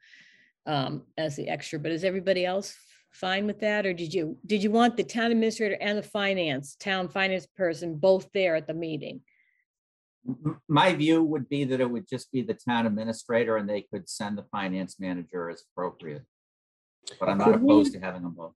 um, 0.65 1.03
as 1.19 1.37
the 1.37 1.49
extra, 1.49 1.79
but 1.79 1.93
is 1.93 2.05
everybody 2.05 2.47
else 2.47 2.75
fine 3.11 3.47
with 3.47 3.61
that? 3.61 3.85
Or 3.85 3.93
did 3.93 4.15
you, 4.15 4.39
did 4.47 4.63
you 4.63 4.71
want 4.71 4.97
the 4.97 5.05
town 5.05 5.33
administrator 5.33 5.77
and 5.81 5.99
the 5.99 6.03
finance, 6.03 6.77
town 6.77 7.09
finance 7.09 7.47
person 7.47 7.97
both 7.97 8.31
there 8.33 8.57
at 8.57 8.67
the 8.67 8.75
meeting? 8.75 9.21
My 10.69 10.95
view 10.95 11.23
would 11.23 11.49
be 11.49 11.65
that 11.65 11.81
it 11.81 11.91
would 11.91 12.09
just 12.09 12.31
be 12.31 12.43
the 12.43 12.55
town 12.55 12.87
administrator 12.87 13.57
and 13.57 13.69
they 13.69 13.83
could 13.83 14.09
send 14.09 14.39
the 14.39 14.45
finance 14.53 15.01
manager 15.01 15.51
as 15.51 15.65
appropriate. 15.73 16.23
But 17.19 17.29
I'm 17.29 17.39
not 17.39 17.53
Could 17.53 17.63
we- 17.63 17.67
opposed 17.73 17.93
to 17.95 18.01
having 18.01 18.23
them 18.23 18.35
both. 18.35 18.55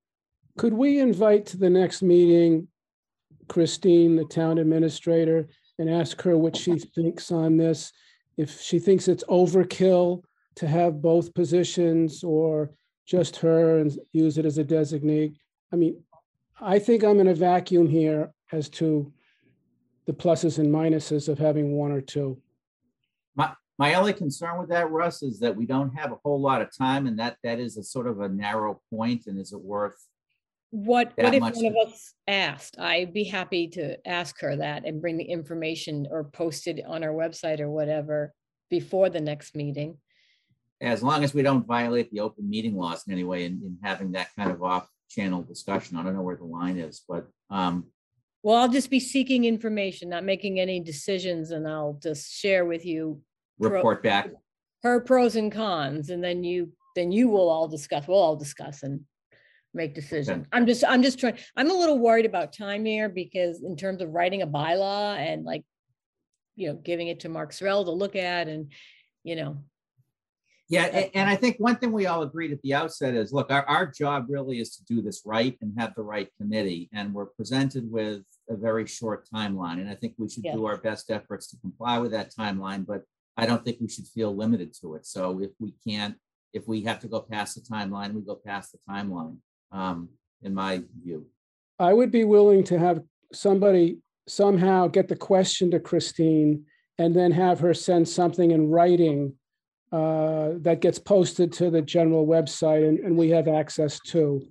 Could 0.56 0.72
we 0.74 1.00
invite 1.00 1.44
to 1.46 1.58
the 1.58 1.68
next 1.68 2.02
meeting 2.02 2.68
Christine, 3.48 4.16
the 4.16 4.24
town 4.24 4.58
administrator, 4.58 5.48
and 5.78 5.90
ask 5.90 6.20
her 6.22 6.38
what 6.38 6.56
she 6.56 6.78
thinks 6.78 7.30
on 7.30 7.56
this? 7.56 7.92
If 8.38 8.60
she 8.60 8.78
thinks 8.78 9.08
it's 9.08 9.24
overkill 9.24 10.22
to 10.56 10.66
have 10.66 11.02
both 11.02 11.34
positions 11.34 12.24
or 12.24 12.70
just 13.06 13.36
her 13.36 13.78
and 13.78 13.96
use 14.12 14.38
it 14.38 14.46
as 14.46 14.58
a 14.58 14.64
designee? 14.64 15.36
I 15.72 15.76
mean, 15.76 16.02
I 16.60 16.78
think 16.78 17.04
I'm 17.04 17.20
in 17.20 17.28
a 17.28 17.34
vacuum 17.34 17.88
here 17.88 18.32
as 18.52 18.68
to 18.70 19.12
the 20.06 20.12
pluses 20.12 20.58
and 20.58 20.72
minuses 20.72 21.28
of 21.28 21.38
having 21.38 21.72
one 21.72 21.92
or 21.92 22.00
two. 22.00 22.40
My, 23.34 23.52
my 23.78 23.94
only 23.94 24.12
concern 24.12 24.58
with 24.58 24.68
that, 24.70 24.90
Russ, 24.90 25.22
is 25.22 25.40
that 25.40 25.54
we 25.54 25.66
don't 25.66 25.94
have 25.94 26.12
a 26.12 26.18
whole 26.24 26.40
lot 26.40 26.62
of 26.62 26.68
time 26.76 27.06
and 27.06 27.18
that, 27.18 27.36
that 27.42 27.58
is 27.58 27.76
a 27.76 27.82
sort 27.82 28.06
of 28.06 28.20
a 28.20 28.28
narrow 28.28 28.80
point. 28.90 29.24
point 29.24 29.26
and 29.26 29.38
is 29.38 29.52
it 29.52 29.60
worth? 29.60 30.06
What, 30.70 31.12
what 31.16 31.34
if 31.34 31.40
much 31.40 31.56
one 31.56 31.66
of 31.66 31.88
us 31.88 32.14
asked? 32.26 32.78
I'd 32.78 33.12
be 33.12 33.24
happy 33.24 33.68
to 33.68 33.96
ask 34.06 34.40
her 34.40 34.56
that 34.56 34.84
and 34.84 35.00
bring 35.00 35.16
the 35.16 35.24
information 35.24 36.06
or 36.10 36.24
post 36.24 36.66
it 36.66 36.84
on 36.86 37.02
our 37.04 37.12
website 37.12 37.60
or 37.60 37.70
whatever 37.70 38.32
before 38.68 39.08
the 39.08 39.20
next 39.20 39.54
meeting. 39.54 39.98
As 40.80 41.02
long 41.02 41.24
as 41.24 41.32
we 41.32 41.42
don't 41.42 41.66
violate 41.66 42.10
the 42.10 42.20
open 42.20 42.48
meeting 42.48 42.76
laws 42.76 43.04
in 43.06 43.12
any 43.12 43.24
way 43.24 43.44
in, 43.44 43.52
in 43.64 43.78
having 43.82 44.12
that 44.12 44.28
kind 44.36 44.50
of 44.50 44.62
off-channel 44.62 45.42
discussion. 45.42 45.96
I 45.96 46.02
don't 46.02 46.14
know 46.14 46.22
where 46.22 46.36
the 46.36 46.44
line 46.44 46.78
is, 46.78 47.02
but, 47.08 47.26
um, 47.50 47.86
Well, 48.46 48.58
I'll 48.58 48.68
just 48.68 48.90
be 48.90 49.00
seeking 49.00 49.44
information, 49.44 50.08
not 50.08 50.22
making 50.22 50.60
any 50.60 50.78
decisions, 50.78 51.50
and 51.50 51.66
I'll 51.66 51.98
just 52.00 52.32
share 52.32 52.64
with 52.64 52.86
you 52.86 53.20
Pro- 53.60 53.70
report 53.72 54.04
back. 54.04 54.30
her 54.84 55.00
pros 55.00 55.34
and 55.34 55.50
cons, 55.50 56.10
and 56.10 56.22
then 56.22 56.44
you, 56.44 56.70
then 56.94 57.10
you 57.10 57.26
will 57.28 57.48
all 57.48 57.66
discuss, 57.66 58.06
we'll 58.06 58.20
all 58.20 58.36
discuss 58.36 58.84
and 58.84 59.00
make 59.74 59.96
decisions. 59.96 60.46
I'm 60.52 60.64
just, 60.64 60.84
I'm 60.86 61.02
just 61.02 61.18
trying, 61.18 61.38
I'm 61.56 61.72
a 61.72 61.74
little 61.74 61.98
worried 61.98 62.24
about 62.24 62.52
time 62.52 62.84
here 62.84 63.08
because 63.08 63.64
in 63.64 63.76
terms 63.76 64.00
of 64.00 64.10
writing 64.10 64.42
a 64.42 64.46
bylaw 64.46 65.16
and 65.18 65.44
like 65.44 65.64
you 66.54 66.68
know, 66.68 66.76
giving 66.76 67.08
it 67.08 67.18
to 67.20 67.28
Mark 67.28 67.50
Sorrell 67.50 67.84
to 67.84 67.90
look 67.90 68.14
at 68.14 68.46
and, 68.46 68.70
you 69.24 69.34
know, 69.34 69.58
Yeah, 70.68 70.86
a- 70.86 71.10
and 71.16 71.28
I 71.28 71.34
think 71.34 71.56
one 71.58 71.74
thing 71.78 71.90
we 71.90 72.06
all 72.06 72.22
agreed 72.22 72.52
at 72.52 72.62
the 72.62 72.74
outset 72.74 73.14
is, 73.14 73.32
look, 73.32 73.50
our, 73.50 73.64
our 73.64 73.86
job 73.86 74.26
really 74.28 74.60
is 74.60 74.76
to 74.76 74.84
do 74.84 75.02
this 75.02 75.22
right 75.24 75.58
and 75.60 75.74
have 75.80 75.94
the 75.96 76.04
right 76.04 76.28
committee. 76.40 76.88
And 76.92 77.12
we're 77.12 77.26
presented 77.26 77.90
with 77.90 78.22
a 78.48 78.56
very 78.56 78.86
short 78.86 79.28
timeline. 79.32 79.80
And 79.80 79.88
I 79.88 79.94
think 79.94 80.14
we 80.18 80.28
should 80.28 80.44
Yeah. 80.44 80.54
do 80.54 80.66
our 80.66 80.76
best 80.76 81.10
efforts 81.10 81.48
to 81.50 81.56
comply 81.58 81.98
with 81.98 82.12
that 82.12 82.32
timeline, 82.32 82.86
but 82.86 83.02
I 83.36 83.46
don't 83.46 83.64
think 83.64 83.78
we 83.80 83.88
should 83.88 84.06
feel 84.06 84.34
limited 84.34 84.72
to 84.80 84.94
it. 84.94 85.06
So 85.06 85.40
if 85.40 85.50
we 85.58 85.74
can't, 85.86 86.16
if 86.52 86.66
we 86.66 86.82
have 86.82 87.00
to 87.00 87.08
go 87.08 87.20
past 87.20 87.54
the 87.54 87.60
timeline, 87.60 88.14
we 88.14 88.22
go 88.22 88.36
past 88.36 88.72
the 88.72 88.78
timeline, 88.88 89.38
um, 89.72 90.08
in 90.42 90.54
my 90.54 90.82
view. 91.02 91.26
I 91.78 91.92
would 91.92 92.10
be 92.10 92.24
willing 92.24 92.64
to 92.64 92.78
have 92.78 93.02
somebody 93.32 93.98
somehow 94.26 94.88
get 94.88 95.08
the 95.08 95.16
question 95.16 95.70
to 95.72 95.80
Christine 95.80 96.64
and 96.98 97.14
then 97.14 97.30
have 97.32 97.60
her 97.60 97.74
send 97.74 98.08
something 98.08 98.52
in 98.52 98.70
writing 98.70 99.34
uh, 99.92 100.52
that 100.58 100.80
gets 100.80 100.98
posted 100.98 101.52
to 101.52 101.70
the 101.70 101.82
general 101.82 102.26
website 102.26 102.88
and, 102.88 102.98
and 103.00 103.16
we 103.16 103.30
have 103.30 103.48
access 103.48 104.00
to. 104.00 104.42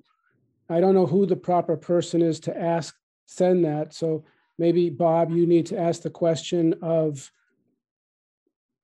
I 0.70 0.80
don't 0.80 0.94
know 0.94 1.06
who 1.06 1.26
the 1.26 1.36
proper 1.36 1.76
person 1.76 2.22
is 2.22 2.40
to 2.42 2.58
ask, 2.58 2.96
send 3.26 3.66
that. 3.66 3.94
So 3.94 4.24
maybe 4.58 4.90
Bob, 4.90 5.32
you 5.32 5.46
need 5.46 5.66
to 5.68 5.80
ask 5.80 6.02
the 6.02 6.10
question 6.10 6.76
of, 6.82 7.32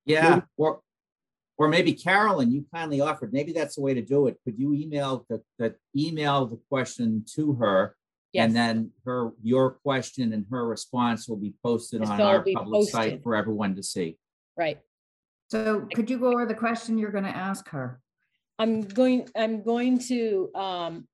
Yeah, 0.04 0.42
or, 0.56 0.80
or 1.58 1.68
maybe 1.68 1.92
Carolyn, 1.92 2.50
you 2.50 2.64
kindly 2.74 3.00
offered, 3.00 3.32
maybe 3.32 3.52
that's 3.52 3.76
the 3.76 3.82
way 3.82 3.94
to 3.94 4.02
do 4.02 4.26
it. 4.26 4.38
Could 4.44 4.58
you 4.58 4.74
email 4.74 5.24
the, 5.28 5.42
the, 5.58 5.74
email 5.96 6.46
the 6.46 6.60
question 6.68 7.24
to 7.34 7.54
her? 7.54 7.96
And 8.34 8.56
then 8.56 8.90
her, 9.04 9.32
your 9.42 9.72
question 9.72 10.32
and 10.32 10.46
her 10.50 10.66
response 10.66 11.28
will 11.28 11.36
be 11.36 11.52
posted 11.62 12.00
It's 12.00 12.10
on 12.10 12.18
our 12.20 12.40
be 12.40 12.54
public 12.54 12.88
site 12.88 13.22
for 13.22 13.34
everyone 13.36 13.74
to 13.76 13.82
see. 13.82 14.16
right. 14.56 14.78
So 15.48 15.86
could 15.94 16.08
you 16.08 16.18
go 16.18 16.32
over 16.32 16.46
the 16.46 16.54
question 16.54 16.96
you're 16.96 17.10
going 17.10 17.24
to 17.24 17.36
ask 17.36 17.68
her? 17.68 18.00
I'm 18.58 18.80
going, 18.80 19.28
I'm 19.36 19.62
going 19.62 19.98
to 20.08 20.50
um 20.54 21.06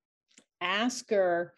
ask 0.60 1.10
her 1.10 1.54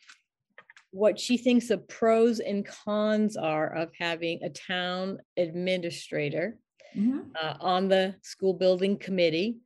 what 0.92 1.18
she 1.20 1.36
thinks 1.36 1.68
the 1.68 1.78
pros 1.78 2.40
and 2.40 2.66
cons 2.66 3.36
are 3.36 3.72
of 3.74 3.90
having 3.98 4.42
a 4.42 4.50
town 4.50 5.18
administrator 5.36 6.58
Mhm, 6.96 7.30
uh, 7.40 7.54
on 7.60 7.88
the 7.88 8.16
school 8.22 8.54
building 8.54 8.98
committee. 8.98 9.58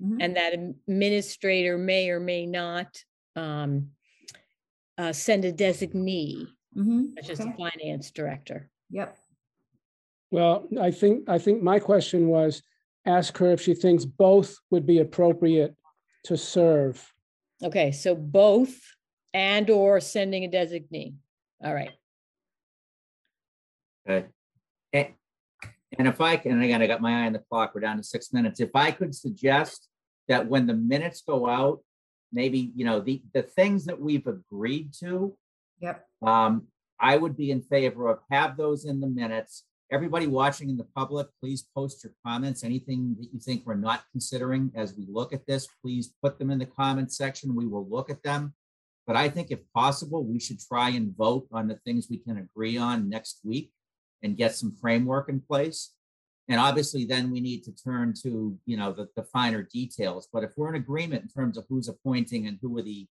mhm. 0.00 0.18
And 0.20 0.36
that 0.36 0.52
administrator 0.54 1.78
may 1.78 2.10
or 2.10 2.20
may 2.20 2.46
not 2.46 3.04
um 3.36 3.92
uh, 4.98 5.12
send 5.12 5.44
a 5.44 5.52
designee, 5.52 6.46
Mhm, 6.76 7.14
such 7.14 7.30
as 7.30 7.38
the 7.38 7.52
finance 7.52 8.10
director. 8.10 8.70
Yep. 8.90 9.16
well, 10.30 10.68
I 10.80 10.90
think, 10.90 11.28
I 11.28 11.38
think 11.38 11.62
my 11.62 11.78
question 11.78 12.28
was, 12.28 12.62
ask 13.06 13.36
her 13.38 13.52
if 13.52 13.60
she 13.60 13.74
thinks 13.74 14.04
both 14.04 14.56
would 14.70 14.86
be 14.86 14.98
appropriate 14.98 15.74
to 16.24 16.36
serve. 16.36 17.12
Okay, 17.62 17.90
so 17.92 18.14
both 18.14 18.80
and 19.34 19.68
or 19.70 20.00
sending 20.00 20.44
a 20.44 20.48
designee. 20.48 21.14
All 21.64 21.74
right, 21.74 21.92
Okay. 24.08 24.26
And, 24.92 25.08
and 25.98 26.08
if 26.08 26.20
I 26.20 26.36
can, 26.36 26.52
and 26.52 26.62
again, 26.62 26.82
I 26.82 26.86
got 26.86 27.00
my 27.00 27.22
eye 27.22 27.26
on 27.26 27.32
the 27.32 27.38
clock, 27.50 27.72
we're 27.74 27.82
down 27.82 27.98
to 27.98 28.02
six 28.02 28.32
minutes. 28.32 28.60
If 28.60 28.70
I 28.74 28.90
could 28.90 29.14
suggest 29.14 29.88
that 30.28 30.46
when 30.48 30.66
the 30.66 30.74
minutes 30.74 31.22
go 31.26 31.48
out, 31.48 31.80
maybe, 32.32 32.72
you 32.74 32.84
know, 32.84 33.00
the, 33.00 33.22
the 33.32 33.42
things 33.42 33.84
that 33.84 34.00
we've 34.00 34.26
agreed 34.26 34.92
to, 35.00 35.36
Yep. 35.80 36.06
um, 36.22 36.66
I 36.98 37.16
would 37.16 37.36
be 37.36 37.50
in 37.50 37.60
favor 37.62 38.08
of 38.08 38.20
have 38.30 38.56
those 38.56 38.84
in 38.84 39.00
the 39.00 39.06
minutes. 39.06 39.64
Everybody 39.90 40.26
watching 40.26 40.70
in 40.70 40.76
the 40.76 40.86
public, 40.96 41.26
please 41.40 41.66
post 41.74 42.02
your 42.04 42.12
comments. 42.24 42.64
Anything 42.64 43.16
that 43.20 43.28
you 43.32 43.40
think 43.40 43.66
we're 43.66 43.74
not 43.74 44.04
considering 44.12 44.70
as 44.74 44.96
we 44.96 45.06
look 45.08 45.32
at 45.32 45.46
this, 45.46 45.68
please 45.82 46.14
put 46.22 46.38
them 46.38 46.50
in 46.50 46.58
the 46.58 46.66
comment 46.66 47.12
section. 47.12 47.54
We 47.54 47.66
will 47.66 47.86
look 47.88 48.08
at 48.08 48.22
them. 48.22 48.54
But 49.06 49.16
I 49.16 49.28
think 49.28 49.50
if 49.50 49.60
possible, 49.74 50.24
we 50.24 50.38
should 50.38 50.60
try 50.60 50.90
and 50.90 51.16
vote 51.16 51.46
on 51.52 51.68
the 51.68 51.78
things 51.84 52.06
we 52.08 52.18
can 52.18 52.38
agree 52.38 52.76
on 52.78 53.08
next 53.08 53.40
week 53.44 53.72
and 54.22 54.36
get 54.36 54.54
some 54.54 54.76
framework 54.80 55.28
in 55.28 55.40
place. 55.40 55.92
And 56.48 56.60
obviously, 56.60 57.04
then 57.04 57.30
we 57.30 57.40
need 57.40 57.64
to 57.64 57.72
turn 57.72 58.14
to, 58.22 58.56
you 58.66 58.76
know, 58.76 58.92
the, 58.92 59.08
the 59.16 59.24
finer 59.24 59.62
details. 59.62 60.28
But 60.32 60.44
if 60.44 60.50
we're 60.56 60.68
in 60.68 60.80
agreement 60.80 61.22
in 61.22 61.28
terms 61.28 61.56
of 61.56 61.64
who's 61.68 61.88
appointing 61.88 62.46
and 62.46 62.58
who 62.60 62.76
are 62.78 62.82
the 62.82 63.06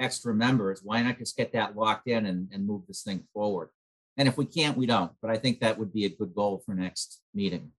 extra 0.00 0.34
members, 0.34 0.80
why 0.82 1.02
not 1.02 1.18
just 1.18 1.36
get 1.36 1.52
that 1.52 1.76
locked 1.76 2.08
in 2.08 2.26
and, 2.26 2.48
and 2.52 2.66
move 2.66 2.82
this 2.86 3.02
thing 3.02 3.24
forward? 3.32 3.70
And 4.16 4.28
if 4.28 4.36
we 4.36 4.46
can't, 4.46 4.76
we 4.76 4.86
don't. 4.86 5.12
But 5.20 5.30
I 5.30 5.36
think 5.36 5.60
that 5.60 5.78
would 5.78 5.92
be 5.92 6.06
a 6.06 6.10
good 6.10 6.34
goal 6.34 6.62
for 6.64 6.74
next 6.74 7.20
meeting. 7.34 7.72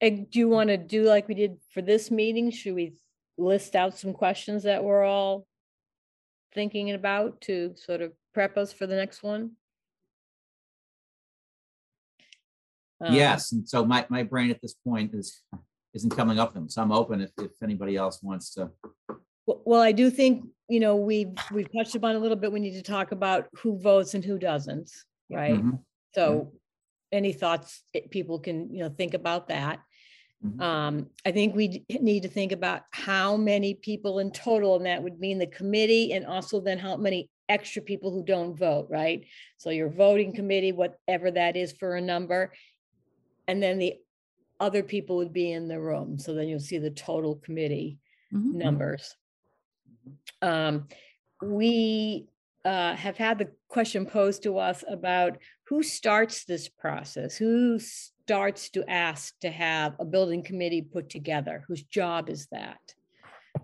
And 0.00 0.28
do 0.30 0.38
you 0.38 0.48
want 0.48 0.68
to 0.68 0.76
do 0.76 1.04
like 1.04 1.28
we 1.28 1.34
did 1.34 1.58
for 1.72 1.82
this 1.82 2.10
meeting? 2.10 2.50
Should 2.50 2.74
we 2.74 2.94
list 3.38 3.76
out 3.76 3.98
some 3.98 4.12
questions 4.12 4.64
that 4.64 4.82
we're 4.82 5.04
all 5.04 5.46
thinking 6.54 6.92
about 6.92 7.40
to 7.42 7.74
sort 7.76 8.02
of 8.02 8.12
prep 8.34 8.56
us 8.56 8.72
for 8.72 8.86
the 8.86 8.96
next 8.96 9.22
one? 9.22 9.52
Um, 13.00 13.14
Yes, 13.14 13.52
and 13.52 13.68
so 13.68 13.84
my, 13.84 14.06
my 14.08 14.22
brain 14.22 14.50
at 14.50 14.60
this 14.62 14.74
point 14.74 15.14
is, 15.14 15.42
isn't 15.94 16.10
coming 16.10 16.38
up 16.38 16.50
with 16.50 16.54
them. 16.54 16.68
So 16.68 16.82
I'm 16.82 16.92
open 16.92 17.20
if, 17.20 17.30
if 17.38 17.50
anybody 17.62 17.96
else 17.96 18.22
wants 18.22 18.54
to. 18.54 18.70
w- 19.46 19.62
Well, 19.64 19.80
I 19.80 19.92
do 19.92 20.10
think, 20.10 20.46
you 20.68 20.80
know, 20.80 20.96
we've, 20.96 21.34
we've 21.50 21.68
touched 21.76 21.94
upon 21.94 22.16
a 22.16 22.18
little 22.18 22.36
bit, 22.36 22.52
we 22.52 22.60
need 22.60 22.74
to 22.74 22.82
talk 22.82 23.12
about 23.12 23.48
who 23.56 23.78
votes 23.78 24.14
and 24.14 24.24
who 24.24 24.38
doesn't, 24.38 24.90
right? 25.30 25.62
Mhm, 25.62 25.80
So 26.14 26.52
any 27.10 27.32
thoughts, 27.32 27.82
eh, 27.94 28.00
people 28.10 28.38
can, 28.38 28.72
you 28.72 28.82
know, 28.84 28.88
think 28.88 29.14
about 29.14 29.48
that. 29.48 29.80
Mhm. 30.44 30.60
Um, 30.60 31.10
I 31.24 31.32
think 31.32 31.54
we 31.54 31.84
need 31.88 32.22
to 32.22 32.28
think 32.28 32.52
about 32.52 32.82
how 32.90 33.36
many 33.36 33.74
people 33.74 34.18
in 34.18 34.30
total, 34.32 34.76
and 34.76 34.86
that 34.86 35.02
would 35.02 35.20
mean 35.20 35.38
the 35.38 35.46
committee 35.46 36.12
and 36.12 36.26
also 36.26 36.60
then 36.60 36.78
how 36.78 36.96
many 36.96 37.30
extra 37.48 37.82
people 37.82 38.10
who 38.10 38.24
don't 38.24 38.56
vote, 38.56 38.88
right? 38.90 39.24
So 39.58 39.70
your 39.70 39.88
voting 39.90 40.32
committee, 40.34 40.72
whatever 40.72 41.30
that 41.30 41.56
is 41.56 41.72
for 41.72 41.96
a 41.96 42.00
number. 42.00 42.52
And 43.46 43.62
then 43.62 43.78
the 43.78 43.96
other 44.58 44.82
people 44.82 45.16
would 45.16 45.32
be 45.32 45.52
in 45.52 45.68
the 45.68 45.80
room. 45.80 46.18
So 46.18 46.34
then 46.34 46.48
you'll 46.48 46.60
see 46.60 46.78
the 46.78 46.90
total 46.90 47.36
committee 47.36 47.98
Mhm. 48.32 48.54
numbers. 48.54 49.16
Um, 50.40 50.88
we 51.42 52.28
uh, 52.64 52.94
have 52.94 53.16
had 53.16 53.38
the 53.38 53.50
question 53.68 54.06
posed 54.06 54.44
to 54.44 54.56
us 54.56 54.84
about 54.88 55.38
who 55.64 55.82
starts 55.82 56.44
this 56.44 56.68
process? 56.68 57.36
Who 57.36 57.80
starts 58.24 58.70
to 58.70 58.88
ask 58.88 59.34
to 59.40 59.50
have 59.50 59.94
a 59.98 60.04
building 60.04 60.42
committee 60.42 60.82
put 60.82 61.10
together? 61.10 61.64
Whose 61.66 61.82
job 61.82 62.28
is 62.28 62.46
that? 62.52 62.78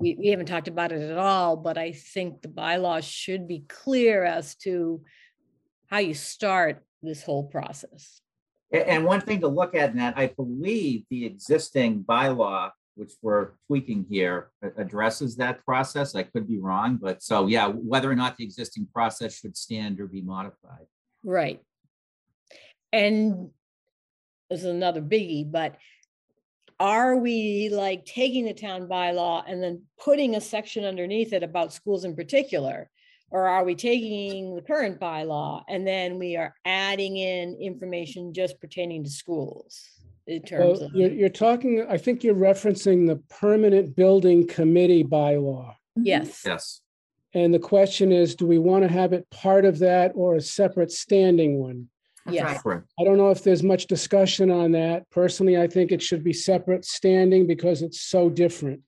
We, 0.01 0.17
we 0.19 0.29
haven't 0.29 0.47
talked 0.47 0.69
about 0.69 0.93
it 0.93 1.01
at 1.01 1.17
all, 1.17 1.57
but 1.57 1.79
I 1.79 1.93
think 1.93 2.43
the 2.43 2.49
bylaws 2.49 3.05
should 3.05 3.47
be 3.47 3.65
clear 3.69 4.25
as 4.25 4.57
to 4.57 5.03
how 5.87 5.99
you 5.99 6.15
start 6.15 6.85
this 7.03 7.23
whole 7.23 7.45
process. 7.45 8.21
And 8.73 9.05
one 9.05 9.21
thing 9.21 9.41
to 9.41 9.49
look 9.49 9.75
at 9.75 9.91
in 9.91 9.97
that, 9.97 10.19
I 10.19 10.27
believe 10.27 11.05
the 11.09 11.25
existing 11.25 12.05
bylaw, 12.05 12.71
which 12.97 13.13
we're 13.23 13.53
tweaking 13.67 14.05
here, 14.11 14.51
addresses 14.77 15.37
that 15.37 15.65
process. 15.65 16.15
I 16.15 16.25
could 16.25 16.47
be 16.47 16.59
wrong, 16.59 16.99
but 17.01 17.23
so 17.23 17.47
yeah, 17.47 17.69
whether 17.69 18.11
or 18.11 18.17
not 18.17 18.37
the 18.37 18.45
existing 18.45 18.89
process 18.93 19.39
should 19.39 19.57
stand 19.57 20.01
or 20.01 20.07
be 20.07 20.21
modified. 20.21 20.87
Right. 21.25 21.61
And 22.93 23.51
is 24.51 24.65
another 24.65 25.03
biggie, 25.03 25.51
but 25.51 25.77
are 26.81 27.17
we 27.17 27.69
like 27.73 28.05
taking 28.05 28.45
the 28.45 28.55
town 28.55 28.87
bylaw 28.89 29.43
and 29.47 29.63
then 29.63 29.83
putting 29.99 30.37
a 30.37 30.41
section 30.41 30.85
underneath 30.85 31.33
it 31.33 31.43
about 31.43 31.73
schools 31.73 32.05
in 32.05 32.15
particular? 32.15 32.89
Or 33.31 33.47
are 33.47 33.65
we 33.65 33.75
taking 33.75 34.55
the 34.55 34.63
current 34.63 34.99
bylaw 34.99 35.63
and 35.69 35.87
then 35.87 36.19
we 36.19 36.37
are 36.37 36.55
adding 36.65 37.19
in 37.19 37.59
information 37.61 38.33
just 38.33 38.59
pertaining 38.61 39.05
to 39.05 39.11
schools? 39.11 39.87
In 40.27 40.43
terms 40.43 40.81
Well, 40.81 40.89
of, 40.89 40.95
you're, 40.95 41.11
you're 41.11 41.29
talking, 41.29 41.87
I 41.89 41.97
think 41.97 42.23
you're 42.23 42.35
referencing 42.35 43.07
the 43.07 43.17
permanent 43.29 43.97
building 43.97 44.47
committee 44.47 45.05
bylaw. 45.05 45.69
Mm-hmm. 45.69 46.03
yes, 46.05 46.43
Yes. 46.45 46.81
And 47.35 47.53
the 47.53 47.59
question 47.59 48.11
is, 48.11 48.35
do 48.35 48.47
we 48.47 48.59
want 48.59 48.85
to 48.85 48.93
have 48.93 49.13
it 49.13 49.29
part 49.31 49.65
of 49.65 49.79
that 49.81 50.13
or 50.15 50.37
a 50.37 50.41
separate 50.41 50.91
standing 50.91 51.59
one? 51.59 51.89
That's 52.29 52.55
Yes. 52.55 52.65
right. 52.65 52.83
I 53.01 53.05
don't 53.05 53.17
know 53.17 53.31
if 53.31 53.43
there's 53.43 53.63
much 53.63 53.87
discussion 53.87 54.51
on 54.51 54.73
that. 54.73 55.09
Personally, 55.11 55.59
I 55.61 55.67
think 55.67 55.93
it 55.93 56.03
should 56.03 56.23
be 56.23 56.33
separate 56.33 56.85
standing 56.85 57.47
because 57.47 57.83
it's 57.83 58.01
so 58.03 58.29
different. 58.29 58.83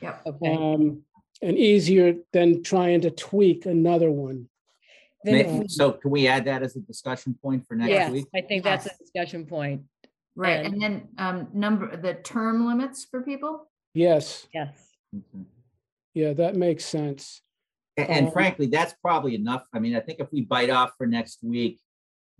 Yep. 0.00 0.22
okay. 0.26 0.54
Um, 0.54 1.02
and 1.42 1.58
easier 1.58 2.14
than 2.32 2.62
trying 2.62 3.00
to 3.02 3.10
tweak 3.10 3.66
another 3.66 4.10
one. 4.10 4.48
Then 5.24 5.34
May- 5.34 5.58
we- 5.60 5.68
So 5.68 5.92
can 5.92 6.10
we 6.10 6.26
add 6.28 6.44
that 6.46 6.62
as 6.62 6.76
a 6.76 6.80
discussion 6.80 7.34
point 7.42 7.66
for 7.66 7.74
next 7.74 7.90
Yes, 7.90 8.12
week? 8.12 8.26
I 8.34 8.40
think 8.42 8.64
that's 8.64 8.86
a 8.86 8.90
Yes. 8.90 8.98
discussion 8.98 9.44
point. 9.46 9.82
Right. 10.36 10.64
And- 10.64 10.74
And 10.74 10.82
then 10.82 11.08
um, 11.18 11.48
number, 11.52 11.96
the 11.96 12.14
term 12.14 12.66
limits 12.66 13.04
for 13.04 13.22
people? 13.22 13.68
Yes, 13.94 14.46
Yes. 14.54 14.88
Okay. 15.14 15.44
yeah, 16.14 16.32
that 16.34 16.54
makes 16.56 16.84
sense. 16.84 17.42
A- 17.98 18.08
And 18.08 18.26
Um, 18.26 18.32
frankly, 18.32 18.66
that's 18.66 18.94
probably 19.02 19.34
enough. 19.34 19.66
I 19.74 19.80
mean, 19.80 19.96
I 19.96 20.00
think 20.00 20.20
if 20.20 20.30
we 20.32 20.42
bite 20.42 20.70
off 20.70 20.92
for 20.96 21.06
next 21.08 21.42
week, 21.42 21.80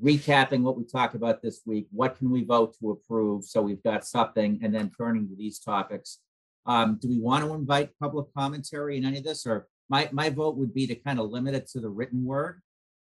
recapping 0.03 0.63
what 0.63 0.77
we 0.77 0.85
talked 0.85 1.15
about 1.15 1.43
this 1.43 1.63
week, 1.67 1.89
what 1.91 2.17
can 2.17 2.31
we 2.31 2.45
vote 2.45 2.77
to 2.81 2.91
approve? 2.91 3.45
So 3.45 3.63
we've 3.63 3.83
got 3.83 4.07
something, 4.07 4.61
and 4.63 4.75
then 4.75 4.91
turning 4.97 5.29
to 5.29 5.37
these 5.37 5.59
topics. 5.59 6.19
Um, 6.67 6.99
do 7.01 7.09
we 7.09 7.19
want 7.19 7.45
to 7.45 7.55
invite 7.55 7.91
public 7.99 8.27
commentary 8.37 8.97
in 8.97 9.05
any 9.05 9.19
of 9.19 9.25
this, 9.25 9.47
or 9.47 9.67
my, 9.89 10.09
my 10.13 10.31
vote 10.31 10.57
would 10.57 10.75
be 10.75 10.87
to 10.87 10.95
kind 10.95 11.19
of 11.19 11.31
limit 11.31 11.55
it 11.55 11.67
to 11.71 11.81
the 11.81 11.89
written 11.89 12.25
word? 12.25 12.61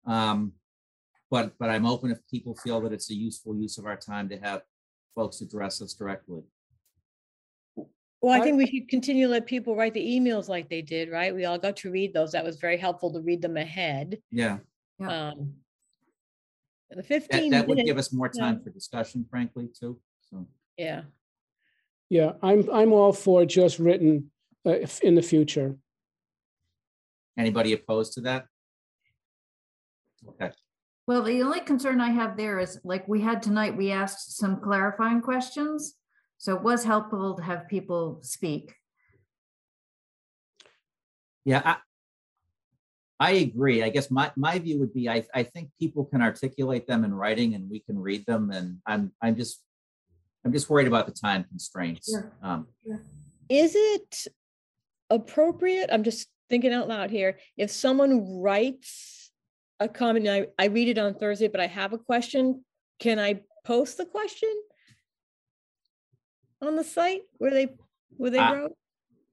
Um, 0.05 0.53
but, 1.31 1.53
but 1.59 1.69
I'm 1.69 1.85
open 1.85 2.11
if 2.11 2.19
people 2.29 2.55
feel 2.55 2.81
that 2.81 2.93
it's 2.93 3.09
a 3.09 3.15
useful 3.15 3.55
use 3.55 3.77
of 3.77 3.85
our 3.85 3.97
time 3.97 4.27
to 4.29 4.37
have 4.37 4.61
folks 5.15 5.41
address 5.41 5.81
us 5.81 5.93
directly. 5.93 6.41
Well, 8.21 8.33
I 8.33 8.39
I- 8.39 8.41
think 8.41 8.57
we 8.57 8.67
should 8.67 8.87
continue 8.89 9.27
to 9.27 9.31
let 9.31 9.45
people 9.45 9.75
write 9.75 9.93
the 9.93 10.05
emails 10.05 10.47
like 10.49 10.69
they 10.69 10.81
did, 10.81 11.09
right? 11.09 11.33
We 11.33 11.45
all 11.45 11.57
got 11.57 11.77
to 11.77 11.91
read 11.91 12.13
those. 12.13 12.31
That 12.31 12.43
was 12.43 12.57
very 12.57 12.77
helpful 12.77 13.11
to 13.13 13.19
read 13.21 13.41
them 13.41 13.57
ahead. 13.57 14.19
Yeah, 14.31 14.59
Yeah. 14.99 15.29
Um, 15.29 15.53
The 16.95 17.01
that, 17.01 17.07
fifteen 17.07 17.51
that 17.51 17.67
would 17.67 17.79
give 17.85 17.97
us 17.97 18.13
more 18.13 18.29
yeah. 18.33 18.41
time 18.41 18.61
for 18.63 18.69
discussion 18.69 19.25
frankly, 19.29 19.69
too, 19.79 19.99
so. 20.29 20.47
yeah. 20.77 21.01
Yeah, 22.09 22.33
I'm, 22.43 22.69
I'm 22.71 22.93
all 22.93 23.11
for 23.13 23.43
just 23.45 23.79
written 23.79 24.29
uh, 24.65 24.71
if- 24.71 25.01
in 25.01 25.15
the 25.15 25.21
future. 25.23 25.77
Anybody 27.37 27.73
opposed 27.73 28.13
to 28.13 28.21
that? 28.21 28.45
Okay, 30.29 30.51
Well, 31.07 31.23
the 31.23 31.41
only 31.41 31.59
concern 31.61 31.99
I 31.99 32.11
have 32.11 32.37
there 32.37 32.59
is 32.59 32.79
like 32.83 33.07
we 33.07 33.19
had 33.21 33.41
tonight, 33.41 33.75
we 33.75 33.91
asked 33.91 34.37
some 34.37 34.61
clarifying 34.61 35.21
questions. 35.21 35.95
So 36.37 36.55
it 36.55 36.61
was 36.61 36.83
helpful 36.83 37.35
to 37.35 37.43
have 37.43 37.67
people 37.67 38.19
speak. 38.21 38.75
yeah, 41.45 41.77
I, 43.23 43.29
I 43.29 43.31
agree. 43.31 43.83
I 43.83 43.89
guess 43.89 44.11
my, 44.11 44.31
my 44.35 44.59
view 44.59 44.79
would 44.79 44.93
be, 44.93 45.09
I, 45.09 45.25
I 45.33 45.43
think 45.43 45.69
people 45.79 46.05
can 46.05 46.21
articulate 46.21 46.87
them 46.87 47.03
in 47.05 47.13
writing 47.13 47.55
and 47.55 47.69
we 47.69 47.79
can 47.79 47.97
read 47.97 48.25
them 48.25 48.51
and 48.51 48.79
I'm, 48.85 49.11
I'm 49.21 49.35
just, 49.35 49.61
I'm 50.45 50.51
just 50.51 50.69
worried 50.69 50.87
about 50.87 51.05
the 51.05 51.13
time 51.13 51.45
constraints. 51.45 52.09
Sure. 52.09 52.31
Um, 52.41 52.67
Is 53.49 53.75
it 53.75 54.27
appropriate? 55.09 55.89
I'm 55.91 56.03
just 56.03 56.27
thinking 56.49 56.73
out 56.73 56.89
loud 56.89 57.11
here. 57.11 57.37
If 57.55 57.71
someone 57.71 58.41
writes 58.41 59.31
a 59.79 59.87
comment, 59.87 60.27
I, 60.27 60.47
I 60.59 60.65
read 60.65 60.89
it 60.89 60.97
on 60.97 61.15
Thursday, 61.15 61.47
but 61.47 61.61
I 61.61 61.67
have 61.67 61.93
a 61.93 61.97
question, 61.97 62.65
can 62.99 63.19
I 63.19 63.41
post 63.63 63.97
the 63.97 64.05
question? 64.05 64.53
On 66.61 66.75
the 66.75 66.83
site 66.83 67.21
where 67.37 67.51
they, 67.51 67.69
where 68.17 68.31
they 68.31 68.39
Uh, 68.39 68.53
wrote? 68.53 68.77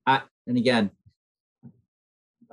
I, 0.07 0.23
and 0.47 0.57
again, 0.57 0.91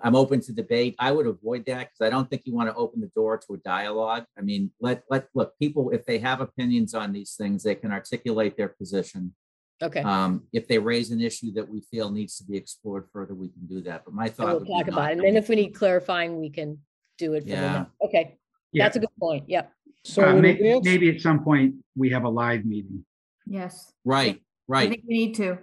I'm 0.04 0.16
open 0.16 0.42
to 0.42 0.54
debate. 0.54 0.96
I 1.00 1.12
would 1.12 1.26
avoid 1.28 1.66
that 1.66 1.90
because 1.90 2.02
I 2.06 2.10
don't 2.10 2.30
think 2.30 2.44
you 2.46 2.54
want 2.54 2.70
to 2.70 2.76
open 2.76 3.02
the 3.02 3.12
door 3.16 3.38
to 3.38 3.54
a 3.56 3.58
dialogue. 3.58 4.26
I 4.38 4.42
mean, 4.42 4.72
let, 4.80 5.04
let, 5.10 5.28
look, 5.34 5.58
people, 5.60 5.90
if 5.92 6.06
they 6.06 6.20
have 6.20 6.40
opinions 6.42 6.94
on 6.94 7.14
these 7.14 7.34
things, 7.36 7.64
they 7.64 7.76
can 7.76 7.92
articulate 7.92 8.58
their 8.58 8.70
position. 8.70 9.34
Okay, 9.82 10.02
Um, 10.02 10.48
if 10.54 10.68
they 10.68 10.80
raise 10.80 11.12
an 11.12 11.22
issue 11.22 11.52
that 11.54 11.68
we 11.70 11.82
feel 11.82 12.10
needs 12.10 12.38
to 12.38 12.44
be 12.44 12.58
explored 12.58 13.06
further, 13.14 13.36
we 13.36 13.50
can 13.50 13.66
do 13.68 13.82
that. 13.84 14.06
But 14.06 14.14
my 14.14 14.26
and 14.26 14.34
thought 14.36 14.48
we'll 14.48 14.60
would 14.60 14.68
be 14.68 14.74
talk 14.74 14.88
not 14.88 14.94
about 14.94 15.10
it. 15.10 15.14
And 15.14 15.22
then 15.24 15.36
if 15.38 15.50
we 15.50 15.56
need 15.56 15.72
clarifying, 15.76 16.40
we 16.40 16.50
can 16.50 16.80
do 17.18 17.34
it. 17.34 17.42
from 17.42 17.50
the 17.50 17.56
Yeah. 17.56 17.74
net. 17.74 17.88
Okay, 18.04 18.38
Yeah, 18.72 18.86
that's 18.86 18.98
a 18.98 19.00
good 19.00 19.10
point. 19.20 19.50
Yep. 19.50 19.72
So 20.04 20.24
uh, 20.30 20.34
may- 20.34 20.80
maybe 20.84 21.10
at 21.16 21.22
some 21.22 21.44
point, 21.44 21.76
we 21.96 22.10
have 22.10 22.24
a 22.24 22.30
live 22.30 22.66
meeting. 22.66 23.06
Yes. 23.46 23.92
Right, 24.04 24.42
Right. 24.68 24.88
I 24.88 24.90
think 24.92 25.04
we 25.08 25.14
need 25.26 25.36
to. 25.36 25.58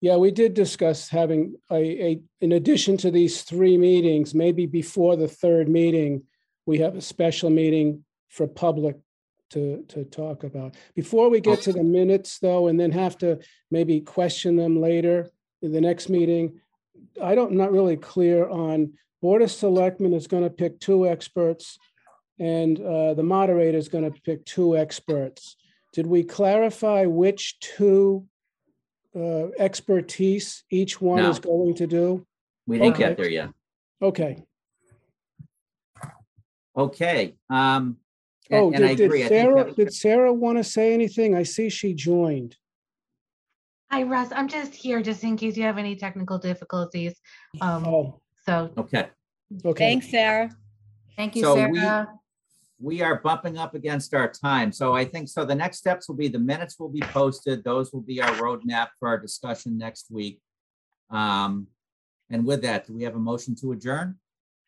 Yeah, 0.00 0.16
we 0.16 0.30
did 0.30 0.54
discuss 0.54 1.08
having 1.08 1.56
a, 1.70 1.76
a, 1.76 2.20
in 2.40 2.52
addition 2.52 2.96
to 2.98 3.10
these 3.10 3.42
three 3.42 3.76
meetings, 3.76 4.34
maybe 4.34 4.66
before 4.66 5.16
the 5.16 5.28
third 5.28 5.68
meeting, 5.68 6.22
we 6.66 6.78
have 6.78 6.94
a 6.94 7.00
special 7.00 7.50
meeting 7.50 8.04
for 8.28 8.46
public 8.46 8.96
to, 9.50 9.84
to 9.88 10.04
talk 10.04 10.44
about. 10.44 10.76
Before 10.94 11.30
we 11.30 11.40
get 11.40 11.62
to 11.62 11.72
the 11.72 11.82
minutes 11.82 12.38
though, 12.38 12.68
and 12.68 12.78
then 12.78 12.92
have 12.92 13.18
to 13.18 13.40
maybe 13.70 14.00
question 14.00 14.56
them 14.56 14.80
later 14.80 15.30
in 15.62 15.72
the 15.72 15.80
next 15.80 16.08
meeting, 16.08 16.60
I 17.22 17.34
don't, 17.34 17.52
not 17.52 17.72
really 17.72 17.96
clear 17.96 18.48
on, 18.48 18.92
Board 19.20 19.42
of 19.42 19.50
Selectmen 19.50 20.12
is 20.12 20.28
going 20.28 20.44
to 20.44 20.50
pick 20.50 20.78
two 20.78 21.08
experts 21.08 21.76
and 22.38 22.78
uh, 22.80 23.14
the 23.14 23.24
moderator 23.24 23.76
is 23.76 23.88
going 23.88 24.04
to 24.04 24.20
pick 24.20 24.44
two 24.44 24.76
experts. 24.76 25.56
Did 25.92 26.06
we 26.06 26.22
clarify 26.22 27.06
which 27.06 27.58
two 27.58 28.26
uh, 29.16 29.48
expertise 29.58 30.64
each 30.70 31.00
one 31.00 31.20
is 31.24 31.38
going 31.38 31.74
to 31.74 31.86
do? 31.86 32.26
We 32.66 32.78
didn't 32.78 32.94
Okay. 32.94 33.08
get 33.08 33.16
there 33.16 33.28
yet. 33.30 33.50
Okay. 34.02 34.44
Okay, 36.76 37.34
um. 37.50 37.96
Oh, 38.50 38.68
and- 38.68 38.76
and 38.76 38.84
I 38.86 38.94
did 38.94 39.06
agree. 39.06 39.18
did 39.18 39.26
I 39.26 39.28
think 39.28 39.40
Sarah, 39.50 39.64
that- 39.64 39.76
did 39.76 39.92
Sarah 39.94 40.32
want 40.32 40.56
to 40.58 40.64
say 40.64 40.94
anything? 40.94 41.34
I 41.34 41.42
see 41.42 41.68
she 41.68 41.92
joined. 41.92 42.56
Hi, 43.90 44.04
Russ. 44.04 44.30
I'm 44.32 44.48
just 44.48 44.74
here 44.74 45.02
just 45.02 45.22
in 45.24 45.36
case 45.36 45.56
you 45.56 45.64
have 45.64 45.76
any 45.76 45.96
technical 45.96 46.38
difficulties. 46.38 47.20
Um, 47.60 47.84
Oh, 47.86 48.20
so 48.46 48.70
Okay, 48.78 49.08
okay. 49.64 49.84
Thanks, 49.92 50.10
Sarah. 50.10 50.50
Thank 51.16 51.36
you, 51.36 51.42
So 51.42 51.68
we- 51.68 51.78
Sarah. 51.78 52.17
We 52.80 53.02
are 53.02 53.20
bumping 53.20 53.58
up 53.58 53.74
against 53.74 54.14
our 54.14 54.30
time. 54.30 54.72
So 54.72 54.94
I 54.94 55.04
think, 55.04 55.28
so 55.28 55.44
the 55.44 55.54
next 55.54 55.78
steps 55.78 56.08
will 56.08 56.16
be 56.16 56.28
the 56.28 56.38
minutes 56.38 56.78
will 56.78 56.88
be 56.88 57.00
posted. 57.00 57.64
Those 57.64 57.92
will 57.92 58.00
be 58.00 58.22
our 58.22 58.30
roadmap 58.34 58.88
for 58.98 59.08
our 59.08 59.18
discussion 59.18 59.76
next 59.76 60.10
week. 60.10 60.40
Um, 61.10 61.66
and 62.30 62.44
with 62.44 62.62
that, 62.62 62.86
do 62.86 62.94
we 62.94 63.02
have 63.02 63.16
a 63.16 63.18
motion 63.18 63.56
to 63.56 63.72
adjourn? 63.72 64.18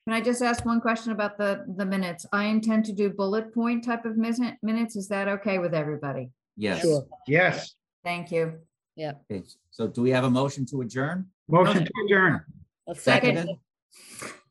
Can 0.06 0.14
I 0.14 0.20
just 0.20 0.42
ask 0.42 0.64
one 0.64 0.80
question 0.80 1.12
about 1.12 1.38
the, 1.38 1.64
the 1.76 1.84
minutes? 1.84 2.26
I 2.32 2.46
intend 2.46 2.84
to 2.86 2.92
do 2.92 3.10
bullet 3.10 3.54
point 3.54 3.84
type 3.84 4.04
of 4.04 4.16
mis- 4.16 4.40
minutes. 4.62 4.96
Is 4.96 5.08
that 5.08 5.28
okay 5.28 5.58
with 5.58 5.74
everybody? 5.74 6.30
Yes. 6.56 6.82
Sure. 6.82 7.06
Yes, 7.28 7.74
Thank 8.02 8.32
you. 8.32 8.58
Okay, 8.98 9.44
so 9.70 9.86
do 9.86 10.02
we 10.02 10.10
have 10.10 10.24
a 10.24 10.30
motion 10.30 10.66
to 10.66 10.80
adjourn? 10.80 11.26
motion 11.48 11.84
to 11.84 11.92
adjourn. 12.04 12.44
A 12.88 12.94
second. 12.94 13.36
Seconded? 13.36 13.56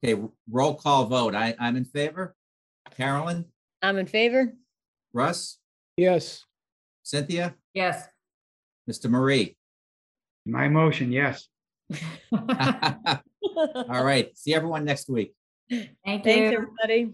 Okay, 0.03 0.21
roll 0.49 0.75
call 0.75 1.05
vote. 1.05 1.35
I, 1.35 1.55
I'm 1.59 1.75
in 1.75 1.85
favor. 1.85 2.35
Carolyn, 3.03 3.45
I'm 3.81 3.97
in 3.97 4.07
favor. 4.07 4.53
Russ, 5.13 5.57
Yes. 5.95 6.43
Cynthia, 7.03 7.55
Yes. 7.73 8.05
Mr. 8.91 9.09
Marie. 9.09 9.55
My 10.45 10.67
motion, 10.67 11.09
yes. 11.13 11.47
All 12.33 14.03
right, 14.03 14.37
see 14.37 14.53
everyone 14.53 14.83
next 14.83 15.07
week. 15.09 15.33
Thank 15.69 15.87
you. 16.05 16.19
Thanks, 16.23 16.51
you. 16.51 16.57
everybody. 16.57 17.13